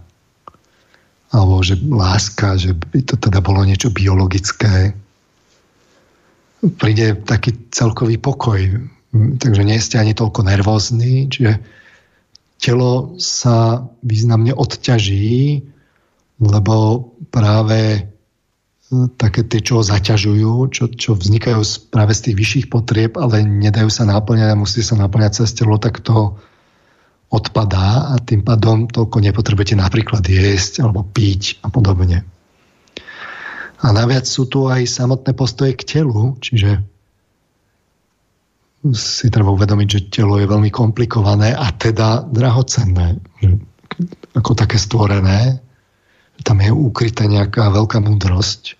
alebo 1.34 1.62
že 1.62 1.78
láska, 1.78 2.58
že 2.58 2.74
by 2.74 3.00
to 3.04 3.14
teda 3.18 3.38
bolo 3.42 3.62
niečo 3.62 3.90
biologické. 3.90 4.94
Príde 6.58 7.14
taký 7.22 7.54
celkový 7.70 8.18
pokoj 8.18 8.58
takže 9.12 9.62
nie 9.64 9.78
ste 9.80 9.96
ani 10.00 10.12
toľko 10.12 10.44
nervózni, 10.44 11.32
čiže 11.32 11.60
telo 12.60 13.16
sa 13.16 13.86
významne 14.04 14.52
odťaží, 14.52 15.62
lebo 16.42 17.08
práve 17.32 18.04
také 19.20 19.44
tie, 19.44 19.60
čo 19.60 19.80
ho 19.80 19.82
zaťažujú, 19.84 20.72
čo, 20.72 20.84
čo 20.88 21.12
vznikajú 21.12 21.60
práve 21.92 22.16
z 22.16 22.30
tých 22.30 22.36
vyšších 22.40 22.66
potrieb, 22.72 23.20
ale 23.20 23.44
nedajú 23.44 23.92
sa 23.92 24.08
naplňať 24.08 24.48
a 24.56 24.60
musí 24.60 24.80
sa 24.80 24.96
naplňať 24.96 25.44
cez 25.44 25.52
telo, 25.52 25.76
tak 25.76 26.00
to 26.00 26.40
odpadá 27.28 28.16
a 28.16 28.24
tým 28.24 28.40
pádom 28.40 28.88
toľko 28.88 29.20
nepotrebujete 29.20 29.76
napríklad 29.76 30.24
jesť 30.24 30.80
alebo 30.80 31.04
piť 31.04 31.60
a 31.60 31.68
podobne. 31.68 32.24
A 33.78 33.86
naviac 33.92 34.24
sú 34.24 34.48
tu 34.48 34.66
aj 34.66 34.88
samotné 34.88 35.36
postoje 35.36 35.76
k 35.76 36.00
telu, 36.00 36.34
čiže 36.40 36.80
si 38.96 39.26
treba 39.28 39.52
uvedomiť, 39.52 39.88
že 39.90 40.06
telo 40.08 40.40
je 40.40 40.48
veľmi 40.48 40.72
komplikované 40.72 41.52
a 41.52 41.68
teda 41.76 42.24
drahocenné. 42.24 43.20
Ako 44.32 44.56
také 44.56 44.80
stvorené. 44.80 45.60
Tam 46.46 46.58
je 46.62 46.70
ukrytá 46.70 47.26
nejaká 47.26 47.70
veľká 47.70 47.98
múdrosť. 48.02 48.78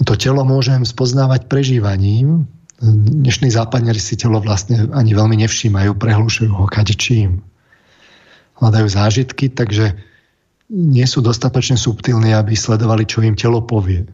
To 0.00 0.16
telo 0.16 0.42
môžem 0.48 0.80
spoznávať 0.88 1.44
prežívaním. 1.46 2.48
Dnešní 2.80 3.52
západňari 3.52 4.00
si 4.00 4.16
telo 4.16 4.40
vlastne 4.40 4.88
ani 4.96 5.12
veľmi 5.12 5.36
nevšímajú, 5.44 5.92
prehlušujú 6.00 6.52
ho 6.56 6.64
kadečím. 6.64 7.44
Hľadajú 8.56 8.86
zážitky, 8.88 9.52
takže 9.52 10.00
nie 10.72 11.04
sú 11.04 11.20
dostatočne 11.20 11.76
subtilní, 11.76 12.32
aby 12.32 12.56
sledovali, 12.56 13.04
čo 13.04 13.20
im 13.20 13.36
telo 13.36 13.60
povie. 13.60 14.08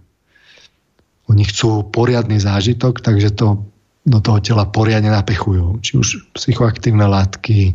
Oni 1.30 1.42
chcú 1.46 1.86
poriadny 1.86 2.42
zážitok, 2.42 3.02
takže 3.02 3.34
to 3.38 3.62
do 4.06 4.18
toho 4.22 4.38
tela 4.42 4.66
poriadne 4.66 5.10
napechujú. 5.10 5.82
Či 5.82 5.92
už 5.98 6.08
psychoaktívne 6.34 7.06
látky, 7.06 7.74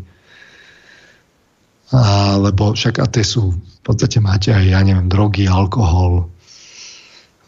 alebo 1.91 2.71
však 2.71 3.03
a 3.03 3.07
tie 3.11 3.23
sú, 3.23 3.51
podstate 3.91 4.23
máte 4.23 4.55
aj, 4.55 4.63
ja 4.63 4.79
neviem, 4.79 5.11
drogy, 5.11 5.51
alkohol, 5.51 6.31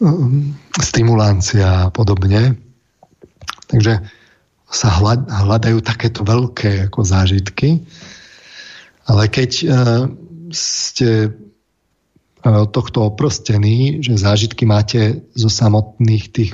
um, 0.04 0.52
stimulancia 0.76 1.88
a 1.88 1.90
podobne. 1.90 2.60
Takže 3.72 4.04
sa 4.68 4.88
hľadajú 5.00 5.80
takéto 5.80 6.26
veľké 6.26 6.92
ako 6.92 7.00
zážitky. 7.00 7.80
Ale 9.08 9.32
keď 9.32 9.50
uh, 9.64 10.04
ste 10.52 11.32
od 12.44 12.70
tohto 12.76 13.08
oprostení, 13.08 14.04
že 14.04 14.20
zážitky 14.20 14.68
máte 14.68 15.24
zo 15.32 15.48
samotných 15.48 16.24
tých 16.28 16.52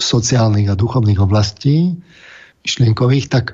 sociálnych 0.00 0.72
a 0.72 0.78
duchovných 0.80 1.20
oblastí, 1.20 2.00
myšlienkových, 2.64 3.28
tak 3.28 3.52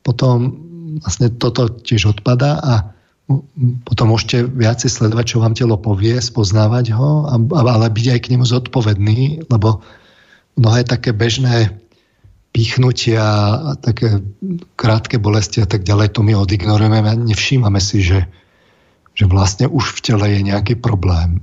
potom 0.00 0.64
vlastne 1.04 1.28
toto 1.32 1.68
tiež 1.68 2.16
odpadá 2.16 2.56
a 2.60 2.91
potom 3.86 4.12
môžete 4.12 4.48
viacej 4.48 4.90
sledovať, 4.90 5.24
čo 5.36 5.42
vám 5.42 5.54
telo 5.56 5.78
povie, 5.78 6.18
spoznávať 6.18 6.92
ho, 6.96 7.28
ale 7.52 7.86
byť 7.88 8.06
aj 8.12 8.20
k 8.20 8.30
nemu 8.36 8.44
zodpovedný, 8.44 9.48
lebo 9.48 9.80
mnohé 10.58 10.84
také 10.84 11.16
bežné 11.16 11.72
pichnutia 12.52 13.24
a 13.24 13.70
také 13.80 14.20
krátke 14.76 15.16
bolesti 15.16 15.64
a 15.64 15.68
tak 15.68 15.88
ďalej, 15.88 16.12
to 16.12 16.20
my 16.20 16.36
odignorujeme 16.36 16.98
a 17.00 17.16
nevšímame 17.16 17.80
si, 17.80 18.04
že, 18.04 18.28
že 19.16 19.24
vlastne 19.24 19.70
už 19.72 19.96
v 19.96 20.00
tele 20.04 20.26
je 20.36 20.40
nejaký 20.44 20.76
problém. 20.76 21.40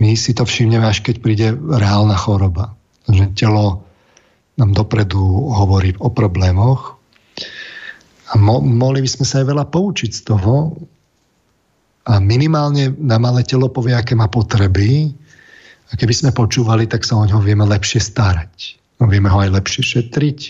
My 0.00 0.16
si 0.16 0.32
to 0.32 0.48
všimneme, 0.48 0.88
až 0.88 1.04
keď 1.04 1.16
príde 1.20 1.46
reálna 1.52 2.16
choroba 2.16 2.72
že 3.10 3.34
telo 3.34 3.82
nám 4.54 4.76
dopredu 4.76 5.50
hovorí 5.50 5.96
o 5.98 6.12
problémoch 6.12 7.01
a 8.32 8.34
mo- 8.40 8.64
mohli 8.64 9.04
by 9.04 9.10
sme 9.12 9.24
sa 9.28 9.44
aj 9.44 9.46
veľa 9.52 9.66
poučiť 9.68 10.10
z 10.10 10.22
toho 10.24 10.72
a 12.08 12.18
minimálne 12.18 12.96
na 12.98 13.20
malé 13.20 13.44
telo 13.44 13.68
povie, 13.68 13.92
aké 13.92 14.16
má 14.16 14.26
potreby 14.26 15.12
a 15.92 15.92
keby 15.94 16.16
sme 16.16 16.30
počúvali, 16.32 16.88
tak 16.88 17.04
sa 17.04 17.20
o 17.20 17.24
ňo 17.28 17.44
vieme 17.44 17.68
lepšie 17.68 18.00
starať. 18.00 18.80
No, 18.98 19.06
vieme 19.06 19.28
ho 19.28 19.38
aj 19.38 19.52
lepšie 19.52 19.82
šetriť, 19.84 20.40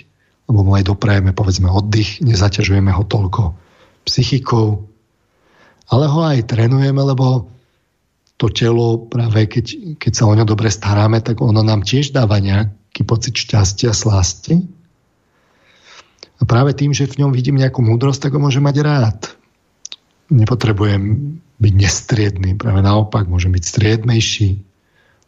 alebo 0.46 0.60
mu 0.62 0.72
aj 0.78 0.86
doprajeme 0.86 1.34
povedzme 1.34 1.66
oddych, 1.68 2.22
nezaťažujeme 2.22 2.94
ho 2.94 3.02
toľko 3.02 3.58
psychikou, 4.06 4.86
ale 5.90 6.04
ho 6.06 6.20
aj 6.22 6.46
trénujeme, 6.48 7.02
lebo 7.02 7.50
to 8.38 8.48
telo 8.50 9.06
práve 9.06 9.46
keď, 9.46 9.98
keď 9.98 10.12
sa 10.14 10.24
o 10.26 10.34
ňo 10.34 10.46
dobre 10.46 10.70
staráme, 10.72 11.20
tak 11.20 11.38
ono 11.42 11.62
nám 11.62 11.84
tiež 11.84 12.14
dáva 12.14 12.42
nejaký 12.42 13.02
pocit 13.06 13.34
šťastia, 13.36 13.94
slasti. 13.94 14.62
A 16.42 16.44
práve 16.44 16.74
tým, 16.74 16.90
že 16.90 17.06
v 17.06 17.22
ňom 17.22 17.30
vidím 17.30 17.62
nejakú 17.62 17.86
múdrosť, 17.86 18.26
tak 18.26 18.34
ho 18.34 18.42
môžem 18.42 18.66
mať 18.66 18.76
rád. 18.82 19.18
Nepotrebujem 20.26 21.38
byť 21.62 21.74
nestriedný, 21.78 22.58
práve 22.58 22.82
naopak, 22.82 23.30
môžem 23.30 23.54
byť 23.54 23.62
striedmejší, 23.62 24.58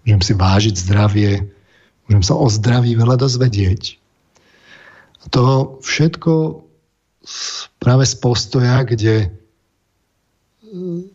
môžem 0.03 0.21
si 0.27 0.33
vážiť 0.35 0.75
zdravie, 0.75 1.47
môžem 2.11 2.25
sa 2.27 2.35
o 2.35 2.51
zdraví 2.51 2.99
veľa 2.99 3.15
dozvedieť. 3.23 4.03
A 5.23 5.25
to 5.31 5.79
všetko 5.87 6.67
práve 7.79 8.05
z 8.05 8.15
postoja, 8.19 8.83
kde 8.83 9.15
e, 9.25 9.29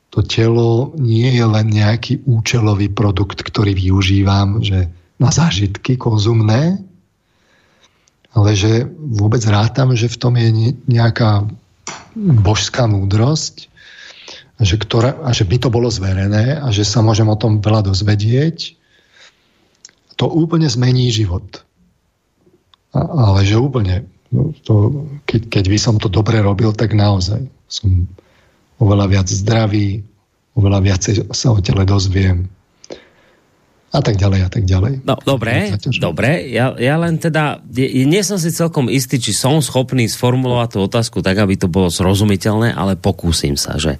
to 0.09 0.19
telo 0.26 0.95
nie 0.97 1.30
je 1.35 1.45
len 1.45 1.67
nejaký 1.69 2.26
účelový 2.26 2.89
produkt, 2.89 3.43
ktorý 3.43 3.76
využívam 3.76 4.63
že 4.63 4.89
na 5.19 5.30
zážitky 5.30 5.99
konzumné, 5.99 6.80
ale 8.34 8.53
že 8.53 8.85
vôbec 8.89 9.41
rátam, 9.49 9.97
že 9.97 10.11
v 10.11 10.19
tom 10.19 10.34
je 10.38 10.76
nejaká 10.85 11.49
božská 12.15 12.85
múdrosť 12.85 13.69
že, 14.60 14.76
ktorá, 14.76 15.23
a 15.23 15.31
že 15.31 15.47
by 15.47 15.56
to 15.56 15.69
bolo 15.72 15.88
zverené 15.88 16.60
a 16.60 16.68
že 16.69 16.84
sa 16.84 16.99
môžem 16.99 17.27
o 17.31 17.39
tom 17.39 17.64
veľa 17.64 17.88
dozvedieť, 17.88 18.76
to 20.19 20.27
úplne 20.27 20.68
zmení 20.68 21.07
život. 21.15 21.64
A, 22.91 22.99
ale 22.99 23.47
že 23.47 23.56
úplne. 23.56 24.03
No, 24.35 24.51
to, 24.68 25.07
keď, 25.23 25.47
keď 25.47 25.64
by 25.72 25.77
som 25.80 25.95
to 25.95 26.11
dobre 26.11 26.43
robil, 26.43 26.76
tak 26.76 26.91
naozaj 26.91 27.47
som 27.72 28.03
oveľa 28.84 29.06
viac 29.07 29.27
zdravý, 29.31 30.03
oveľa 30.60 30.80
viacej 30.84 31.14
sa 31.31 31.56
o 31.56 31.64
tele 31.64 31.88
dozviem, 31.88 32.51
a 33.90 33.99
tak 34.06 34.22
ďalej 34.22 34.40
a 34.45 34.49
tak 34.53 34.64
ďalej. 34.70 35.02
No, 35.02 35.18
dobre, 35.26 35.74
dobre. 35.98 36.45
Ja, 36.53 36.78
ja 36.78 36.95
len 37.02 37.18
teda, 37.18 37.57
je, 37.74 38.06
nie 38.06 38.22
som 38.22 38.38
si 38.38 38.53
celkom 38.53 38.86
istý, 38.86 39.18
či 39.18 39.34
som 39.34 39.57
schopný 39.66 40.06
sformulovať 40.06 40.70
tú 40.78 40.80
otázku 40.86 41.26
tak, 41.26 41.41
aby 41.41 41.57
to 41.57 41.66
bolo 41.66 41.90
zrozumiteľné, 41.90 42.78
ale 42.78 42.94
pokúsim 42.94 43.57
sa, 43.57 43.82
že... 43.82 43.98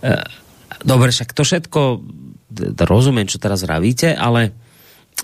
E, 0.00 0.12
dobre, 0.80 1.12
však 1.12 1.36
to 1.36 1.44
všetko, 1.44 1.80
rozumiem, 2.88 3.28
čo 3.28 3.36
teraz 3.36 3.68
vravíte, 3.68 4.16
ale 4.16 4.56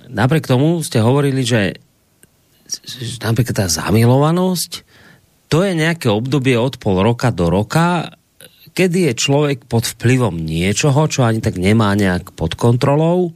napriek 0.05 0.44
tomu 0.44 0.85
ste 0.85 1.01
hovorili, 1.01 1.40
že, 1.40 1.81
že 2.69 3.24
napríklad 3.24 3.65
tá 3.65 3.66
zamilovanosť, 3.73 4.85
to 5.48 5.65
je 5.65 5.73
nejaké 5.73 6.12
obdobie 6.12 6.60
od 6.60 6.77
pol 6.77 7.01
roka 7.01 7.32
do 7.32 7.48
roka, 7.48 8.12
kedy 8.78 9.10
je 9.10 9.14
človek 9.18 9.66
pod 9.66 9.82
vplyvom 9.98 10.38
niečoho, 10.38 11.10
čo 11.10 11.26
ani 11.26 11.42
tak 11.42 11.59
nemá 11.59 11.98
nejak 11.98 12.30
pod 12.38 12.55
kontrolou, 12.55 13.34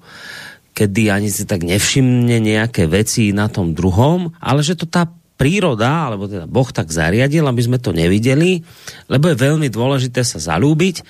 kedy 0.78 1.10
ani 1.10 1.34
si 1.34 1.42
tak 1.50 1.66
nevšimne 1.66 2.38
nejaké 2.38 2.86
veci 2.86 3.34
na 3.34 3.50
tom 3.50 3.74
druhom, 3.74 4.30
ale 4.38 4.62
že 4.62 4.78
to 4.78 4.86
tá 4.86 5.10
príroda, 5.34 6.06
alebo 6.06 6.30
teda 6.30 6.46
Boh 6.46 6.70
tak 6.70 6.94
zariadil, 6.94 7.42
aby 7.42 7.58
sme 7.58 7.82
to 7.82 7.90
nevideli, 7.90 8.62
lebo 9.10 9.34
je 9.34 9.42
veľmi 9.42 9.66
dôležité 9.66 10.22
sa 10.22 10.38
zalúbiť. 10.38 11.02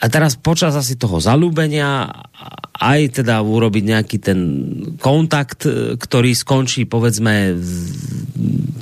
A 0.00 0.04
teraz 0.08 0.40
počas 0.40 0.72
asi 0.72 0.96
toho 0.96 1.20
zalúbenia 1.20 2.08
aj 2.76 3.20
teda 3.20 3.44
urobiť 3.44 3.84
nejaký 3.84 4.16
ten 4.20 4.40
kontakt, 4.96 5.68
ktorý 6.00 6.32
skončí 6.32 6.88
povedzme 6.88 7.56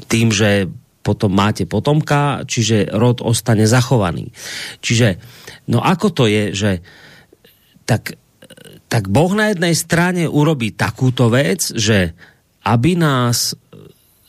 tým, 0.07 0.31
že 0.31 0.71
potom 1.05 1.29
máte 1.29 1.69
potomka, 1.69 2.49
čiže 2.49 2.89
rod 2.97 3.21
ostane 3.21 3.69
zachovaný. 3.69 4.33
Čiže, 4.81 5.21
no 5.69 5.85
ako 5.85 6.09
to 6.17 6.25
je, 6.25 6.57
že 6.57 6.71
tak 7.85 8.17
tak 8.95 9.11
Boh 9.11 9.35
na 9.35 9.51
jednej 9.51 9.75
strane 9.75 10.31
urobí 10.31 10.71
takúto 10.71 11.27
vec, 11.27 11.75
že 11.75 12.15
aby 12.63 12.95
nás 12.95 13.59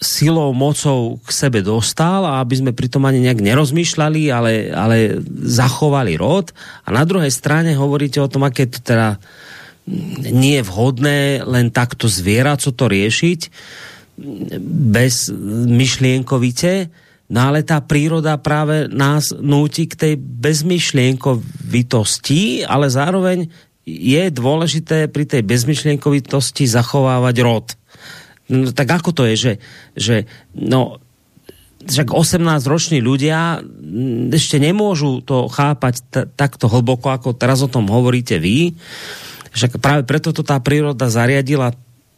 silou, 0.01 0.57
mocou 0.57 1.21
k 1.21 1.29
sebe 1.29 1.61
dostal 1.61 2.25
a 2.25 2.41
aby 2.41 2.65
sme 2.65 2.71
pritom 2.73 3.05
ani 3.05 3.21
nejak 3.21 3.45
nerozmýšľali, 3.45 4.33
ale, 4.33 4.73
ale 4.73 5.21
zachovali 5.45 6.17
rod. 6.17 6.49
A 6.81 6.89
na 6.89 7.05
druhej 7.05 7.29
strane 7.29 7.77
hovoríte 7.77 8.17
o 8.17 8.25
tom, 8.25 8.41
aké 8.41 8.65
to 8.65 8.81
teda 8.81 9.21
nie 10.33 10.57
je 10.57 10.65
vhodné 10.65 11.45
len 11.45 11.69
takto 11.69 12.09
co 12.57 12.69
to 12.73 12.85
riešiť 12.89 13.41
bez 14.59 15.31
myšlienkovite, 15.67 16.87
no 17.31 17.39
ale 17.51 17.63
tá 17.67 17.81
príroda 17.83 18.37
práve 18.39 18.87
nás 18.87 19.35
núti 19.35 19.87
k 19.91 19.95
tej 19.95 20.15
bezmyšlienkovitosti, 20.19 22.63
ale 22.63 22.87
zároveň 22.87 23.51
je 23.85 24.33
dôležité 24.33 25.13
pri 25.13 25.29
tej 25.29 25.45
bezmyšlienkovitosti 25.45 26.65
zachovávať 26.65 27.35
rod. 27.45 27.77
No, 28.49 28.73
tak 28.73 28.89
ako 28.89 29.13
to 29.13 29.29
je, 29.29 29.35
že, 29.37 29.53
že 29.97 30.15
no, 30.57 30.97
však 31.85 32.09
18-roční 32.09 33.01
ľudia 33.01 33.61
ešte 34.33 34.57
nemôžu 34.57 35.21
to 35.21 35.45
chápať 35.45 36.01
takto 36.33 36.65
hlboko, 36.65 37.13
ako 37.13 37.37
teraz 37.37 37.61
o 37.61 37.69
tom 37.69 37.85
hovoríte 37.89 38.41
vy. 38.41 38.73
Však 39.53 39.79
práve 39.79 40.03
preto 40.03 40.33
to 40.33 40.41
tá 40.41 40.57
príroda 40.59 41.07
zariadila 41.07 41.71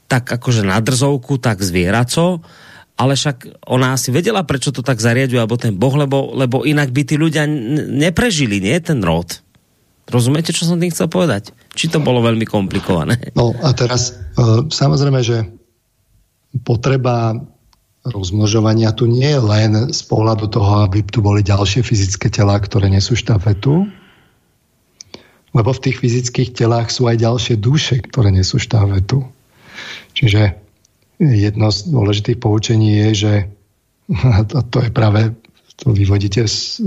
tak 0.07 0.27
akože 0.27 0.63
na 0.63 0.79
drzovku, 0.79 1.39
tak 1.39 1.59
zvieraco, 1.59 2.41
ale 2.97 3.13
však 3.13 3.67
ona 3.69 3.93
asi 3.93 4.09
vedela, 4.09 4.41
prečo 4.47 4.73
to 4.73 4.81
tak 4.81 4.97
zariaduje, 4.97 5.37
alebo 5.37 5.59
ten 5.59 5.77
boh, 5.77 5.93
lebo, 5.93 6.33
lebo 6.33 6.65
inak 6.65 6.89
by 6.89 7.01
tí 7.05 7.15
ľudia 7.19 7.45
neprežili, 7.93 8.57
nie 8.57 8.79
ten 8.81 9.05
rod. 9.05 9.45
Rozumiete, 10.07 10.55
čo 10.55 10.63
som 10.63 10.79
tým 10.79 10.89
chcel 10.89 11.11
povedať? 11.11 11.51
Či 11.75 11.91
to 11.91 11.99
bolo 11.99 12.23
veľmi 12.23 12.47
komplikované? 12.47 13.35
No 13.35 13.51
a 13.59 13.75
teraz 13.75 14.15
e, 14.15 14.65
samozrejme, 14.71 15.19
že 15.19 15.45
potreba 16.63 17.35
rozmnožovania 18.07 18.95
tu 18.95 19.05
nie 19.05 19.27
je 19.27 19.41
len 19.43 19.71
z 19.91 20.01
pohľadu 20.07 20.47
toho, 20.47 20.87
aby 20.87 21.03
tu 21.03 21.19
boli 21.19 21.43
ďalšie 21.43 21.83
fyzické 21.83 22.31
telá, 22.31 22.55
ktoré 22.55 22.87
nesú 22.87 23.19
štafetu, 23.19 23.83
lebo 25.51 25.69
v 25.75 25.83
tých 25.83 25.99
fyzických 25.99 26.55
telách 26.55 26.87
sú 26.87 27.11
aj 27.11 27.19
ďalšie 27.19 27.55
duše, 27.59 27.99
ktoré 27.99 28.31
nesú 28.31 28.63
štafetu. 28.63 29.27
Čiže 30.13 30.55
jedno 31.21 31.67
z 31.73 31.79
dôležitých 31.89 32.37
poučení 32.37 32.97
je, 33.07 33.09
že 33.13 33.33
a 34.57 34.61
to 34.67 34.77
je 34.81 34.89
práve, 34.93 35.33
to 35.77 35.93
vyvodíte 35.93 36.47
z, 36.47 36.81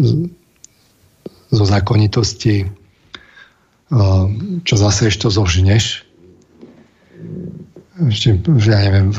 zo 1.51 1.65
zákonitosti 1.65 2.81
Ehm, 3.91 4.62
čo 4.62 4.79
zase 4.79 5.11
ešte 5.11 5.27
zožneš. 5.27 6.07
Ešte, 8.07 8.39
že 8.39 8.71
ja 8.71 8.81
neviem, 8.87 9.11
v, 9.11 9.19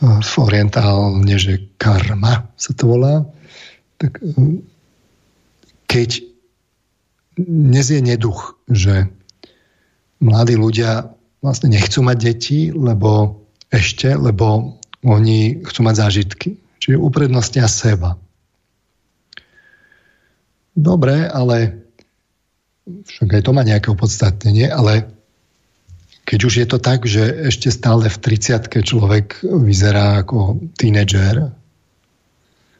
v 0.00 0.32
orientálne, 0.40 1.36
že 1.36 1.68
karma 1.76 2.48
sa 2.56 2.72
to 2.72 2.88
volá. 2.88 3.28
Tak 4.00 4.24
ehm, 4.24 4.64
keď 5.84 6.24
nezie 7.44 8.00
neduch, 8.00 8.56
že 8.72 9.12
mladí 10.24 10.56
ľudia 10.56 11.12
vlastne 11.42 11.70
nechcú 11.70 12.02
mať 12.02 12.16
deti, 12.18 12.60
lebo 12.74 13.42
ešte, 13.70 14.10
lebo 14.16 14.78
oni 15.04 15.62
chcú 15.62 15.80
mať 15.86 15.94
zážitky. 15.96 16.48
Čiže 16.78 16.98
uprednostnia 16.98 17.66
seba. 17.70 18.18
Dobre, 20.78 21.26
ale 21.26 21.84
však 22.86 23.28
aj 23.34 23.42
to 23.44 23.50
má 23.50 23.62
nejaké 23.66 23.90
opodstatnenie, 23.90 24.70
ale 24.70 25.10
keď 26.28 26.40
už 26.44 26.54
je 26.60 26.66
to 26.68 26.78
tak, 26.78 27.08
že 27.08 27.24
ešte 27.48 27.72
stále 27.72 28.06
v 28.06 28.18
30 28.20 28.68
človek 28.84 29.42
vyzerá 29.42 30.22
ako 30.22 30.60
tínedžer 30.76 31.50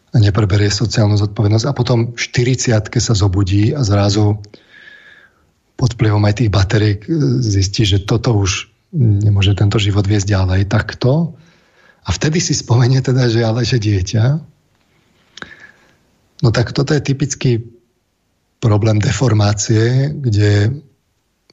a 0.09 0.17
nepreberie 0.17 0.69
sociálnu 0.69 1.17
zodpovednosť 1.17 1.67
a 1.69 1.73
potom 1.73 2.13
v 2.13 2.21
40 2.21 2.89
sa 3.01 3.15
zobudí 3.17 3.73
a 3.73 3.81
zrazu 3.85 4.41
pod 5.79 5.95
vplyvom 5.95 6.27
aj 6.27 6.43
tých 6.43 6.51
bateriek 6.51 7.01
zistí, 7.39 7.87
že 7.87 8.03
toto 8.03 8.35
už 8.35 8.67
nemôže 8.91 9.55
tento 9.55 9.79
život 9.79 10.03
viesť 10.03 10.35
ďalej 10.35 10.67
takto. 10.67 11.39
A 12.03 12.09
vtedy 12.11 12.43
si 12.43 12.59
spomenie 12.59 12.99
teda, 12.99 13.31
že 13.31 13.47
ale 13.47 13.63
že 13.63 13.79
dieťa. 13.79 14.25
No 16.43 16.49
tak 16.51 16.75
toto 16.75 16.91
je 16.99 17.03
typický 17.07 17.63
problém 18.59 18.99
deformácie, 18.99 20.11
kde 20.19 20.83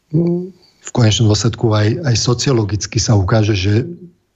no, 0.10 0.49
v 0.81 0.89
konečnom 0.89 1.30
dôsledku 1.30 1.69
aj, 1.69 2.02
aj 2.02 2.15
sociologicky 2.18 2.97
sa 2.97 3.14
ukáže, 3.14 3.53
že 3.53 3.85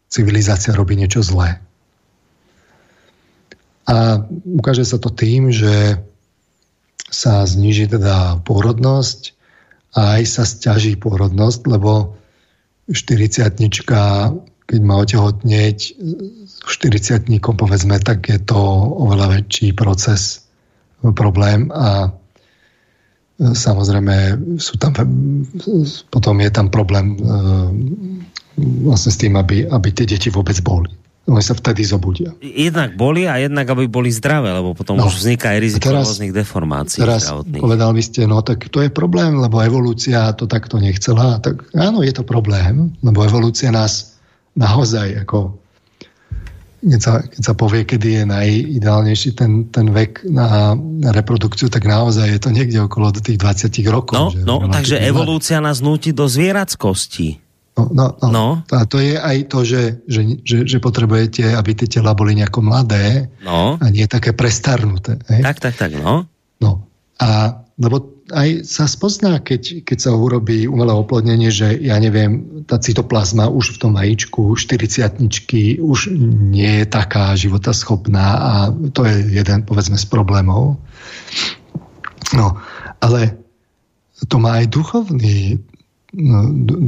civilizácia 0.09 0.73
robí 0.73 0.93
niečo 0.93 1.25
zlé. 1.25 1.61
A 3.89 4.21
ukáže 4.45 4.85
sa 4.85 5.01
to 5.01 5.09
tým, 5.09 5.49
že 5.49 5.97
sa 7.09 7.41
zniží 7.41 7.89
teda 7.89 8.37
pôrodnosť 8.45 9.38
a 9.97 10.19
aj 10.19 10.23
sa 10.25 10.43
stiaží 10.45 10.97
pôrodnosť, 10.99 11.65
lebo 11.65 12.13
40 12.89 13.57
keď 14.69 14.81
má 14.85 15.01
otehotnieť 15.01 15.97
40 16.61 17.25
povedzme, 17.41 17.97
tak 17.97 18.29
je 18.29 18.37
to 18.37 18.59
oveľa 19.01 19.41
väčší 19.41 19.73
proces, 19.73 20.45
problém 21.17 21.73
a 21.73 22.13
samozrejme 23.39 24.35
sú 24.59 24.75
tam, 24.77 24.91
potom 26.11 26.35
je 26.43 26.51
tam 26.51 26.67
problém 26.67 27.15
vlastne 28.83 29.11
s 29.15 29.17
tým, 29.17 29.39
aby, 29.39 29.63
aby 29.65 29.87
tie 29.95 30.05
deti 30.05 30.27
vôbec 30.27 30.59
boli. 30.59 30.91
Oni 31.29 31.45
sa 31.45 31.53
vtedy 31.53 31.85
zobudia. 31.85 32.33
Jednak 32.41 32.97
boli 32.97 33.29
a 33.29 33.37
jednak, 33.37 33.69
aby 33.69 33.85
boli 33.85 34.09
zdravé, 34.09 34.49
lebo 34.49 34.73
potom 34.73 34.97
no. 34.97 35.05
už 35.05 35.21
vzniká 35.21 35.53
aj 35.53 35.59
riziko 35.61 35.93
teraz, 35.93 36.09
rôznych 36.09 36.33
deformácií 36.33 37.05
teraz 37.05 37.29
zdravotných. 37.29 37.61
povedal 37.61 37.91
by 37.93 38.01
ste, 38.01 38.21
no 38.25 38.41
tak 38.41 38.65
to 38.73 38.81
je 38.81 38.89
problém, 38.89 39.37
lebo 39.37 39.61
evolúcia 39.61 40.33
to 40.33 40.49
takto 40.49 40.81
nechcela. 40.81 41.37
Tak 41.37 41.69
áno, 41.77 42.01
je 42.01 42.11
to 42.11 42.25
problém, 42.25 42.97
lebo 43.05 43.21
evolúcia 43.21 43.69
nás 43.69 44.17
naozaj 44.57 45.23
ako 45.23 45.61
keď 46.79 47.01
sa, 47.03 47.19
keď 47.19 47.41
sa 47.43 47.53
povie, 47.59 47.83
kedy 47.83 48.07
je 48.07 48.23
najideálnejší 48.23 49.35
ten, 49.35 49.67
ten 49.67 49.91
vek 49.91 50.23
na, 50.31 50.71
na 50.79 51.11
reprodukciu, 51.11 51.67
tak 51.67 51.83
naozaj 51.83 52.31
je 52.31 52.39
to 52.39 52.49
niekde 52.55 52.79
okolo 52.79 53.11
tých 53.11 53.35
20 53.35 53.67
rokov. 53.91 54.15
No, 54.15 54.31
že 54.31 54.47
no 54.47 54.63
takže 54.71 54.95
evolúcia 55.03 55.59
nás 55.59 55.83
nutí 55.83 56.15
do 56.15 56.23
zvierackosti. 56.31 57.48
No, 57.79 57.87
no, 57.95 58.05
no. 58.19 58.29
no. 58.29 58.47
A 58.75 58.83
to 58.83 58.99
je 58.99 59.15
aj 59.15 59.37
to, 59.47 59.63
že, 59.63 60.03
že, 60.03 60.21
že, 60.43 60.57
že 60.67 60.77
potrebujete, 60.83 61.55
aby 61.55 61.71
tie 61.77 61.87
tela 61.87 62.11
boli 62.11 62.35
nejako 62.35 62.59
mladé 62.59 63.31
no. 63.45 63.79
a 63.79 63.85
nie 63.87 64.03
také 64.09 64.35
prestarnuté. 64.35 65.21
Hej? 65.31 65.41
Tak, 65.45 65.57
tak, 65.63 65.75
tak, 65.79 65.91
no. 65.95 66.27
No. 66.59 66.71
A 67.19 67.59
lebo 67.79 68.19
aj 68.35 68.67
sa 68.67 68.85
spozná, 68.85 69.39
keď, 69.39 69.87
keď 69.87 69.97
sa 69.97 70.11
urobí 70.11 70.67
umelé 70.67 70.91
oplodnenie, 70.91 71.47
že 71.49 71.79
ja 71.79 71.95
neviem, 71.97 72.63
tá 72.67 72.75
cytoplazma 72.75 73.47
už 73.47 73.79
v 73.79 73.81
tom 73.81 73.91
vajíčku 73.95 74.53
40 74.53 75.79
už 75.79 75.99
nie 76.51 76.83
je 76.83 76.85
taká 76.85 77.33
životaschopná 77.39 78.27
a 78.37 78.51
to 78.91 79.07
je 79.07 79.31
jeden, 79.31 79.63
povedzme, 79.63 79.95
z 79.95 80.05
problémov. 80.11 80.75
No, 82.35 82.59
ale 82.99 83.39
to 84.27 84.37
má 84.37 84.59
aj 84.59 84.75
duchovný 84.75 85.63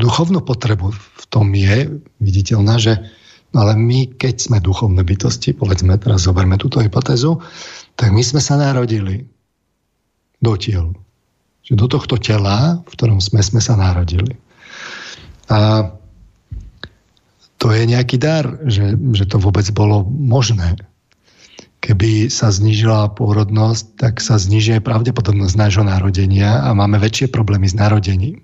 duchovnú 0.02 0.42
potrebu 0.42 0.90
v 0.94 1.24
tom 1.30 1.54
je 1.54 2.02
viditeľná, 2.18 2.82
že 2.82 2.98
ale 3.52 3.76
my, 3.76 4.16
keď 4.16 4.48
sme 4.48 4.64
duchovné 4.64 5.04
bytosti, 5.04 5.52
povedzme, 5.52 6.00
teraz 6.00 6.24
zoberme 6.24 6.56
túto 6.56 6.80
hypotézu, 6.80 7.44
tak 8.00 8.16
my 8.16 8.24
sme 8.24 8.40
sa 8.40 8.56
narodili 8.56 9.28
do 10.40 10.56
tiel. 10.56 10.96
Že 11.68 11.74
do 11.76 11.88
tohto 11.92 12.16
tela, 12.16 12.80
v 12.88 12.92
ktorom 12.96 13.20
sme, 13.20 13.44
sme 13.44 13.60
sa 13.60 13.76
narodili. 13.76 14.40
A 15.52 15.92
to 17.60 17.76
je 17.76 17.84
nejaký 17.86 18.18
dar, 18.18 18.48
že, 18.66 18.96
že 19.12 19.28
to 19.28 19.38
vôbec 19.38 19.68
bolo 19.76 20.08
možné. 20.08 20.80
Keby 21.84 22.32
sa 22.32 22.50
znížila 22.50 23.12
pôrodnosť, 23.20 24.00
tak 24.00 24.14
sa 24.24 24.40
zniží 24.40 24.80
aj 24.80 24.88
pravdepodobnosť 24.88 25.56
nášho 25.60 25.84
narodenia 25.84 26.64
a 26.64 26.72
máme 26.72 26.98
väčšie 26.98 27.28
problémy 27.28 27.68
s 27.68 27.76
narodením. 27.76 28.40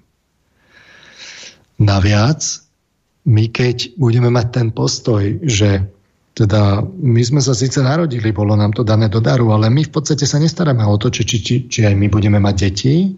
Naviac, 1.77 2.41
my 3.27 3.45
keď 3.51 3.97
budeme 3.99 4.31
mať 4.31 4.47
ten 4.49 4.67
postoj, 4.73 5.21
že 5.43 5.83
teda 6.37 6.85
my 6.85 7.21
sme 7.25 7.41
sa 7.41 7.57
síce 7.57 7.81
narodili, 7.81 8.29
bolo 8.29 8.53
nám 8.53 8.77
to 8.77 8.85
dané 8.85 9.09
do 9.09 9.17
daru, 9.17 9.49
ale 9.49 9.73
my 9.73 9.81
v 9.85 9.91
podstate 9.91 10.23
sa 10.29 10.37
nestaráme 10.37 10.85
o 10.85 10.97
to, 11.01 11.09
či, 11.09 11.25
či, 11.25 11.37
či, 11.41 11.55
či 11.65 11.79
aj 11.89 11.97
my 11.97 12.07
budeme 12.13 12.37
mať 12.37 12.55
deti, 12.55 13.17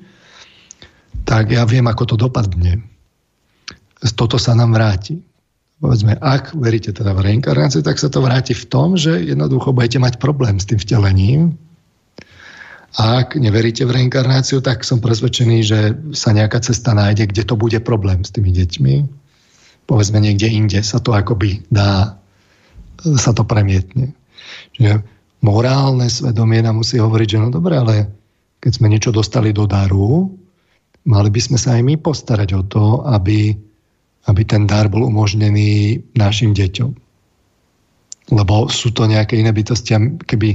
tak 1.27 1.51
ja 1.51 1.67
viem, 1.67 1.83
ako 1.85 2.15
to 2.15 2.15
dopadne. 2.15 2.79
Toto 4.15 4.39
sa 4.39 4.55
nám 4.55 4.71
vráti. 4.71 5.19
Povedzme, 5.79 6.15
ak 6.19 6.55
veríte 6.55 6.91
teda 6.91 7.11
v 7.15 7.23
reinkarnáciu, 7.27 7.83
tak 7.83 7.99
sa 7.99 8.07
to 8.07 8.23
vráti 8.23 8.55
v 8.55 8.67
tom, 8.67 8.95
že 8.95 9.19
jednoducho 9.19 9.75
budete 9.75 9.99
mať 9.99 10.19
problém 10.19 10.59
s 10.59 10.67
tým 10.67 10.79
vtelením, 10.79 11.55
a 12.97 13.21
ak 13.21 13.37
neveríte 13.37 13.85
v 13.85 14.01
reinkarnáciu, 14.01 14.65
tak 14.65 14.81
som 14.81 14.97
presvedčený, 14.97 15.57
že 15.61 15.79
sa 16.17 16.33
nejaká 16.33 16.57
cesta 16.57 16.97
nájde, 16.97 17.29
kde 17.29 17.43
to 17.45 17.53
bude 17.53 17.77
problém 17.85 18.25
s 18.25 18.33
tými 18.33 18.49
deťmi. 18.49 18.95
Povedzme 19.85 20.17
niekde 20.17 20.49
inde 20.49 20.81
sa 20.81 20.97
to 20.97 21.13
akoby 21.13 21.61
dá, 21.69 22.17
sa 23.17 23.31
to 23.33 23.45
premietne. 23.45 24.17
Že 24.73 25.05
morálne 25.45 26.09
svedomie 26.09 26.65
nám 26.65 26.81
musí 26.81 26.97
hovoriť, 26.97 27.27
že 27.29 27.41
no 27.41 27.53
dobre, 27.53 27.77
ale 27.77 27.95
keď 28.57 28.71
sme 28.73 28.89
niečo 28.89 29.13
dostali 29.13 29.53
do 29.53 29.69
daru, 29.69 30.33
mali 31.05 31.29
by 31.29 31.41
sme 31.41 31.57
sa 31.61 31.77
aj 31.77 31.81
my 31.85 31.95
postarať 32.01 32.49
o 32.57 32.63
to, 32.65 33.05
aby, 33.05 33.53
aby 34.25 34.41
ten 34.49 34.65
dar 34.65 34.89
bol 34.89 35.05
umožnený 35.05 36.01
našim 36.17 36.57
deťom. 36.57 36.91
Lebo 38.29 38.69
sú 38.69 38.93
to 38.93 39.09
nejaké 39.09 39.41
iné 39.41 39.53
bytosti, 39.53 40.21
keby 40.25 40.49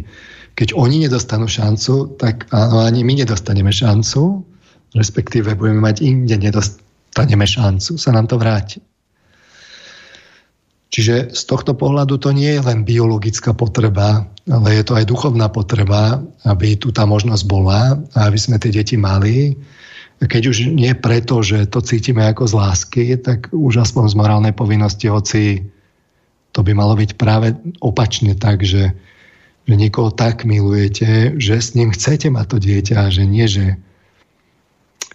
keď 0.54 0.74
oni 0.78 1.06
nedostanú 1.06 1.50
šancu, 1.50 2.14
tak 2.18 2.46
áno, 2.54 2.86
ani 2.86 3.02
my 3.02 3.18
nedostaneme 3.22 3.74
šancu, 3.74 4.46
respektíve 4.94 5.58
budeme 5.58 5.82
mať 5.82 6.06
inde, 6.06 6.38
nedostaneme 6.38 7.42
šancu, 7.42 7.98
sa 7.98 8.10
nám 8.14 8.30
to 8.30 8.38
vráti. 8.38 8.78
Čiže 10.94 11.34
z 11.34 11.42
tohto 11.50 11.74
pohľadu 11.74 12.22
to 12.22 12.30
nie 12.30 12.54
je 12.54 12.62
len 12.62 12.86
biologická 12.86 13.50
potreba, 13.50 14.30
ale 14.46 14.78
je 14.78 14.86
to 14.86 14.94
aj 14.94 15.10
duchovná 15.10 15.50
potreba, 15.50 16.22
aby 16.46 16.78
tu 16.78 16.94
tá 16.94 17.02
možnosť 17.02 17.42
bola 17.50 17.98
a 18.14 18.30
aby 18.30 18.38
sme 18.38 18.62
tie 18.62 18.70
deti 18.70 18.94
mali. 18.94 19.58
Keď 20.22 20.42
už 20.46 20.70
nie 20.70 20.94
preto, 20.94 21.42
že 21.42 21.66
to 21.66 21.82
cítime 21.82 22.22
ako 22.30 22.46
z 22.46 22.54
lásky, 22.54 23.04
tak 23.18 23.50
už 23.50 23.82
aspoň 23.82 24.14
z 24.14 24.14
morálnej 24.14 24.54
povinnosti, 24.54 25.10
hoci 25.10 25.66
to 26.54 26.62
by 26.62 26.70
malo 26.70 26.94
byť 26.94 27.18
práve 27.18 27.58
opačne 27.82 28.38
tak, 28.38 28.62
že 28.62 28.94
že 29.64 29.74
niekoho 29.74 30.12
tak 30.12 30.44
milujete, 30.44 31.40
že 31.40 31.56
s 31.56 31.72
ním 31.72 31.92
chcete 31.92 32.28
mať 32.28 32.46
to 32.52 32.58
dieťa 32.60 33.08
že 33.08 33.24
nie, 33.24 33.48
že 33.48 33.80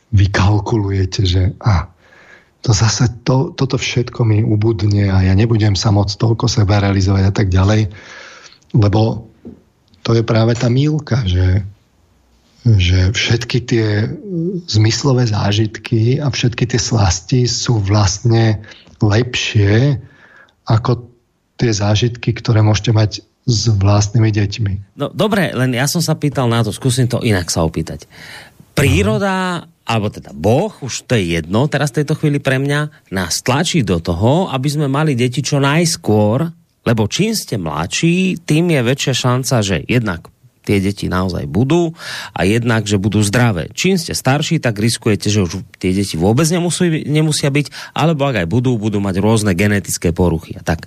vykalkulujete, 0.09 1.21
že 1.25 1.43
a, 1.61 1.93
to 2.65 2.73
zase 2.73 3.13
to, 3.23 3.53
toto 3.53 3.77
všetko 3.77 4.25
mi 4.25 4.41
ubudne 4.41 5.13
a 5.13 5.21
ja 5.21 5.33
nebudem 5.37 5.77
sa 5.77 5.93
moc 5.93 6.09
toľko 6.09 6.49
seba 6.49 6.81
realizovať 6.81 7.23
a 7.29 7.33
tak 7.33 7.47
ďalej, 7.53 7.93
lebo 8.73 9.29
to 10.01 10.17
je 10.17 10.25
práve 10.25 10.57
tá 10.57 10.65
mílka, 10.65 11.21
že, 11.29 11.61
že 12.65 13.13
všetky 13.13 13.57
tie 13.69 14.09
zmyslové 14.65 15.29
zážitky 15.29 16.17
a 16.17 16.33
všetky 16.33 16.65
tie 16.65 16.81
slasti 16.81 17.45
sú 17.45 17.77
vlastne 17.77 18.65
lepšie 18.97 20.01
ako 20.65 21.05
tie 21.61 21.69
zážitky, 21.69 22.33
ktoré 22.33 22.65
môžete 22.65 22.91
mať 22.95 23.11
s 23.47 23.71
vlastnými 23.71 24.29
deťmi. 24.29 24.73
No 24.99 25.09
dobre, 25.09 25.51
len 25.55 25.73
ja 25.73 25.85
som 25.85 26.03
sa 26.03 26.17
pýtal 26.17 26.49
na 26.51 26.65
to, 26.65 26.73
skúsim 26.73 27.07
to 27.07 27.23
inak 27.23 27.49
sa 27.49 27.63
opýtať. 27.65 28.05
Príroda, 28.75 29.67
alebo 29.83 30.07
teda 30.13 30.31
Boh, 30.31 30.71
už 30.79 31.09
to 31.09 31.17
je 31.17 31.39
jedno 31.39 31.65
teraz 31.67 31.91
v 31.91 32.03
tejto 32.03 32.13
chvíli 32.15 32.37
pre 32.37 32.61
mňa, 32.61 33.11
nás 33.11 33.41
tlačí 33.41 33.81
do 33.81 33.97
toho, 33.97 34.47
aby 34.53 34.67
sme 34.69 34.87
mali 34.87 35.17
deti 35.17 35.41
čo 35.41 35.57
najskôr, 35.57 36.47
lebo 36.85 37.09
čím 37.09 37.35
ste 37.35 37.59
mladší, 37.59 38.39
tým 38.45 38.71
je 38.71 38.81
väčšia 38.85 39.13
šanca, 39.17 39.55
že 39.65 39.83
jednak 39.83 40.29
tie 40.69 40.77
deti 40.77 41.09
naozaj 41.09 41.49
budú 41.49 41.97
a 42.37 42.45
jednak, 42.45 42.85
že 42.85 43.01
budú 43.01 43.25
zdravé. 43.25 43.73
Čím 43.73 43.97
ste 43.97 44.13
starší, 44.13 44.61
tak 44.61 44.77
riskujete, 44.77 45.25
že 45.33 45.41
už 45.41 45.65
tie 45.81 45.89
deti 45.97 46.13
vôbec 46.13 46.45
nemusí, 46.45 47.09
nemusia 47.09 47.49
byť, 47.49 47.97
alebo 47.97 48.29
ak 48.29 48.45
aj 48.45 48.47
budú, 48.47 48.77
budú 48.77 49.01
mať 49.01 49.17
rôzne 49.17 49.57
genetické 49.57 50.13
poruchy. 50.13 50.53
A 50.53 50.61
tak. 50.61 50.85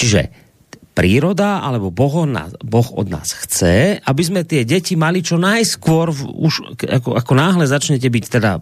Čiže 0.00 0.32
príroda 0.98 1.62
alebo 1.62 1.94
boh 1.94 2.26
od, 2.26 2.30
nás, 2.34 2.50
boh 2.58 2.88
od 2.98 3.06
nás 3.06 3.30
chce, 3.30 4.02
aby 4.02 4.22
sme 4.26 4.42
tie 4.42 4.66
deti 4.66 4.98
mali 4.98 5.22
čo 5.22 5.38
najskôr, 5.38 6.10
v, 6.10 6.26
už 6.26 6.82
ako, 6.82 7.14
ako 7.14 7.32
náhle 7.38 7.70
začnete 7.70 8.10
byť 8.10 8.24
teda 8.26 8.58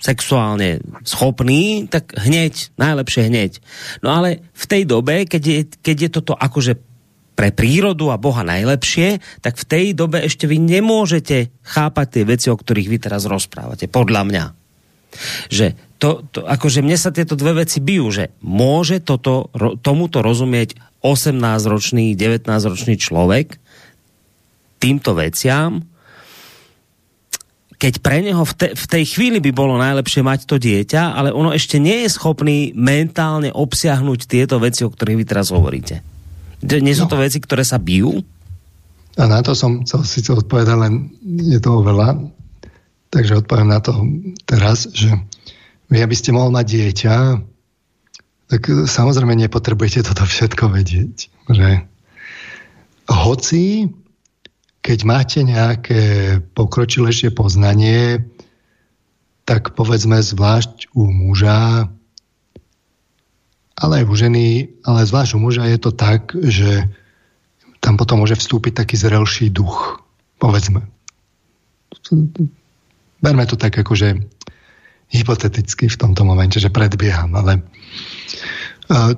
sexuálne 0.00 0.80
schopný, 1.04 1.84
tak 1.84 2.16
hneď, 2.16 2.72
najlepšie 2.80 3.28
hneď. 3.28 3.52
No 4.00 4.16
ale 4.16 4.48
v 4.56 4.64
tej 4.64 4.82
dobe, 4.88 5.28
keď 5.28 5.42
je, 5.44 5.60
keď 5.84 5.96
je 6.00 6.10
toto 6.16 6.32
akože 6.32 6.80
pre 7.36 7.52
prírodu 7.52 8.08
a 8.08 8.16
Boha 8.16 8.40
najlepšie, 8.40 9.20
tak 9.44 9.60
v 9.60 9.68
tej 9.68 9.86
dobe 9.92 10.24
ešte 10.24 10.48
vy 10.48 10.56
nemôžete 10.56 11.52
chápať 11.60 12.06
tie 12.08 12.24
veci, 12.24 12.46
o 12.48 12.56
ktorých 12.56 12.88
vy 12.88 12.98
teraz 13.04 13.28
rozprávate, 13.28 13.92
podľa 13.92 14.22
mňa. 14.24 14.44
Že 15.52 15.66
to, 15.96 16.24
to, 16.28 16.44
akože 16.44 16.84
mne 16.84 16.96
sa 16.96 17.12
tieto 17.12 17.36
dve 17.36 17.64
veci 17.64 17.80
bijú, 17.80 18.08
že 18.12 18.32
môže 18.44 19.00
toto, 19.00 19.48
tomuto 19.80 20.20
rozumieť 20.20 20.76
18-ročný, 21.06 22.18
19-ročný 22.18 22.98
človek 22.98 23.62
týmto 24.82 25.14
veciam, 25.14 25.82
keď 27.76 27.94
pre 28.00 28.24
neho 28.24 28.40
v, 28.42 28.52
te, 28.56 28.68
v 28.72 28.86
tej 28.88 29.04
chvíli 29.04 29.38
by 29.38 29.52
bolo 29.52 29.76
najlepšie 29.76 30.24
mať 30.24 30.48
to 30.48 30.56
dieťa, 30.56 31.12
ale 31.12 31.28
ono 31.28 31.52
ešte 31.52 31.76
nie 31.76 32.04
je 32.04 32.10
schopný 32.16 32.72
mentálne 32.72 33.52
obsiahnuť 33.52 34.20
tieto 34.24 34.56
veci, 34.56 34.82
o 34.82 34.90
ktorých 34.90 35.18
vy 35.20 35.26
teraz 35.28 35.52
hovoríte. 35.52 36.00
Nie 36.64 36.96
sú 36.96 37.04
no. 37.04 37.12
to 37.12 37.20
veci, 37.20 37.36
ktoré 37.36 37.62
sa 37.68 37.76
bijú? 37.76 38.24
A 39.16 39.28
na 39.28 39.44
to 39.44 39.52
som 39.52 39.84
chcel 39.84 40.04
síce 40.08 40.32
odpovedať, 40.32 40.76
len 40.76 41.12
je 41.24 41.60
toho 41.60 41.84
veľa. 41.84 42.16
Takže 43.12 43.44
odpoviem 43.44 43.70
na 43.72 43.80
to 43.80 43.92
teraz, 44.48 44.88
že 44.92 45.12
vy, 45.92 46.00
aby 46.00 46.16
ste 46.16 46.32
mohol 46.32 46.52
mať 46.52 46.66
dieťa, 46.68 47.14
tak 48.46 48.70
samozrejme 48.70 49.34
nepotrebujete 49.34 50.06
toto 50.06 50.22
všetko 50.22 50.70
vedieť. 50.70 51.16
Že 51.50 51.68
hoci, 53.10 53.90
keď 54.82 54.98
máte 55.02 55.42
nejaké 55.42 56.02
pokročilejšie 56.54 57.34
poznanie, 57.34 58.22
tak 59.46 59.78
povedzme 59.78 60.18
zvlášť 60.22 60.90
u 60.94 61.06
muža, 61.10 61.90
ale 63.78 63.92
aj 64.02 64.04
u 64.10 64.14
ženy, 64.14 64.46
ale 64.82 65.06
zvlášť 65.06 65.34
u 65.34 65.38
muža 65.38 65.70
je 65.70 65.78
to 65.78 65.90
tak, 65.94 66.34
že 66.34 66.90
tam 67.78 67.94
potom 67.94 68.22
môže 68.22 68.34
vstúpiť 68.34 68.82
taký 68.82 68.98
zrelší 68.98 69.46
duch, 69.50 70.02
povedzme. 70.42 70.86
Berme 73.22 73.44
to 73.46 73.54
tak 73.54 73.78
akože 73.78 74.26
hypoteticky 75.14 75.86
v 75.86 76.00
tomto 76.00 76.26
momente, 76.26 76.58
že 76.58 76.74
predbieham, 76.74 77.30
ale 77.38 77.62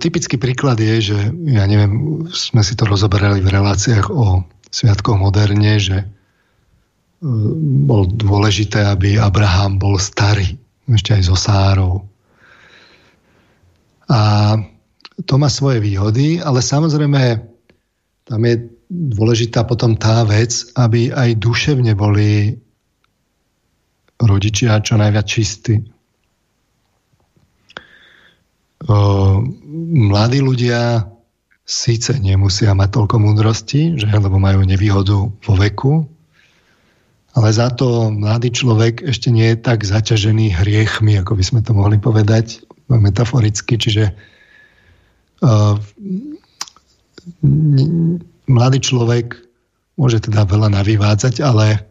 typický 0.01 0.41
príklad 0.41 0.81
je, 0.81 1.13
že 1.13 1.19
ja 1.53 1.65
neviem, 1.69 2.25
sme 2.33 2.65
si 2.65 2.73
to 2.73 2.89
rozoberali 2.89 3.45
v 3.45 3.53
reláciách 3.53 4.09
o 4.09 4.45
Sviatkoch 4.69 5.21
moderne, 5.21 5.77
že 5.77 6.05
uh, 6.05 6.09
bol 7.85 8.09
dôležité, 8.09 8.85
aby 8.89 9.21
Abraham 9.21 9.77
bol 9.77 10.01
starý, 10.01 10.57
ešte 10.89 11.17
aj 11.17 11.23
so 11.25 11.37
Sárou. 11.37 12.09
A 14.09 14.57
to 15.29 15.35
má 15.37 15.53
svoje 15.53 15.85
výhody, 15.85 16.41
ale 16.41 16.65
samozrejme 16.65 17.45
tam 18.25 18.41
je 18.45 18.73
dôležitá 18.89 19.69
potom 19.69 20.01
tá 20.01 20.25
vec, 20.25 20.65
aby 20.77 21.13
aj 21.13 21.37
duševne 21.37 21.93
boli 21.93 22.57
rodičia 24.17 24.81
čo 24.81 24.97
najviac 24.97 25.27
čistí. 25.29 25.85
Mladí 28.87 30.39
ľudia 30.39 31.11
síce 31.69 32.15
nemusia 32.17 32.73
mať 32.73 32.89
toľko 32.95 33.17
múdrosti, 33.21 33.99
že, 33.99 34.09
lebo 34.09 34.41
majú 34.41 34.65
nevýhodu 34.65 35.19
vo 35.29 35.55
veku, 35.59 36.07
ale 37.37 37.49
za 37.53 37.69
to 37.75 38.09
mladý 38.09 38.55
človek 38.55 39.05
ešte 39.05 39.29
nie 39.29 39.53
je 39.53 39.61
tak 39.61 39.85
zaťažený 39.85 40.59
hriechmi, 40.59 41.21
ako 41.21 41.37
by 41.37 41.45
sme 41.45 41.61
to 41.61 41.77
mohli 41.77 42.01
povedať 42.01 42.65
metaforicky, 42.89 43.77
čiže 43.77 44.17
uh, 45.45 45.77
mladý 48.49 48.79
človek 48.81 49.37
môže 50.01 50.25
teda 50.25 50.49
veľa 50.49 50.73
navývádzať, 50.73 51.43
ale 51.45 51.85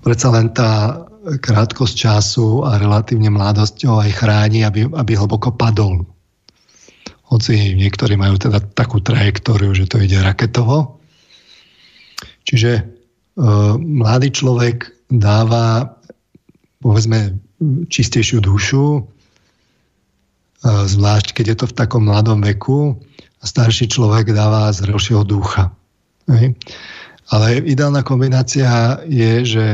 predsa 0.00 0.28
len 0.32 0.48
tá 0.56 1.04
krátkosť 1.26 1.94
času 1.98 2.62
a 2.62 2.78
relatívne 2.78 3.34
mladosťou 3.34 3.98
aj 3.98 4.10
chráni, 4.14 4.62
aby, 4.62 4.86
aby 4.86 5.12
hlboko 5.18 5.50
padol. 5.50 6.06
Hoci 7.26 7.74
niektorí 7.74 8.14
majú 8.14 8.38
teda 8.38 8.62
takú 8.62 9.02
trajektóriu, 9.02 9.74
že 9.74 9.90
to 9.90 9.98
ide 9.98 10.22
raketovo. 10.22 11.02
Čiže 12.46 12.70
e, 12.78 12.82
mladý 13.82 14.30
človek 14.30 15.10
dáva 15.10 15.98
povedzme 16.78 17.34
čistejšiu 17.90 18.38
dušu, 18.38 18.84
e, 18.94 19.00
zvlášť 20.62 21.34
keď 21.34 21.44
je 21.50 21.56
to 21.58 21.66
v 21.66 21.76
takom 21.82 22.06
mladom 22.06 22.38
veku 22.46 22.94
a 23.42 23.44
starší 23.44 23.90
človek 23.90 24.30
dáva 24.30 24.70
zrelšieho 24.70 25.26
ducha. 25.26 25.74
Hej. 26.30 26.54
Ale 27.34 27.58
ideálna 27.66 28.06
kombinácia 28.06 29.02
je, 29.10 29.42
že 29.42 29.66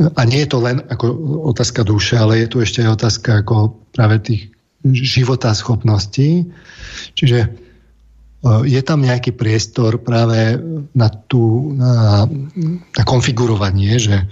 a 0.00 0.20
nie 0.24 0.40
je 0.44 0.48
to 0.48 0.58
len 0.64 0.80
ako 0.88 1.06
otázka 1.52 1.84
duše, 1.84 2.16
ale 2.16 2.44
je 2.44 2.48
tu 2.48 2.56
ešte 2.64 2.80
aj 2.80 2.96
otázka 2.96 3.44
ako 3.44 3.76
práve 3.92 4.16
tých 4.24 4.42
života 4.84 5.52
schopností. 5.52 6.48
Čiže 7.12 7.38
uh, 7.44 8.64
je 8.64 8.80
tam 8.80 9.04
nejaký 9.04 9.36
priestor 9.36 10.00
práve 10.00 10.56
na, 10.96 11.08
tú, 11.12 11.76
na, 11.76 12.24
na 12.96 13.02
konfigurovanie, 13.04 14.00
že 14.00 14.24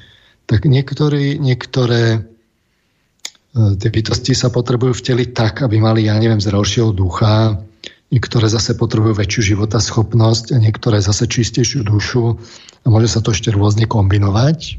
tak 0.49 0.65
niektorí, 0.65 1.37
niektoré 1.37 2.25
uh, 2.25 3.73
tie 3.77 3.91
bytosti 3.93 4.33
sa 4.33 4.49
potrebujú 4.49 4.97
vteliť 4.97 5.29
tak, 5.37 5.55
aby 5.61 5.77
mali, 5.77 6.09
ja 6.09 6.17
neviem, 6.17 6.41
zrelšieho 6.41 6.97
ducha, 6.97 7.61
niektoré 8.09 8.49
zase 8.49 8.73
potrebujú 8.73 9.21
väčšiu 9.21 9.53
životaschopnosť 9.53 10.57
a 10.57 10.63
niektoré 10.65 11.05
zase 11.05 11.29
čistejšiu 11.29 11.85
dušu 11.85 12.41
a 12.83 12.87
môže 12.87 13.11
sa 13.11 13.21
to 13.25 13.35
ešte 13.35 13.51
rôzne 13.51 13.87
kombinovať. 13.87 14.79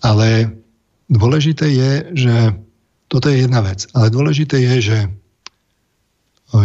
Ale 0.00 0.56
dôležité 1.12 1.66
je, 1.68 1.92
že 2.16 2.34
toto 3.10 3.28
je 3.28 3.44
jedna 3.44 3.60
vec, 3.60 3.84
ale 3.92 4.08
dôležité 4.08 4.56
je, 4.62 4.74
že 4.80 4.98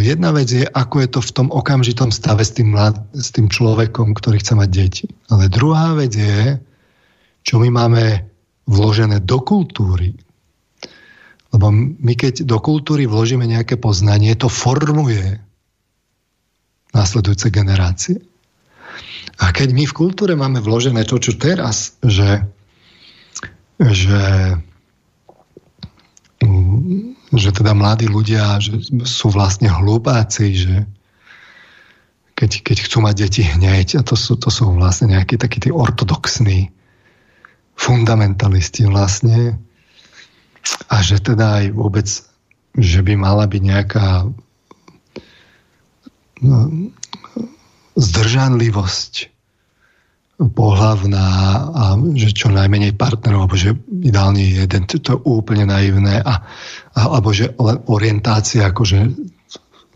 jedna 0.01 0.33
vec 0.33 0.49
je, 0.49 0.65
ako 0.65 0.95
je 1.01 1.09
to 1.09 1.19
v 1.21 1.31
tom 1.33 1.47
okamžitom 1.53 2.09
stave 2.09 2.41
s 2.41 2.53
tým, 2.53 2.73
mlad, 2.73 2.97
s 3.13 3.29
tým 3.29 3.49
človekom, 3.49 4.17
ktorý 4.17 4.41
chce 4.41 4.53
mať 4.57 4.69
deti. 4.69 5.05
Ale 5.29 5.51
druhá 5.51 5.93
vec 5.93 6.13
je, 6.15 6.57
čo 7.45 7.61
my 7.61 7.69
máme 7.69 8.25
vložené 8.65 9.21
do 9.21 9.37
kultúry, 9.41 10.17
lebo 11.53 11.71
my 11.71 12.13
keď 12.17 12.43
do 12.43 12.59
kultúry 12.59 13.07
vložíme 13.07 13.47
nejaké 13.47 13.79
poznanie, 13.79 14.35
to 14.35 14.51
formuje 14.51 15.39
následujúce 16.91 17.47
generácie. 17.47 18.19
A 19.39 19.51
keď 19.51 19.75
my 19.75 19.83
v 19.83 19.97
kultúre 19.97 20.33
máme 20.35 20.63
vložené 20.63 21.03
to, 21.03 21.19
čo 21.19 21.35
teraz, 21.35 21.99
že, 21.99 22.43
že, 23.79 24.23
že 27.35 27.49
teda 27.51 27.75
mladí 27.75 28.07
ľudia 28.07 28.63
že 28.63 28.79
sú 29.03 29.27
vlastne 29.31 29.67
hlupáci, 29.67 30.55
že 30.55 30.75
keď, 32.35 32.51
keď 32.63 32.77
chcú 32.87 32.97
mať 32.99 33.15
deti 33.15 33.43
hneď, 33.47 33.99
a 33.99 34.01
to 34.03 34.19
sú, 34.19 34.35
to 34.35 34.51
sú 34.51 34.71
vlastne 34.75 35.15
nejakí 35.15 35.39
takí 35.39 35.63
tí 35.63 35.71
ortodoxní 35.71 36.67
fundamentalisti 37.75 38.87
vlastne, 38.87 39.59
a 40.89 40.95
že 40.99 41.21
teda 41.21 41.63
aj 41.63 41.65
vôbec, 41.71 42.07
že 42.75 42.99
by 43.05 43.13
mala 43.15 43.45
byť 43.45 43.61
nejaká 43.61 44.07
no, 46.41 46.57
zdržanlivosť 47.95 49.35
pohlavná 50.35 51.27
a 51.71 51.83
že 52.11 52.35
čo 52.35 52.51
najmenej 52.51 52.99
partnerov, 52.99 53.47
alebo 53.47 53.55
že 53.55 53.71
ideálne 54.03 54.43
jeden, 54.43 54.83
to, 54.83 54.99
je 54.99 55.19
úplne 55.23 55.63
naivné 55.63 56.19
a, 56.19 56.43
a, 56.91 56.99
alebo 57.07 57.31
že 57.31 57.55
len 57.55 57.79
orientácia 57.87 58.67
akože 58.67 59.15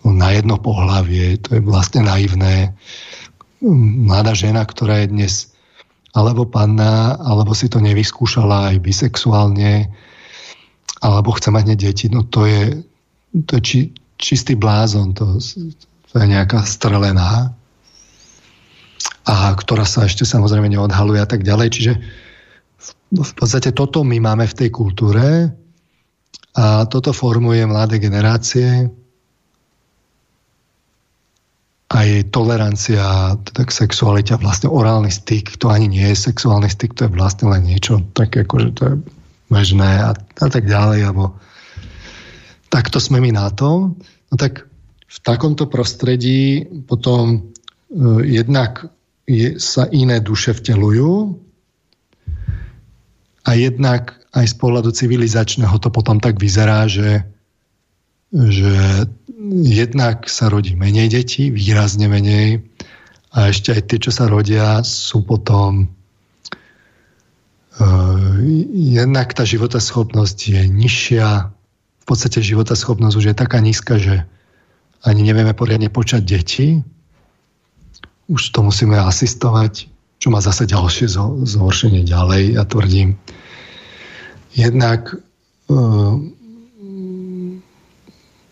na 0.08 0.30
jedno 0.32 0.56
pohlavie, 0.56 1.36
to 1.44 1.60
je 1.60 1.62
vlastne 1.62 2.08
naivné. 2.08 2.72
Mladá 4.08 4.32
žena, 4.32 4.64
ktorá 4.64 5.04
je 5.04 5.12
dnes 5.12 5.34
alebo 6.16 6.48
panna, 6.48 7.20
alebo 7.20 7.52
si 7.52 7.68
to 7.68 7.84
nevyskúšala 7.84 8.74
aj 8.74 8.82
bisexuálne, 8.82 9.92
alebo 11.04 11.36
chce 11.36 11.52
mať 11.52 11.76
deti, 11.76 12.08
no 12.08 12.24
to 12.26 12.48
je, 12.48 12.82
to 13.46 13.60
je 13.60 13.62
či, 13.62 13.80
čistý 14.16 14.56
blázon, 14.56 15.14
to, 15.14 15.38
to 16.10 16.14
je 16.16 16.26
nejaká 16.26 16.64
strelená 16.64 17.59
a 19.30 19.54
ktorá 19.54 19.86
sa 19.86 20.06
ešte 20.10 20.26
samozrejme 20.26 20.70
neodhaluje 20.72 21.22
a 21.22 21.28
tak 21.30 21.46
ďalej. 21.46 21.68
Čiže 21.70 21.94
v, 23.14 23.32
podstate 23.34 23.74
toto 23.74 24.02
my 24.06 24.18
máme 24.22 24.46
v 24.46 24.58
tej 24.58 24.70
kultúre 24.70 25.54
a 26.58 26.86
toto 26.90 27.14
formuje 27.14 27.66
mladé 27.66 28.02
generácie 28.02 28.90
aj 31.90 32.30
tolerancia 32.30 33.34
teda 33.50 33.66
k 33.66 33.72
sexualite 33.74 34.38
a 34.38 34.42
vlastne 34.42 34.70
orálny 34.70 35.10
styk, 35.10 35.58
to 35.58 35.74
ani 35.74 35.90
nie 35.90 36.06
je 36.14 36.30
sexuálny 36.30 36.70
styk, 36.70 36.94
to 36.94 37.10
je 37.10 37.16
vlastne 37.18 37.50
len 37.50 37.66
niečo 37.66 38.06
také, 38.14 38.46
ako, 38.46 38.56
že 38.62 38.70
to 38.78 38.84
je 38.86 38.96
bežné 39.50 39.92
a, 40.06 40.14
a 40.14 40.48
tak 40.54 40.70
ďalej, 40.70 41.10
alebo 41.10 41.34
takto 42.70 43.02
sme 43.02 43.18
my 43.18 43.34
na 43.34 43.50
tom. 43.50 43.98
No 44.30 44.36
tak 44.38 44.70
v 45.10 45.18
takomto 45.26 45.66
prostredí 45.66 46.70
potom 46.86 47.50
jednak 48.26 48.86
je, 49.26 49.58
sa 49.58 49.90
iné 49.90 50.22
duše 50.22 50.54
vtelujú 50.54 51.38
a 53.46 53.52
jednak 53.58 54.18
aj 54.34 54.46
z 54.46 54.56
pohľadu 54.62 54.94
civilizačného 54.94 55.74
to 55.82 55.90
potom 55.90 56.22
tak 56.22 56.38
vyzerá, 56.38 56.86
že, 56.86 57.26
že 58.30 59.10
jednak 59.66 60.30
sa 60.30 60.54
rodí 60.54 60.78
menej 60.78 61.10
detí, 61.10 61.50
výrazne 61.50 62.06
menej, 62.06 62.62
a 63.30 63.54
ešte 63.54 63.78
aj 63.78 63.82
tie, 63.86 63.98
čo 64.02 64.12
sa 64.14 64.26
rodia, 64.26 64.82
sú 64.86 65.26
potom 65.26 65.90
Uh, 67.80 68.44
jednak 68.76 69.32
tá 69.32 69.48
životaschopnosť 69.48 70.38
je 70.52 70.62
nižšia, 70.68 71.48
v 72.04 72.04
podstate 72.04 72.44
životaschopnosť 72.44 73.16
už 73.16 73.26
je 73.32 73.36
taká 73.40 73.64
nízka, 73.64 73.96
že 73.96 74.28
ani 75.08 75.24
nevieme 75.24 75.56
poriadne 75.56 75.88
počať 75.88 76.22
deti. 76.28 76.84
Už 78.30 78.54
to 78.54 78.62
musíme 78.62 78.94
asistovať, 78.94 79.90
čo 80.22 80.28
má 80.30 80.38
zase 80.38 80.70
ďalšie 80.70 81.10
zhoršenie 81.50 82.06
ďalej, 82.06 82.62
ja 82.62 82.64
tvrdím. 82.70 83.18
jednak 84.54 85.18
uh, 85.70 86.16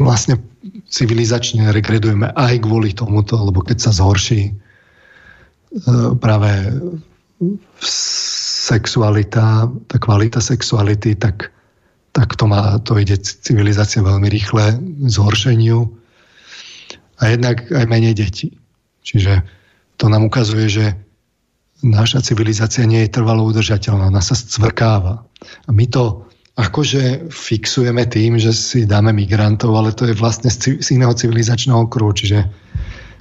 vlastne 0.01 0.41
civilizačne 0.89 1.69
regredujeme 1.69 2.33
aj 2.33 2.63
kvôli 2.65 2.97
tomuto, 2.97 3.37
lebo 3.37 3.61
keď 3.61 3.77
sa 3.77 3.91
zhorší 3.93 4.49
uh, 4.49 6.17
práve 6.17 6.73
sexualita, 8.67 9.69
tá 9.69 9.97
kvalita 10.01 10.41
sexuality, 10.41 11.13
tak, 11.13 11.53
tak 12.11 12.33
to, 12.33 12.49
má, 12.49 12.81
to 12.81 12.97
ide 12.97 13.15
civilizácia 13.21 14.01
veľmi 14.01 14.27
rýchle 14.27 14.81
zhoršeniu 15.05 15.85
a 17.21 17.23
jednak 17.29 17.69
aj 17.69 17.85
menej 17.85 18.17
detí. 18.17 18.57
Čiže 19.05 19.39
to 19.97 20.05
nám 20.09 20.25
ukazuje, 20.25 20.65
že 20.69 20.85
naša 21.81 22.25
civilizácia 22.25 22.85
nie 22.85 23.05
je 23.05 23.13
trvalo 23.13 23.45
udržateľná, 23.45 24.09
ona 24.09 24.21
sa 24.21 24.33
scvrkáva. 24.33 25.25
A 25.65 25.69
my 25.69 25.85
to 25.89 26.25
akože 26.57 27.29
fixujeme 27.29 28.09
tým, 28.09 28.41
že 28.41 28.49
si 28.49 28.89
dáme 28.89 29.13
migrantov, 29.13 29.77
ale 29.77 29.93
to 29.93 30.09
je 30.09 30.17
vlastne 30.17 30.49
z 30.49 30.81
iného 30.89 31.13
civilizačného 31.13 31.85
kruhu, 31.85 32.17
čiže 32.17 32.49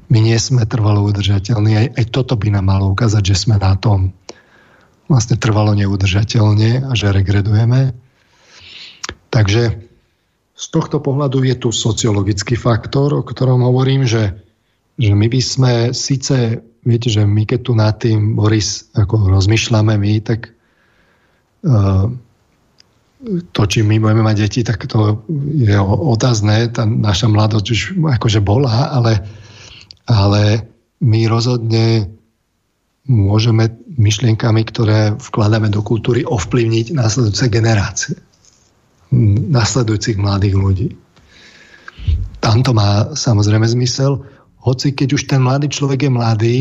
my 0.08 0.18
nie 0.24 0.38
sme 0.40 0.64
trvalo 0.64 1.04
udržateľní. 1.04 1.72
Aj, 1.76 1.86
aj 2.00 2.04
toto 2.08 2.38
by 2.38 2.48
nám 2.56 2.64
malo 2.64 2.96
ukázať, 2.96 3.34
že 3.34 3.36
sme 3.36 3.60
na 3.60 3.76
tom 3.76 4.16
vlastne 5.06 5.36
trvalo 5.36 5.76
neudržateľne 5.76 6.88
a 6.88 6.92
že 6.96 7.12
regredujeme. 7.12 7.92
Takže 9.28 9.62
z 10.56 10.66
tohto 10.72 11.04
pohľadu 11.04 11.44
je 11.44 11.54
tu 11.60 11.68
sociologický 11.68 12.56
faktor, 12.56 13.12
o 13.12 13.22
ktorom 13.22 13.60
hovorím, 13.60 14.08
že, 14.08 14.45
že 14.96 15.12
my 15.12 15.26
by 15.28 15.40
sme 15.40 15.72
síce, 15.92 16.60
viete, 16.84 17.08
že 17.12 17.24
my 17.24 17.44
keď 17.44 17.60
tu 17.60 17.72
nad 17.76 17.94
tým, 18.00 18.36
Boris, 18.36 18.88
ako 18.96 19.28
rozmýšľame 19.28 19.96
my, 19.96 20.12
tak 20.24 20.52
uh, 21.68 22.08
to, 23.52 23.62
či 23.64 23.80
my 23.80 23.96
budeme 24.00 24.24
mať 24.24 24.36
deti, 24.40 24.60
tak 24.64 24.84
to 24.88 25.24
je 25.56 25.76
otázne. 25.84 26.68
Tá 26.68 26.84
naša 26.84 27.32
mladosť 27.32 27.66
už 27.72 27.80
akože 28.20 28.40
bola, 28.44 28.92
ale 28.92 29.24
ale 30.06 30.62
my 31.02 31.26
rozhodne 31.26 32.06
môžeme 33.06 33.70
myšlienkami, 33.98 34.62
ktoré 34.66 35.14
vkladáme 35.18 35.70
do 35.70 35.82
kultúry, 35.82 36.22
ovplyvniť 36.26 36.94
následujúce 36.94 37.46
generácie. 37.50 38.16
Následujúcich 39.50 40.18
mladých 40.18 40.54
ľudí. 40.58 40.88
Tam 42.42 42.62
to 42.62 42.74
má 42.74 43.14
samozrejme 43.14 43.66
zmysel. 43.66 44.22
Hoci 44.66 44.98
keď 44.98 45.08
už 45.14 45.30
ten 45.30 45.38
mladý 45.38 45.70
človek 45.70 46.10
je 46.10 46.10
mladý, 46.10 46.58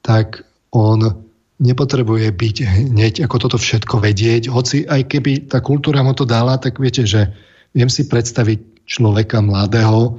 tak 0.00 0.48
on 0.72 1.28
nepotrebuje 1.60 2.32
byť 2.32 2.56
hneď 2.64 3.14
ako 3.28 3.36
toto 3.36 3.58
všetko 3.60 4.00
vedieť. 4.00 4.48
Hoci 4.48 4.88
aj 4.88 5.10
keby 5.12 5.52
tá 5.52 5.60
kultúra 5.60 6.00
mu 6.00 6.16
to 6.16 6.24
dala, 6.24 6.56
tak 6.56 6.80
viete, 6.80 7.04
že 7.04 7.28
viem 7.76 7.90
si 7.92 8.08
predstaviť 8.08 8.86
človeka 8.88 9.44
mladého, 9.44 10.16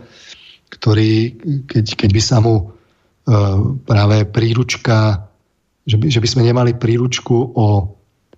ktorý, 0.70 1.42
keď, 1.66 1.86
keď 1.98 2.10
by 2.14 2.22
sa 2.22 2.38
mu 2.44 2.56
e, 2.62 2.64
práve 3.88 4.30
príručka, 4.30 5.26
že 5.90 5.98
by, 5.98 6.06
že 6.14 6.22
by 6.22 6.28
sme 6.30 6.44
nemali 6.46 6.78
príručku 6.78 7.34
o, 7.56 7.68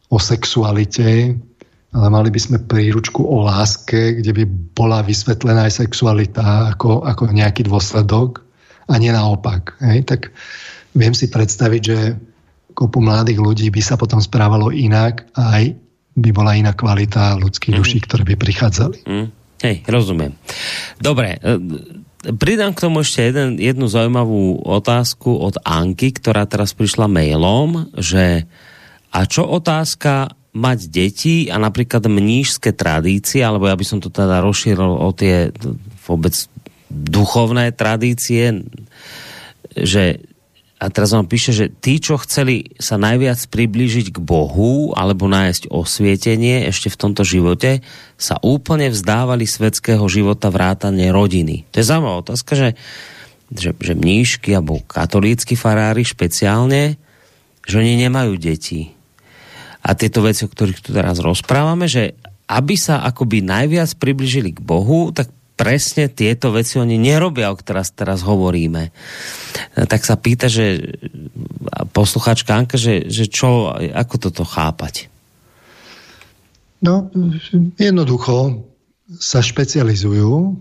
o 0.08 0.18
sexualite, 0.22 1.36
ale 1.92 2.08
mali 2.08 2.32
by 2.32 2.40
sme 2.40 2.64
príručku 2.64 3.20
o 3.20 3.44
láske, 3.44 4.24
kde 4.24 4.32
by 4.32 4.44
bola 4.72 5.04
vysvetlená 5.04 5.68
aj 5.68 5.84
sexualita 5.84 6.72
ako, 6.72 7.04
ako 7.04 7.36
nejaký 7.36 7.68
dôsledok 7.68 8.51
a 8.92 8.96
nie 9.00 9.16
naopak. 9.16 9.80
Hej? 9.80 10.04
Tak 10.04 10.36
viem 10.92 11.16
si 11.16 11.32
predstaviť, 11.32 11.82
že 11.82 11.98
kopu 12.76 13.00
mladých 13.00 13.40
ľudí 13.40 13.68
by 13.72 13.82
sa 13.84 13.96
potom 13.96 14.20
správalo 14.20 14.72
inak 14.72 15.28
a 15.36 15.60
aj 15.60 15.64
by 16.12 16.30
bola 16.36 16.60
iná 16.60 16.76
kvalita 16.76 17.40
ľudských 17.40 17.72
mm. 17.76 17.80
duší, 17.80 17.98
ktoré 18.04 18.24
by 18.28 18.36
prichádzali. 18.36 18.98
Mm. 19.08 19.28
Hej, 19.62 19.76
rozumiem. 19.88 20.34
Dobre, 21.00 21.38
e, 21.38 21.58
pridám 22.36 22.76
k 22.76 22.84
tomu 22.84 23.06
ešte 23.06 23.32
jeden, 23.32 23.62
jednu 23.62 23.88
zaujímavú 23.88 24.60
otázku 24.66 25.32
od 25.40 25.56
Anky, 25.64 26.12
ktorá 26.18 26.44
teraz 26.50 26.76
prišla 26.76 27.08
mailom, 27.08 27.88
že 27.96 28.50
a 29.12 29.28
čo 29.28 29.48
otázka 29.48 30.34
mať 30.52 30.80
deti 30.92 31.36
a 31.48 31.56
napríklad 31.56 32.12
mnížské 32.12 32.76
tradície, 32.76 33.40
alebo 33.40 33.72
ja 33.72 33.76
by 33.76 33.86
som 33.88 34.04
to 34.04 34.12
teda 34.12 34.44
rozšíril 34.44 35.00
o 35.00 35.10
tie 35.16 35.56
vôbec 36.04 36.36
duchovné 36.92 37.72
tradície, 37.72 38.68
že 39.72 40.20
a 40.82 40.90
teraz 40.90 41.14
vám 41.14 41.30
píše, 41.30 41.54
že 41.54 41.70
tí, 41.70 42.02
čo 42.02 42.18
chceli 42.18 42.74
sa 42.82 42.98
najviac 42.98 43.38
priblížiť 43.54 44.18
k 44.18 44.18
Bohu 44.18 44.98
alebo 44.98 45.30
nájsť 45.30 45.70
osvietenie 45.70 46.66
ešte 46.66 46.90
v 46.90 46.98
tomto 46.98 47.22
živote, 47.22 47.86
sa 48.18 48.42
úplne 48.42 48.90
vzdávali 48.90 49.46
svetského 49.46 50.02
života 50.10 50.50
vrátane 50.50 51.14
rodiny. 51.14 51.70
To 51.70 51.76
je 51.78 51.86
zaujímavá 51.86 52.26
otázka, 52.26 52.58
že, 52.58 52.70
že, 53.54 53.78
že 53.78 53.94
mníšky 53.94 54.58
alebo 54.58 54.82
katolícky 54.82 55.54
farári 55.54 56.02
špeciálne, 56.02 56.98
že 57.62 57.78
oni 57.78 58.02
nemajú 58.02 58.42
deti. 58.42 58.98
A 59.86 59.94
tieto 59.94 60.26
veci, 60.26 60.50
o 60.50 60.50
ktorých 60.50 60.82
tu 60.82 60.98
teraz 60.98 61.22
rozprávame, 61.22 61.86
že 61.86 62.18
aby 62.50 62.74
sa 62.74 63.06
akoby 63.06 63.46
najviac 63.46 64.02
približili 64.02 64.58
k 64.58 64.66
Bohu, 64.66 65.14
tak 65.14 65.30
presne 65.62 66.10
tieto 66.10 66.50
veci 66.50 66.82
oni 66.82 66.98
nerobia, 66.98 67.54
o 67.54 67.56
ktorých 67.56 67.94
teraz 67.94 68.26
hovoríme. 68.26 68.90
Tak 69.78 70.02
sa 70.02 70.18
pýta, 70.18 70.50
že 70.50 70.98
poslucháčka 71.94 72.58
Anka, 72.58 72.82
že, 72.82 73.06
že 73.06 73.30
čo, 73.30 73.70
ako 73.70 74.16
toto 74.18 74.42
chápať? 74.42 75.14
No, 76.82 77.14
jednoducho 77.78 78.66
sa 79.22 79.46
špecializujú 79.46 80.58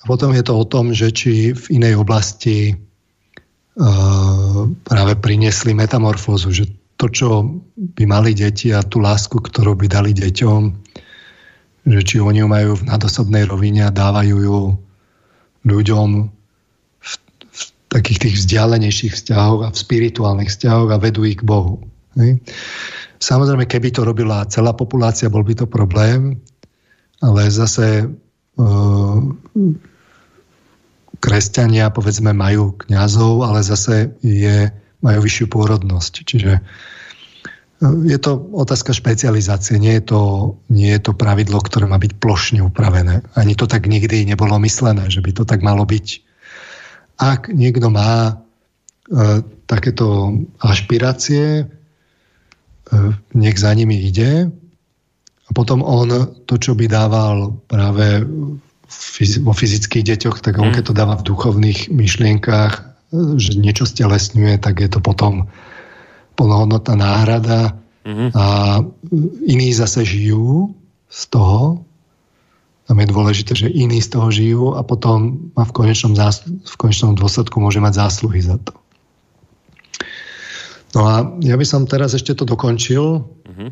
a 0.00 0.02
potom 0.08 0.32
je 0.32 0.40
to 0.40 0.56
o 0.56 0.64
tom, 0.64 0.96
že 0.96 1.12
či 1.12 1.52
v 1.52 1.64
inej 1.76 2.00
oblasti 2.00 2.72
uh, 2.72 4.64
práve 4.88 5.12
priniesli 5.20 5.76
metamorfózu, 5.76 6.48
že 6.48 6.64
to, 6.96 7.12
čo 7.12 7.28
by 7.76 8.08
mali 8.08 8.32
deti 8.32 8.72
a 8.72 8.80
tú 8.80 9.04
lásku, 9.04 9.36
ktorú 9.36 9.76
by 9.76 9.86
dali 9.86 10.16
deťom, 10.16 10.60
že 11.88 12.00
či 12.04 12.16
oni 12.20 12.44
ju 12.44 12.48
majú 12.48 12.76
v 12.76 12.86
nadosobnej 12.86 13.48
rovine 13.48 13.88
a 13.88 13.94
dávajú 13.94 14.36
ju 14.44 14.58
ľuďom 15.64 16.08
v, 17.00 17.12
v 17.48 17.62
takých 17.88 18.18
tých 18.28 18.34
vzdialenejších 18.44 19.16
vzťahoch 19.16 19.60
a 19.64 19.72
v 19.72 19.76
spirituálnych 19.76 20.52
vzťahoch 20.52 20.90
a 20.92 21.00
vedú 21.00 21.24
ich 21.24 21.40
k 21.40 21.48
Bohu. 21.48 21.80
Hej. 22.20 22.44
Samozrejme, 23.18 23.66
keby 23.66 23.90
to 23.90 24.06
robila 24.06 24.46
celá 24.46 24.76
populácia, 24.76 25.32
bol 25.32 25.42
by 25.42 25.54
to 25.58 25.66
problém, 25.66 26.38
ale 27.18 27.50
zase 27.50 28.06
uh, 28.06 29.18
kresťania, 31.18 31.90
povedzme, 31.90 32.30
majú 32.30 32.78
kňazov, 32.78 33.42
ale 33.42 33.66
zase 33.66 34.14
je, 34.22 34.70
majú 35.02 35.18
vyššiu 35.26 35.46
pôrodnosť. 35.50 36.14
Čiže 36.22 36.62
je 37.80 38.18
to 38.18 38.42
otázka 38.58 38.90
špecializácie, 38.90 39.78
nie 39.78 39.94
je, 40.02 40.10
to, 40.10 40.20
nie 40.66 40.90
je 40.90 40.98
to 40.98 41.12
pravidlo, 41.14 41.62
ktoré 41.62 41.86
má 41.86 41.94
byť 42.02 42.18
plošne 42.18 42.58
upravené. 42.66 43.22
Ani 43.38 43.54
to 43.54 43.70
tak 43.70 43.86
nikdy 43.86 44.26
nebolo 44.26 44.58
myslené, 44.58 45.06
že 45.06 45.22
by 45.22 45.30
to 45.30 45.46
tak 45.46 45.62
malo 45.62 45.86
byť. 45.86 46.06
Ak 47.22 47.46
niekto 47.46 47.86
má 47.94 48.34
e, 48.34 49.42
takéto 49.70 50.34
ašpirácie, 50.58 51.62
e, 51.62 51.64
nech 53.38 53.58
za 53.58 53.70
nimi 53.78 53.94
ide 53.94 54.50
a 55.46 55.50
potom 55.54 55.86
on 55.86 56.34
to, 56.50 56.58
čo 56.58 56.74
by 56.74 56.90
dával 56.90 57.62
práve 57.70 58.26
vo 59.38 59.52
fyzických 59.54 60.02
deťoch, 60.02 60.42
tak 60.42 60.58
on 60.58 60.74
mm. 60.74 60.82
keď 60.82 60.84
to 60.90 60.98
dáva 60.98 61.14
v 61.14 61.26
duchovných 61.30 61.94
myšlienkách, 61.94 62.72
e, 62.74 62.82
že 63.38 63.54
niečo 63.54 63.86
stelesňuje, 63.86 64.58
tak 64.58 64.82
je 64.82 64.90
to 64.90 64.98
potom 64.98 65.46
plnohodnotná 66.38 66.94
náhrada 66.94 67.74
mm-hmm. 68.06 68.30
a 68.38 68.44
iní 69.42 69.74
zase 69.74 70.06
žijú 70.06 70.70
z 71.10 71.22
toho. 71.34 71.82
Tam 72.86 72.96
je 73.02 73.10
dôležité, 73.10 73.52
že 73.58 73.68
iní 73.68 73.98
z 73.98 74.14
toho 74.14 74.30
žijú 74.30 74.64
a 74.78 74.86
potom 74.86 75.50
má 75.58 75.66
v 75.66 75.74
konečnom, 75.74 76.14
zás- 76.14 76.46
v 76.46 76.74
konečnom 76.78 77.18
dôsledku 77.18 77.58
môže 77.58 77.82
mať 77.82 78.06
zásluhy 78.06 78.40
za 78.40 78.56
to. 78.62 78.72
No 80.96 81.04
a 81.04 81.14
ja 81.44 81.58
by 81.58 81.66
som 81.68 81.84
teraz 81.84 82.16
ešte 82.16 82.32
to 82.32 82.48
dokončil, 82.48 83.28
mm-hmm. 83.44 83.70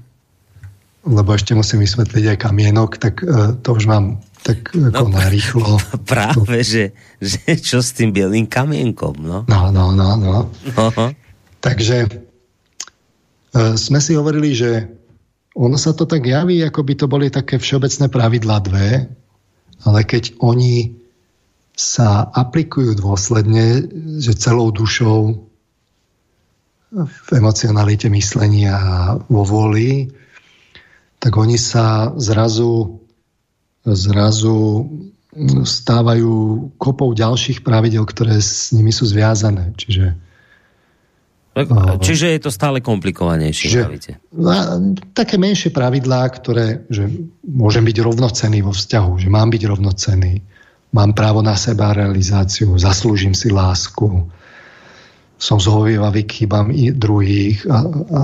lebo 1.16 1.30
ešte 1.32 1.56
musím 1.56 1.80
vysvetliť 1.80 2.36
aj 2.36 2.38
kamienok, 2.44 3.00
tak 3.00 3.24
uh, 3.24 3.56
to 3.62 3.72
už 3.72 3.88
mám 3.88 4.20
tak 4.44 4.68
ako 4.68 5.10
no, 5.10 5.16
narýchlo. 5.16 5.80
Práve, 6.12 6.60
že, 6.60 6.92
že 7.18 7.56
čo 7.56 7.80
s 7.80 7.96
tým 7.96 8.12
bielým 8.12 8.44
kamienkom, 8.44 9.16
no? 9.16 9.48
No, 9.48 9.72
no, 9.72 9.96
no, 9.96 10.14
no. 10.20 10.36
Uh-huh. 10.76 11.10
Takže 11.58 12.04
E, 12.04 12.25
sme 13.76 13.98
si 14.00 14.12
hovorili, 14.12 14.52
že 14.52 14.84
ono 15.56 15.80
sa 15.80 15.96
to 15.96 16.04
tak 16.04 16.28
javí, 16.28 16.60
ako 16.60 16.80
by 16.84 16.94
to 16.94 17.06
boli 17.08 17.32
také 17.32 17.56
všeobecné 17.56 18.12
pravidlá 18.12 18.56
dve, 18.60 19.08
ale 19.88 20.00
keď 20.04 20.36
oni 20.44 20.92
sa 21.76 22.24
aplikujú 22.28 22.96
dôsledne, 22.96 23.84
že 24.20 24.36
celou 24.36 24.72
dušou 24.72 25.44
v 26.96 27.28
emocionalite 27.36 28.08
myslenia 28.08 28.76
a 28.76 28.96
vo 29.28 29.44
vôli, 29.44 30.08
tak 31.20 31.36
oni 31.36 31.60
sa 31.60 32.12
zrazu, 32.16 33.04
zrazu 33.84 34.88
stávajú 35.68 36.32
kopou 36.80 37.12
ďalších 37.12 37.60
pravidel, 37.60 38.08
ktoré 38.08 38.40
s 38.40 38.72
nimi 38.72 38.88
sú 38.88 39.04
zviazané. 39.04 39.76
Čiže 39.76 40.16
Čiže 42.04 42.36
je 42.36 42.40
to 42.44 42.52
stále 42.52 42.84
komplikovanejšie, 42.84 43.68
že, 43.72 43.80
Také 45.16 45.40
menšie 45.40 45.72
pravidlá, 45.72 46.28
ktoré, 46.36 46.84
že 46.92 47.08
môžem 47.48 47.80
byť 47.88 47.96
rovnocený 48.04 48.60
vo 48.60 48.76
vzťahu, 48.76 49.24
že 49.24 49.28
mám 49.32 49.48
byť 49.48 49.62
rovnocený, 49.64 50.44
mám 50.92 51.16
právo 51.16 51.40
na 51.40 51.56
seba 51.56 51.96
realizáciu, 51.96 52.76
zaslúžim 52.76 53.32
si 53.32 53.48
lásku, 53.48 54.28
som 55.40 55.56
zhovievavý 55.56 56.28
k 56.28 56.44
chybám 56.44 56.72
druhých, 56.96 57.64
a, 57.72 57.80
a, 57.80 57.80
a, 57.80 58.20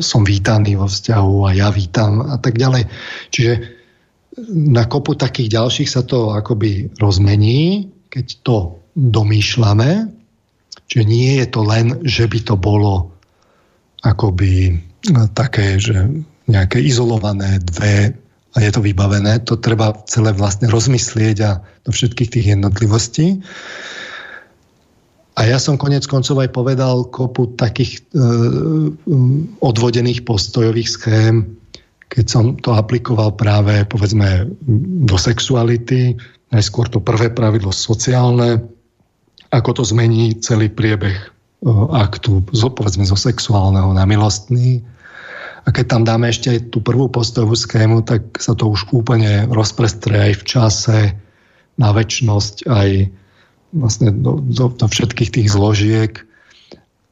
som 0.00 0.24
vítaný 0.24 0.80
vo 0.80 0.88
vzťahu 0.88 1.34
a 1.48 1.50
ja 1.52 1.68
vítam 1.68 2.24
a 2.32 2.40
tak 2.40 2.56
ďalej. 2.56 2.88
Čiže 3.28 3.52
na 4.48 4.88
kopu 4.88 5.20
takých 5.20 5.52
ďalších 5.52 5.88
sa 5.88 6.00
to 6.00 6.32
akoby 6.32 6.88
rozmení, 6.96 7.92
keď 8.08 8.26
to 8.40 8.56
domýšľame, 8.96 10.19
Čiže 10.90 11.04
nie 11.06 11.38
je 11.38 11.46
to 11.46 11.62
len, 11.62 12.02
že 12.02 12.26
by 12.26 12.38
to 12.42 12.58
bolo 12.58 13.14
akoby 14.02 14.74
e, 14.74 14.74
také, 15.38 15.78
že 15.78 15.94
nejaké 16.50 16.82
izolované 16.82 17.62
dve 17.62 18.10
a 18.50 18.56
je 18.58 18.70
to 18.74 18.82
vybavené. 18.82 19.46
To 19.46 19.54
treba 19.54 19.94
celé 20.10 20.34
vlastne 20.34 20.66
rozmyslieť 20.66 21.36
a 21.46 21.62
do 21.86 21.94
všetkých 21.94 22.32
tých 22.34 22.46
jednotlivostí. 22.58 23.38
A 25.38 25.46
ja 25.46 25.62
som 25.62 25.78
konec 25.78 26.10
koncov 26.10 26.42
aj 26.42 26.50
povedal 26.50 27.06
kopu 27.06 27.54
takých 27.54 28.02
e, 28.10 28.26
odvodených 29.62 30.26
postojových 30.26 30.90
schém, 30.90 31.54
keď 32.10 32.26
som 32.26 32.44
to 32.58 32.74
aplikoval 32.74 33.38
práve 33.38 33.86
povedzme 33.86 34.50
do 35.06 35.14
sexuality, 35.14 36.18
najskôr 36.50 36.90
to 36.90 36.98
prvé 36.98 37.30
pravidlo 37.30 37.70
sociálne, 37.70 38.58
ako 39.50 39.70
to 39.76 39.82
zmení 39.82 40.38
celý 40.38 40.70
priebeh 40.70 41.18
e, 41.18 41.26
aktu, 41.90 42.46
povedzme 42.54 43.02
zo 43.02 43.18
sexuálneho 43.18 43.90
na 43.94 44.06
milostný. 44.06 44.82
A 45.66 45.74
keď 45.74 45.84
tam 45.92 46.02
dáme 46.06 46.30
ešte 46.30 46.56
aj 46.56 46.60
tú 46.72 46.80
prvú 46.80 47.10
postovú 47.10 47.52
schému, 47.52 48.00
tak 48.06 48.40
sa 48.40 48.56
to 48.56 48.70
už 48.70 48.88
úplne 48.96 49.44
rozprestrie 49.50 50.32
aj 50.32 50.34
v 50.40 50.46
čase, 50.46 50.98
na 51.80 51.96
väčšnosť, 51.96 52.68
aj 52.68 52.88
vlastne 53.72 54.12
do, 54.12 54.40
do, 54.44 54.68
do 54.68 54.86
všetkých 54.86 55.30
tých 55.32 55.48
zložiek. 55.48 56.12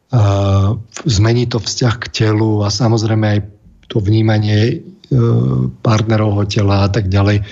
Uh, 0.08 0.80
zmení 1.04 1.48
to 1.48 1.60
vzťah 1.60 1.94
k 2.00 2.06
telu 2.08 2.64
a 2.64 2.72
samozrejme 2.72 3.24
aj 3.28 3.40
to 3.92 4.00
vnímanie 4.00 4.80
uh, 4.80 5.68
partnerovho 5.84 6.48
tela 6.48 6.84
a 6.84 6.88
tak 6.88 7.12
ďalej. 7.12 7.44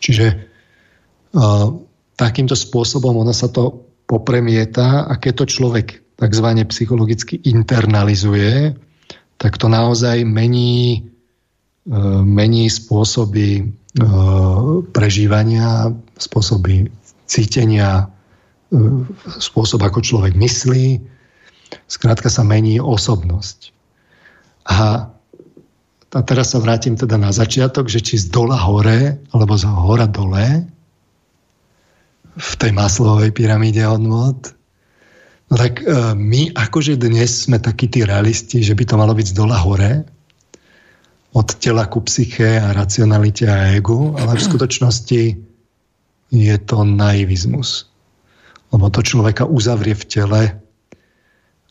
Čiže 0.00 0.26
uh, 0.32 1.72
takýmto 2.16 2.52
spôsobom 2.52 3.16
ono 3.16 3.32
sa 3.32 3.48
to 3.48 3.91
popremieta 4.12 5.08
a 5.08 5.16
keď 5.16 5.32
to 5.40 5.44
človek 5.48 5.86
tzv. 6.20 6.48
psychologicky 6.68 7.40
internalizuje, 7.48 8.76
tak 9.40 9.56
to 9.56 9.72
naozaj 9.72 10.20
mení, 10.28 11.00
e, 11.00 11.98
mení 12.20 12.68
spôsoby 12.68 13.48
e, 13.56 13.62
prežívania, 14.92 15.96
spôsoby 16.20 16.92
cítenia, 17.24 18.12
e, 18.68 19.08
spôsob, 19.40 19.80
ako 19.80 20.04
človek 20.04 20.36
myslí. 20.36 21.00
Skrátka 21.88 22.28
sa 22.28 22.44
mení 22.44 22.76
osobnosť. 22.84 23.72
A, 24.68 25.08
a 26.12 26.20
teraz 26.28 26.52
sa 26.52 26.60
vrátim 26.60 27.00
teda 27.00 27.16
na 27.16 27.32
začiatok, 27.32 27.88
že 27.88 28.04
či 28.04 28.20
z 28.20 28.28
dola 28.28 28.60
hore, 28.60 29.24
alebo 29.32 29.56
z 29.56 29.64
hora 29.64 30.04
dole, 30.04 30.68
v 32.36 32.52
tej 32.56 32.72
maslovej 32.72 33.30
pyramíde 33.36 33.84
hodnot. 33.84 34.56
No 35.52 35.54
tak 35.60 35.84
e, 35.84 36.16
my 36.16 36.56
akože 36.56 36.96
dnes 36.96 37.44
sme 37.44 37.60
takí 37.60 37.92
tí 37.92 38.08
realisti, 38.08 38.64
že 38.64 38.72
by 38.72 38.84
to 38.88 38.94
malo 38.96 39.12
byť 39.12 39.26
z 39.32 39.34
dola 39.36 39.60
hore, 39.60 40.08
od 41.32 41.48
tela 41.56 41.88
ku 41.88 42.04
psyche 42.04 42.60
a 42.60 42.76
racionalite 42.76 43.48
a 43.48 43.72
egu, 43.72 44.16
ale 44.20 44.36
v 44.36 44.46
skutočnosti 44.52 45.22
je 46.32 46.56
to 46.64 46.78
naivizmus. 46.84 47.88
Lebo 48.72 48.88
to 48.88 49.00
človeka 49.04 49.48
uzavrie 49.48 49.96
v 49.96 50.08
tele 50.08 50.42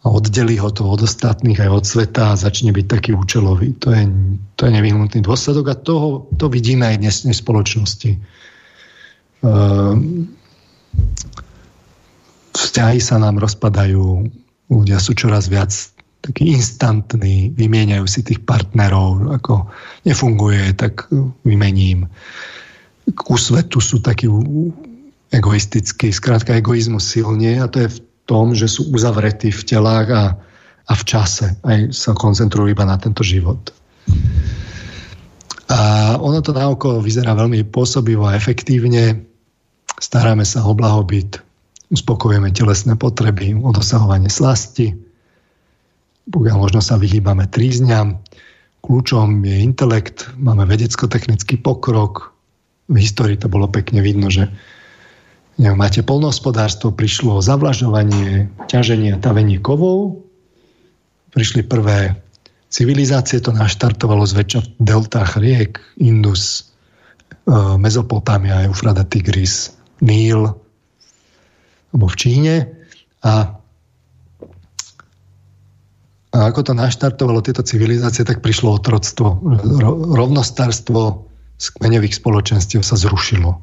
a 0.02 0.06
oddelí 0.10 0.58
ho 0.58 0.74
to 0.74 0.82
od 0.86 1.06
ostatných 1.06 1.62
aj 1.62 1.70
od 1.70 1.86
sveta 1.86 2.34
a 2.34 2.40
začne 2.42 2.74
byť 2.74 2.86
taký 2.90 3.14
účelový. 3.14 3.78
To 3.86 3.94
je, 3.94 4.10
to 4.58 4.66
je 4.66 4.72
nevyhnutný 4.74 5.22
dôsledok 5.22 5.66
a 5.70 5.76
toho, 5.78 6.26
to 6.42 6.50
vidíme 6.50 6.86
aj 6.90 6.98
dnes 6.98 7.16
v 7.22 7.34
spoločnosti. 7.34 8.12
Um, 9.46 10.41
vzťahy 12.56 13.00
sa 13.00 13.20
nám 13.20 13.40
rozpadajú, 13.40 14.28
ľudia 14.72 15.00
sú 15.00 15.12
čoraz 15.16 15.52
viac 15.52 15.72
takí 16.22 16.54
instantní, 16.54 17.50
vymieňajú 17.58 18.06
si 18.06 18.22
tých 18.22 18.46
partnerov, 18.46 19.34
ako 19.42 19.68
nefunguje, 20.06 20.78
tak 20.78 21.10
vymením. 21.42 22.06
Ku 23.18 23.36
svetu 23.36 23.82
sú 23.82 24.00
takí 24.06 24.30
egoistickí, 25.34 26.14
skrátka 26.14 26.54
egoizmus 26.54 27.10
silne 27.10 27.58
a 27.58 27.66
to 27.66 27.88
je 27.88 27.90
v 27.90 28.00
tom, 28.30 28.54
že 28.54 28.70
sú 28.70 28.94
uzavretí 28.94 29.50
v 29.50 29.66
telách 29.66 30.08
a, 30.14 30.24
a 30.88 30.94
v 30.94 31.04
čase. 31.04 31.58
Aj 31.66 31.80
sa 31.90 32.14
koncentrujú 32.14 32.70
iba 32.70 32.86
na 32.86 33.02
tento 33.02 33.26
život. 33.26 33.74
A 35.72 36.14
ono 36.20 36.44
to 36.44 36.52
naokolo 36.54 37.02
vyzerá 37.02 37.34
veľmi 37.34 37.64
pôsobivo 37.72 38.28
a 38.28 38.38
efektívne. 38.38 39.31
Staráme 40.02 40.50
sa 40.50 40.66
o 40.66 40.74
blahobyt, 40.74 41.46
uspokojujeme 41.94 42.50
telesné 42.50 42.98
potreby, 42.98 43.54
o 43.54 43.70
dosahovanie 43.70 44.34
slasti, 44.34 44.98
pokiaľ 46.26 46.58
možno 46.58 46.82
sa 46.82 46.98
vyhýbame 46.98 47.46
trízňam. 47.46 48.18
Kľúčom 48.82 49.46
je 49.46 49.62
intelekt, 49.62 50.26
máme 50.42 50.66
vedecko-technický 50.66 51.62
pokrok. 51.62 52.34
V 52.90 52.98
histórii 52.98 53.38
to 53.38 53.46
bolo 53.46 53.70
pekne 53.70 54.02
vidno, 54.02 54.34
že 54.34 54.50
neviem, 55.62 55.78
máte 55.78 56.02
polnohospodárstvo, 56.02 56.90
prišlo 56.90 57.38
zavlažovanie, 57.46 58.50
ťaženie 58.66 59.14
a 59.14 59.22
tavenie 59.22 59.62
kovov. 59.62 60.26
Prišli 61.30 61.62
prvé 61.62 62.18
civilizácie, 62.74 63.38
to 63.38 63.54
naštartovalo 63.54 64.26
zväčša 64.26 64.60
v 64.66 64.70
deltách 64.82 65.38
riek, 65.38 65.78
Indus, 66.02 66.74
e, 67.46 67.54
Mezopotámia, 67.78 68.66
Eufrada, 68.66 69.06
Tigris, 69.06 69.78
Níl, 70.02 70.58
alebo 71.92 72.06
v 72.08 72.16
Číne 72.18 72.56
a, 73.22 73.60
a 76.32 76.38
ako 76.50 76.72
to 76.72 76.74
naštartovalo 76.74 77.44
tieto 77.44 77.62
civilizácie, 77.62 78.26
tak 78.26 78.42
prišlo 78.42 78.80
otroctvo. 78.80 79.38
Rovnostárstvo 80.16 81.28
z 81.62 81.66
kmeňových 81.78 82.18
spoločenstiev 82.18 82.82
sa 82.82 82.98
zrušilo. 82.98 83.62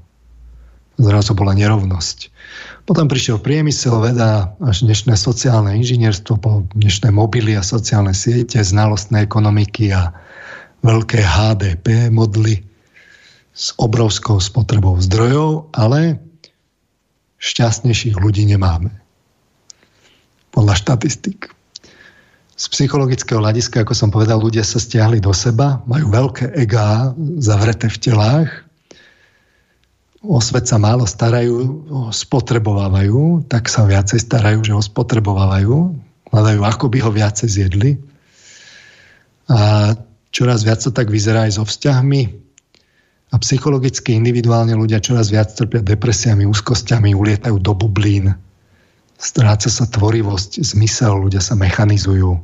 Zrazu 0.98 1.32
bola 1.34 1.54
nerovnosť. 1.54 2.30
Potom 2.86 3.06
prišiel 3.06 3.38
priemysel, 3.38 4.02
veda, 4.02 4.54
až 4.62 4.82
dnešné 4.82 5.14
sociálne 5.14 5.74
inžinierstvo, 5.78 6.32
po 6.38 6.66
dnešné 6.74 7.14
mobily 7.14 7.54
a 7.54 7.62
sociálne 7.62 8.14
siete, 8.14 8.58
znalostné 8.62 9.26
ekonomiky 9.26 9.94
a 9.94 10.10
veľké 10.82 11.20
HDP 11.22 12.10
modly 12.10 12.66
s 13.54 13.74
obrovskou 13.78 14.38
spotrebou 14.38 14.98
zdrojov, 15.02 15.70
ale 15.74 16.22
šťastnejších 17.38 18.18
ľudí 18.18 18.46
nemáme. 18.46 18.90
Podľa 20.50 20.74
štatistik. 20.74 21.54
Z 22.58 22.64
psychologického 22.74 23.38
hľadiska, 23.38 23.86
ako 23.86 23.94
som 23.94 24.10
povedal, 24.10 24.42
ľudia 24.42 24.66
sa 24.66 24.82
stiahli 24.82 25.22
do 25.22 25.30
seba, 25.30 25.78
majú 25.86 26.10
veľké 26.10 26.58
egá 26.58 27.14
zavreté 27.38 27.86
v 27.86 27.98
telách, 28.02 28.50
o 30.18 30.42
svet 30.42 30.66
sa 30.66 30.82
málo 30.82 31.06
starajú, 31.06 31.86
spotrebovávajú, 32.10 33.46
tak 33.46 33.70
sa 33.70 33.86
viacej 33.86 34.18
starajú, 34.18 34.66
že 34.66 34.74
ho 34.74 34.82
spotrebovávajú, 34.82 35.94
hľadajú, 36.34 36.60
ako 36.66 36.86
by 36.90 36.98
ho 37.06 37.10
viacej 37.14 37.48
zjedli. 37.48 37.90
A 39.46 39.94
čoraz 40.34 40.66
viac 40.66 40.82
to 40.82 40.90
tak 40.90 41.06
vyzerá 41.06 41.46
aj 41.46 41.62
so 41.62 41.64
vzťahmi, 41.64 42.47
a 43.28 43.36
psychologicky, 43.36 44.16
individuálne 44.16 44.72
ľudia 44.72 45.04
čoraz 45.04 45.28
viac 45.28 45.52
trpia 45.52 45.84
depresiami, 45.84 46.48
úzkosťami, 46.48 47.12
ulietajú 47.12 47.60
do 47.60 47.72
bublín, 47.76 48.32
stráca 49.20 49.68
sa 49.68 49.84
tvorivosť, 49.84 50.64
zmysel, 50.64 51.28
ľudia 51.28 51.44
sa 51.44 51.52
mechanizujú. 51.52 52.40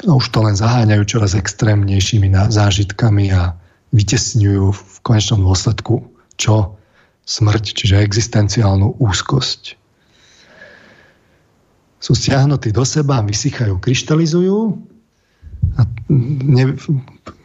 A 0.00 0.12
už 0.12 0.26
to 0.32 0.44
len 0.44 0.56
zaháňajú 0.56 1.02
čoraz 1.08 1.32
extrémnejšími 1.36 2.32
zážitkami 2.52 3.32
a 3.32 3.56
vytesňujú 3.92 4.64
v 4.72 4.96
konečnom 5.04 5.40
dôsledku 5.44 6.08
čo? 6.40 6.80
Smrť, 7.20 7.64
čiže 7.76 8.00
existenciálnu 8.00 8.96
úzkosť. 8.96 9.76
Sú 12.00 12.16
stiahnutí 12.16 12.72
do 12.72 12.82
seba, 12.82 13.20
vysychajú, 13.20 13.76
kryštalizujú 13.76 14.89
A 15.78 15.86
ne, 16.10 16.74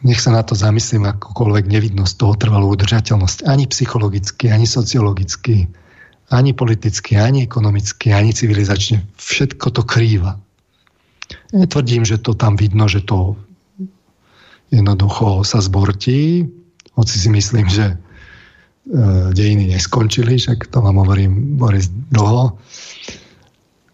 nech 0.02 0.20
sa 0.22 0.34
na 0.34 0.42
to 0.42 0.58
zamyslím, 0.58 1.06
akokoľvek 1.06 1.64
nevidno 1.70 2.08
z 2.08 2.14
toho 2.18 2.34
trvalú 2.34 2.74
udržateľnosť. 2.74 3.46
Ani 3.46 3.70
psychologicky, 3.70 4.50
ani 4.50 4.66
sociologicky, 4.66 5.70
ani 6.30 6.50
politicky, 6.50 7.14
ani 7.14 7.46
ekonomicky, 7.46 8.10
ani 8.10 8.34
civilizačne. 8.34 9.06
Všetko 9.14 9.66
to 9.70 9.82
krýva. 9.86 10.42
Netvrdím, 11.54 12.02
že 12.02 12.18
to 12.18 12.34
tam 12.34 12.58
vidno, 12.58 12.90
že 12.90 13.02
to 13.02 13.38
jednoducho 14.70 15.46
sa 15.46 15.62
zbortí, 15.62 16.46
hoci 16.98 17.14
si 17.18 17.28
myslím, 17.30 17.66
že 17.70 17.94
e, 17.94 17.96
dejiny 19.30 19.70
neskončili, 19.70 20.38
však 20.38 20.66
to 20.66 20.82
vám 20.82 20.98
hovorím 20.98 21.54
Boris 21.60 21.86
dlho, 22.10 22.58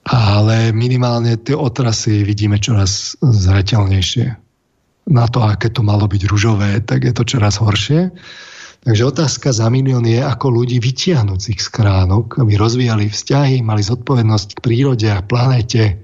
ale 0.02 0.74
minimálne 0.74 1.38
tie 1.38 1.54
otrasy 1.54 2.26
vidíme 2.26 2.58
čoraz 2.58 3.14
zretelnejšie. 3.22 4.34
Na 5.10 5.26
to, 5.26 5.42
aké 5.42 5.70
to 5.70 5.82
malo 5.82 6.06
byť 6.06 6.22
ružové, 6.30 6.82
tak 6.82 7.06
je 7.06 7.14
to 7.14 7.22
čoraz 7.26 7.58
horšie. 7.58 8.10
Takže 8.82 9.02
otázka 9.14 9.54
za 9.54 9.70
milión 9.70 10.02
je, 10.02 10.18
ako 10.18 10.62
ľudí 10.62 10.82
vytiahnuť 10.82 11.38
z 11.38 11.46
ich 11.54 11.62
aby 12.42 12.52
rozvíjali 12.58 13.06
vzťahy, 13.06 13.62
mali 13.62 13.82
zodpovednosť 13.82 14.58
k 14.58 14.62
prírode 14.62 15.06
a 15.06 15.22
planete. 15.22 16.02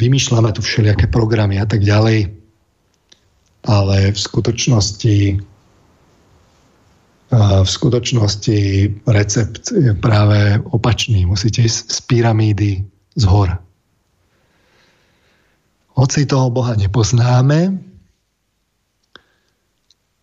Vymýšľame 0.00 0.48
tu 0.56 0.64
všelijaké 0.64 1.12
programy 1.12 1.60
a 1.60 1.68
tak 1.68 1.84
ďalej. 1.84 2.32
Ale 3.68 3.96
v 4.16 4.18
skutočnosti 4.18 5.44
v 7.36 7.68
skutočnosti 7.68 8.58
recept 9.04 9.76
je 9.76 9.92
práve 9.92 10.56
opačný. 10.72 11.28
Musíte 11.28 11.60
ísť 11.60 11.92
z 11.92 11.98
pyramídy 12.08 12.70
z 13.16 13.24
hora. 13.28 13.60
Hoci 15.98 16.24
toho 16.24 16.48
Boha 16.48 16.72
nepoznáme, 16.78 17.74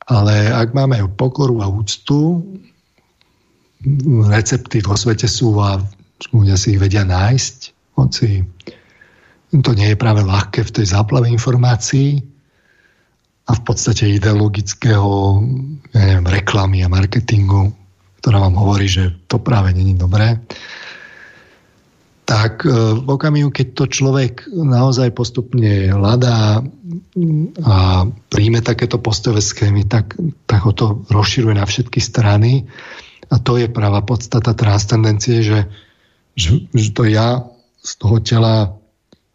ale 0.07 0.35
ak 0.49 0.73
máme 0.73 1.03
pokoru 1.13 1.61
a 1.61 1.67
úctu, 1.69 2.41
recepty 4.25 4.81
vo 4.81 4.97
svete 4.97 5.29
sú 5.29 5.61
a 5.61 5.77
ľudia 6.33 6.57
si 6.57 6.73
ich 6.73 6.81
vedia 6.81 7.05
nájsť, 7.05 7.57
hoci 8.01 8.41
to 9.61 9.71
nie 9.77 9.93
je 9.93 9.97
práve 9.99 10.25
ľahké 10.25 10.65
v 10.65 10.73
tej 10.81 10.85
záplave 10.89 11.29
informácií, 11.29 12.23
a 13.45 13.51
v 13.53 13.61
podstate 13.61 14.09
ideologického 14.09 15.41
ja 15.93 16.01
neviem, 16.01 16.27
reklamy 16.27 16.81
a 16.81 16.89
marketingu, 16.89 17.71
ktorá 18.19 18.41
vám 18.41 18.57
hovorí, 18.57 18.89
že 18.89 19.13
to 19.29 19.37
práve 19.37 19.69
není 19.77 19.93
dobré, 19.93 20.41
tak 22.25 22.65
e, 22.65 22.73
v 22.73 23.05
okamihu, 23.05 23.53
keď 23.53 23.67
to 23.77 23.85
človek 23.85 24.49
naozaj 24.49 25.13
postupne 25.13 25.93
hľadá 25.93 26.65
a 27.61 27.75
príjme 28.33 28.65
takéto 28.65 28.97
postové 28.97 29.45
schémy, 29.45 29.85
tak, 29.85 30.17
tak 30.49 30.65
ho 30.65 30.73
to 30.73 31.05
rozširuje 31.13 31.53
na 31.53 31.69
všetky 31.69 32.01
strany. 32.01 32.65
A 33.29 33.37
to 33.37 33.61
je 33.61 33.69
práva 33.69 34.01
podstata 34.01 34.57
transcendencie, 34.57 35.45
že, 35.45 35.69
že, 36.33 36.65
že 36.73 36.89
to 36.97 37.05
ja 37.05 37.45
z 37.85 37.91
toho 38.01 38.17
tela 38.25 38.73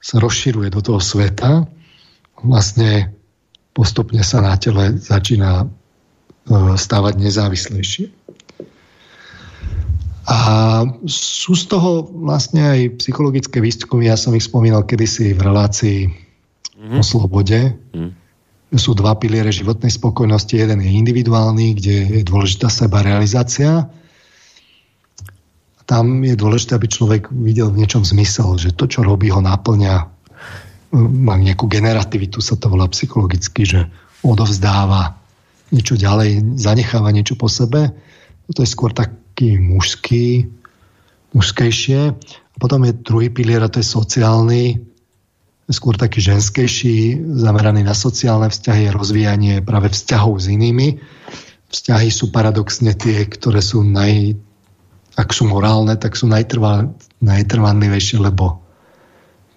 sa 0.03 0.17
rozširuje 0.19 0.75
do 0.75 0.83
toho 0.83 0.99
sveta. 0.99 1.71
Vlastne 2.43 3.15
postupne 3.73 4.21
sa 4.27 4.43
na 4.43 4.55
tele 4.59 4.99
začína 4.99 5.65
e, 5.65 5.67
stávať 6.75 7.15
nezávislejšie. 7.19 8.07
A 10.31 10.39
sú 11.11 11.59
z 11.59 11.65
toho 11.67 12.07
vlastne 12.23 12.63
aj 12.63 13.03
psychologické 13.03 13.59
výskumy, 13.59 14.07
ja 14.07 14.15
som 14.15 14.31
ich 14.37 14.47
spomínal 14.47 14.87
kedysi 14.87 15.35
v 15.35 15.43
relácii 15.43 16.01
mm-hmm. 16.07 16.99
o 16.99 17.03
slobode. 17.03 17.75
Mm. 17.91 18.15
Sú 18.79 18.95
dva 18.95 19.19
piliere 19.19 19.51
životnej 19.51 19.91
spokojnosti. 19.91 20.55
Jeden 20.55 20.79
je 20.79 20.95
individuálny, 20.95 21.75
kde 21.75 21.97
je 22.15 22.23
dôležitá 22.23 22.71
seba 22.71 23.03
realizácia. 23.03 23.91
Tam 25.91 26.23
je 26.23 26.39
dôležité, 26.39 26.79
aby 26.79 26.87
človek 26.87 27.27
videl 27.35 27.75
v 27.75 27.83
niečom 27.83 28.07
zmysel, 28.07 28.55
že 28.63 28.71
to, 28.79 28.87
čo 28.87 29.03
robí, 29.03 29.35
ho 29.35 29.43
naplňa 29.43 30.07
má 30.95 31.39
nejakú 31.39 31.71
generativitu, 31.71 32.43
sa 32.43 32.59
to 32.59 32.67
volá 32.67 32.91
psychologicky, 32.91 33.63
že 33.63 33.87
odovzdáva 34.27 35.17
niečo 35.71 35.95
ďalej, 35.95 36.59
zanecháva 36.59 37.15
niečo 37.15 37.39
po 37.39 37.47
sebe. 37.47 37.95
To 38.51 38.59
je 38.59 38.69
skôr 38.69 38.91
taký 38.91 39.63
mužský, 39.63 40.51
mužskejšie. 41.31 42.01
A 42.27 42.57
potom 42.59 42.83
je 42.83 42.99
druhý 43.07 43.31
pilier, 43.31 43.63
a 43.63 43.71
to 43.71 43.79
je 43.79 43.87
sociálny, 43.87 44.83
skôr 45.71 45.95
taký 45.95 46.19
ženskejší, 46.19 47.23
zameraný 47.39 47.87
na 47.87 47.95
sociálne 47.95 48.51
vzťahy, 48.51 48.91
rozvíjanie 48.91 49.63
práve 49.63 49.95
vzťahov 49.95 50.43
s 50.43 50.51
inými. 50.51 50.99
Vzťahy 51.71 52.11
sú 52.11 52.35
paradoxne 52.35 52.91
tie, 52.99 53.23
ktoré 53.31 53.63
sú 53.63 53.87
naj, 53.87 54.35
ak 55.15 55.31
sú 55.31 55.47
morálne, 55.47 55.95
tak 55.95 56.19
sú 56.19 56.27
najtrvanlivejšie, 56.27 58.19
lebo 58.19 58.59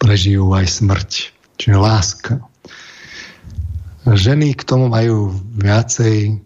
prežijú 0.04 0.52
aj 0.52 0.84
smrť, 0.84 1.12
čiže 1.56 1.80
láska. 1.80 2.44
Ženy 4.04 4.60
k 4.60 4.68
tomu 4.68 4.92
majú 4.92 5.32
viacej 5.56 6.44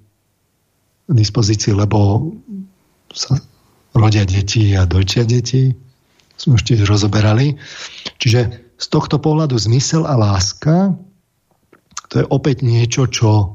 dispozícii, 1.10 1.74
lebo 1.74 2.30
sa 3.10 3.42
rodia 3.98 4.30
deti 4.30 4.78
a 4.78 4.86
dojčia 4.86 5.26
deti. 5.26 5.74
Sme 6.38 6.62
už 6.62 6.70
tiež 6.70 6.86
rozoberali. 6.86 7.58
Čiže 8.22 8.70
z 8.78 8.86
tohto 8.94 9.18
pohľadu 9.18 9.58
zmysel 9.58 10.06
a 10.06 10.14
láska 10.14 10.94
to 12.14 12.22
je 12.22 12.26
opäť 12.30 12.62
niečo, 12.62 13.10
čo 13.10 13.30
e, 13.42 13.46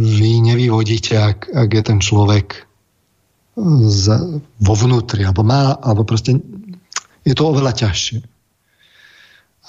vy 0.00 0.32
nevyvodíte, 0.40 1.18
ak, 1.18 1.50
ak 1.50 1.68
je 1.68 1.82
ten 1.82 1.98
človek 1.98 2.70
vo 4.60 4.74
vnútri, 4.78 5.20
alebo 5.26 5.44
má, 5.44 5.76
alebo 5.82 6.06
proste 6.06 6.38
je 7.24 7.34
to 7.36 7.44
oveľa 7.52 7.72
ťažšie. 7.76 8.18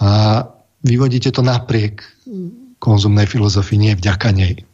A 0.02 0.10
vyvodíte 0.82 1.30
to 1.30 1.46
napriek 1.46 2.02
konzumnej 2.82 3.30
filozofii, 3.30 3.78
nie 3.78 3.94
vďaka 3.94 4.30
nej. 4.34 4.66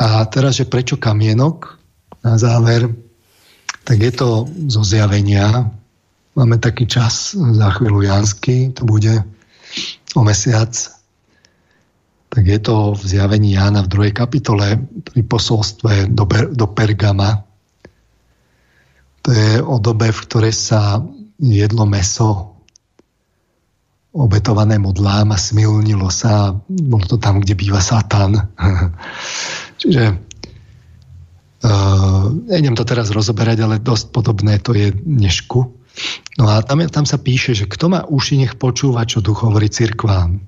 A 0.00 0.24
teraz, 0.26 0.58
že 0.58 0.66
prečo 0.66 0.96
kamienok? 0.96 1.78
Na 2.24 2.40
záver, 2.40 2.88
tak 3.84 4.00
je 4.00 4.12
to 4.16 4.48
zo 4.72 4.80
zjavenia. 4.80 5.68
Máme 6.34 6.56
taký 6.56 6.88
čas 6.88 7.36
za 7.36 7.68
chvíľu 7.76 8.00
Jansky, 8.00 8.72
to 8.72 8.88
bude 8.88 9.12
o 10.16 10.22
mesiac. 10.24 10.72
Tak 12.32 12.42
je 12.42 12.58
to 12.58 12.96
v 12.96 13.02
zjavení 13.04 13.54
Jána 13.54 13.84
v 13.84 13.92
druhej 13.92 14.12
kapitole 14.16 14.80
pri 15.04 15.20
posolstve 15.22 16.10
do, 16.10 16.24
do 16.50 16.66
Pergama, 16.72 17.44
to 19.24 19.32
je 19.32 19.64
o 19.64 19.80
dobe, 19.80 20.12
v 20.12 20.20
ktorej 20.28 20.52
sa 20.52 21.00
jedlo 21.40 21.88
meso 21.88 22.54
obetované 24.14 24.78
modlám 24.78 25.34
a 25.34 25.38
smilnilo 25.40 26.06
sa. 26.12 26.54
Bolo 26.70 27.02
to 27.08 27.16
tam, 27.18 27.42
kde 27.42 27.58
býva 27.58 27.82
Satan. 27.82 28.38
Čiže 29.80 30.04
uh, 31.64 32.24
nejdem 32.30 32.78
to 32.78 32.86
teraz 32.86 33.10
rozoberať, 33.10 33.64
ale 33.66 33.82
dosť 33.82 34.14
podobné 34.14 34.62
to 34.62 34.76
je 34.76 34.94
dnešku. 34.94 35.58
No 36.38 36.44
a 36.46 36.62
tam, 36.62 36.84
tam 36.86 37.06
sa 37.08 37.18
píše, 37.18 37.58
že 37.58 37.66
kto 37.66 37.90
má 37.90 38.06
uši, 38.06 38.46
nech 38.46 38.54
počúva, 38.54 39.02
čo 39.08 39.18
duch 39.24 39.42
hovorí 39.42 39.66
cirkvám. 39.66 40.38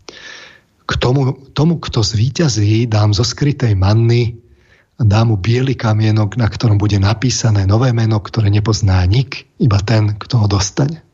K 0.86 0.92
tomu, 1.02 1.34
tomu, 1.50 1.82
kto 1.82 2.06
zvíťazí, 2.06 2.86
dám 2.86 3.10
zo 3.10 3.26
skrytej 3.26 3.74
manny 3.74 4.45
dá 4.96 5.20
mu 5.28 5.36
biely 5.36 5.76
kamienok, 5.76 6.40
na 6.40 6.48
ktorom 6.48 6.80
bude 6.80 6.96
napísané 6.96 7.68
nové 7.68 7.92
meno, 7.92 8.16
ktoré 8.16 8.48
nepozná 8.48 9.04
nik, 9.04 9.44
iba 9.60 9.76
ten, 9.84 10.16
kto 10.16 10.40
ho 10.40 10.46
dostane. 10.48 11.04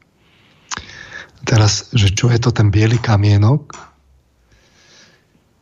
Teraz, 1.42 1.90
že 1.90 2.14
čo 2.14 2.30
je 2.30 2.38
to 2.38 2.54
ten 2.54 2.70
biely 2.70 3.02
kamienok? 3.02 3.74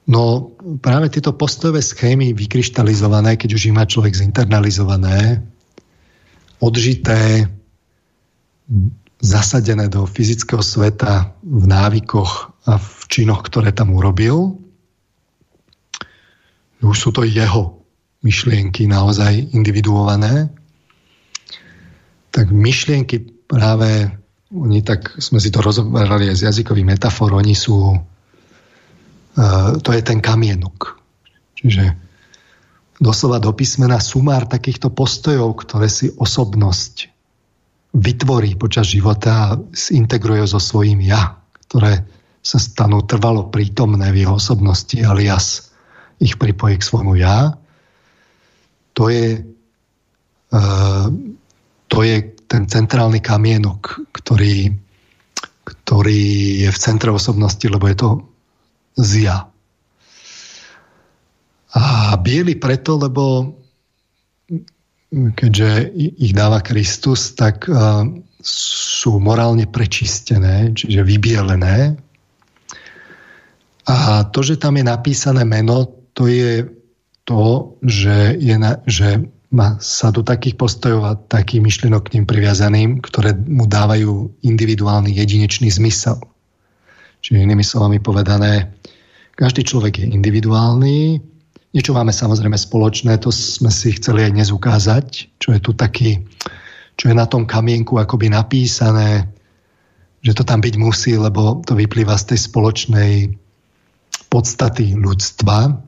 No 0.05 0.53
práve 0.85 1.09
tieto 1.09 1.33
postojové 1.33 1.81
schémy 1.81 2.37
vykryštalizované, 2.37 3.41
keď 3.41 3.51
už 3.57 3.63
ich 3.73 3.77
má 3.77 3.89
človek 3.89 4.13
zinternalizované, 4.13 5.41
odžité, 6.61 7.49
zasadené 9.21 9.89
do 9.89 10.05
fyzického 10.05 10.61
sveta 10.61 11.33
v 11.41 11.65
návykoch 11.65 12.53
a 12.69 12.77
v 12.77 13.01
činoch, 13.09 13.41
ktoré 13.49 13.73
tam 13.73 13.97
urobil, 13.97 14.61
už 16.81 16.97
sú 16.97 17.11
to 17.13 17.25
jeho 17.25 17.80
myšlienky 18.21 18.85
naozaj 18.85 19.57
individuované, 19.57 20.53
tak 22.31 22.53
myšlienky 22.53 23.49
práve, 23.49 24.13
oni 24.55 24.81
tak, 24.87 25.19
sme 25.19 25.43
si 25.43 25.51
to 25.51 25.65
rozoberali 25.65 26.31
aj 26.31 26.37
z 26.39 26.47
jazykových 26.53 26.87
metafor, 26.97 27.35
oni 27.35 27.57
sú, 27.57 27.97
uh, 27.97 29.71
to 29.81 29.91
je 29.91 30.03
ten 30.05 30.23
kamienok. 30.23 31.01
Čiže 31.59 31.97
doslova 33.01 33.41
do 33.41 33.51
písmena 33.57 33.99
sumár 33.99 34.47
takýchto 34.47 34.93
postojov, 34.93 35.57
ktoré 35.65 35.89
si 35.89 36.13
osobnosť 36.13 37.09
vytvorí 37.91 38.55
počas 38.55 38.93
života 38.93 39.31
a 39.51 39.59
zintegruje 39.75 40.47
so 40.47 40.63
svojím 40.63 41.03
ja, 41.03 41.41
ktoré 41.67 42.07
sa 42.41 42.57
stanú 42.57 43.05
trvalo 43.05 43.53
prítomné 43.53 44.15
v 44.15 44.25
jeho 44.25 44.41
osobnosti 44.41 44.97
alias 45.03 45.75
ich 46.21 46.37
pripojí 46.37 46.81
k 46.81 46.87
svojmu 46.87 47.17
ja. 47.21 47.60
To 48.95 49.09
je, 49.09 49.43
uh, 50.53 51.07
to 51.87 51.99
je 52.03 52.17
ten 52.51 52.67
centrálny 52.67 53.23
kamienok, 53.23 54.11
ktorý, 54.11 54.75
ktorý 55.63 56.23
je 56.67 56.71
v 56.71 56.79
centre 56.79 57.11
osobnosti, 57.15 57.63
lebo 57.63 57.87
je 57.87 57.97
to 57.97 58.11
z 58.99 59.31
ja. 59.31 59.47
A 61.71 62.19
biely 62.19 62.59
preto, 62.59 62.99
lebo 62.99 63.55
keďže 65.11 65.95
ich 65.95 66.35
dáva 66.35 66.63
Kristus, 66.63 67.35
tak 67.39 67.71
uh, 67.71 68.07
sú 68.43 69.21
morálne 69.21 69.69
prečistené, 69.71 70.73
čiže 70.75 71.07
vybielené. 71.07 71.99
A 73.91 74.25
to, 74.31 74.41
že 74.41 74.57
tam 74.57 74.79
je 74.79 74.85
napísané 74.87 75.43
meno, 75.43 75.87
to 76.15 76.31
je 76.31 76.80
to, 77.31 77.79
že, 77.87 78.35
je 78.43 78.57
na, 78.59 78.83
že 78.91 79.31
má 79.55 79.79
sa 79.79 80.11
do 80.11 80.27
takých 80.27 80.59
postojov 80.59 81.03
a 81.07 81.15
takých 81.15 81.63
myšlienok 81.63 82.11
k 82.11 82.19
ním 82.19 82.27
priviazaným, 82.27 82.99
ktoré 82.99 83.39
mu 83.39 83.71
dávajú 83.71 84.43
individuálny 84.43 85.15
jedinečný 85.15 85.71
zmysel. 85.71 86.19
Čiže 87.23 87.47
inými 87.47 87.63
slovami 87.63 88.03
povedané, 88.03 88.75
každý 89.39 89.63
človek 89.63 90.03
je 90.03 90.07
individuálny, 90.11 91.23
niečo 91.71 91.95
máme 91.95 92.11
samozrejme 92.11 92.59
spoločné, 92.59 93.23
to 93.23 93.31
sme 93.31 93.71
si 93.71 93.95
chceli 93.95 94.27
aj 94.27 94.35
dnes 94.35 94.51
ukázať, 94.51 95.07
čo 95.39 95.55
je 95.55 95.61
tu 95.63 95.71
taký 95.71 96.27
čo 97.01 97.09
je 97.09 97.17
na 97.17 97.25
tom 97.25 97.49
kamienku 97.49 97.97
akoby 97.97 98.29
napísané, 98.29 99.25
že 100.21 100.37
to 100.37 100.45
tam 100.45 100.61
byť 100.61 100.77
musí, 100.77 101.17
lebo 101.17 101.65
to 101.65 101.73
vyplýva 101.73 102.13
z 102.21 102.37
tej 102.37 102.39
spoločnej 102.53 103.13
podstaty 104.29 105.01
ľudstva, 105.01 105.81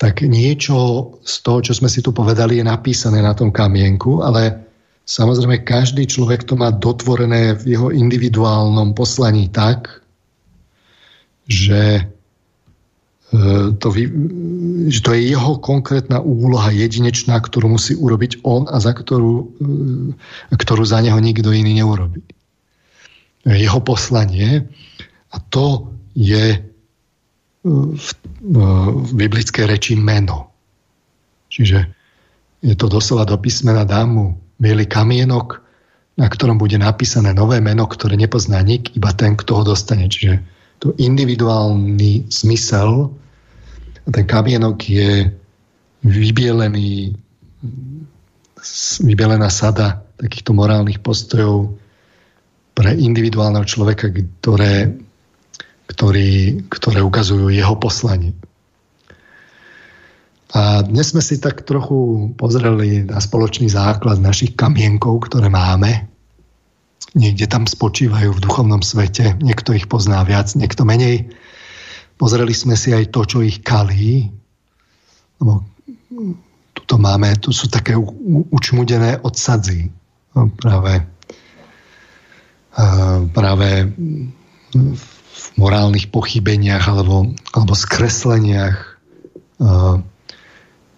tak 0.00 0.24
niečo 0.24 1.12
z 1.20 1.34
toho, 1.44 1.60
čo 1.60 1.76
sme 1.76 1.92
si 1.92 2.00
tu 2.00 2.16
povedali, 2.16 2.56
je 2.56 2.64
napísané 2.64 3.20
na 3.20 3.36
tom 3.36 3.52
kamienku, 3.52 4.24
ale 4.24 4.56
samozrejme 5.04 5.60
každý 5.60 6.08
človek 6.08 6.48
to 6.48 6.56
má 6.56 6.72
dotvorené 6.72 7.52
v 7.60 7.76
jeho 7.76 7.88
individuálnom 7.92 8.96
poslaní 8.96 9.52
tak, 9.52 10.00
že 11.44 12.08
E, 13.30 13.38
to, 13.78 13.94
že 14.90 15.00
to 15.06 15.14
je 15.14 15.30
jeho 15.30 15.54
konkrétna 15.62 16.18
úloha 16.18 16.74
jedinečná, 16.74 17.38
ktorú 17.38 17.78
musí 17.78 17.94
urobiť 17.94 18.42
on 18.42 18.66
a 18.66 18.82
za 18.82 18.90
ktorú, 18.90 19.46
e, 20.50 20.54
ktorú 20.58 20.82
za 20.82 20.98
neho 20.98 21.14
nikto 21.22 21.54
iný 21.54 21.78
neurobí. 21.78 22.26
Jeho 23.46 23.78
poslanie 23.86 24.66
a 25.30 25.36
to 25.46 25.94
je 26.18 26.58
v, 27.64 28.08
v 28.40 29.10
biblickej 29.12 29.64
reči 29.68 29.92
meno. 29.98 30.52
Čiže 31.50 31.78
je 32.60 32.74
to 32.76 32.86
doslova 32.88 33.24
do 33.28 33.36
písmena 33.36 33.84
dámu 33.84 34.36
biely 34.60 34.84
kamienok, 34.84 35.60
na 36.20 36.28
ktorom 36.28 36.60
bude 36.60 36.76
napísané 36.76 37.32
nové 37.32 37.64
meno, 37.64 37.88
ktoré 37.88 38.16
nepozná 38.16 38.60
nik, 38.60 38.92
iba 38.96 39.12
ten, 39.16 39.36
kto 39.36 39.60
ho 39.60 39.62
dostane. 39.64 40.08
Čiže 40.08 40.40
to 40.80 40.92
individuálny 40.96 42.28
zmysel 42.28 43.12
ten 44.10 44.26
kamienok 44.26 44.78
je 44.88 45.30
vybielený, 46.02 47.14
vybielená 49.04 49.48
sada 49.52 50.02
takýchto 50.18 50.56
morálnych 50.56 51.00
postojov 51.00 51.76
pre 52.74 52.96
individuálneho 52.96 53.64
človeka, 53.64 54.08
ktoré, 54.40 54.96
ktorý, 55.90 56.62
ktoré 56.70 57.02
ukazujú 57.02 57.50
jeho 57.50 57.74
poslanie. 57.74 58.30
A 60.54 60.82
dnes 60.82 61.14
sme 61.14 61.22
si 61.22 61.38
tak 61.38 61.62
trochu 61.66 62.30
pozreli 62.34 63.06
na 63.06 63.18
spoločný 63.22 63.70
základ 63.70 64.18
našich 64.18 64.54
kamienkov, 64.58 65.30
ktoré 65.30 65.50
máme. 65.50 66.10
Niekde 67.14 67.50
tam 67.50 67.66
spočívajú 67.66 68.34
v 68.34 68.42
duchovnom 68.42 68.82
svete. 68.82 69.34
Niekto 69.42 69.74
ich 69.74 69.90
pozná 69.90 70.22
viac, 70.26 70.50
niekto 70.54 70.82
menej. 70.86 71.30
Pozreli 72.18 72.54
sme 72.54 72.74
si 72.78 72.90
aj 72.94 73.14
to, 73.14 73.26
čo 73.26 73.38
ich 73.42 73.62
kalí. 73.62 74.30
Lebo 75.38 75.66
tuto 76.74 76.98
máme, 76.98 77.34
tu 77.38 77.54
sú 77.54 77.70
také 77.70 77.94
učmudené 78.50 79.22
odsadzí. 79.22 79.90
No, 80.34 80.50
práve, 80.54 81.02
práve 83.34 83.68
v 84.74 85.02
morálnych 85.58 86.10
pochybeniach 86.12 86.84
alebo, 86.86 87.32
alebo 87.54 87.72
skresleniach, 87.74 89.00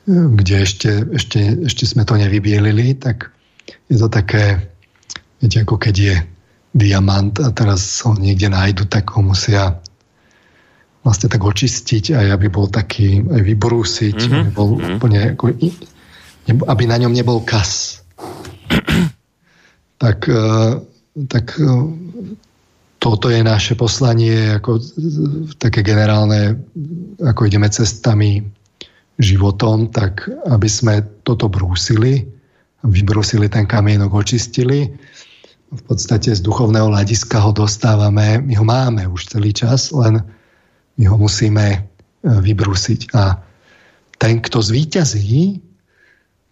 kde 0.07 0.57
ešte, 0.63 0.91
ešte, 1.15 1.41
ešte 1.67 1.85
sme 1.87 2.03
to 2.03 2.19
nevybielili, 2.19 2.99
tak 2.99 3.31
je 3.87 3.97
to 3.99 4.11
také, 4.11 4.59
viete, 5.39 5.63
ako 5.63 5.79
keď 5.79 5.95
je 5.95 6.17
diamant 6.75 7.35
a 7.39 7.53
teraz 7.53 8.01
ho 8.03 8.17
niekde 8.17 8.49
nájdu, 8.51 8.89
tak 8.89 9.15
ho 9.15 9.23
musia 9.23 9.79
vlastne 11.03 11.27
tak 11.27 11.43
očistiť 11.43 12.15
aj 12.15 12.27
aby 12.39 12.47
bol 12.47 12.71
taký, 12.71 13.23
aj 13.23 13.43
vybrúsiť, 13.43 14.19
mm-hmm. 14.19 14.41
aby 14.43 14.51
bol 14.55 14.69
mm-hmm. 14.79 14.95
úplne 14.99 15.21
ako, 15.35 15.45
aby 16.71 16.83
na 16.87 16.97
ňom 17.03 17.13
nebol 17.13 17.43
kas. 17.43 18.03
tak, 20.03 20.27
e, 20.31 20.47
tak 21.27 21.59
e, 21.59 21.67
toto 23.03 23.27
je 23.27 23.43
naše 23.43 23.75
poslanie 23.75 24.63
ako 24.63 24.79
také 25.59 25.83
generálne, 25.83 26.55
ako 27.19 27.51
ideme 27.51 27.67
cestami 27.67 28.47
životom, 29.19 29.91
tak 29.91 30.31
aby 30.47 30.69
sme 30.71 31.03
toto 31.27 31.51
brúsili, 31.51 32.23
vybrúsili 32.87 33.51
ten 33.51 33.67
kamienok, 33.67 34.15
očistili. 34.15 34.87
V 35.75 35.83
podstate 35.83 36.31
z 36.31 36.47
duchovného 36.47 36.95
hľadiska 36.95 37.43
ho 37.43 37.51
dostávame, 37.51 38.39
my 38.39 38.55
ho 38.55 38.63
máme 38.63 39.03
už 39.11 39.35
celý 39.35 39.51
čas, 39.51 39.91
len 39.91 40.23
my 40.95 41.05
ho 41.11 41.17
musíme 41.19 41.67
e, 41.75 41.79
vybrúsiť. 42.23 43.19
A 43.19 43.43
ten, 44.23 44.39
kto 44.39 44.63
zvíťazí, 44.63 45.59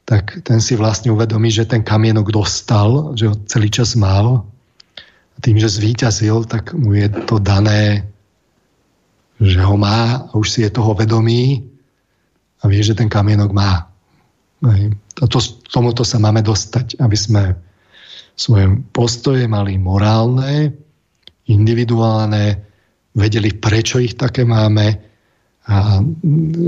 tak 0.03 0.43
ten 0.43 0.59
si 0.59 0.75
vlastne 0.75 1.15
uvedomí, 1.15 1.55
že 1.55 1.69
ten 1.69 1.87
kamienok 1.87 2.35
dostal, 2.35 3.15
že 3.15 3.31
ho 3.31 3.39
celý 3.47 3.71
čas 3.71 3.95
mal. 3.95 4.43
A 5.41 5.43
tým, 5.43 5.57
že 5.57 5.73
zvíťazil, 5.73 6.45
tak 6.45 6.77
mu 6.77 6.93
je 6.93 7.09
to 7.25 7.41
dané, 7.41 8.05
že 9.41 9.57
ho 9.65 9.73
má 9.81 10.29
a 10.29 10.37
už 10.37 10.53
si 10.53 10.61
je 10.61 10.69
toho 10.69 10.93
vedomý 10.93 11.65
a 12.61 12.69
vie, 12.69 12.85
že 12.85 12.93
ten 12.93 13.09
kamienok 13.09 13.49
má. 13.57 13.89
Toto, 15.17 15.41
tomuto 15.73 16.05
sa 16.05 16.21
máme 16.21 16.45
dostať, 16.45 17.01
aby 17.01 17.17
sme 17.17 17.57
svoje 18.37 18.85
postoje 18.93 19.49
mali 19.49 19.81
morálne, 19.81 20.77
individuálne, 21.49 22.61
vedeli, 23.17 23.57
prečo 23.57 23.97
ich 23.97 24.21
také 24.21 24.45
máme 24.45 25.01
a 25.65 26.05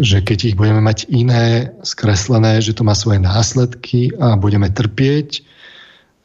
že 0.00 0.24
keď 0.24 0.38
ich 0.52 0.56
budeme 0.56 0.80
mať 0.80 1.12
iné, 1.12 1.76
skreslené, 1.84 2.64
že 2.64 2.72
to 2.72 2.88
má 2.88 2.96
svoje 2.96 3.20
následky 3.20 4.16
a 4.16 4.40
budeme 4.40 4.72
trpieť, 4.72 5.44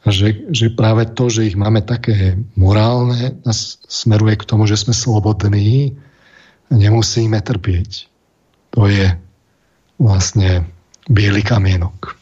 a 0.06 0.14
že, 0.14 0.46
že 0.54 0.70
práve 0.70 1.10
to, 1.10 1.26
že 1.26 1.50
ich 1.50 1.56
máme 1.58 1.82
také 1.82 2.38
morálne, 2.54 3.34
nás 3.42 3.82
smeruje 3.90 4.38
k 4.38 4.46
tomu, 4.46 4.70
že 4.70 4.78
sme 4.78 4.94
slobodní 4.94 5.98
a 6.70 6.72
nemusíme 6.78 7.38
trpieť. 7.42 8.06
To 8.78 8.86
je 8.86 9.10
vlastne 9.98 10.70
biely 11.10 11.42
kamienok. 11.42 12.14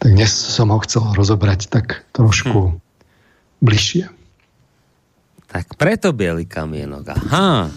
Tak 0.00 0.08
dnes 0.08 0.32
som 0.32 0.72
ho 0.72 0.80
chcel 0.80 1.04
rozobrať 1.12 1.68
tak 1.68 2.08
trošku 2.16 2.72
hm. 2.72 2.76
bližšie. 3.60 4.08
Tak 5.52 5.76
preto 5.76 6.16
biely 6.16 6.48
kamienok. 6.48 7.12
Aha. 7.12 7.68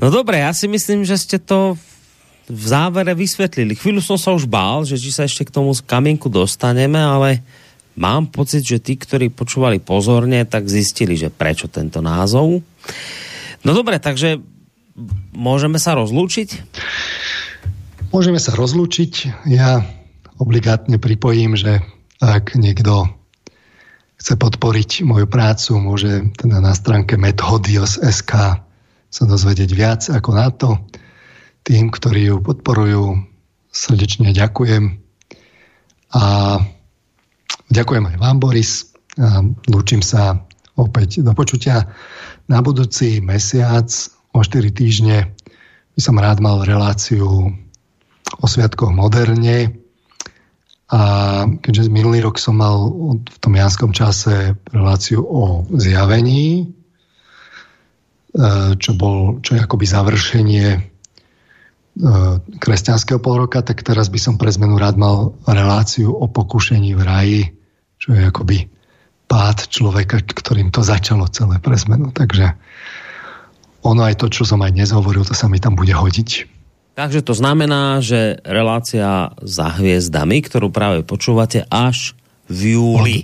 No 0.00 0.08
dobre, 0.08 0.40
ja 0.40 0.56
si 0.56 0.64
myslím, 0.64 1.04
že 1.04 1.20
ste 1.20 1.36
to 1.36 1.76
v 2.48 2.64
závere 2.64 3.12
vysvetlili. 3.12 3.76
Chvíľu 3.76 4.00
som 4.00 4.16
sa 4.16 4.32
už 4.32 4.48
bál, 4.48 4.88
že 4.88 4.96
či 4.96 5.12
sa 5.12 5.28
ešte 5.28 5.44
k 5.44 5.52
tomu 5.52 5.76
kamienku 5.76 6.32
dostaneme, 6.32 6.96
ale 6.96 7.44
mám 7.98 8.30
pocit, 8.30 8.62
že 8.62 8.78
tí, 8.78 8.94
ktorí 8.94 9.34
počúvali 9.34 9.82
pozorne, 9.82 10.46
tak 10.46 10.70
zistili, 10.70 11.18
že 11.18 11.34
prečo 11.34 11.66
tento 11.66 11.98
názov. 11.98 12.62
No 13.66 13.70
dobre, 13.74 13.98
takže 13.98 14.38
môžeme 15.34 15.82
sa 15.82 15.98
rozlúčiť? 15.98 16.48
Môžeme 18.14 18.38
sa 18.38 18.54
rozlúčiť. 18.54 19.44
Ja 19.50 19.82
obligátne 20.38 20.96
pripojím, 20.96 21.58
že 21.58 21.82
ak 22.22 22.54
niekto 22.54 23.10
chce 24.18 24.34
podporiť 24.34 25.06
moju 25.06 25.26
prácu, 25.26 25.78
môže 25.78 26.30
teda 26.38 26.58
na 26.62 26.74
stránke 26.74 27.18
methodios.sk 27.18 28.32
sa 29.08 29.24
dozvedieť 29.24 29.70
viac 29.74 30.02
ako 30.10 30.30
na 30.34 30.48
to. 30.50 30.78
Tým, 31.66 31.92
ktorí 31.92 32.32
ju 32.32 32.36
podporujú, 32.40 33.22
srdečne 33.68 34.32
ďakujem. 34.32 34.98
A 36.16 36.24
ďakujem 37.70 38.04
aj 38.14 38.16
vám, 38.20 38.36
Boris. 38.40 38.92
Lúčim 39.66 40.00
sa 40.04 40.46
opäť 40.78 41.26
do 41.26 41.34
počutia 41.34 41.90
Na 42.46 42.62
budúci 42.62 43.18
mesiac 43.18 43.90
o 44.32 44.40
4 44.40 44.70
týždne 44.72 45.34
by 45.98 46.00
som 46.00 46.16
rád 46.16 46.38
mal 46.38 46.62
reláciu 46.62 47.50
o 48.38 48.46
sviatkoch 48.46 48.94
moderne. 48.94 49.74
A 50.88 51.00
keďže 51.60 51.92
minulý 51.92 52.24
rok 52.24 52.40
som 52.40 52.56
mal 52.56 52.88
v 53.20 53.38
tom 53.42 53.52
janskom 53.52 53.92
čase 53.92 54.56
reláciu 54.72 55.20
o 55.20 55.68
zjavení, 55.76 56.64
e, 56.64 56.66
čo, 58.80 58.96
bol, 58.96 59.44
čo 59.44 59.58
je 59.58 59.60
akoby 59.60 59.84
završenie 59.84 60.66
e, 60.72 60.80
kresťanského 62.56 63.20
polroka, 63.20 63.60
tak 63.60 63.84
teraz 63.84 64.08
by 64.08 64.16
som 64.16 64.40
pre 64.40 64.48
zmenu 64.48 64.80
rád 64.80 64.96
mal 64.96 65.36
reláciu 65.44 66.16
o 66.16 66.24
pokušení 66.24 66.96
v 66.96 67.02
raji, 67.04 67.42
čo 67.98 68.14
je 68.14 68.22
akoby 68.22 68.70
pád 69.28 69.68
človeka, 69.68 70.24
ktorým 70.24 70.72
to 70.72 70.80
začalo 70.80 71.28
celé 71.28 71.60
pre 71.60 71.76
zmenu. 71.76 72.10
Takže 72.14 72.56
ono 73.84 74.02
aj 74.08 74.18
to, 74.18 74.26
čo 74.32 74.48
som 74.48 74.64
aj 74.64 74.72
dnes 74.72 74.90
hovoril, 74.90 75.22
to 75.22 75.36
sa 75.36 75.46
mi 75.46 75.60
tam 75.60 75.76
bude 75.76 75.92
hodiť. 75.92 76.48
Takže 76.98 77.22
to 77.22 77.30
znamená, 77.30 78.02
že 78.02 78.42
relácia 78.42 79.30
za 79.38 79.70
hviezdami, 79.70 80.42
ktorú 80.42 80.74
práve 80.74 81.06
počúvate 81.06 81.62
až 81.70 82.18
v 82.50 82.74
júli. 82.74 83.18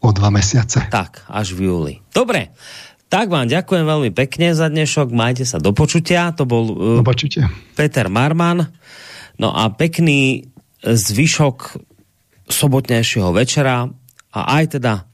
O, 0.00 0.08
o 0.08 0.16
dva 0.16 0.32
mesiace. 0.32 0.88
Tak, 0.88 1.28
až 1.28 1.52
v 1.52 1.68
júli. 1.68 1.94
Dobre, 2.16 2.48
tak 3.12 3.28
vám 3.28 3.50
ďakujem 3.50 3.84
veľmi 3.84 4.10
pekne 4.14 4.56
za 4.56 4.72
dnešok. 4.72 5.12
Majte 5.12 5.44
sa 5.44 5.60
do 5.60 5.76
počutia. 5.76 6.32
To 6.38 6.48
bol 6.48 6.64
uh, 6.72 7.04
do 7.04 7.04
Peter 7.76 8.06
Marman. 8.08 8.70
No 9.36 9.52
a 9.52 9.68
pekný 9.68 10.48
zvyšok 10.80 11.76
sobotnejšieho 12.48 13.30
večera 13.36 13.90
a 14.30 14.62
aj 14.62 14.78
teda, 14.78 15.04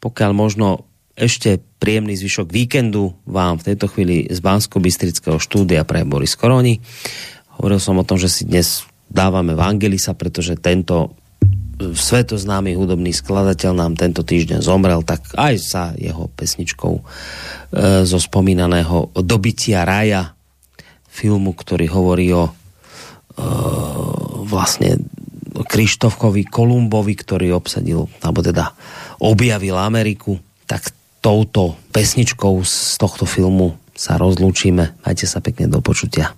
pokiaľ 0.00 0.30
možno 0.32 0.88
ešte 1.16 1.56
príjemný 1.80 2.12
zvyšok 2.16 2.52
víkendu 2.52 3.16
vám 3.24 3.56
v 3.56 3.72
tejto 3.72 3.88
chvíli 3.88 4.28
z 4.28 4.38
Bansko-Bystrického 4.44 5.40
štúdia 5.40 5.88
pre 5.88 6.04
Boris 6.04 6.36
Koroni. 6.36 6.76
Hovoril 7.56 7.80
som 7.80 7.96
o 7.96 8.04
tom, 8.04 8.20
že 8.20 8.28
si 8.28 8.44
dnes 8.44 8.84
dávame 9.08 9.56
Vangelisa, 9.56 10.12
pretože 10.12 10.60
tento 10.60 11.16
svetoznámy 11.76 12.72
hudobný 12.72 13.12
skladateľ 13.12 13.72
nám 13.76 13.92
tento 14.00 14.24
týždeň 14.24 14.64
zomrel, 14.64 15.04
tak 15.04 15.24
aj 15.36 15.54
sa 15.60 15.82
jeho 15.96 16.32
pesničkou 16.32 16.94
e, 16.96 17.02
zo 18.08 18.16
spomínaného 18.16 19.12
Dobytia 19.12 19.84
raja, 19.84 20.32
filmu, 21.04 21.52
ktorý 21.52 21.86
hovorí 21.92 22.32
o 22.32 22.48
e, 22.48 22.52
vlastne 24.48 25.04
Krištofkovi 25.64 26.48
Kolumbovi, 26.50 27.14
ktorý 27.16 27.56
obsadil, 27.56 28.10
alebo 28.20 28.44
teda 28.44 28.76
objavil 29.22 29.78
Ameriku, 29.78 30.36
tak 30.68 30.92
touto 31.24 31.78
pesničkou 31.94 32.60
z 32.66 33.00
tohto 33.00 33.24
filmu 33.24 33.78
sa 33.96 34.20
rozlúčime. 34.20 34.92
Majte 35.02 35.24
sa 35.24 35.40
pekne 35.40 35.72
do 35.72 35.80
počutia. 35.80 36.36